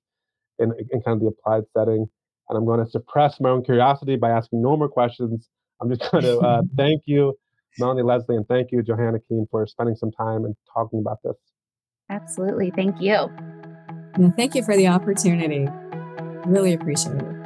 in, 0.59 0.71
in 0.91 1.01
kind 1.01 1.15
of 1.15 1.21
the 1.21 1.27
applied 1.27 1.63
setting. 1.75 2.05
And 2.49 2.57
I'm 2.57 2.65
going 2.65 2.83
to 2.83 2.89
suppress 2.89 3.39
my 3.39 3.49
own 3.49 3.63
curiosity 3.63 4.15
by 4.15 4.29
asking 4.29 4.61
no 4.61 4.77
more 4.77 4.89
questions. 4.89 5.49
I'm 5.81 5.89
just 5.89 6.09
going 6.11 6.23
to 6.23 6.39
uh, 6.39 6.61
thank 6.77 7.03
you, 7.05 7.37
Mellinee 7.79 8.05
Lesley, 8.05 8.35
and 8.35 8.47
thank 8.47 8.71
you, 8.71 8.83
Johanna 8.83 9.19
Keene, 9.27 9.47
for 9.49 9.65
spending 9.65 9.95
some 9.95 10.11
time 10.11 10.45
and 10.45 10.55
talking 10.73 10.99
about 10.99 11.17
this. 11.23 11.35
Absolutely. 12.09 12.71
Thank 12.71 13.01
you. 13.01 13.29
thank 14.35 14.55
you 14.55 14.63
for 14.63 14.75
the 14.75 14.87
opportunity. 14.87 15.67
Really 16.45 16.73
appreciate 16.73 17.15
it. 17.15 17.42